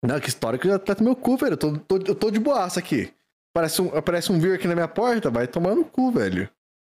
Não, 0.05 0.19
que 0.19 0.27
história 0.29 0.59
que 0.59 0.67
já 0.67 0.77
tá 0.77 0.93
no 0.95 1.03
meu 1.05 1.15
cu, 1.15 1.37
velho. 1.37 1.53
Eu 1.53 1.57
tô, 1.57 1.77
tô- 1.79 1.97
eu 2.07 2.15
tô 2.15 2.29
de 2.29 2.39
boaça 2.39 2.79
aqui. 2.79 3.13
Parece 3.53 3.81
um, 3.81 3.95
aparece 3.95 4.31
um 4.31 4.39
vir 4.39 4.55
aqui 4.55 4.67
na 4.67 4.73
minha 4.75 4.87
porta, 4.87 5.29
vai 5.29 5.47
tomar 5.47 5.75
no 5.75 5.85
cu, 5.85 6.11
velho. 6.11 6.47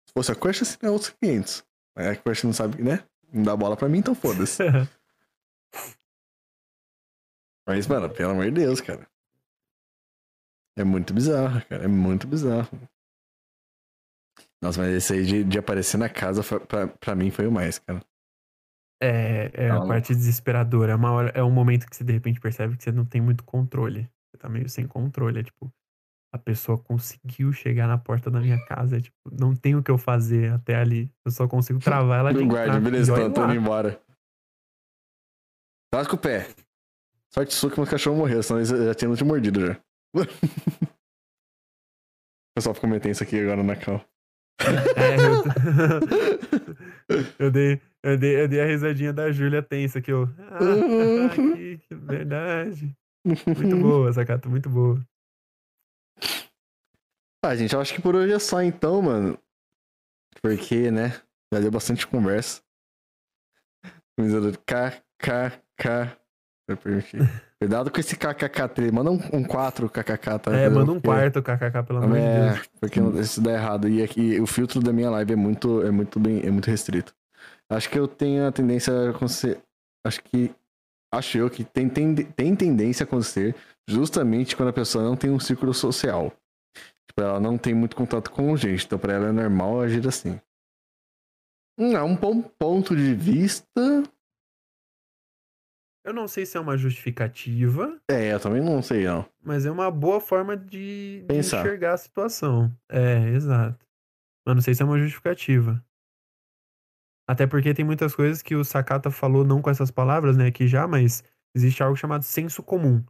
Se 0.07 0.13
fosse 0.13 0.31
a 0.31 0.35
Crush, 0.35 0.63
assim, 0.63 0.77
é 0.81 0.89
outros 0.89 1.11
500. 1.21 1.63
Mas 1.95 2.07
a 2.07 2.15
Crush 2.15 2.43
não 2.43 2.53
sabe, 2.53 2.81
né? 2.84 3.03
Não 3.31 3.43
dá 3.43 3.55
bola 3.55 3.77
pra 3.77 3.88
mim, 3.88 3.99
então 3.99 4.15
foda-se. 4.15 4.63
Mas, 7.67 7.85
mano, 7.88 8.09
pelo 8.09 8.31
amor 8.31 8.45
de 8.45 8.51
Deus, 8.51 8.79
cara. 8.81 9.07
É 10.77 10.84
muito 10.84 11.13
bizarro, 11.13 11.63
cara. 11.67 11.84
É 11.84 11.88
muito 11.88 12.27
bizarro. 12.27 12.69
Nossa, 14.61 14.79
mas 14.81 14.91
esse 14.93 15.13
aí 15.13 15.23
de, 15.25 15.43
de 15.43 15.59
aparecer 15.59 15.97
na 15.97 16.09
casa, 16.09 16.41
foi- 16.41 16.59
pra, 16.59 16.88
pra 16.88 17.15
mim, 17.15 17.29
foi 17.29 17.45
o 17.47 17.51
mais, 17.51 17.77
cara. 17.79 18.03
É, 19.01 19.51
é 19.53 19.69
a 19.69 19.75
louco. 19.75 19.87
parte 19.89 20.13
desesperadora. 20.15 20.91
É, 20.91 20.95
uma 20.95 21.11
hora, 21.11 21.29
é 21.35 21.43
um 21.43 21.51
momento 21.51 21.87
que 21.87 21.95
você 21.95 22.03
de 22.03 22.13
repente 22.13 22.39
percebe 22.39 22.75
que 22.75 22.83
você 22.83 22.91
não 22.91 23.05
tem 23.05 23.21
muito 23.21 23.43
controle. 23.43 24.09
Você 24.29 24.37
tá 24.37 24.49
meio 24.49 24.67
sem 24.67 24.87
controle. 24.87 25.39
É 25.39 25.43
tipo, 25.43 25.71
a 26.33 26.37
pessoa 26.37 26.77
conseguiu 26.77 27.53
chegar 27.53 27.87
na 27.87 27.97
porta 27.97 28.29
da 28.31 28.39
minha 28.39 28.63
casa. 28.65 28.97
É, 28.97 29.01
tipo, 29.01 29.17
não 29.31 29.55
tem 29.55 29.75
o 29.75 29.83
que 29.83 29.91
eu 29.91 29.97
fazer 29.97 30.51
até 30.51 30.75
ali. 30.75 31.11
Eu 31.25 31.31
só 31.31 31.47
consigo 31.47 31.79
travar 31.79 32.19
ela 32.19 32.33
de 32.33 32.39
Não 32.39 32.47
guarda, 32.47 32.77
entrar. 32.77 32.81
beleza, 32.81 33.15
tô, 33.15 33.31
tô 33.31 33.43
indo 33.45 33.55
embora. 33.55 34.01
Traz 35.91 36.07
com 36.07 36.15
o 36.15 36.19
pé. 36.19 36.47
Sorte 37.33 37.53
sua 37.53 37.69
que 37.69 37.79
meu 37.79 37.89
cachorro 37.89 38.17
morreu, 38.17 38.41
senão 38.41 38.59
eles 38.59 38.69
já 38.69 38.93
tinham 38.93 39.15
te 39.15 39.23
mordido 39.23 39.65
já. 39.65 39.79
O 42.49 42.59
pessoal 42.59 42.73
ficou 42.73 42.89
comentando 42.89 43.11
isso 43.11 43.21
aqui 43.21 43.39
agora 43.39 43.61
na 43.61 43.75
cal. 43.75 44.03
É, 44.95 45.15
eu... 45.21 45.43
eu, 47.45 47.51
dei, 47.51 47.79
eu, 48.11 48.17
dei, 48.17 48.41
eu 48.41 48.47
dei 48.47 48.61
a 48.61 48.65
risadinha 48.65 49.11
da 49.13 49.31
Júlia 49.31 49.61
tensa 49.61 50.01
que 50.01 50.11
eu. 50.11 50.23
Ah, 50.39 51.29
que, 51.35 51.77
que 51.79 51.95
verdade. 51.95 52.95
Muito 53.25 53.77
boa, 53.77 54.11
Sacata, 54.13 54.47
muito 54.49 54.69
boa. 54.69 54.99
Ah, 57.43 57.55
gente, 57.55 57.73
eu 57.73 57.79
acho 57.81 57.93
que 57.93 58.01
por 58.01 58.15
hoje 58.15 58.34
é 58.34 58.39
só 58.39 58.61
então, 58.61 59.01
mano. 59.01 59.38
Porque, 60.41 60.91
né? 60.91 61.09
Já 61.53 61.59
deu 61.59 61.71
bastante 61.71 62.05
conversa. 62.07 62.61
Camisa 64.17 64.41
do 64.41 64.57
KKK. 64.59 66.17
Cuidado 67.61 67.89
com 67.91 67.99
esse 67.99 68.15
KKK3. 68.17 68.91
Manda 68.91 69.11
um, 69.11 69.19
um 69.34 69.43
4 69.43 69.89
KKK, 69.89 70.39
tá? 70.39 70.51
É, 70.55 70.69
manda 70.69 70.91
um 70.91 70.99
Porque- 70.99 71.07
quarto, 71.07 71.41
kkk, 71.41 71.84
pelo 71.88 71.99
amor 72.03 72.17
de 72.17 72.23
É, 72.23 72.49
Deus. 72.53 72.67
porque 72.81 72.99
não- 72.99 73.19
isso 73.19 73.39
dá 73.41 73.53
errado. 73.53 73.88
E 73.88 74.03
aqui 74.03 74.39
o 74.41 74.45
filtro 74.45 74.81
da 74.81 74.91
minha 74.91 75.09
live 75.11 75.34
é 75.34 75.35
muito, 75.35 75.81
é 75.84 75.91
muito 75.91 76.19
bem, 76.19 76.41
é 76.45 76.51
muito 76.51 76.69
restrito. 76.69 77.15
Acho 77.69 77.89
que 77.89 77.99
eu 77.99 78.07
tenho 78.07 78.48
a 78.48 78.52
tendência 78.52 78.94
a 78.94 79.10
acontecer. 79.11 79.61
Acho 80.06 80.23
que. 80.23 80.53
Acho 81.14 81.38
eu 81.38 81.49
que 81.49 81.64
tem, 81.64 81.89
tem, 81.89 82.14
tem 82.15 82.56
tendência 82.56 83.03
a 83.03 83.07
acontecer 83.07 83.56
justamente 83.88 84.56
quando 84.56 84.69
a 84.69 84.73
pessoa 84.73 85.03
não 85.03 85.15
tem 85.15 85.30
um 85.31 85.39
círculo 85.39 85.73
social. 85.73 86.34
Tipo, 87.10 87.22
ela 87.22 87.39
não 87.39 87.57
tem 87.57 87.73
muito 87.73 87.95
contato 87.95 88.30
com 88.31 88.56
gente. 88.57 88.85
Então, 88.85 88.99
pra 88.99 89.14
ela 89.14 89.27
é 89.27 89.31
normal 89.31 89.81
agir 89.81 90.06
assim. 90.07 90.39
Hum, 91.80 91.95
É 91.95 92.03
um 92.03 92.15
bom 92.15 92.41
ponto 92.41 92.95
de 92.95 93.14
vista. 93.15 93.68
Eu 96.06 96.14
não 96.14 96.27
sei 96.27 96.45
se 96.45 96.56
é 96.57 96.60
uma 96.60 96.77
justificativa, 96.77 97.99
É, 98.10 98.34
eu 98.34 98.39
também 98.39 98.61
não 98.61 98.81
sei, 98.81 99.03
não. 99.06 99.26
mas 99.44 99.65
é 99.65 99.72
uma 99.72 99.91
boa 99.91 100.22
forma 100.22 100.56
de, 100.56 101.26
de 101.27 101.35
enxergar 101.35 101.94
a 101.94 101.98
situação. 101.98 102.73
É, 102.89 103.27
exato. 103.30 103.85
Mas 104.45 104.56
não 104.56 104.61
sei 104.61 104.73
se 104.73 104.81
é 104.81 104.85
uma 104.85 104.98
justificativa. 104.98 105.84
Até 107.27 107.45
porque 107.45 107.73
tem 107.73 107.83
muitas 107.83 108.15
coisas 108.15 108.41
que 108.41 108.55
o 108.55 108.63
Sakata 108.63 109.11
falou, 109.11 109.43
não 109.43 109.61
com 109.61 109.69
essas 109.69 109.91
palavras, 109.91 110.37
né, 110.37 110.47
aqui 110.47 110.67
já, 110.67 110.87
mas 110.87 111.23
existe 111.55 111.83
algo 111.83 111.95
chamado 111.95 112.23
senso 112.23 112.63
comum. 112.63 113.03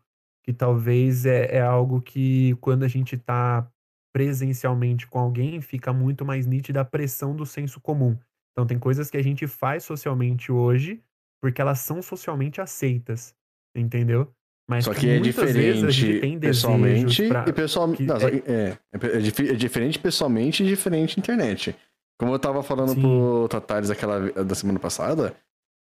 Que 0.44 0.52
talvez 0.53 1.26
é, 1.26 1.57
é 1.57 1.61
algo 1.61 2.02
que 2.02 2.56
quando 2.61 2.84
a 2.84 2.88
gente 2.88 3.18
tá 3.18 3.69
presencialmente 4.14 5.06
com 5.06 5.19
alguém, 5.19 5.61
fica 5.61 5.94
muito 5.94 6.26
mais 6.26 6.48
nítida 6.48 6.81
a 6.81 6.85
pressão 6.85 7.35
do 7.35 7.45
senso 7.45 7.80
comum. 7.80 8.18
Então 8.52 8.65
tem 8.65 8.80
coisas 8.80 9.11
que 9.11 9.18
a 9.18 9.22
gente 9.22 9.45
faz 9.45 9.84
socialmente 9.84 10.52
hoje 10.52 11.02
porque 11.39 11.61
elas 11.61 11.80
são 11.80 12.02
socialmente 12.02 12.60
aceitas, 12.60 13.35
entendeu? 13.76 14.34
Mas 14.68 14.85
Só 14.85 14.94
que 14.94 15.07
é 15.07 15.19
diferente 15.19 16.19
tem 16.19 16.39
pessoalmente 16.39 17.27
pra... 17.27 17.45
e 17.48 17.53
pessoalmente. 17.53 18.03
é- 18.11 18.52
é, 18.52 18.77
é, 18.91 19.07
é 19.07 19.52
é 19.52 19.56
diferente 19.56 19.99
pessoalmente 19.99 20.64
e 20.64 20.68
diferente 20.68 21.19
internet. 21.19 21.76
Como 22.19 22.34
eu 22.34 22.39
tava 22.39 22.64
falando 22.64 22.94
Sim. 22.94 23.02
pro 23.02 23.48
Tatares 23.48 23.89
aquela, 23.91 24.31
da 24.44 24.56
semana 24.56 24.80
passada, 24.80 25.35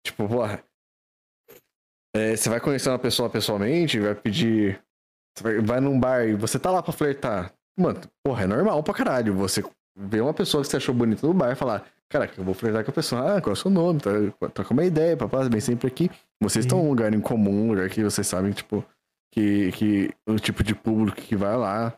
tipo, 0.07 0.29
porra. 0.29 0.63
é, 2.15 2.37
você 2.37 2.49
vai 2.49 2.61
conhecer 2.61 2.89
uma 2.89 2.99
pessoa 2.99 3.29
pessoalmente, 3.29 3.99
vai 3.99 4.15
pedir. 4.15 4.81
Vai, 5.41 5.61
vai 5.61 5.81
num 5.81 5.99
bar 5.99 6.25
e 6.27 6.35
você 6.35 6.59
tá 6.59 6.71
lá 6.71 6.83
pra 6.83 6.93
flertar. 6.93 7.53
Mano, 7.79 8.01
porra, 8.25 8.45
é 8.45 8.47
normal 8.47 8.83
pra 8.83 8.95
caralho. 8.95 9.35
Você 9.35 9.63
vê 9.97 10.21
uma 10.21 10.35
pessoa 10.35 10.63
que 10.63 10.69
você 10.69 10.77
achou 10.77 10.95
bonita 10.95 11.27
no 11.27 11.33
bar 11.35 11.53
e 11.53 11.57
falar, 11.57 11.87
caraca, 12.09 12.35
eu 12.39 12.45
vou 12.45 12.55
flertar 12.55 12.85
com 12.85 12.91
a 12.91 12.95
pessoa. 12.95 13.37
Ah, 13.37 13.41
qual 13.41 13.53
é 13.53 13.55
o 13.55 13.57
seu 13.57 13.71
nome? 13.71 14.01
Tá, 14.01 14.11
troca 14.51 14.73
uma 14.73 14.85
ideia, 14.85 15.17
papai, 15.17 15.49
bem 15.49 15.61
sempre 15.61 15.89
aqui. 15.89 16.11
Vocês 16.43 16.65
estão 16.65 16.79
Sim. 16.79 16.85
num 16.85 16.91
lugar 16.91 17.13
em 17.15 17.21
comum, 17.21 17.67
um 17.67 17.69
lugar 17.71 17.89
que 17.89 18.03
vocês 18.03 18.27
sabem, 18.27 18.53
tipo, 18.53 18.85
que, 19.33 19.73
que 19.73 20.11
o 20.27 20.37
tipo 20.37 20.63
de 20.63 20.75
público 20.75 21.21
que 21.21 21.37
vai 21.37 21.57
lá. 21.57 21.97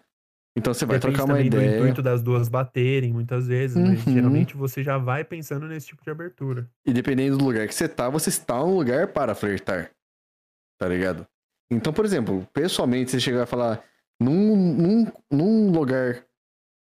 Então 0.56 0.74
você 0.74 0.84
vai 0.84 0.98
Depende 0.98 1.16
trocar 1.16 1.24
uma 1.30 1.36
também 1.38 1.50
do 1.50 1.56
ideia. 1.56 1.78
intuito 1.78 2.02
das 2.02 2.22
duas 2.22 2.48
baterem, 2.48 3.12
muitas 3.12 3.46
vezes, 3.46 3.76
mas 3.76 4.06
Uhum. 4.06 4.12
geralmente 4.12 4.54
você 4.56 4.82
já 4.82 4.98
vai 4.98 5.24
pensando 5.24 5.66
nesse 5.66 5.86
tipo 5.86 6.02
de 6.04 6.10
abertura. 6.10 6.68
E 6.86 6.92
dependendo 6.92 7.38
do 7.38 7.44
lugar 7.44 7.66
que 7.66 7.74
você 7.74 7.88
tá, 7.88 8.10
você 8.10 8.28
está 8.28 8.58
num 8.58 8.74
lugar 8.76 9.08
para 9.08 9.34
flertar. 9.34 9.90
Tá 10.78 10.86
ligado? 10.88 11.26
Então, 11.70 11.92
por 11.92 12.04
exemplo, 12.04 12.46
pessoalmente, 12.52 13.10
você 13.10 13.18
chegar 13.20 13.44
a 13.44 13.46
falar 13.46 13.82
num, 14.20 14.56
num, 14.74 15.12
num 15.30 15.70
lugar 15.70 16.22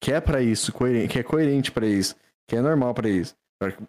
que 0.03 0.13
é 0.13 0.21
pra 0.21 0.43
isso, 0.43 0.71
que 1.09 1.19
é 1.19 1.23
coerente 1.23 1.73
pra 1.73 1.87
isso, 1.87 2.15
que 2.47 2.55
é 2.57 2.61
normal 2.61 2.93
pra 2.93 3.09
isso. 3.09 3.35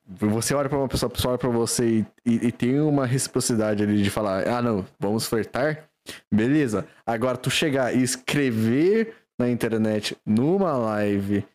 Você 0.08 0.54
olha 0.56 0.70
pra 0.70 0.78
uma 0.78 0.88
pessoa, 0.88 1.10
a 1.12 1.14
pessoa 1.14 1.32
olha 1.34 1.38
pra 1.40 1.50
você 1.50 1.86
e, 1.86 2.06
e- 2.26 2.48
e 2.48 2.52
tem 2.54 2.80
uma 2.80 3.06
reciprocidade 3.06 3.84
ali 3.84 4.02
de 4.02 4.10
falar, 4.10 4.48
ah 4.48 4.62
não, 4.62 4.86
vamos 4.98 5.28
flertar? 5.28 5.90
Beleza. 6.34 6.88
Agora 7.06 7.36
tu 7.36 7.50
chegar 7.50 7.94
e 7.94 8.02
escrever 8.02 9.14
na 9.40 9.50
internet, 9.50 10.18
numa 10.26 10.78
live, 10.78 11.46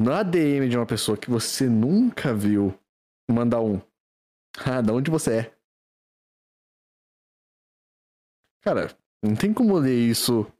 na 0.00 0.22
DM 0.22 0.68
de 0.68 0.76
uma 0.76 0.86
pessoa 0.86 1.18
que 1.18 1.30
você 1.30 1.68
nunca 1.68 2.34
viu, 2.34 2.78
mandar 3.30 3.60
um. 3.60 3.80
Ah, 4.58 4.80
de 4.80 4.90
onde 4.90 5.10
você 5.10 5.40
é? 5.40 5.56
Cara, 8.62 8.96
não 9.22 9.36
tem 9.36 9.52
como 9.52 9.76
ler 9.76 9.98
isso 9.98 10.50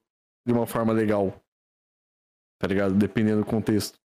de 0.47 0.53
uma 0.53 0.67
forma 0.67 0.93
legal. 0.93 1.43
Tá 2.61 2.69
ligado? 2.69 2.95
Dependendo 2.95 3.41
do 3.41 3.47
contexto. 3.47 3.99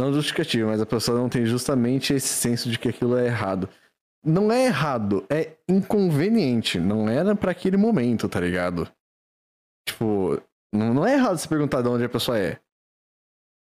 Não 0.00 0.12
justificativa, 0.12 0.68
mas 0.68 0.80
a 0.80 0.86
pessoa 0.86 1.18
não 1.18 1.28
tem 1.28 1.44
justamente 1.44 2.14
esse 2.14 2.28
senso 2.28 2.70
de 2.70 2.78
que 2.78 2.88
aquilo 2.88 3.16
é 3.16 3.26
errado. 3.26 3.68
Não 4.24 4.52
é 4.52 4.66
errado, 4.66 5.26
é 5.30 5.56
inconveniente. 5.68 6.78
Não 6.78 7.08
era 7.08 7.34
pra 7.34 7.50
aquele 7.50 7.76
momento, 7.76 8.28
tá 8.28 8.40
ligado? 8.40 8.88
Tipo, 9.88 10.40
não, 10.72 10.92
não 10.94 11.06
é 11.06 11.14
errado 11.14 11.38
você 11.38 11.48
perguntar 11.48 11.82
de 11.82 11.88
onde 11.88 12.04
a 12.04 12.08
pessoa 12.08 12.38
é. 12.38 12.60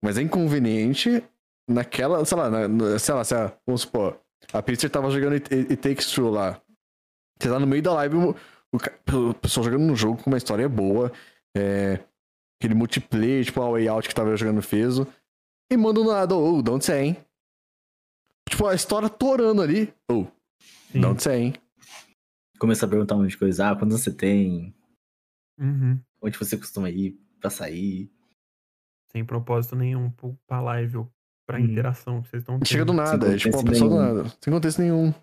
Mas 0.04 0.18
é 0.18 0.22
inconveniente 0.22 1.24
naquela, 1.70 2.24
sei 2.26 2.38
lá, 2.38 2.50
na- 2.50 3.00
sei 3.00 3.14
lá, 3.16 3.24
sei 3.24 3.38
lá, 3.38 3.58
vamos 3.66 3.82
supor, 3.82 4.20
a 4.52 4.62
Pizzer 4.62 4.90
tava 4.90 5.12
jogando 5.12 5.34
It, 5.34 5.54
It 5.54 5.78
Takes 5.78 6.12
Two 6.12 6.30
lá. 6.30 6.60
Você 7.40 7.50
tá 7.50 7.60
no 7.60 7.68
meio 7.68 7.82
da 7.84 7.94
live, 7.94 8.16
o, 8.18 8.30
o, 8.74 9.30
o 9.30 9.34
pessoal 9.36 9.64
jogando 9.64 9.92
um 9.92 9.96
jogo 9.96 10.22
com 10.22 10.30
uma 10.30 10.38
história 10.38 10.68
boa, 10.68 11.12
é, 11.56 12.00
aquele 12.60 12.74
multiplayer, 12.76 13.46
tipo 13.46 13.62
a 13.62 13.70
Way 13.70 13.88
Out 13.88 14.08
que 14.10 14.16
tava 14.16 14.36
jogando 14.36 14.62
Feso, 14.62 15.08
e 15.72 15.78
manda 15.78 16.02
um 16.02 16.06
nada, 16.06 16.36
ô, 16.36 16.62
de 16.62 16.70
onde 16.72 16.86
você 16.86 16.94
é, 16.94 17.04
hein? 17.06 17.18
Tipo, 18.50 18.68
a 18.68 18.76
história 18.76 19.08
torando 19.10 19.62
ali, 19.62 19.94
ô, 20.12 20.26
Sim. 20.92 21.00
de 21.00 21.06
onde 21.06 21.24
você 21.24 21.30
é, 21.32 21.38
hein? 21.40 21.54
Começa 22.60 22.86
a 22.86 22.90
perguntar 22.90 23.16
um 23.16 23.20
monte 23.22 23.32
de 23.32 23.38
coisa. 23.38 23.72
Ah, 23.72 23.76
quantos 23.76 24.02
você 24.02 24.12
tem? 24.12 24.76
Uhum. 25.60 26.00
Onde 26.22 26.38
você 26.38 26.58
costuma 26.58 26.90
ir 26.90 27.20
pra 27.40 27.50
sair? 27.50 28.12
Sem 29.12 29.26
propósito 29.26 29.76
nenhum 29.76 30.12
pra 30.48 30.62
live 30.62 30.98
ou 30.98 31.14
pra 31.46 31.58
Uhum. 31.60 31.66
interação 31.66 32.22
que 32.22 32.30
vocês 32.30 32.42
estão 32.42 32.56
tendo. 32.60 32.68
Chega 32.68 32.86
do 32.86 32.94
nada, 32.94 33.28
é 33.28 33.30
Sem 33.32 33.38
tipo 33.38 33.58
uma 33.58 33.64
contexto 33.64 33.82
pessoa 33.84 33.90
do 33.90 33.96
nenhum. 34.06 34.16
nada, 34.24 34.36
sem 34.42 34.54
contexto 34.54 34.80
nenhum. 34.80 35.14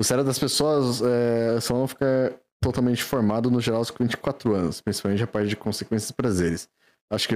O 0.00 0.04
cérebro 0.04 0.26
das 0.26 0.38
pessoas 0.38 1.02
é, 1.02 1.60
só 1.60 1.74
vão 1.74 1.86
ficar 1.88 2.32
totalmente 2.62 3.02
formado 3.02 3.50
no 3.50 3.60
geral 3.60 3.78
aos 3.80 3.90
24 3.90 4.54
anos, 4.54 4.80
principalmente 4.80 5.22
a 5.22 5.26
parte 5.26 5.48
de 5.48 5.56
consequências 5.56 6.10
e 6.10 6.14
prazeres. 6.14 6.68
Acho 7.10 7.28
que 7.28 7.34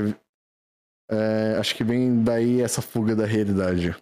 é, 1.10 1.56
acho 1.58 1.74
que 1.74 1.84
vem 1.84 2.22
daí 2.22 2.60
essa 2.62 2.80
fuga 2.80 3.14
da 3.16 3.26
realidade. 3.26 3.94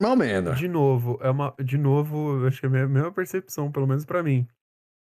Não, 0.00 0.16
menos. 0.16 0.58
De 0.58 0.68
novo, 0.68 1.18
é 1.22 1.30
uma. 1.30 1.54
De 1.62 1.78
novo, 1.78 2.44
acho 2.46 2.58
que 2.60 2.66
é 2.66 2.68
a 2.68 2.72
minha- 2.72 2.88
mesma 2.88 3.12
percepção, 3.12 3.70
pelo 3.70 3.86
menos 3.86 4.04
pra 4.04 4.22
mim. 4.22 4.46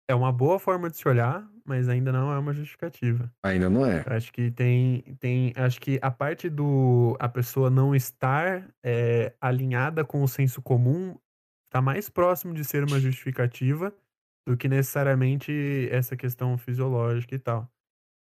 É 0.09 0.15
uma 0.15 0.33
boa 0.33 0.59
forma 0.59 0.89
de 0.89 0.97
se 0.97 1.09
olhar, 1.09 1.49
mas 1.65 1.89
ainda 1.89 2.13
não 2.13 2.33
é 2.33 2.39
uma 2.39 2.53
justificativa. 2.53 3.33
Ainda 3.43 3.69
não 3.69 3.85
é. 3.85 4.05
Acho 4.07 4.33
que 4.33 4.51
tem, 4.53 5.03
tem. 5.19 5.53
Acho 5.57 5.81
que 5.81 5.99
a 6.01 6.11
parte 6.11 6.49
do 6.49 7.17
a 7.19 7.29
pessoa 7.29 7.69
não 7.69 7.95
estar 7.95 8.69
é, 8.85 9.35
alinhada 9.41 10.05
com 10.05 10.23
o 10.23 10.29
senso 10.29 10.63
comum 10.63 11.17
está 11.65 11.83
mais 11.83 12.09
próximo 12.09 12.55
de 12.55 12.65
ser 12.65 12.85
uma 12.85 13.01
justificativa 13.01 13.93
do 14.47 14.57
que 14.57 14.69
necessariamente 14.69 15.89
essa 15.91 16.17
questão 16.17 16.57
fisiológica 16.57 17.35
e 17.35 17.39
tal. 17.39 17.69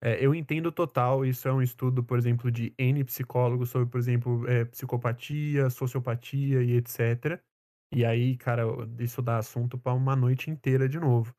É, 0.04 0.24
eu 0.24 0.36
entendo 0.36 0.72
total, 0.72 1.26
isso 1.26 1.48
é 1.48 1.54
um 1.54 1.62
estudo, 1.62 2.04
por 2.04 2.18
exemplo, 2.18 2.52
de 2.52 2.74
N 2.78 3.04
psicólogos 3.04 3.70
sobre, 3.70 3.88
por 3.88 4.00
exemplo, 4.00 4.48
é, 4.48 4.66
psicopatia, 4.66 5.70
sociopatia 5.70 6.62
e 6.64 6.74
etc. 6.74 7.40
E 7.94 8.04
aí, 8.04 8.36
cara, 8.38 8.64
isso 9.00 9.22
dá 9.22 9.38
assunto 9.38 9.78
para 9.78 9.94
uma 9.94 10.16
noite 10.16 10.50
inteira 10.50 10.90
de 10.90 11.00
novo. 11.00 11.34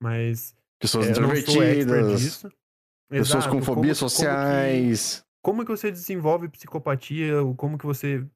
Mas 0.00 0.54
Pessoas 0.78 1.06
é, 1.06 1.10
introvertidas, 1.10 2.42
pessoas 3.08 3.44
Exato, 3.44 3.44
com 3.48 3.50
como- 3.54 3.62
fobias 3.64 3.98
como 3.98 4.10
que- 4.10 4.16
sociais. 4.16 5.24
como 5.42 5.64
que 5.64 5.70
você 5.70 5.90
desenvolve 5.90 6.48
psicopatia, 6.48 7.42
ou 7.42 7.54
como 7.54 7.78
que 7.78 7.86
você 7.86 8.26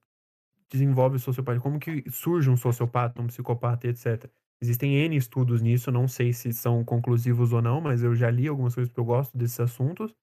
desenvolve 0.69 1.19
sociopatia, 1.19 1.61
como 1.61 1.79
que 1.79 2.09
surge 2.09 2.49
um 2.49 2.55
sociopata, 2.57 3.21
um 3.21 3.27
psicopata, 3.27 3.87
etc. 3.87 4.29
Existem 4.61 4.95
N 4.95 5.15
estudos 5.15 5.61
nisso, 5.61 5.91
não 5.91 6.07
sei 6.07 6.31
se 6.33 6.53
são 6.53 6.83
conclusivos 6.85 7.51
ou 7.51 7.61
não, 7.61 7.81
mas 7.81 8.01
eu 8.03 8.15
já 8.15 8.29
li 8.31 8.47
algumas 8.47 8.73
coisas 8.75 8.89
porque 8.89 8.99
eu 9.01 9.05
gosto 9.05 9.37
desses 9.37 9.59
assuntos. 9.59 10.15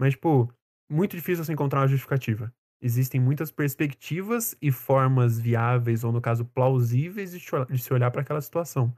Mas, 0.00 0.14
tipo, 0.14 0.52
muito 0.90 1.16
difícil 1.16 1.44
você 1.44 1.52
encontrar 1.52 1.80
uma 1.80 1.86
justificativa. 1.88 2.52
Existem 2.82 3.20
muitas 3.20 3.52
perspectivas 3.52 4.56
e 4.60 4.72
formas 4.72 5.38
viáveis, 5.38 6.02
ou 6.02 6.10
no 6.12 6.20
caso, 6.20 6.44
plausíveis 6.44 7.30
de 7.32 7.78
se 7.78 7.92
olhar 7.94 8.10
para 8.10 8.22
aquela 8.22 8.40
situação. 8.40 8.94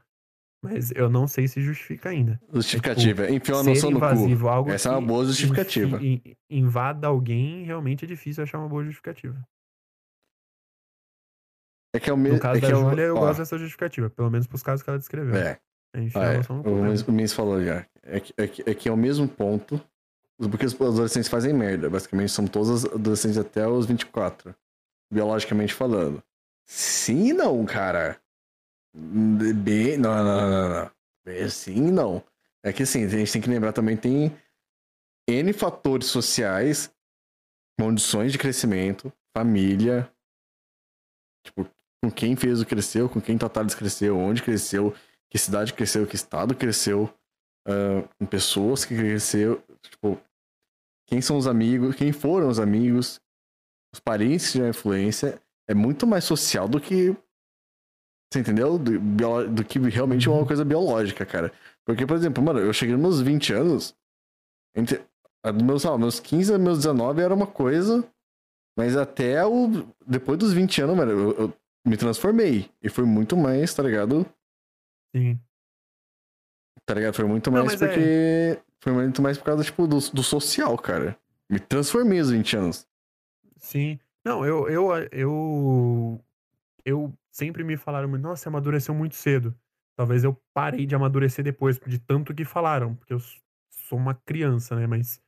Mas 0.63 0.91
eu 0.91 1.09
não 1.09 1.27
sei 1.27 1.47
se 1.47 1.61
justifica 1.61 2.09
ainda. 2.09 2.41
Justificativa. 2.51 3.29
Enfiou 3.29 3.57
uma 3.59 3.63
Ser 3.63 3.69
noção 3.69 3.91
no 3.91 3.99
cu. 3.99 4.05
invasivo, 4.05 4.47
algo 4.49 4.71
Essa 4.71 4.89
é 4.89 4.91
uma 4.93 5.01
boa 5.07 5.23
justificativa. 5.25 5.99
invada 6.49 7.07
alguém, 7.07 7.63
realmente 7.63 8.05
é 8.05 8.07
difícil 8.07 8.43
achar 8.43 8.57
uma 8.57 8.67
boa 8.67 8.83
justificativa. 8.83 9.39
É 11.95 11.99
que 11.99 12.09
é 12.09 12.13
o 12.13 12.17
mesmo. 12.17 12.35
No 12.37 12.41
caso 12.41 12.57
é 12.57 12.61
que 12.61 12.67
da 12.67 12.73
é 12.73 12.75
Júlia, 12.75 13.03
eu 13.03 13.15
ó, 13.15 13.19
gosto 13.19 13.39
dessa 13.39 13.57
justificativa, 13.57 14.09
pelo 14.09 14.29
menos 14.29 14.47
pros 14.47 14.61
casos 14.63 14.83
que 14.83 14.89
ela 14.89 14.99
descreveu. 14.99 15.35
É. 15.35 15.59
A 15.95 15.99
gente 15.99 16.17
Ah, 16.17 16.23
é. 16.33 16.37
noção 16.37 16.61
do 16.61 16.69
O. 16.69 17.11
Miss- 17.11 17.33
falou 17.33 17.63
já. 17.63 17.85
É 18.03 18.19
que, 18.19 18.33
é, 18.37 18.47
que, 18.47 18.69
é 18.69 18.73
que 18.73 18.89
é 18.89 18.91
o 18.91 18.97
mesmo 18.97 19.27
ponto. 19.27 19.81
Porque 20.51 20.65
os 20.65 20.73
adolescentes 20.75 21.29
fazem 21.29 21.53
merda. 21.53 21.89
Basicamente, 21.89 22.31
são 22.31 22.45
todos 22.45 22.85
adolescentes 22.85 23.37
até 23.37 23.67
os 23.67 23.85
24. 23.87 24.53
Biologicamente 25.11 25.73
falando. 25.73 26.21
Sim 26.67 27.33
não, 27.33 27.65
cara. 27.65 28.19
Bem, 28.99 29.95
não, 29.97 30.15
não, 30.15 30.23
não, 30.23 30.49
não, 30.49 30.69
não. 30.69 30.91
Bem, 31.23 31.47
sim 31.49 31.87
e 31.87 31.91
não. 31.91 32.23
É 32.63 32.73
que 32.73 32.83
assim, 32.83 33.05
a 33.05 33.07
gente 33.07 33.31
tem 33.31 33.41
que 33.41 33.49
lembrar 33.49 33.71
também 33.71 33.95
tem 33.95 34.35
N 35.29 35.53
fatores 35.53 36.07
sociais, 36.07 36.91
condições 37.79 38.31
de 38.31 38.39
crescimento, 38.39 39.13
família. 39.35 40.11
Tipo, 41.45 41.69
com 42.03 42.11
quem 42.11 42.35
fez 42.35 42.59
o 42.59 42.65
cresceu, 42.65 43.07
com 43.07 43.21
quem 43.21 43.37
Tatalis 43.37 43.75
cresceu, 43.75 44.17
onde 44.17 44.41
cresceu, 44.41 44.95
que 45.29 45.37
cidade 45.37 45.73
cresceu, 45.73 46.07
que 46.07 46.15
estado 46.15 46.55
cresceu, 46.55 47.13
ah, 47.67 48.07
com 48.17 48.25
pessoas 48.25 48.83
que 48.83 48.95
cresceu, 48.95 49.63
tipo, 49.83 50.19
quem 51.05 51.21
são 51.21 51.37
os 51.37 51.47
amigos, 51.47 51.95
quem 51.95 52.11
foram 52.11 52.49
os 52.49 52.59
amigos, 52.59 53.19
os 53.93 53.99
parentes 53.99 54.51
tiveram 54.51 54.71
influência, 54.71 55.41
é 55.67 55.73
muito 55.73 56.07
mais 56.07 56.23
social 56.23 56.67
do 56.67 56.79
que, 56.79 57.15
você 58.31 58.39
entendeu? 58.39 58.77
Do, 58.77 58.99
bio- 58.99 59.47
do 59.49 59.63
que 59.63 59.79
realmente 59.79 60.27
uma 60.29 60.45
coisa 60.45 60.65
biológica, 60.65 61.25
cara. 61.25 61.51
Porque, 61.85 62.05
por 62.05 62.15
exemplo, 62.17 62.43
mano, 62.43 62.59
eu 62.59 62.73
cheguei 62.73 62.95
nos 62.95 63.01
meus 63.01 63.21
20 63.21 63.53
anos, 63.53 63.95
entre, 64.75 65.01
meus, 65.63 65.83
lá, 65.83 65.97
meus 65.97 66.19
15 66.19 66.53
a 66.53 66.57
meus 66.57 66.77
19 66.79 67.21
era 67.21 67.33
uma 67.33 67.47
coisa, 67.47 68.03
mas 68.77 68.97
até 68.97 69.45
o, 69.45 69.87
depois 70.05 70.37
dos 70.37 70.51
20 70.53 70.81
anos, 70.81 70.97
mano, 70.97 71.11
eu, 71.11 71.31
eu 71.39 71.53
me 71.85 71.95
transformei. 71.95 72.69
E 72.83 72.89
foi 72.89 73.05
muito 73.05 73.37
mais, 73.37 73.73
tá 73.73 73.81
ligado? 73.83 74.25
Sim. 75.15 75.39
Tá 76.85 76.93
ligado? 76.93 77.13
Foi 77.15 77.25
muito 77.25 77.49
Não, 77.49 77.59
mais 77.65 77.73
mas 77.73 77.81
é. 77.81 77.87
porque. 77.87 78.59
Foi 78.79 78.93
muito 78.93 79.21
mais 79.21 79.37
por 79.37 79.45
causa, 79.45 79.63
tipo, 79.63 79.87
do, 79.87 79.97
do 80.11 80.21
social, 80.23 80.77
cara. 80.77 81.17
Me 81.49 81.59
transformei 81.59 82.19
aos 82.19 82.29
20 82.29 82.55
anos. 82.57 82.87
Sim. 83.57 83.99
Não, 84.23 84.45
eu, 84.45 84.69
eu, 84.69 84.91
eu, 85.11 86.21
eu 86.85 87.13
sempre 87.37 87.63
me 87.63 87.77
falaram, 87.77 88.07
nossa, 88.17 88.49
amadureceu 88.49 88.93
muito 88.95 89.15
cedo. 89.15 89.55
Talvez 89.97 90.23
eu 90.23 90.39
parei 90.53 90.85
de 90.85 90.95
amadurecer 90.95 91.43
depois, 91.43 91.79
de 91.79 91.99
tanto 91.99 92.33
que 92.35 92.45
falaram, 92.45 92.95
porque 92.95 93.13
eu 93.13 93.19
sou 93.69 93.97
uma 93.97 94.13
criança, 94.13 94.75
né? 94.75 94.87
Mas 94.87 95.19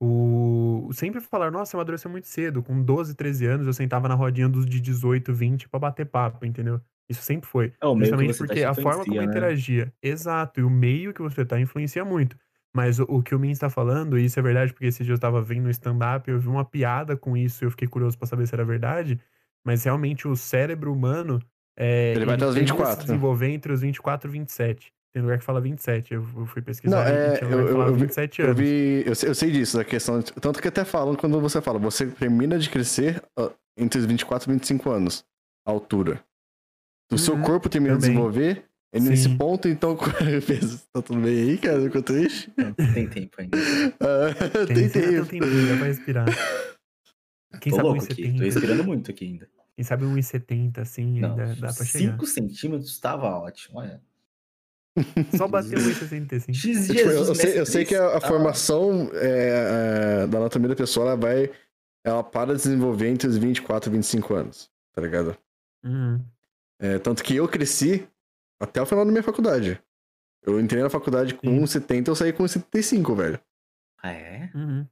o 0.00 0.90
sempre 0.92 1.20
falaram, 1.20 1.52
nossa, 1.52 1.76
amadureceu 1.76 2.10
muito 2.10 2.26
cedo. 2.28 2.62
Com 2.62 2.82
12, 2.82 3.14
13 3.14 3.46
anos, 3.46 3.66
eu 3.66 3.72
sentava 3.72 4.08
na 4.08 4.14
rodinha 4.14 4.48
dos 4.48 4.66
de 4.66 4.80
18, 4.80 5.32
20 5.32 5.68
pra 5.68 5.78
bater 5.80 6.06
papo, 6.06 6.44
entendeu? 6.46 6.80
Isso 7.08 7.22
sempre 7.22 7.48
foi. 7.48 7.72
É 7.82 7.86
Justamente 7.98 8.34
tá 8.46 8.56
porque 8.56 8.60
te 8.60 8.64
a 8.64 8.74
forma 8.74 9.06
como 9.06 9.22
né? 9.22 9.22
interagia. 9.22 9.92
Exato, 10.02 10.60
e 10.60 10.64
o 10.64 10.70
meio 10.70 11.14
que 11.14 11.22
você 11.22 11.44
tá 11.44 11.60
influencia 11.60 12.04
muito. 12.04 12.36
Mas 12.74 12.98
o, 12.98 13.04
o 13.04 13.22
que 13.22 13.34
o 13.34 13.38
Min 13.38 13.50
está 13.52 13.70
falando, 13.70 14.18
e 14.18 14.24
isso 14.24 14.38
é 14.38 14.42
verdade, 14.42 14.72
porque 14.72 14.86
esse 14.86 15.04
dia 15.04 15.14
eu 15.14 15.18
tava 15.18 15.40
vendo 15.42 15.64
no 15.64 15.70
stand-up, 15.70 16.28
eu 16.30 16.40
vi 16.40 16.48
uma 16.48 16.64
piada 16.64 17.16
com 17.16 17.36
isso 17.36 17.64
e 17.64 17.66
eu 17.66 17.70
fiquei 17.70 17.86
curioso 17.88 18.18
pra 18.18 18.26
saber 18.26 18.46
se 18.46 18.54
era 18.54 18.64
verdade. 18.64 19.20
Mas 19.64 19.84
realmente 19.84 20.26
o 20.28 20.36
cérebro 20.36 20.92
humano. 20.92 21.40
É, 21.76 22.12
Ele 22.14 22.24
vai 22.24 22.36
até 22.36 22.46
os 22.46 22.54
tende 22.54 22.70
a 22.70 22.74
24, 22.74 23.00
se 23.02 23.06
desenvolver 23.08 23.48
entre 23.48 23.72
os 23.72 23.80
24 23.80 24.28
e 24.28 24.32
27. 24.32 24.92
Tem 25.12 25.22
lugar 25.22 25.38
que 25.38 25.44
fala 25.44 25.60
27. 25.60 26.14
Eu, 26.14 26.26
eu 26.36 26.46
fui 26.46 26.60
pesquisar 26.62 26.96
Não, 26.96 27.02
é, 27.06 27.38
eu- 27.42 27.68
eu 27.68 27.94
vi- 27.94 28.00
27 28.02 28.40
Eu 28.42 28.46
anos. 28.48 28.58
vi. 28.58 29.02
Eu 29.06 29.14
sei, 29.14 29.28
eu 29.30 29.34
sei 29.34 29.50
disso, 29.50 29.76
da 29.76 29.84
questão. 29.84 30.18
de- 30.20 30.32
Tanto 30.32 30.60
que 30.60 30.68
até 30.68 30.84
falam 30.84 31.14
quando 31.14 31.40
você 31.40 31.60
fala, 31.60 31.78
você 31.78 32.06
termina 32.06 32.58
de 32.58 32.68
crescer 32.70 33.22
entre 33.76 33.98
os 34.00 34.06
24 34.06 34.50
e 34.50 34.54
25 34.54 34.90
anos, 34.90 35.24
a 35.66 35.70
altura. 35.70 36.20
O 37.12 37.18
seu 37.18 37.34
Uhum, 37.34 37.42
corpo 37.42 37.68
termina 37.68 37.94
de 37.94 38.00
também. 38.00 38.12
desenvolver. 38.12 38.64
E 38.94 39.00
nesse 39.00 39.24
Sim. 39.24 39.36
ponto, 39.36 39.68
então. 39.68 39.96
tá 40.92 41.02
tudo 41.02 41.20
bem 41.20 41.50
aí, 41.50 41.58
cara? 41.58 41.80
Ficou 41.82 42.02
triste? 42.02 42.52
Tem 42.94 43.08
tempo 43.08 43.36
ainda. 43.40 43.56
Ah, 44.00 44.66
Tem, 44.66 44.74
tem 44.74 44.88
tem, 44.88 45.24
tem 45.24 45.40
tempo. 45.40 45.68
dá 45.68 45.76
pra 45.76 45.86
respirar. 45.86 46.26
Quem 47.60 47.70
Tô 47.70 47.76
sabe 47.76 47.88
louco 47.88 48.04
aqui, 48.04 48.22
tô 48.22 48.28
1,70. 48.28 48.40
respirando 48.44 48.84
muito 48.84 49.10
aqui 49.10 49.24
ainda. 49.26 49.48
Quem 49.76 49.84
sabe 49.84 50.04
1,70, 50.04 50.78
assim, 50.80 51.20
Não, 51.20 51.36
dá, 51.36 51.46
dá 51.54 51.72
pra 51.72 51.84
chegar. 51.84 52.12
5 52.12 52.26
centímetros 52.26 52.98
tava 53.00 53.26
ótimo, 53.26 53.78
olha. 53.80 54.00
Só 55.36 55.48
bater 55.48 55.76
1,60, 55.78 56.36
assim. 56.36 56.52
Jesus, 56.52 56.88
Eu, 56.90 56.94
tipo, 56.96 57.08
eu- 57.10 57.24
eu 57.26 57.34
sei, 57.34 57.58
eu 57.60 57.66
sei 57.66 57.84
que 57.84 57.94
a, 57.96 58.16
a 58.16 58.20
formação 58.20 59.10
é, 59.14 60.22
é, 60.22 60.26
da 60.28 60.38
anatomia 60.38 60.68
da 60.68 60.76
pessoa, 60.76 61.06
ela 61.08 61.16
vai. 61.16 61.50
Ela 62.04 62.22
para 62.22 62.54
de 62.54 62.62
desenvolver 62.62 63.08
entre 63.08 63.26
os 63.26 63.36
24 63.36 63.90
e 63.90 63.92
25 63.96 64.34
anos, 64.34 64.70
tá 64.92 65.00
ligado? 65.00 65.36
Uhum. 65.82 66.24
É, 66.78 66.98
tanto 66.98 67.24
que 67.24 67.34
eu 67.34 67.48
cresci 67.48 68.06
até 68.60 68.80
o 68.80 68.86
final 68.86 69.04
da 69.04 69.10
minha 69.10 69.22
faculdade. 69.22 69.82
Eu 70.42 70.60
entrei 70.60 70.82
na 70.82 70.90
faculdade 70.90 71.34
com 71.34 71.48
Sim. 71.48 71.80
1,70 71.80 72.08
eu 72.08 72.14
saí 72.14 72.32
com 72.32 72.44
1,75, 72.44 73.16
velho. 73.16 73.40
Ah, 74.02 74.12
é? 74.12 74.50
Uhum. 74.54 74.86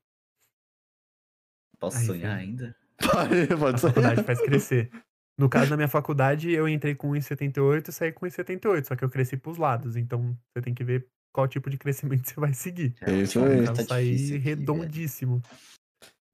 Posso 1.79 1.99
Aí, 1.99 2.07
sonhar 2.07 2.39
filho. 2.39 2.49
ainda? 2.51 2.77
Pode, 3.11 3.53
A 3.53 3.57
pode 3.59 3.81
ser. 3.81 3.87
faculdade 3.89 4.23
faz 4.23 4.41
crescer. 4.41 4.91
No 5.39 5.49
caso 5.49 5.70
da 5.70 5.77
minha 5.77 5.89
faculdade, 5.89 6.51
eu 6.51 6.69
entrei 6.69 6.95
com 6.95 7.11
1,78 7.11 7.89
e 7.89 7.93
saí 7.93 8.12
com 8.12 8.27
1,78, 8.27 8.87
só 8.87 8.97
que 8.97 9.05
eu 9.05 9.09
cresci 9.09 9.37
pros 9.37 9.57
lados, 9.59 9.97
então 9.97 10.37
você 10.55 10.62
tem 10.62 10.74
que 10.74 10.85
ver 10.85 11.07
qual 11.33 11.49
tipo 11.49 11.70
de 11.70 11.77
crescimento 11.79 12.29
você 12.29 12.39
vai 12.39 12.53
seguir. 12.53 12.95
É 13.01 13.12
isso 13.12 13.39
ultimamente 13.39 13.59
aí. 13.59 13.62
Então 13.62 13.74
tá 13.74 13.85
saí 13.95 14.11
difícil 14.12 14.37
aqui, 14.37 14.45
velho. 14.45 14.57
redondíssimo. 14.59 15.43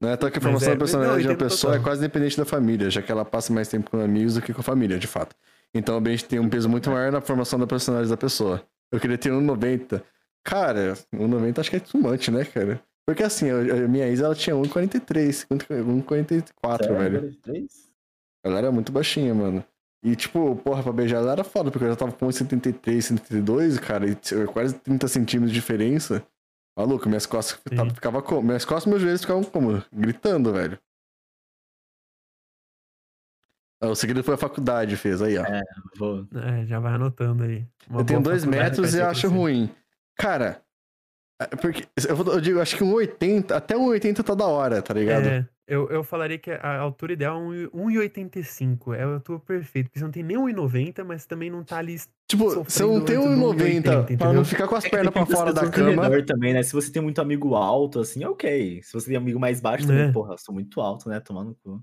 Não 0.01 0.09
é 0.09 0.17
só 0.19 0.29
que 0.29 0.37
a 0.37 0.41
formação 0.41 0.69
é- 0.69 0.71
da 0.73 0.77
personalidade 0.79 1.23
não, 1.23 1.31
eu 1.31 1.35
de 1.37 1.43
uma 1.43 1.49
pessoa 1.49 1.73
é 1.73 1.77
total. 1.77 1.89
quase 1.91 2.01
independente 2.01 2.37
da 2.37 2.45
família, 2.45 2.89
já 2.89 3.01
que 3.01 3.11
ela 3.11 3.25
passa 3.25 3.51
mais 3.53 3.67
tempo 3.67 3.89
com 3.89 3.99
amigos 3.99 4.35
do 4.35 4.41
que 4.41 4.53
com 4.53 4.61
a 4.61 4.63
família, 4.63 4.97
de 4.99 5.07
fato. 5.07 5.35
Então 5.73 5.97
a 5.97 6.09
gente 6.09 6.25
tem 6.25 6.39
um 6.39 6.49
peso 6.49 6.69
muito 6.69 6.89
maior 6.89 7.11
na 7.11 7.21
formação 7.21 7.59
da 7.59 7.67
personalidade 7.67 8.09
da 8.09 8.17
pessoa. 8.17 8.63
Eu 8.91 8.99
queria 8.99 9.17
ter 9.17 9.29
1,90. 9.31 10.01
Cara, 10.43 10.93
1,90 11.13 11.59
acho 11.59 11.69
que 11.69 11.75
é 11.75 11.79
too 11.79 12.01
much, 12.01 12.29
né, 12.29 12.45
cara? 12.45 12.81
Porque 13.09 13.23
assim, 13.23 13.49
a 13.49 13.87
minha 13.87 14.05
ex 14.05 14.21
ela 14.21 14.35
tinha 14.35 14.55
1,43, 14.55 15.47
1,44, 15.49 16.77
Sério? 16.77 16.95
velho. 16.95 17.19
43? 17.21 17.91
Ela 18.45 18.57
era 18.59 18.71
muito 18.71 18.91
baixinha, 18.91 19.33
mano. 19.33 19.65
E, 20.05 20.15
tipo, 20.15 20.55
porra, 20.57 20.83
pra 20.83 20.93
beijar 20.93 21.17
ela 21.17 21.31
era 21.31 21.43
foda, 21.43 21.71
porque 21.71 21.85
eu 21.85 21.89
já 21.89 21.95
tava 21.95 22.11
com 22.11 22.27
1,73, 22.27 23.17
1,72, 23.17 23.79
cara, 23.79 24.05
e 24.07 24.15
quase 24.53 24.75
30 24.75 25.07
centímetros 25.07 25.51
de 25.51 25.59
diferença. 25.59 26.23
Maluco, 26.77 27.09
minhas 27.09 27.25
costas 27.25 27.59
Sim. 27.67 27.75
tava, 27.75 27.89
ficava 27.89 28.21
como? 28.21 28.43
Minhas 28.43 28.63
costas 28.63 28.85
e 28.85 28.89
meus 28.89 29.01
joelhos 29.01 29.21
ficavam 29.21 29.43
como? 29.43 29.83
Gritando, 29.91 30.53
velho. 30.53 30.77
Ah, 33.81 33.87
O 33.87 33.95
segredo 33.95 34.23
foi 34.23 34.35
a 34.35 34.37
faculdade, 34.37 34.95
fez 34.97 35.19
aí, 35.19 35.35
ó. 35.35 35.43
É, 35.45 35.63
Vou... 35.97 36.27
É, 36.35 36.63
já 36.67 36.79
vai 36.79 36.93
anotando 36.93 37.41
aí. 37.41 37.65
Uma 37.89 38.01
eu 38.01 38.05
tenho 38.05 38.21
dois 38.21 38.45
metros 38.45 38.93
e 38.93 39.01
acho 39.01 39.27
ruim. 39.29 39.67
Cara, 40.15 40.63
porque 41.61 41.87
eu, 42.07 42.41
digo, 42.41 42.59
acho 42.59 42.75
que 42.75 42.83
um 42.83 42.93
1,80, 42.95 43.51
até 43.51 43.77
um 43.77 43.87
1,80 43.89 44.23
tá 44.23 44.33
da 44.35 44.45
hora, 44.45 44.81
tá 44.81 44.93
ligado? 44.93 45.25
É, 45.25 45.47
eu, 45.67 45.87
eu 45.89 46.03
falaria 46.03 46.37
que 46.37 46.51
a 46.51 46.77
altura 46.79 47.13
ideal 47.13 47.37
é 47.37 47.69
um 47.73 47.87
1,85. 47.87 48.93
É 48.93 49.03
a 49.03 49.13
altura 49.13 49.39
perfeita. 49.39 49.87
Porque 49.89 49.99
você 49.99 50.05
não 50.05 50.11
tem 50.11 50.23
nem 50.23 50.35
1,90, 50.37 51.03
mas 51.05 51.25
também 51.25 51.49
não 51.49 51.63
tá 51.63 51.77
ali. 51.77 51.95
Tipo, 52.27 52.49
você 52.63 52.83
não 52.83 52.99
tem 53.05 53.15
antes 53.15 53.29
do 53.29 53.35
1,90 53.53 53.83
pra 54.17 54.27
1,80, 54.27 54.33
não 54.33 54.43
ficar 54.45 54.67
com 54.67 54.75
as 54.75 54.85
É 54.85 54.89
pernas 54.89 55.13
pra 55.13 55.25
fora 55.25 55.53
da 55.53 55.69
cama. 55.69 56.23
também, 56.25 56.53
né? 56.53 56.61
Se 56.63 56.73
você 56.73 56.91
tem 56.91 57.01
muito 57.01 57.21
amigo 57.21 57.55
alto, 57.55 57.99
assim, 58.01 58.25
ok. 58.25 58.81
Se 58.83 58.91
você 58.93 59.07
tem 59.07 59.15
amigo 59.15 59.39
mais 59.39 59.61
baixo, 59.61 59.87
também, 59.87 60.09
É. 60.09 60.11
porra, 60.11 60.33
eu 60.33 60.37
sou 60.37 60.53
muito 60.53 60.81
alto, 60.81 61.07
né? 61.07 61.19
Tomar 61.19 61.43
no 61.45 61.55
cu. 61.63 61.81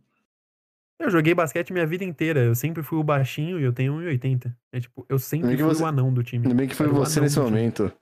Eu 0.99 1.11
joguei 1.11 1.35
basquete 1.35 1.73
minha 1.73 1.87
vida 1.87 2.05
inteira. 2.05 2.41
Eu 2.41 2.55
sempre 2.55 2.83
fui 2.83 2.99
o 2.99 3.05
baixinho 3.05 3.61
e 3.61 3.63
eu 3.63 3.73
tenho 3.73 3.95
1,80. 3.95 4.55
É 4.73 4.81
tipo, 4.81 5.07
eu 5.09 5.19
sempre 5.19 5.57
fui 5.57 5.65
você- 5.65 5.83
o 5.83 5.87
anão 5.87 6.13
do 6.13 6.23
time. 6.23 6.47
Ainda 6.47 6.57
bem 6.57 6.67
que 6.69 6.75
foi 6.75 6.89
você 6.89 7.21
nesse 7.21 7.39
do 7.39 7.47
time. 7.47 7.93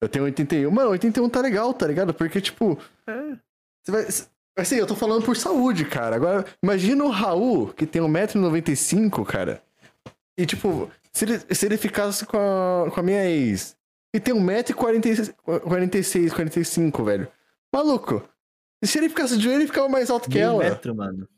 Eu 0.00 0.08
tenho 0.08 0.24
81. 0.24 0.70
Mano, 0.70 0.90
81 0.90 1.28
tá 1.28 1.40
legal, 1.40 1.72
tá 1.74 1.86
ligado? 1.86 2.14
Porque, 2.14 2.40
tipo, 2.40 2.78
É, 3.06 3.36
você 3.82 3.92
vai. 3.92 4.06
Assim, 4.56 4.76
eu 4.76 4.86
tô 4.86 4.94
falando 4.96 5.24
por 5.24 5.36
saúde, 5.36 5.84
cara. 5.84 6.16
Agora, 6.16 6.44
imagina 6.62 7.04
o 7.04 7.08
Raul, 7.10 7.68
que 7.72 7.86
tem 7.86 8.02
1,95m, 8.02 9.24
cara. 9.24 9.62
E, 10.36 10.44
tipo, 10.46 10.90
se 11.12 11.24
ele, 11.24 11.38
se 11.54 11.66
ele 11.66 11.76
ficasse 11.76 12.26
com 12.26 12.36
a, 12.36 12.90
com 12.90 13.00
a 13.00 13.02
minha 13.02 13.24
ex 13.28 13.76
e 14.14 14.18
tem 14.20 14.34
1,46m, 14.34 16.30
45, 16.32 17.04
velho. 17.04 17.28
Maluco. 17.74 18.22
E 18.82 18.86
se 18.86 18.98
ele 18.98 19.08
ficasse 19.08 19.36
de 19.36 19.44
joelho, 19.44 19.60
ele 19.60 19.66
ficava 19.66 19.88
mais 19.88 20.10
alto 20.10 20.28
que 20.28 20.36
Meio 20.38 20.46
ela. 20.50 20.64
metro, 20.64 20.94
mano. 20.94 21.28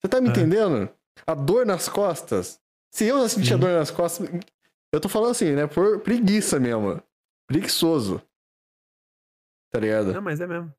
Você 0.00 0.08
tá 0.08 0.20
me 0.20 0.28
É. 0.28 0.30
entendendo? 0.30 0.88
A 1.26 1.34
dor 1.34 1.66
nas 1.66 1.88
costas. 1.88 2.60
Se 2.90 3.04
eu 3.04 3.20
já 3.20 3.28
sentia 3.28 3.56
Sim. 3.56 3.60
dor 3.60 3.70
nas 3.72 3.90
costas, 3.90 4.28
eu 4.92 5.00
tô 5.00 5.08
falando 5.08 5.32
assim, 5.32 5.52
né? 5.52 5.66
Por 5.66 6.00
preguiça 6.00 6.58
mesmo. 6.60 7.02
Preguiçoso. 7.48 8.22
Tá 9.70 9.80
ligado? 9.80 10.12
não, 10.12 10.22
mas 10.22 10.40
é 10.40 10.46
mesmo. 10.46 10.72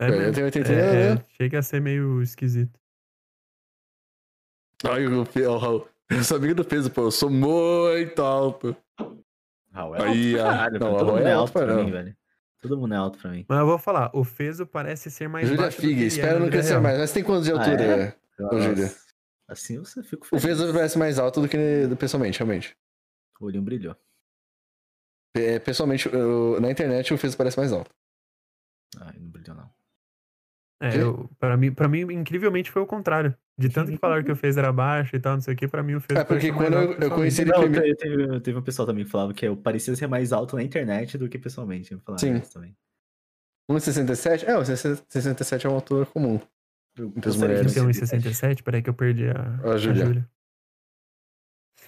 É, 0.00 0.04
É, 0.04 0.08
eu 0.08 0.18
mesmo. 0.18 0.34
tenho 0.34 0.46
80 0.46 0.72
É, 0.72 0.76
é, 0.76 1.14
né? 1.16 1.24
chega 1.30 1.58
a 1.58 1.62
ser 1.62 1.80
meio 1.80 2.22
esquisito. 2.22 2.78
Ai, 4.86 5.06
o 5.06 5.22
o 5.22 5.58
Raul. 5.58 5.88
Eu 6.10 6.22
sou 6.22 6.36
amigo 6.36 6.54
do 6.54 6.64
peso, 6.64 6.90
pô. 6.90 7.02
Eu 7.02 7.10
sou 7.10 7.30
muito 7.30 8.20
alto. 8.22 8.76
Raul 9.72 9.96
é 9.96 10.02
Aí, 10.04 10.38
alto 10.38 10.42
pra 10.42 10.50
ah, 10.50 10.56
caralho, 10.56 10.78
não, 10.80 10.98
Todo 10.98 11.06
mundo 11.12 11.18
é 11.26 11.30
é 11.30 11.32
alto 11.32 11.52
pra 11.52 11.74
mim, 11.76 11.90
velho. 11.90 12.16
Todo 12.60 12.78
mundo 12.78 12.94
é 12.94 12.96
alto 12.96 13.18
pra 13.18 13.30
mim. 13.30 13.46
Mas 13.48 13.58
eu 13.58 13.66
vou 13.66 13.78
falar, 13.78 14.10
o 14.14 14.24
Feso 14.24 14.66
parece 14.66 15.10
ser 15.10 15.28
mais 15.28 15.46
Júlia 15.48 15.62
baixo 15.62 15.76
do 15.78 15.80
que 15.80 15.86
Fig, 15.88 15.96
ele 15.98 16.04
é 16.04 16.08
espera 16.08 16.34
na 16.34 16.40
não 16.40 16.50
crescer 16.50 16.78
mais. 16.80 16.98
Mas 16.98 17.12
tem 17.12 17.24
quantos 17.24 17.44
de 17.44 17.52
Ah, 17.52 17.56
altura? 17.56 17.82
é? 17.82 18.44
Ô, 18.44 18.60
Júlia. 18.60 18.94
Assim 19.48 19.82
fico 20.02 20.24
O 20.26 20.40
feliz. 20.40 20.44
peso 20.44 20.72
parece 20.72 20.98
mais 20.98 21.18
alto 21.18 21.40
do 21.42 21.48
que 21.48 21.56
pessoalmente, 21.98 22.38
realmente. 22.38 22.76
O 23.40 23.46
olhinho 23.46 23.62
brilhou. 23.62 23.96
É, 25.36 25.58
pessoalmente, 25.58 26.08
eu- 26.12 26.60
na 26.60 26.70
internet 26.70 27.12
o 27.12 27.18
peso 27.18 27.36
parece 27.36 27.56
mais 27.58 27.72
alto. 27.72 27.90
Ai, 29.00 29.14
não 29.18 29.28
brilhou, 29.30 29.56
não. 29.56 29.68
É, 30.82 31.00
eu, 31.00 31.28
pra, 31.38 31.56
mim, 31.56 31.72
pra 31.72 31.88
mim, 31.88 32.00
incrivelmente, 32.12 32.70
foi 32.70 32.82
o 32.82 32.86
contrário. 32.86 33.34
De 33.58 33.68
tanto 33.68 33.90
que 33.90 33.96
falaram 33.98 34.22
que 34.24 34.32
o 34.32 34.36
Fezo 34.36 34.58
era 34.58 34.72
baixo 34.72 35.14
e 35.14 35.20
tal, 35.20 35.34
não 35.34 35.40
sei 35.40 35.54
o 35.54 35.56
que, 35.56 35.66
pra 35.68 35.82
mim 35.82 35.94
o 35.94 36.00
Fezo 36.00 36.20
É, 36.20 36.24
porque 36.24 36.52
quando 36.52 36.74
eu- 36.74 36.92
eu 36.98 37.10
conheci 37.10 37.42
ele 37.42 37.52
Não, 37.52 37.60
primeiro- 37.60 37.96
teve, 37.96 38.16
teve, 38.26 38.40
teve 38.40 38.58
um 38.58 38.62
pessoal 38.62 38.86
também 38.86 39.04
que 39.04 39.10
falava 39.10 39.32
que 39.32 39.46
eu 39.46 39.56
parecia 39.56 39.94
ser 39.96 40.06
mais 40.08 40.32
alto 40.32 40.56
na 40.56 40.62
internet 40.62 41.16
do 41.16 41.28
que 41.28 41.38
pessoalmente. 41.38 41.96
Sim. 42.18 42.36
isso 42.36 42.52
também. 42.52 42.76
1,67? 43.70 44.44
É, 44.44 44.58
o 44.58 44.64
67 44.64 45.66
é 45.66 45.68
uma 45.68 45.76
altura 45.76 46.04
comum. 46.06 46.40
Eu 46.96 47.06
Entre 47.08 47.28
as 47.30 47.36
gostaria 47.36 47.56
de 47.56 47.62
mulheres. 47.62 47.72
ter 47.72 47.80
Tem 47.80 47.82
um 47.82 47.90
1,67, 47.90 48.62
peraí 48.62 48.82
que 48.82 48.90
eu 48.90 48.94
perdi 48.94 49.28
a, 49.28 49.70
a 49.72 49.76
Júlia. 49.78 50.28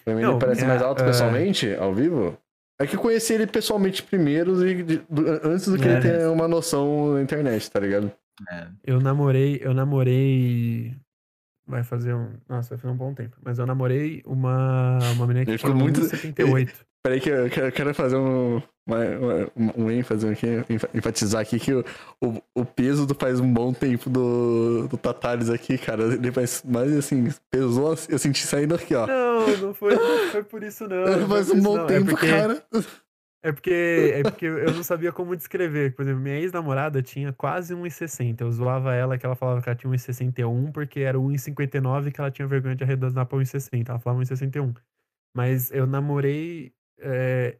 Pra 0.03 0.15
mim 0.15 0.21
Não, 0.21 0.31
ele 0.31 0.39
parece 0.39 0.63
é, 0.63 0.67
mais 0.67 0.81
alto 0.81 1.03
é. 1.03 1.05
pessoalmente, 1.05 1.73
ao 1.75 1.93
vivo. 1.93 2.37
É 2.79 2.85
que 2.85 2.95
eu 2.95 2.99
conheci 2.99 3.33
ele 3.33 3.47
pessoalmente 3.47 4.03
primeiro, 4.03 4.65
e 4.67 4.83
de- 4.83 4.97
do- 5.09 5.27
antes 5.43 5.67
do 5.67 5.77
que 5.77 5.87
É. 5.87 5.93
ele 5.93 6.01
ter 6.01 6.27
uma 6.27 6.47
noção 6.47 7.13
na 7.13 7.21
internet, 7.21 7.69
tá 7.71 7.79
ligado? 7.79 8.11
É, 8.51 8.67
Eu 8.85 8.99
namorei, 9.01 9.59
eu 9.63 9.73
namorei. 9.73 10.95
Vai 11.67 11.83
fazer 11.83 12.13
um. 12.13 12.29
Nossa, 12.47 12.69
vai 12.69 12.77
fazer 12.77 12.93
um 12.93 12.97
bom 12.97 13.13
tempo. 13.13 13.35
Mas 13.43 13.57
eu 13.59 13.65
namorei 13.65 14.21
uma, 14.25 14.99
uma 15.15 15.27
menina 15.27 15.45
que 15.45 15.57
ficou 15.57 15.75
muito- 15.75 16.01
1,78. 16.01 16.85
Peraí 17.03 17.19
que 17.19 17.29
eu 17.29 17.49
quero 17.71 17.93
fazer 17.95 18.15
um, 18.15 18.61
uma- 18.87 19.73
um 19.75 19.91
ênfase 19.91 20.27
aqui, 20.27 20.47
enfa- 20.69 20.89
enfatizar 20.93 21.41
aqui 21.41 21.59
que 21.59 21.73
o, 21.73 21.83
o, 22.23 22.41
o 22.55 22.65
peso 22.65 23.05
do 23.05 23.13
faz 23.13 23.39
um 23.39 23.51
bom 23.53 23.73
tempo 23.73 24.09
do, 24.09 24.87
do 24.87 24.97
Tatares 24.97 25.49
aqui, 25.49 25.77
cara, 25.77 26.03
ele 26.03 26.31
faz 26.31 26.63
mais 26.63 26.91
assim, 26.95 27.27
pesou, 27.51 27.95
eu 28.09 28.17
senti 28.17 28.45
saindo 28.47 28.75
aqui, 28.75 28.95
ó. 28.95 29.05
Não, 29.05 29.57
não 29.57 29.73
foi, 29.73 29.95
não 29.95 30.31
foi 30.31 30.43
por 30.43 30.63
isso, 30.63 30.87
não. 30.87 31.27
faz 31.27 31.51
um 31.51 31.61
bom 31.61 31.77
não. 31.77 31.87
tempo, 31.87 32.07
é 32.09 32.11
porque, 32.11 32.27
cara. 32.29 32.63
É 33.43 33.51
porque, 33.51 34.13
é 34.15 34.23
porque 34.23 34.45
eu 34.45 34.73
não 34.73 34.83
sabia 34.83 35.11
como 35.11 35.35
descrever. 35.35 35.95
Por 35.95 36.01
exemplo, 36.01 36.19
minha 36.21 36.39
ex-namorada 36.39 37.01
tinha 37.01 37.31
quase 37.31 37.73
1,60. 37.73 38.41
Eu 38.41 38.51
zoava 38.51 38.93
ela 38.95 39.17
que 39.17 39.25
ela 39.25 39.35
falava 39.35 39.61
que 39.61 39.69
ela 39.69 39.75
tinha 39.75 39.91
1,61 39.93 40.71
porque 40.73 41.01
era 41.01 41.17
1,59 41.17 42.11
que 42.11 42.19
ela 42.19 42.31
tinha 42.31 42.47
vergonha 42.47 42.75
de 42.75 42.83
arredondar 42.83 43.25
pra 43.25 43.37
1,60. 43.37 43.87
Ela 43.89 43.99
falava 43.99 44.21
1,61. 44.23 44.75
Mas 45.35 45.71
eu 45.71 45.85
namorei. 45.85 46.73
É, 46.99 47.55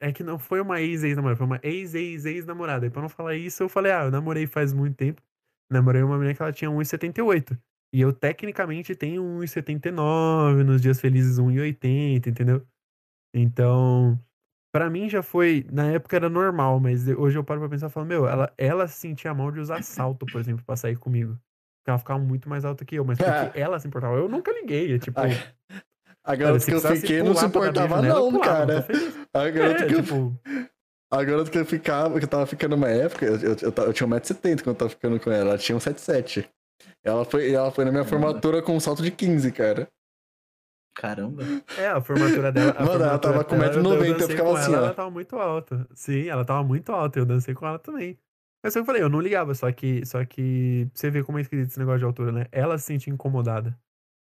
é 0.00 0.12
que 0.12 0.24
não 0.24 0.38
foi 0.38 0.60
uma 0.60 0.80
ex-ex-namorada, 0.80 1.36
foi 1.36 1.46
uma 1.46 1.60
ex-ex-ex-namorada. 1.62 2.86
E 2.86 2.90
pra 2.90 3.02
não 3.02 3.08
falar 3.08 3.36
isso, 3.36 3.62
eu 3.62 3.68
falei, 3.68 3.92
ah, 3.92 4.04
eu 4.04 4.10
namorei 4.10 4.46
faz 4.46 4.72
muito 4.72 4.96
tempo. 4.96 5.22
Namorei 5.70 6.02
uma 6.02 6.16
menina 6.16 6.34
que 6.34 6.42
ela 6.42 6.52
tinha 6.52 6.70
1,78. 6.70 7.56
E 7.94 8.00
eu 8.00 8.12
tecnicamente 8.12 8.94
tenho 8.94 9.22
1,79, 9.22 10.62
nos 10.64 10.80
dias 10.80 11.00
felizes 11.00 11.38
1,80, 11.38 12.26
entendeu? 12.28 12.66
Então, 13.34 14.18
pra 14.72 14.88
mim 14.88 15.08
já 15.08 15.22
foi, 15.22 15.66
na 15.70 15.92
época 15.92 16.16
era 16.16 16.28
normal, 16.28 16.80
mas 16.80 17.06
hoje 17.08 17.36
eu 17.36 17.44
paro 17.44 17.60
pra 17.60 17.68
pensar 17.68 17.88
e 17.88 17.90
falo, 17.90 18.06
meu, 18.06 18.26
ela, 18.28 18.52
ela 18.56 18.86
se 18.88 18.98
sentia 18.98 19.34
mal 19.34 19.50
de 19.50 19.60
usar 19.60 19.82
salto, 19.82 20.24
por 20.24 20.40
exemplo, 20.40 20.64
pra 20.64 20.76
sair 20.76 20.96
comigo. 20.96 21.32
Porque 21.80 21.90
ela 21.90 21.98
ficava 21.98 22.20
muito 22.20 22.48
mais 22.48 22.64
alta 22.64 22.84
que 22.84 22.94
eu, 22.94 23.04
mas 23.04 23.18
porque 23.18 23.28
ela 23.58 23.78
se 23.78 23.88
importava. 23.88 24.16
Eu 24.16 24.28
nunca 24.28 24.52
liguei, 24.52 24.94
é 24.94 24.98
tipo. 24.98 25.18
A, 25.18 25.24
a 26.24 26.34
garota 26.34 26.64
que 26.64 26.72
eu 26.72 26.80
fiquei 26.80 27.22
não 27.22 27.34
se 27.34 27.44
importava, 27.46 28.02
não, 28.02 28.08
eu 28.26 28.32
pulava, 28.32 28.44
cara. 28.44 28.86
A 29.32 29.48
garota 29.48 29.84
É, 29.84 29.86
que 29.86 29.94
eu 29.94 30.02
tipo, 30.02 30.40
A 31.12 31.24
garota 31.24 31.50
que 31.50 31.58
eu 31.58 31.64
ficava, 31.64 32.18
que 32.18 32.24
eu 32.24 32.28
tava 32.28 32.46
ficando 32.46 32.76
numa 32.76 32.88
época, 32.88 33.26
eu, 33.26 33.36
eu, 33.36 33.56
eu, 33.62 33.84
eu 33.84 33.92
tinha 33.92 34.08
1,70m 34.08 34.62
quando 34.62 34.68
eu 34.68 34.74
tava 34.74 34.90
ficando 34.90 35.18
com 35.18 35.30
ela, 35.30 35.50
ela 35.50 35.58
tinha 35.58 35.76
1,77m. 35.76 36.48
Ela 37.04 37.24
foi, 37.24 37.52
ela 37.52 37.70
foi 37.70 37.84
na 37.84 37.90
minha 37.90 38.04
Caramba. 38.04 38.26
formatura 38.26 38.62
com 38.62 38.76
um 38.76 38.80
salto 38.80 39.02
de 39.02 39.10
15, 39.10 39.50
cara. 39.52 39.88
Caramba. 40.94 41.42
é, 41.78 41.86
a 41.88 42.00
formatura 42.00 42.52
dela. 42.52 42.72
a 42.76 42.84
Mano, 42.84 43.04
ela 43.04 43.18
formatura 43.18 43.18
tava 43.18 43.44
com 43.44 43.58
dela, 43.58 43.74
1,90m, 43.74 44.06
eu 44.06 44.18
dancei 44.18 44.36
ficava 44.36 44.50
com 44.50 44.56
assim, 44.56 44.74
ela, 44.74 44.82
ó. 44.82 44.84
Ela 44.86 44.94
tava 44.94 45.10
muito 45.10 45.36
alta. 45.36 45.88
Sim, 45.94 46.28
ela 46.28 46.44
tava 46.44 46.62
muito 46.62 46.92
alta, 46.92 47.18
eu 47.18 47.26
dancei 47.26 47.54
com 47.54 47.66
ela 47.66 47.78
também. 47.78 48.18
Mas 48.62 48.72
só 48.74 48.78
que 48.78 48.82
eu 48.82 48.86
falei, 48.86 49.02
eu 49.02 49.08
não 49.08 49.20
ligava, 49.20 49.54
só 49.54 49.72
que, 49.72 50.04
só 50.04 50.24
que 50.24 50.88
você 50.92 51.10
vê 51.10 51.22
como 51.22 51.38
é 51.38 51.42
esquisito 51.42 51.68
esse 51.70 51.78
negócio 51.78 52.00
de 52.00 52.04
altura, 52.04 52.32
né? 52.32 52.46
Ela 52.52 52.76
se 52.76 52.86
sentia 52.86 53.12
incomodada. 53.12 53.78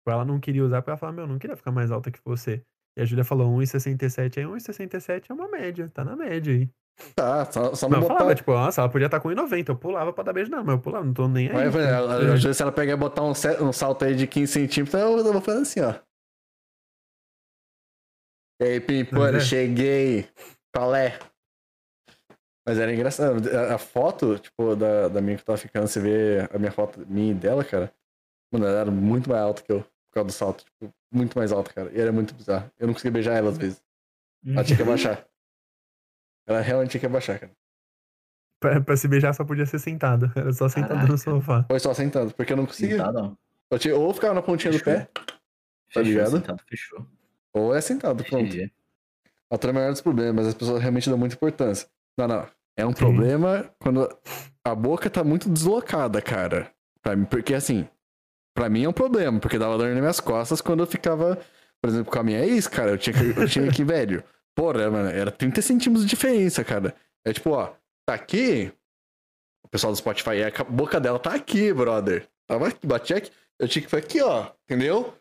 Tipo, 0.02 0.10
Ela 0.10 0.24
não 0.24 0.40
queria 0.40 0.64
usar, 0.64 0.82
porque 0.82 0.90
ela 0.90 0.96
falava, 0.98 1.14
meu, 1.16 1.24
eu 1.24 1.28
não 1.28 1.38
queria 1.38 1.56
ficar 1.56 1.70
mais 1.70 1.90
alta 1.92 2.10
que 2.10 2.18
você. 2.24 2.60
E 2.98 3.02
a 3.02 3.04
Júlia 3.04 3.24
falou 3.24 3.48
1,67, 3.56 4.38
aí 4.38 4.44
1,67 4.44 5.30
é 5.30 5.32
uma 5.32 5.48
média, 5.48 5.88
tá 5.94 6.04
na 6.04 6.16
média 6.16 6.52
aí. 6.52 6.68
Tá, 7.14 7.44
só, 7.50 7.74
só 7.74 7.88
Não, 7.88 7.94
não 8.00 8.02
botar. 8.02 8.14
falava, 8.18 8.34
tipo, 8.34 8.52
nossa, 8.52 8.80
ela 8.82 8.90
podia 8.90 9.06
estar 9.06 9.18
com 9.20 9.28
1,90, 9.30 9.68
eu 9.70 9.76
pulava 9.76 10.12
pra 10.12 10.24
dar 10.24 10.32
beijo 10.32 10.50
nela, 10.50 10.62
mas 10.62 10.74
eu 10.74 10.80
pulava, 10.80 11.04
não 11.04 11.14
tô 11.14 11.26
nem 11.28 11.48
aí. 11.50 11.64
Eu 11.66 11.72
falei, 11.72 11.86
pô. 11.86 11.92
ela- 11.94 12.14
É. 12.24 12.32
às 12.34 12.42
vezes 12.42 12.56
se 12.56 12.62
ela 12.62 12.72
pegar 12.72 12.92
e 12.92 12.96
botar 12.96 13.22
um, 13.22 13.30
um 13.30 13.72
salto 13.72 14.04
aí 14.04 14.14
de 14.14 14.26
15 14.26 14.52
centímetros, 14.52 15.00
eu, 15.00 15.16
eu 15.18 15.32
vou 15.32 15.40
fazer 15.40 15.60
assim, 15.62 15.80
ó. 15.80 15.94
E 18.60 18.64
aí, 18.64 18.80
Pimpone, 18.80 19.32
Mas 19.32 19.34
é. 19.36 19.40
cheguei. 19.40 20.28
Qual 20.74 20.94
é? 20.94 21.18
Mas 22.66 22.78
era 22.78 22.92
engraçado. 22.92 23.48
A, 23.50 23.74
a 23.74 23.78
foto, 23.78 24.38
tipo, 24.38 24.76
da, 24.76 25.08
da 25.08 25.20
minha 25.20 25.36
que 25.36 25.44
tava 25.44 25.58
ficando, 25.58 25.86
você 25.88 25.98
vê 26.00 26.48
a 26.52 26.58
minha 26.58 26.70
foto 26.72 27.04
minha 27.08 27.32
e 27.32 27.34
dela, 27.34 27.64
cara. 27.64 27.92
Mano, 28.52 28.66
ela 28.66 28.80
era 28.80 28.90
muito 28.90 29.28
mais 29.30 29.42
alta 29.42 29.62
que 29.62 29.72
eu, 29.72 29.84
por 30.12 30.16
causa 30.16 30.26
do 30.26 30.32
salto. 30.32 30.64
Tipo, 30.64 30.94
muito 31.10 31.38
mais 31.38 31.50
alta, 31.50 31.72
cara. 31.72 31.90
E 31.92 31.98
era 32.00 32.12
muito 32.12 32.34
bizarro. 32.34 32.70
Eu 32.78 32.86
não 32.86 32.92
conseguia 32.94 33.10
beijar 33.12 33.34
ela 33.34 33.48
às 33.50 33.56
vezes. 33.58 33.82
Ela 34.46 34.62
tinha 34.62 34.76
que 34.76 34.82
abaixar. 34.82 35.26
Ela 36.46 36.60
realmente 36.60 36.90
tinha 36.90 37.00
que 37.00 37.06
abaixar, 37.06 37.38
cara. 37.40 37.52
Pra, 38.60 38.80
pra 38.80 38.96
se 38.96 39.08
beijar 39.08 39.32
só 39.34 39.44
podia 39.44 39.64
ser 39.66 39.78
sentado. 39.78 40.30
Era 40.36 40.52
só 40.52 40.68
sentado 40.68 40.90
Caraca. 40.90 41.08
no 41.12 41.18
sofá. 41.18 41.64
Foi 41.68 41.80
só 41.80 41.94
sentado, 41.94 42.32
porque 42.34 42.52
eu 42.52 42.56
não 42.56 42.66
conseguia. 42.66 42.96
Sentado, 42.98 43.36
não. 43.70 43.78
Tinha- 43.78 43.96
ou 43.96 44.12
ficava 44.12 44.34
na 44.34 44.42
pontinha 44.42 44.70
do 44.72 44.78
Fechou. 44.78 44.92
pé, 44.92 45.08
Fechou, 45.88 46.02
ligado? 46.02 46.30
Sentado, 46.32 46.62
fechou. 46.68 47.06
ou 47.54 47.74
é 47.74 47.80
sentado, 47.80 48.22
pronto. 48.24 48.44
GG. 48.50 48.70
Altura 49.50 49.70
é 49.70 49.72
o 49.72 49.74
maior 49.74 49.90
dos 49.92 50.00
problemas, 50.00 50.46
as 50.46 50.54
pessoas 50.54 50.80
realmente 50.80 51.08
dão 51.08 51.16
muita 51.18 51.34
importância. 51.34 51.88
Não, 52.18 52.28
não. 52.28 52.46
É 52.76 52.84
um 52.86 52.90
Sim. 52.90 52.96
problema 52.96 53.70
quando 53.80 54.08
a 54.64 54.74
boca 54.74 55.08
tá 55.10 55.24
muito 55.24 55.48
deslocada, 55.48 56.20
cara. 56.22 56.70
Pra 57.02 57.16
mim, 57.16 57.24
porque 57.24 57.54
assim, 57.54 57.88
pra 58.54 58.68
mim 58.68 58.84
é 58.84 58.88
um 58.88 58.92
problema, 58.92 59.38
porque 59.40 59.58
dava 59.58 59.76
dor 59.78 59.88
nas 59.88 59.98
minhas 59.98 60.20
costas 60.20 60.60
quando 60.60 60.80
eu 60.80 60.86
ficava, 60.86 61.38
por 61.80 61.88
exemplo, 61.88 62.12
com 62.12 62.18
a 62.18 62.22
minha 62.22 62.44
ex, 62.44 62.66
cara, 62.66 62.90
eu 62.90 62.98
tinha 62.98 63.14
que, 63.14 63.40
eu 63.40 63.48
tinha 63.48 63.70
que 63.70 63.84
velho. 63.84 64.22
Porra, 64.54 64.90
mano, 64.90 65.08
era 65.08 65.30
30 65.30 65.62
centímetros 65.62 66.04
de 66.04 66.10
diferença, 66.10 66.62
cara. 66.62 66.94
É 67.24 67.32
tipo, 67.32 67.50
ó, 67.50 67.72
tá 68.06 68.14
aqui, 68.14 68.72
o 69.64 69.68
pessoal 69.68 69.92
do 69.92 69.96
Spotify, 69.96 70.42
a 70.42 70.64
boca 70.64 71.00
dela 71.00 71.18
tá 71.18 71.34
aqui, 71.34 71.72
brother. 71.72 72.28
Tava 72.46 72.68
aqui, 72.68 72.86
bati 72.86 73.14
aqui, 73.14 73.30
eu 73.58 73.68
tinha 73.68 73.82
que 73.82 73.88
ficar 73.88 73.98
aqui, 73.98 74.20
ó, 74.20 74.50
entendeu? 74.64 75.14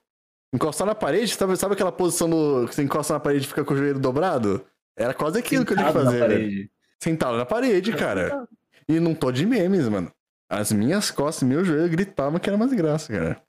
Encostar 0.54 0.86
na 0.86 0.94
parede, 0.96 1.34
sabe, 1.34 1.56
sabe 1.56 1.76
aquela 1.76 1.92
posição 1.92 2.30
do, 2.30 2.68
que 2.68 2.76
você 2.76 2.84
encosta 2.84 3.14
na 3.14 3.20
parede 3.22 3.46
e 3.46 3.48
fica 3.48 3.64
com 3.64 3.74
o 3.74 3.78
joelho 3.78 4.00
dobrado? 4.00 4.66
Era 4.98 5.14
quase 5.14 5.40
aquilo 5.40 5.66
que 5.66 5.72
eu 5.72 5.78
tinha 5.78 5.88
que 5.88 5.94
Sentado 5.94 6.06
na 6.06 6.12
fazer, 6.12 6.28
velho. 6.28 6.34
parede. 6.34 6.72
Sentado 7.00 7.38
na 7.38 7.46
parede, 7.46 7.94
cara. 7.94 8.48
E 8.88 9.00
não 9.00 9.16
tô 9.16 9.32
de 9.32 9.46
memes, 9.46 9.88
mano. 9.88 10.12
As 10.52 10.70
minhas 10.74 11.10
costas, 11.10 11.48
meu 11.48 11.64
joelho 11.64 11.90
gritavam 11.90 12.38
que 12.38 12.50
era 12.50 12.58
uma 12.58 12.68
desgraça, 12.68 13.14
cara. 13.14 13.42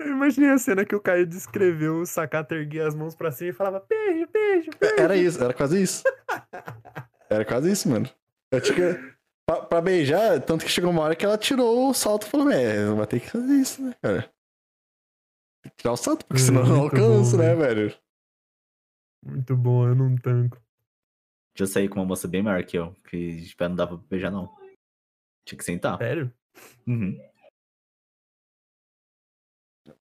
Eu 0.00 0.08
imaginei 0.08 0.50
a 0.50 0.58
cena 0.58 0.84
que 0.84 0.96
o 0.96 1.00
Caio 1.00 1.24
descreveu, 1.24 2.00
o 2.00 2.06
Sakata 2.06 2.56
erguia 2.56 2.88
as 2.88 2.92
mãos 2.92 3.14
pra 3.14 3.30
cima 3.30 3.50
e 3.50 3.52
falava 3.52 3.86
beijo, 3.88 4.26
beijo, 4.32 4.70
beijo. 4.80 4.96
Era 4.98 5.16
isso, 5.16 5.42
era 5.42 5.54
quase 5.54 5.80
isso. 5.80 6.02
Era 7.30 7.44
quase 7.44 7.70
isso, 7.70 7.88
mano. 7.88 8.10
Eu 8.50 8.60
tinha 8.60 8.74
que. 8.74 9.12
Pra, 9.46 9.62
pra 9.62 9.80
beijar, 9.80 10.40
tanto 10.40 10.64
que 10.64 10.70
chegou 10.72 10.90
uma 10.90 11.02
hora 11.02 11.14
que 11.14 11.24
ela 11.24 11.38
tirou 11.38 11.88
o 11.88 11.94
salto 11.94 12.26
e 12.26 12.30
falou: 12.30 12.50
É, 12.50 12.84
vai 12.92 13.06
ter 13.06 13.20
que 13.20 13.30
fazer 13.30 13.54
isso, 13.54 13.80
né, 13.80 13.94
cara? 14.02 14.22
Tem 15.62 15.70
que 15.70 15.76
tirar 15.76 15.92
o 15.92 15.96
salto, 15.96 16.26
porque 16.26 16.42
senão 16.42 16.62
eu 16.62 16.66
não 16.66 16.80
alcanço, 16.80 17.36
bom, 17.36 17.42
né, 17.44 17.54
velho? 17.54 17.96
Muito 19.24 19.56
bom, 19.56 19.86
eu 19.86 19.94
não 19.94 20.16
tanco. 20.16 20.60
Já 21.56 21.64
saí 21.64 21.88
com 21.88 22.00
uma 22.00 22.06
moça 22.06 22.26
bem 22.26 22.42
maior 22.42 22.64
que 22.64 22.76
eu, 22.76 22.92
que 23.08 23.46
tipo, 23.46 23.62
não 23.68 23.76
dava 23.76 23.96
pra 23.96 24.06
beijar, 24.10 24.32
não. 24.32 24.52
Tinha 25.44 25.58
que 25.58 25.64
sentar. 25.64 25.98
Sério? 25.98 26.32
Uhum. 26.86 27.18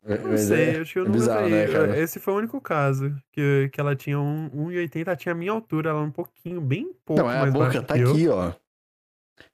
Não 0.03 0.29
Mas 0.29 0.41
sei, 0.41 0.75
é- 0.75 0.79
acho 0.81 0.93
que 0.93 0.99
eu 0.99 1.03
é 1.03 1.05
não 1.07 1.13
bizarro, 1.13 1.49
né, 1.49 1.67
cara? 1.67 1.97
Esse 1.97 2.19
foi 2.19 2.33
o 2.33 2.37
único 2.37 2.61
caso. 2.61 3.15
Que, 3.31 3.69
que 3.69 3.79
ela 3.81 3.95
tinha 3.95 4.19
um, 4.19 4.49
1,80, 4.69 5.07
ela 5.07 5.15
tinha 5.15 5.31
a 5.33 5.35
minha 5.35 5.51
altura, 5.51 5.89
ela 5.89 6.01
um 6.01 6.11
pouquinho, 6.11 6.61
bem 6.61 6.93
pouco 7.05 7.21
Não, 7.21 7.31
é 7.31 7.37
a 7.37 7.41
mais 7.41 7.53
boca, 7.53 7.81
tá 7.83 7.97
eu. 7.97 8.11
aqui, 8.11 8.27
ó. 8.27 8.53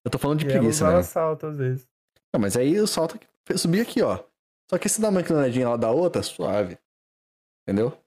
Eu 0.04 0.12
tô 0.12 0.18
falando 0.18 0.40
de 0.40 0.46
E 0.46 0.50
ela 0.50 0.60
preguiça, 0.60 0.84
usava 0.86 0.98
né? 0.98 1.04
salto 1.04 1.48
às 1.48 1.58
vezes. 1.58 1.88
Não, 2.34 2.42
mas 2.42 2.58
aí 2.58 2.78
o 2.80 2.88
salto 2.88 3.18
subia 3.56 3.84
aqui, 3.84 4.02
ó. 4.02 4.22
Só 4.70 4.78
que 4.78 4.90
se 4.90 5.00
dá 5.00 5.08
uma 5.10 5.22
inclinadinha 5.22 5.70
lá 5.70 5.78
da 5.78 5.92
outra, 5.92 6.22
suave. 6.22 6.78
Entendeu? 7.66 7.98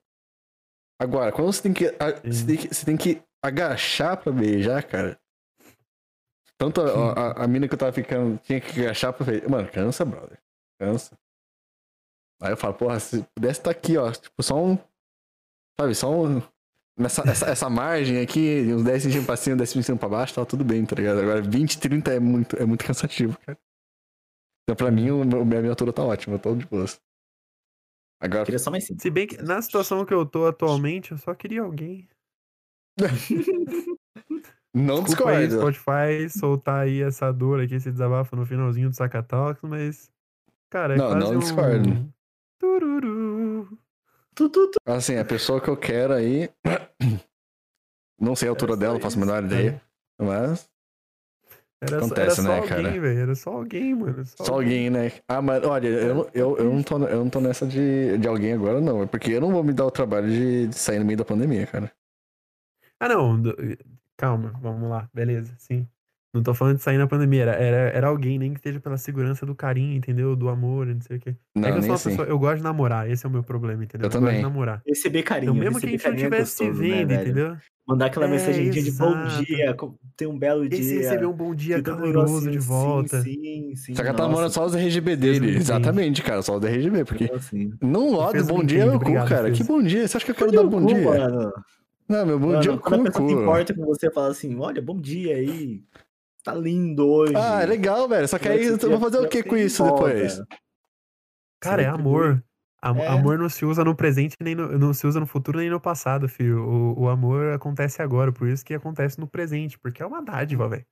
Agora, 0.99 1.31
quando 1.31 1.51
você 1.51 1.63
tem 1.63 1.73
que. 1.73 1.87
a- 1.87 2.21
Você 2.23 2.45
tem 2.45 2.57
que, 2.57 2.67
você 2.75 2.85
tem 2.85 2.97
que 2.97 3.21
agachar 3.43 4.17
pra 4.21 4.31
beijar, 4.31 4.83
cara. 4.83 5.19
Tanto 6.61 6.79
a, 6.79 7.13
a, 7.13 7.43
a 7.45 7.47
mina 7.47 7.67
que 7.67 7.73
eu 7.73 7.77
tava 7.77 7.91
ficando 7.91 8.37
tinha 8.37 8.61
que 8.61 8.81
agachar 8.81 9.11
pra 9.11 9.25
beijar. 9.25 9.49
Mano, 9.49 9.67
cansa, 9.71 10.05
brother. 10.05 10.39
Cansa. 10.79 11.17
Aí 12.39 12.51
eu 12.51 12.57
falo, 12.57 12.75
porra, 12.75 12.99
se 12.99 13.23
pudesse 13.33 13.59
estar 13.59 13.71
aqui, 13.71 13.97
ó. 13.97 14.11
Tipo, 14.11 14.43
só 14.43 14.63
um. 14.63 14.77
Sabe, 15.79 15.95
só 15.95 16.11
um. 16.11 16.39
Nessa, 16.99 17.27
essa, 17.27 17.45
essa 17.47 17.67
margem 17.67 18.21
aqui, 18.21 18.71
uns 18.75 18.83
10 18.83 19.01
centímetros 19.01 19.25
pra 19.25 19.37
cima, 19.37 19.55
10 19.55 19.69
centímetros 19.69 19.99
pra 19.99 20.09
baixo, 20.09 20.35
tava 20.35 20.45
tudo 20.45 20.63
bem, 20.63 20.85
tá 20.85 20.95
ligado? 20.95 21.21
Agora 21.21 21.41
20, 21.41 21.79
30 21.79 22.13
é 22.13 22.19
muito, 22.19 22.55
é 22.55 22.63
muito 22.63 22.85
cansativo, 22.85 23.35
cara. 23.39 23.57
Então, 24.63 24.75
pra 24.75 24.91
mim, 24.91 25.09
o 25.09 25.23
a 25.23 25.45
minha 25.45 25.69
altura 25.69 25.91
tá 25.91 26.03
ótima, 26.03 26.35
eu 26.35 26.39
tô 26.39 26.53
de 26.53 26.67
boas. 26.67 27.01
Agora, 28.21 28.45
Queria 28.45 28.59
só 28.59 28.69
mais 28.69 28.85
cinco. 28.85 29.01
Se 29.01 29.09
bem 29.09 29.25
que 29.25 29.41
na 29.41 29.59
situação 29.63 30.05
que 30.05 30.13
eu 30.13 30.27
tô 30.27 30.45
atualmente, 30.45 31.11
eu 31.11 31.17
só 31.17 31.33
queria 31.33 31.63
alguém. 31.63 32.07
não 34.73 35.03
Desculpa 35.03 35.31
aí, 35.31 35.47
discordo. 35.47 35.73
Spotify, 35.77 36.29
soltar 36.29 36.83
aí 36.83 37.01
essa 37.01 37.31
dor 37.31 37.61
aqui, 37.61 37.75
esse 37.75 37.91
desabafo 37.91 38.35
no 38.35 38.45
finalzinho 38.45 38.89
do 38.89 38.95
Sacatalks, 38.95 39.61
mas. 39.69 40.11
Cara, 40.69 40.95
é 40.95 40.97
Não, 40.97 41.09
quase 41.09 41.25
não 41.25 41.35
um... 41.35 41.39
discordo. 41.39 42.13
Tururu. 42.59 43.77
Tu, 44.33 44.49
tu, 44.49 44.67
tu. 44.71 44.77
Assim, 44.85 45.17
a 45.17 45.25
pessoa 45.25 45.59
que 45.59 45.67
eu 45.69 45.75
quero 45.77 46.13
aí. 46.13 46.49
Não 48.19 48.35
sei 48.35 48.47
a 48.47 48.51
altura 48.51 48.77
dela, 48.77 48.93
não 48.93 49.01
faço 49.01 49.17
a 49.17 49.19
menor 49.19 49.43
ideia. 49.43 49.81
Mas. 50.21 50.69
Era, 51.81 51.99
só- 51.99 52.05
Acontece, 52.05 52.21
era 52.21 52.35
só 52.35 52.41
né, 52.43 52.55
alguém, 52.55 52.69
cara? 52.69 53.01
velho. 53.01 53.19
Era 53.19 53.35
só 53.35 53.49
alguém, 53.49 53.95
mano. 53.95 54.25
Só, 54.25 54.43
Só 54.43 54.53
alguém, 54.53 54.91
né? 54.91 55.11
Ah, 55.27 55.41
mas 55.41 55.63
olha, 55.63 55.87
eu, 55.87 56.29
eu, 56.31 56.57
eu, 56.59 56.71
não, 56.71 56.83
tô, 56.83 56.97
eu 57.07 57.17
não 57.23 57.29
tô 57.31 57.41
nessa 57.41 57.65
de, 57.65 58.19
de 58.19 58.27
alguém 58.27 58.53
agora, 58.53 58.79
não. 58.79 59.01
É 59.01 59.07
porque 59.07 59.31
eu 59.31 59.41
não 59.41 59.51
vou 59.51 59.63
me 59.63 59.73
dar 59.73 59.87
o 59.87 59.91
trabalho 59.91 60.29
de, 60.29 60.67
de 60.67 60.75
sair 60.75 60.99
no 60.99 61.05
meio 61.05 61.17
da 61.17 61.25
pandemia, 61.25 61.65
cara. 61.65 61.91
Ah, 62.99 63.09
não. 63.09 63.41
Calma, 64.21 64.53
vamos 64.61 64.87
lá. 64.87 65.09
Beleza, 65.11 65.51
sim. 65.57 65.87
Não 66.31 66.43
tô 66.43 66.53
falando 66.53 66.77
de 66.77 66.83
sair 66.83 66.99
na 66.99 67.07
pandemia. 67.07 67.41
Era, 67.41 67.51
era, 67.53 67.77
era 67.89 68.07
alguém, 68.07 68.37
nem 68.37 68.53
que 68.53 68.59
esteja 68.59 68.79
pela 68.79 68.95
segurança 68.95 69.47
do 69.47 69.55
carinho, 69.55 69.97
entendeu? 69.97 70.35
Do 70.35 70.47
amor, 70.47 70.85
não 70.85 71.01
sei 71.01 71.17
o 71.17 71.19
quê. 71.19 71.35
Não, 71.55 71.67
é 71.67 71.71
que 71.71 71.77
eu 71.79 71.81
sou 71.81 71.89
uma 71.89 71.95
assim. 71.95 72.09
pessoa. 72.11 72.27
Eu 72.27 72.37
gosto 72.37 72.57
de 72.57 72.63
namorar. 72.63 73.09
Esse 73.09 73.25
é 73.25 73.29
o 73.29 73.31
meu 73.31 73.41
problema, 73.43 73.83
entendeu? 73.83 74.05
Eu 74.05 74.11
gosto 74.11 74.21
também. 74.21 74.37
de 74.37 74.43
namorar. 74.43 74.83
Receber 74.87 75.23
carinho. 75.23 75.51
Então, 75.53 75.59
mesmo 75.59 75.79
que 75.79 75.87
a 75.87 75.89
receber 75.89 75.97
gente 75.97 76.03
não 76.05 76.11
é 76.11 76.15
estivesse 76.15 76.51
se 76.51 76.63
gostoso, 76.63 76.81
né, 76.83 76.89
vendo, 76.89 77.07
velho? 77.07 77.21
entendeu? 77.21 77.57
Mandar 77.87 78.05
aquela 78.05 78.27
É, 78.27 78.29
mensagem 78.29 78.69
de 78.69 78.91
bom 78.91 79.11
exato. 79.11 79.45
dia, 79.47 79.73
com- 79.73 79.95
ter 80.15 80.27
um 80.27 80.37
belo 80.37 80.65
E 80.65 80.71
se 80.71 80.81
dia. 80.83 80.99
receber 80.99 81.25
um 81.25 81.33
bom 81.33 81.55
dia 81.55 81.81
caloroso 81.81 82.37
assim, 82.37 82.51
de 82.51 82.59
volta. 82.59 83.21
Sim, 83.23 83.33
sim, 83.33 83.75
sim. 83.75 83.95
Só 83.95 84.03
que 84.03 84.07
ela 84.07 84.17
tá 84.17 84.23
namorando 84.27 84.51
só 84.51 84.63
os 84.63 84.75
RGB 84.75 85.15
dele. 85.15 85.55
Exatamente, 85.57 86.21
cara, 86.21 86.43
só 86.43 86.57
os 86.57 86.63
RGB. 86.63 87.03
Porque 87.05 87.29
assim. 87.33 87.73
não 87.81 88.29
Fez 88.29 88.47
bom 88.47 88.63
dia 88.63 88.83
é 88.83 88.85
meu 88.85 88.99
cu, 88.99 89.11
cara. 89.25 89.51
Que 89.51 89.63
bom 89.63 89.81
dia? 89.81 90.07
Você 90.07 90.15
acha 90.15 90.25
que 90.25 90.31
eu 90.31 90.35
quero 90.35 90.51
dar 90.51 90.63
bom 90.63 90.85
dia? 90.85 91.03
Não, 92.11 92.25
meu 92.25 92.39
bom 92.39 92.47
Mano, 92.47 92.59
dia 92.61 92.71
é 92.71 92.73
o 92.75 92.79
quando 92.79 93.07
a 93.07 93.11
cu, 93.11 93.19
pessoa 93.19 93.27
se 93.29 93.33
importa 93.35 93.73
com 93.73 93.85
você, 93.85 94.11
fala 94.11 94.27
assim, 94.31 94.59
olha, 94.59 94.81
bom 94.81 94.99
dia 94.99 95.35
aí. 95.35 95.81
Tá 96.43 96.53
lindo 96.53 97.07
hoje. 97.07 97.33
Ah, 97.35 97.61
é 97.61 97.65
legal, 97.65 98.07
velho. 98.09 98.27
Só 98.27 98.37
que 98.39 98.47
aí 98.49 98.65
eu 98.65 98.77
vou 98.77 98.99
fazer 98.99 99.19
o 99.19 99.29
que 99.29 99.43
com 99.43 99.55
isso 99.55 99.83
depois? 99.83 100.41
Cara, 101.61 101.81
é 101.83 101.85
amor. 101.87 102.43
Am- 102.83 102.97
É. 102.99 103.07
Amor 103.07 103.37
não 103.37 103.47
se 103.47 103.63
usa 103.63 103.83
no 103.85 103.95
presente, 103.95 104.35
nem 104.41 104.55
no, 104.55 104.77
não 104.77 104.91
se 104.91 105.05
usa 105.05 105.19
no 105.19 105.27
futuro, 105.27 105.59
nem 105.59 105.69
no 105.69 105.79
passado, 105.79 106.27
filho. 106.27 106.63
O, 106.67 107.01
o 107.03 107.09
amor 107.09 107.53
acontece 107.53 108.01
agora, 108.01 108.31
por 108.31 108.47
isso 108.47 108.65
que 108.65 108.73
acontece 108.73 109.19
no 109.19 109.27
presente, 109.27 109.77
porque 109.77 110.01
é 110.01 110.05
uma 110.05 110.21
dádiva, 110.21 110.67
velho. 110.67 110.83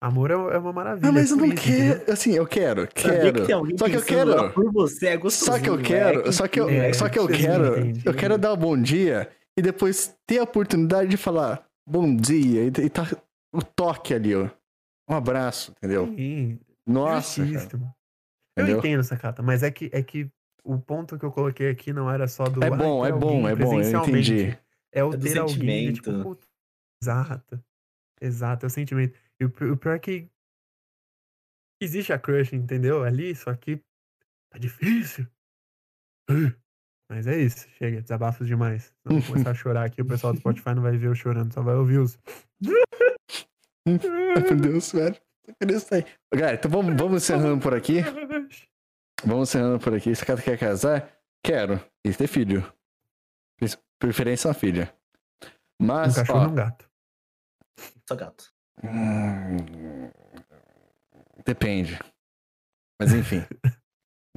Amor 0.00 0.30
é 0.30 0.34
é 0.34 0.58
uma 0.58 0.72
maravilha. 0.72 1.08
Ah, 1.08 1.12
mas 1.12 1.30
eu 1.30 1.36
não 1.36 1.48
quero. 1.50 2.12
Assim, 2.12 2.34
eu 2.34 2.46
quero, 2.46 2.86
quero. 2.88 3.32
que 3.44 3.78
Só 3.78 3.88
que 3.88 3.96
eu 3.96 4.02
quero. 4.02 4.50
por 4.52 4.72
você 4.72 5.06
é 5.06 5.16
gostoso. 5.16 5.52
Só 5.52 5.58
que 5.60 5.70
eu 5.70 5.78
quero, 5.78 6.32
só 6.32 6.48
que 6.48 6.60
eu, 6.60 6.68
É, 6.68 6.92
só 6.92 7.08
que 7.08 7.18
eu 7.18 7.28
quero, 7.28 7.92
eu 8.04 8.12
quero 8.12 8.36
dar 8.36 8.52
um 8.52 8.56
bom 8.56 8.76
dia 8.76 9.30
e 9.56 9.62
depois 9.62 10.16
ter 10.26 10.38
a 10.38 10.42
oportunidade 10.44 11.08
de 11.10 11.16
falar 11.16 11.66
bom 11.86 12.14
dia 12.16 12.64
e, 12.64 12.66
e 12.66 12.90
tá 12.90 13.02
o 13.52 13.62
toque 13.62 14.12
ali, 14.14 14.34
ó. 14.34 14.50
Um 15.08 15.14
abraço, 15.14 15.72
entendeu? 15.72 16.06
Sim, 16.08 16.60
Nossa. 16.86 17.42
Eu 18.56 18.78
entendo, 18.78 19.02
Sakata, 19.04 19.42
mas 19.42 19.62
é 19.62 19.70
que, 19.70 19.90
é 19.92 20.02
que 20.02 20.30
o 20.64 20.78
ponto 20.78 21.18
que 21.18 21.24
eu 21.24 21.30
coloquei 21.30 21.70
aqui 21.70 21.92
não 21.92 22.10
era 22.10 22.26
só 22.26 22.44
do. 22.44 22.62
É 22.64 22.64
"Ai, 22.64 22.76
bom, 22.76 23.04
ter 23.04 23.08
é 23.08 23.12
bom, 23.12 23.48
é 23.48 23.54
bom, 23.54 23.72
eu 23.72 23.78
presencialmente". 23.78 24.32
entendi. 24.32 24.58
É 24.92 25.04
o 25.04 25.12
É 25.12 25.18
ter 25.18 25.38
alguém, 25.38 25.92
tipo, 25.92 26.06
sentimento. 26.06 26.22
puta, 26.22 26.46
exato. 27.02 27.64
Exato, 28.20 28.64
é 28.64 28.68
o 28.68 28.70
sentimento. 28.70 29.18
E 29.38 29.44
o, 29.44 29.48
o 29.48 29.76
pior 29.76 29.94
é 29.96 29.98
que 29.98 30.28
existe 31.80 32.12
a 32.12 32.18
crush, 32.18 32.54
entendeu? 32.54 33.04
Ali, 33.04 33.34
só 33.34 33.54
que 33.54 33.76
tá 34.50 34.58
difícil. 34.58 35.26
Mas 37.08 37.26
é 37.26 37.38
isso, 37.38 37.68
chega, 37.78 38.02
desabafos 38.02 38.46
demais. 38.46 38.84
Se 38.84 38.92
eu 39.04 39.22
começar 39.22 39.50
a 39.50 39.54
chorar 39.54 39.84
aqui, 39.84 40.02
o 40.02 40.06
pessoal 40.06 40.32
do 40.32 40.40
Spotify 40.40 40.74
não 40.74 40.82
vai 40.82 40.96
ver 40.96 41.06
eu 41.06 41.14
chorando, 41.14 41.52
só 41.52 41.62
vai 41.62 41.74
ouvir 41.76 41.98
os. 41.98 42.18
Meu 43.86 44.56
Deus, 44.56 44.90
velho. 44.92 45.16
Eu 45.46 45.54
queria 45.54 45.78
sair. 45.78 46.06
Galera, 46.34 46.56
então 46.56 46.68
vamos, 46.70 46.96
vamos 47.00 47.22
encerrando 47.22 47.62
por 47.62 47.72
aqui. 47.72 48.00
Vamos 49.24 49.48
encerrando 49.48 49.78
por 49.78 49.94
aqui. 49.94 50.10
Esse 50.10 50.26
cara 50.26 50.42
quer 50.42 50.58
casar? 50.58 51.08
Quero. 51.44 51.80
E 52.04 52.12
ter 52.12 52.26
filho. 52.26 52.62
Pre- 53.56 53.78
Preferência 53.98 54.48
uma 54.48 54.54
filha. 54.54 54.92
Um 55.80 55.86
Mas, 55.86 56.16
cachorro 56.16 56.42
e 56.42 56.46
ó, 56.46 56.48
um 56.50 56.54
gato. 56.54 56.90
Só 58.08 58.16
gato. 58.16 58.52
hum, 58.82 60.10
depende. 61.44 61.98
Mas 63.00 63.12
enfim. 63.12 63.44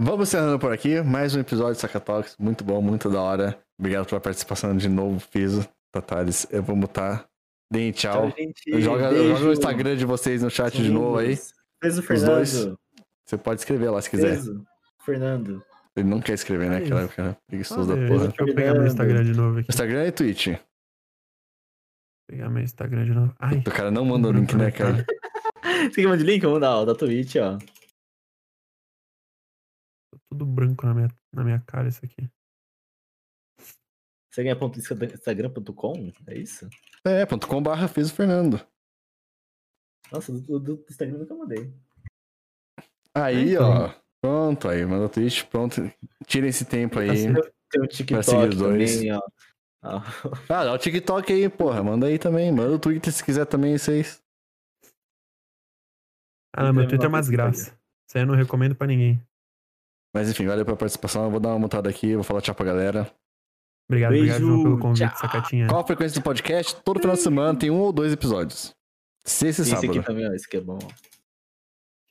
Vamos 0.01 0.29
encerrando 0.29 0.57
por 0.57 0.71
aqui. 0.71 1.01
Mais 1.01 1.35
um 1.35 1.41
episódio 1.41 1.73
de 1.73 1.79
Saca 1.81 1.99
Talks. 1.99 2.35
Muito 2.39 2.63
bom, 2.63 2.81
muito 2.81 3.09
da 3.09 3.21
hora. 3.21 3.59
Obrigado 3.77 4.07
pela 4.07 4.21
participação 4.21 4.75
de 4.77 4.87
novo, 4.87 5.19
Fiso, 5.19 5.67
Tatares. 5.91 6.47
Eu 6.49 6.63
vou 6.63 6.75
mutar. 6.75 7.27
Deem 7.71 7.91
tchau. 7.91 8.33
gente. 8.37 8.81
Joga, 8.81 9.11
o 9.11 9.51
Instagram 9.51 9.95
de 9.97 10.05
vocês 10.05 10.41
no 10.41 10.49
chat 10.49 10.81
de 10.81 10.89
novo 10.89 11.17
aí. 11.17 11.37
Peso 11.81 12.01
Os 12.01 12.23
dois. 12.23 12.51
Fernando. 12.53 12.79
Você 13.25 13.37
pode 13.37 13.59
escrever 13.61 13.89
lá 13.89 14.01
se 14.01 14.09
quiser. 14.09 14.35
Peso. 14.35 14.63
Fernando. 15.05 15.63
Ele 15.95 16.07
não 16.07 16.21
quer 16.21 16.33
escrever, 16.33 16.69
né? 16.69 16.77
Aquela 16.77 17.03
isso. 17.03 17.15
cara 17.15 17.37
preguiçoso 17.47 17.91
Ah, 17.91 17.95
da 17.95 18.07
porra. 18.07 18.27
Deixa 18.27 18.41
eu 18.41 18.45
pegar 18.45 18.55
meu 18.55 18.65
Fernando. 18.73 18.87
Instagram 18.87 19.23
de 19.25 19.33
novo 19.33 19.59
aqui. 19.59 19.69
Instagram 19.69 20.07
e 20.07 20.11
Twitch. 20.11 20.47
Pegar 22.27 22.49
meu 22.49 22.63
Instagram 22.63 23.05
de 23.05 23.11
novo. 23.11 23.35
Ai, 23.37 23.57
O 23.57 23.63
cara 23.71 23.91
não 23.91 24.05
manda 24.05 24.29
o 24.29 24.31
link, 24.31 24.55
né, 24.55 24.71
cara? 24.71 25.05
Você 25.91 26.01
quer 26.01 26.07
mandar 26.07 26.23
link? 26.23 26.41
Vamos 26.41 26.61
dar, 26.61 26.75
ó, 26.77 26.85
da 26.85 26.95
Twitch, 26.95 27.35
ó. 27.35 27.57
Tá 30.11 30.17
tudo 30.29 30.45
branco 30.45 30.85
na 30.85 30.93
minha, 30.93 31.07
na 31.33 31.43
minha 31.43 31.59
cara 31.59 31.87
isso 31.87 32.03
aqui. 32.03 32.29
Você 34.31 34.43
ganha 34.43 34.55
ponto 34.55 34.77
instagram.com? 34.79 36.13
É 36.27 36.37
isso? 36.37 36.69
É, 37.03 37.25
ponto 37.25 37.47
com 37.47 37.61
barra 37.61 37.87
fez 37.87 38.11
o 38.11 38.13
Fernando. 38.15 38.65
Nossa, 40.11 40.31
do, 40.31 40.59
do, 40.59 40.85
Instagram 40.89 41.15
eu 41.15 41.19
nunca 41.19 41.35
mandei. 41.35 41.73
Aí, 43.13 43.53
Então. 43.53 43.69
ó. 43.69 44.09
Pronto, 44.21 44.67
aí, 44.67 44.85
manda 44.85 45.05
o 45.05 45.09
Twitch, 45.09 45.45
pronto. 45.45 45.81
Tira 46.25 46.47
esse 46.47 46.65
tempo 46.65 46.99
aí. 46.99 47.07
Tem 47.71 47.81
o 47.81 47.83
seguir 47.83 47.87
TikTok 47.89 48.49
os 48.49 48.57
dois. 48.57 48.95
também, 48.95 49.13
ó. 49.13 49.21
Ah, 49.81 50.65
dá 50.65 50.73
o 50.73 50.77
TikTok 50.77 51.31
aí, 51.31 51.47
porra. 51.47 51.81
Manda 51.81 52.07
aí 52.07 52.19
também. 52.19 52.51
Manda 52.51 52.75
o 52.75 52.79
Twitter 52.79 53.13
se 53.13 53.23
quiser 53.23 53.45
também, 53.45 53.77
vocês. 53.77 54.21
Ah, 56.53 56.63
não, 56.63 56.73
meu 56.73 56.87
Twitter 56.87 57.07
é 57.07 57.09
pra 57.09 57.21
graças. 57.21 57.67
Isso 57.67 58.17
aí 58.17 58.23
eu 58.23 58.27
não 58.27 58.35
recomendo 58.35 58.75
pra 58.75 58.87
ninguém. 58.87 59.21
Mas 60.13 60.29
enfim, 60.29 60.45
valeu 60.45 60.65
pela 60.65 60.77
participação. 60.77 61.25
Eu 61.25 61.31
vou 61.31 61.39
dar 61.39 61.49
uma 61.49 61.59
montada 61.59 61.89
aqui, 61.89 62.15
vou 62.15 62.23
falar 62.23 62.41
tchau 62.41 62.55
pra 62.55 62.65
galera. 62.65 63.11
Obrigado, 63.89 64.11
Beijo, 64.11 64.25
obrigado 64.25 64.41
João, 64.47 64.63
pelo 64.63 64.79
convite, 64.79 65.09
tchau. 65.09 65.17
sacatinha. 65.17 65.67
Qual 65.67 65.81
a 65.81 65.85
frequência 65.87 66.19
do 66.19 66.23
podcast? 66.23 66.75
Todo 66.83 66.99
final 66.99 67.15
de 67.15 67.21
semana 67.21 67.57
tem 67.57 67.69
um 67.71 67.79
ou 67.79 67.91
dois 67.91 68.13
episódios. 68.13 68.75
Sexta 69.23 69.61
e 69.61 69.65
Esse 69.65 69.73
aqui 69.75 69.87
sábado. 69.87 70.03
também, 70.05 70.27
ó. 70.29 70.33
Esse 70.33 70.45
aqui 70.45 70.57
é 70.57 70.61
bom. 70.61 70.77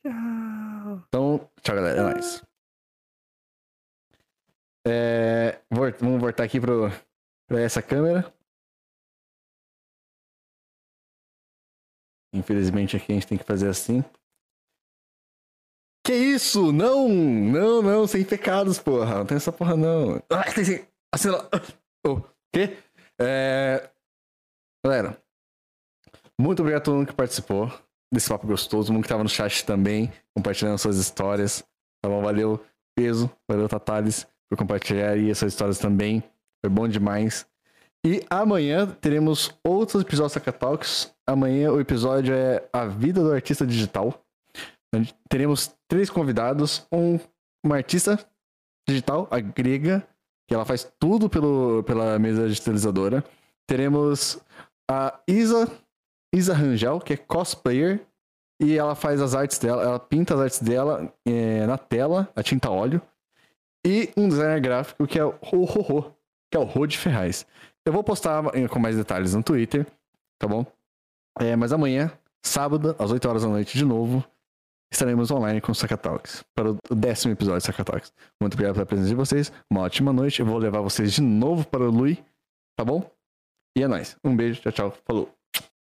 Tchau. 0.01 1.03
Então, 1.07 1.49
tchau, 1.61 1.75
galera. 1.75 1.99
É 1.99 2.03
nóis. 2.13 2.43
É, 4.87 5.61
vamos 5.69 6.21
voltar 6.21 6.43
aqui 6.43 6.59
pro, 6.59 6.89
pra 7.47 7.59
essa 7.61 7.81
câmera. 7.81 8.33
Infelizmente 12.33 12.95
aqui 12.95 13.11
a 13.11 13.15
gente 13.15 13.27
tem 13.27 13.37
que 13.37 13.43
fazer 13.43 13.69
assim. 13.69 14.03
Que 16.03 16.13
isso? 16.13 16.71
Não! 16.71 17.07
Não, 17.09 17.81
não, 17.81 18.07
sem 18.07 18.23
pecados, 18.23 18.79
porra. 18.79 19.19
Não 19.19 19.25
tem 19.25 19.37
essa 19.37 19.51
porra, 19.51 19.75
não. 19.75 20.21
Ah, 20.29 20.43
tem 20.51 20.63
sim. 20.63 20.85
Assim. 21.13 21.29
O 22.05 22.21
quê? 22.53 22.77
É... 23.19 23.89
Galera, 24.83 25.17
muito 26.39 26.61
obrigado 26.61 26.81
a 26.81 26.85
todo 26.85 26.95
mundo 26.95 27.07
que 27.07 27.13
participou 27.13 27.71
desse 28.13 28.29
papo 28.29 28.47
gostoso, 28.47 28.87
todo 28.87 28.93
mundo 28.93 29.03
que 29.03 29.09
tava 29.09 29.23
no 29.23 29.29
chat 29.29 29.65
também, 29.65 30.11
compartilhando 30.35 30.77
suas 30.77 30.97
histórias. 30.97 31.63
Tá 32.01 32.09
bom? 32.09 32.21
Valeu, 32.21 32.63
Peso, 32.97 33.29
valeu, 33.49 33.67
Tatales, 33.67 34.25
por 34.49 34.57
compartilhar 34.57 35.11
aí 35.11 35.29
essas 35.29 35.53
histórias 35.53 35.77
também. 35.79 36.23
Foi 36.63 36.69
bom 36.69 36.87
demais. 36.87 37.45
E 38.05 38.25
amanhã 38.29 38.87
teremos 38.87 39.53
outros 39.63 40.01
episódios 40.01 40.41
da 40.41 40.51
Talks. 40.51 41.13
Amanhã 41.27 41.71
o 41.71 41.81
episódio 41.81 42.33
é 42.33 42.63
A 42.71 42.85
Vida 42.85 43.21
do 43.21 43.33
Artista 43.33 43.67
Digital. 43.67 44.23
Teremos 45.29 45.75
três 45.89 46.09
convidados. 46.09 46.87
Um, 46.91 47.19
uma 47.65 47.75
artista 47.75 48.17
digital, 48.87 49.27
a 49.29 49.39
grega, 49.39 50.07
que 50.47 50.55
ela 50.55 50.63
faz 50.63 50.89
tudo 50.99 51.29
pelo, 51.29 51.83
pela 51.83 52.17
mesa 52.17 52.47
digitalizadora. 52.47 53.23
Teremos 53.67 54.39
a 54.89 55.19
Isa, 55.27 55.69
Isa 56.33 56.53
Rangel, 56.53 56.99
que 56.99 57.13
é 57.13 57.17
cosplayer. 57.17 58.05
E 58.61 58.77
ela 58.77 58.93
faz 58.93 59.21
as 59.21 59.35
artes 59.35 59.57
dela, 59.57 59.83
ela 59.83 59.99
pinta 59.99 60.33
as 60.33 60.39
artes 60.41 60.61
dela 60.61 61.13
eh, 61.25 61.65
na 61.65 61.77
tela, 61.77 62.29
a 62.35 62.43
tinta 62.43 62.69
óleo. 62.69 63.01
E 63.87 64.11
um 64.17 64.27
designer 64.27 64.59
gráfico 64.59 65.07
que 65.07 65.17
é 65.17 65.23
o 65.23 65.33
Ho, 65.41 66.13
que 66.51 66.57
é 66.57 66.59
o 66.59 66.65
Rod 66.65 66.93
Ferraz. 66.93 67.45
Eu 67.85 67.93
vou 67.93 68.03
postar 68.03 68.43
eh, 68.53 68.67
com 68.67 68.77
mais 68.77 68.97
detalhes 68.97 69.33
no 69.33 69.41
Twitter, 69.41 69.87
tá 70.37 70.45
bom? 70.45 70.65
É, 71.39 71.55
mas 71.55 71.71
amanhã, 71.71 72.11
sábado, 72.43 72.95
às 72.99 73.11
8 73.11 73.29
horas 73.29 73.43
da 73.43 73.47
noite, 73.47 73.77
de 73.77 73.85
novo, 73.85 74.25
estaremos 74.91 75.31
online 75.31 75.61
com 75.61 75.71
o 75.71 75.75
Sacatalks, 75.75 76.43
para 76.55 76.71
o 76.71 76.95
décimo 76.95 77.33
episódio 77.33 77.61
do 77.61 77.65
Sacatalks. 77.65 78.11
Muito 78.41 78.53
obrigado 78.53 78.75
pela 78.75 78.85
presença 78.85 79.09
de 79.09 79.15
vocês, 79.15 79.51
uma 79.71 79.81
ótima 79.81 80.11
noite. 80.11 80.39
Eu 80.39 80.45
vou 80.45 80.57
levar 80.57 80.81
vocês 80.81 81.13
de 81.13 81.21
novo 81.21 81.67
para 81.67 81.83
o 81.83 81.91
Lui, 81.91 82.23
tá 82.77 82.83
bom? 82.83 83.09
E 83.77 83.83
é 83.83 83.87
nóis. 83.87 84.17
Um 84.23 84.35
beijo, 84.35 84.61
tchau, 84.61 84.71
tchau. 84.71 84.97
Falou. 85.05 85.38